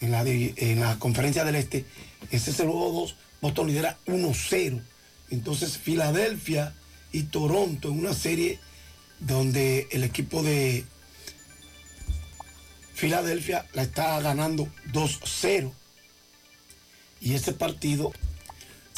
en 0.00 0.80
la, 0.80 0.98
conferencia 0.98 1.44
del 1.44 1.54
este, 1.54 1.84
ese 2.32 2.50
es 2.50 2.58
el 2.58 2.66
juego 2.66 2.90
2. 3.02 3.16
Boston 3.40 3.68
lidera 3.68 3.98
1-0 4.06 4.82
Entonces 5.30 5.78
Filadelfia 5.78 6.74
y 7.12 7.22
Toronto 7.22 7.90
en 7.90 8.00
una 8.00 8.12
serie 8.12 8.58
donde 9.20 9.86
el 9.92 10.02
equipo 10.02 10.42
de 10.42 10.84
Filadelfia 12.94 13.64
la 13.74 13.82
está 13.82 14.20
ganando 14.20 14.68
2-0. 14.92 15.70
Y 17.20 17.34
ese 17.34 17.52
partido 17.52 18.12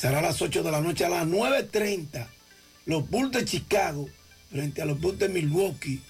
será 0.00 0.20
a 0.20 0.22
las 0.22 0.40
8 0.40 0.62
de 0.62 0.70
la 0.70 0.80
noche 0.80 1.04
a 1.04 1.10
las 1.10 1.26
9.30. 1.26 2.26
Los 2.86 3.10
Bulls 3.10 3.32
de 3.32 3.44
Chicago 3.44 4.08
frente 4.50 4.80
a 4.80 4.86
los 4.86 4.98
Bulls 4.98 5.18
de 5.18 5.28
Milwaukee. 5.28 6.00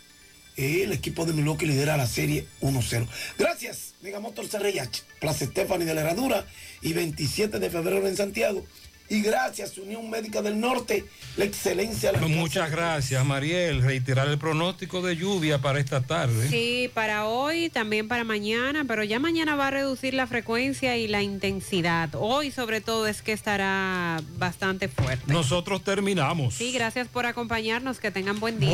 Eh, 0.57 0.83
el 0.85 0.93
equipo 0.93 1.27
de 1.27 1.33
Milwaukee 1.33 1.67
lidera 1.67 1.97
la 1.97 2.07
serie 2.07 2.47
1-0. 2.61 3.09
Gracias, 3.37 3.95
Megamotor 4.01 4.49
CRIH, 4.49 5.03
Plaza 5.21 5.45
Stephanie 5.45 5.87
de 5.87 5.95
la 5.95 6.03
Herradura 6.03 6.47
y 6.83 6.93
27 6.93 7.59
de 7.59 7.69
febrero 7.69 8.07
en 8.07 8.17
Santiago. 8.17 8.65
Y 9.11 9.23
gracias, 9.23 9.77
Unión 9.77 10.09
Médica 10.09 10.41
del 10.41 10.61
Norte, 10.61 11.05
la 11.37 11.45
excelencia. 11.45 12.13
La 12.13 12.21
Muchas 12.21 12.71
gracias, 12.71 13.27
Mariel. 13.27 13.83
Reiterar 13.83 14.29
el 14.29 14.39
pronóstico 14.39 15.03
de 15.03 15.17
lluvia 15.17 15.59
para 15.59 15.81
esta 15.81 16.01
tarde. 16.01 16.49
Sí, 16.49 16.89
para 16.95 17.27
hoy, 17.27 17.71
también 17.71 18.07
para 18.07 18.23
mañana, 18.23 18.85
pero 18.87 19.03
ya 19.03 19.19
mañana 19.19 19.57
va 19.57 19.67
a 19.67 19.71
reducir 19.73 20.15
la 20.15 20.29
frecuencia 20.29 20.97
y 20.97 21.09
la 21.09 21.23
intensidad. 21.23 22.11
Hoy 22.13 22.53
sobre 22.53 22.81
todo 22.81 23.09
es 23.09 23.21
que 23.21 23.33
estará 23.33 24.23
bastante 24.39 24.87
fuerte. 24.87 25.25
Nosotros 25.27 25.83
terminamos. 25.83 26.55
Sí, 26.55 26.71
gracias 26.71 27.09
por 27.09 27.27
acompañarnos, 27.27 27.99
que 27.99 28.13
tengan 28.13 28.39
buen 28.39 28.61
día. 28.61 28.69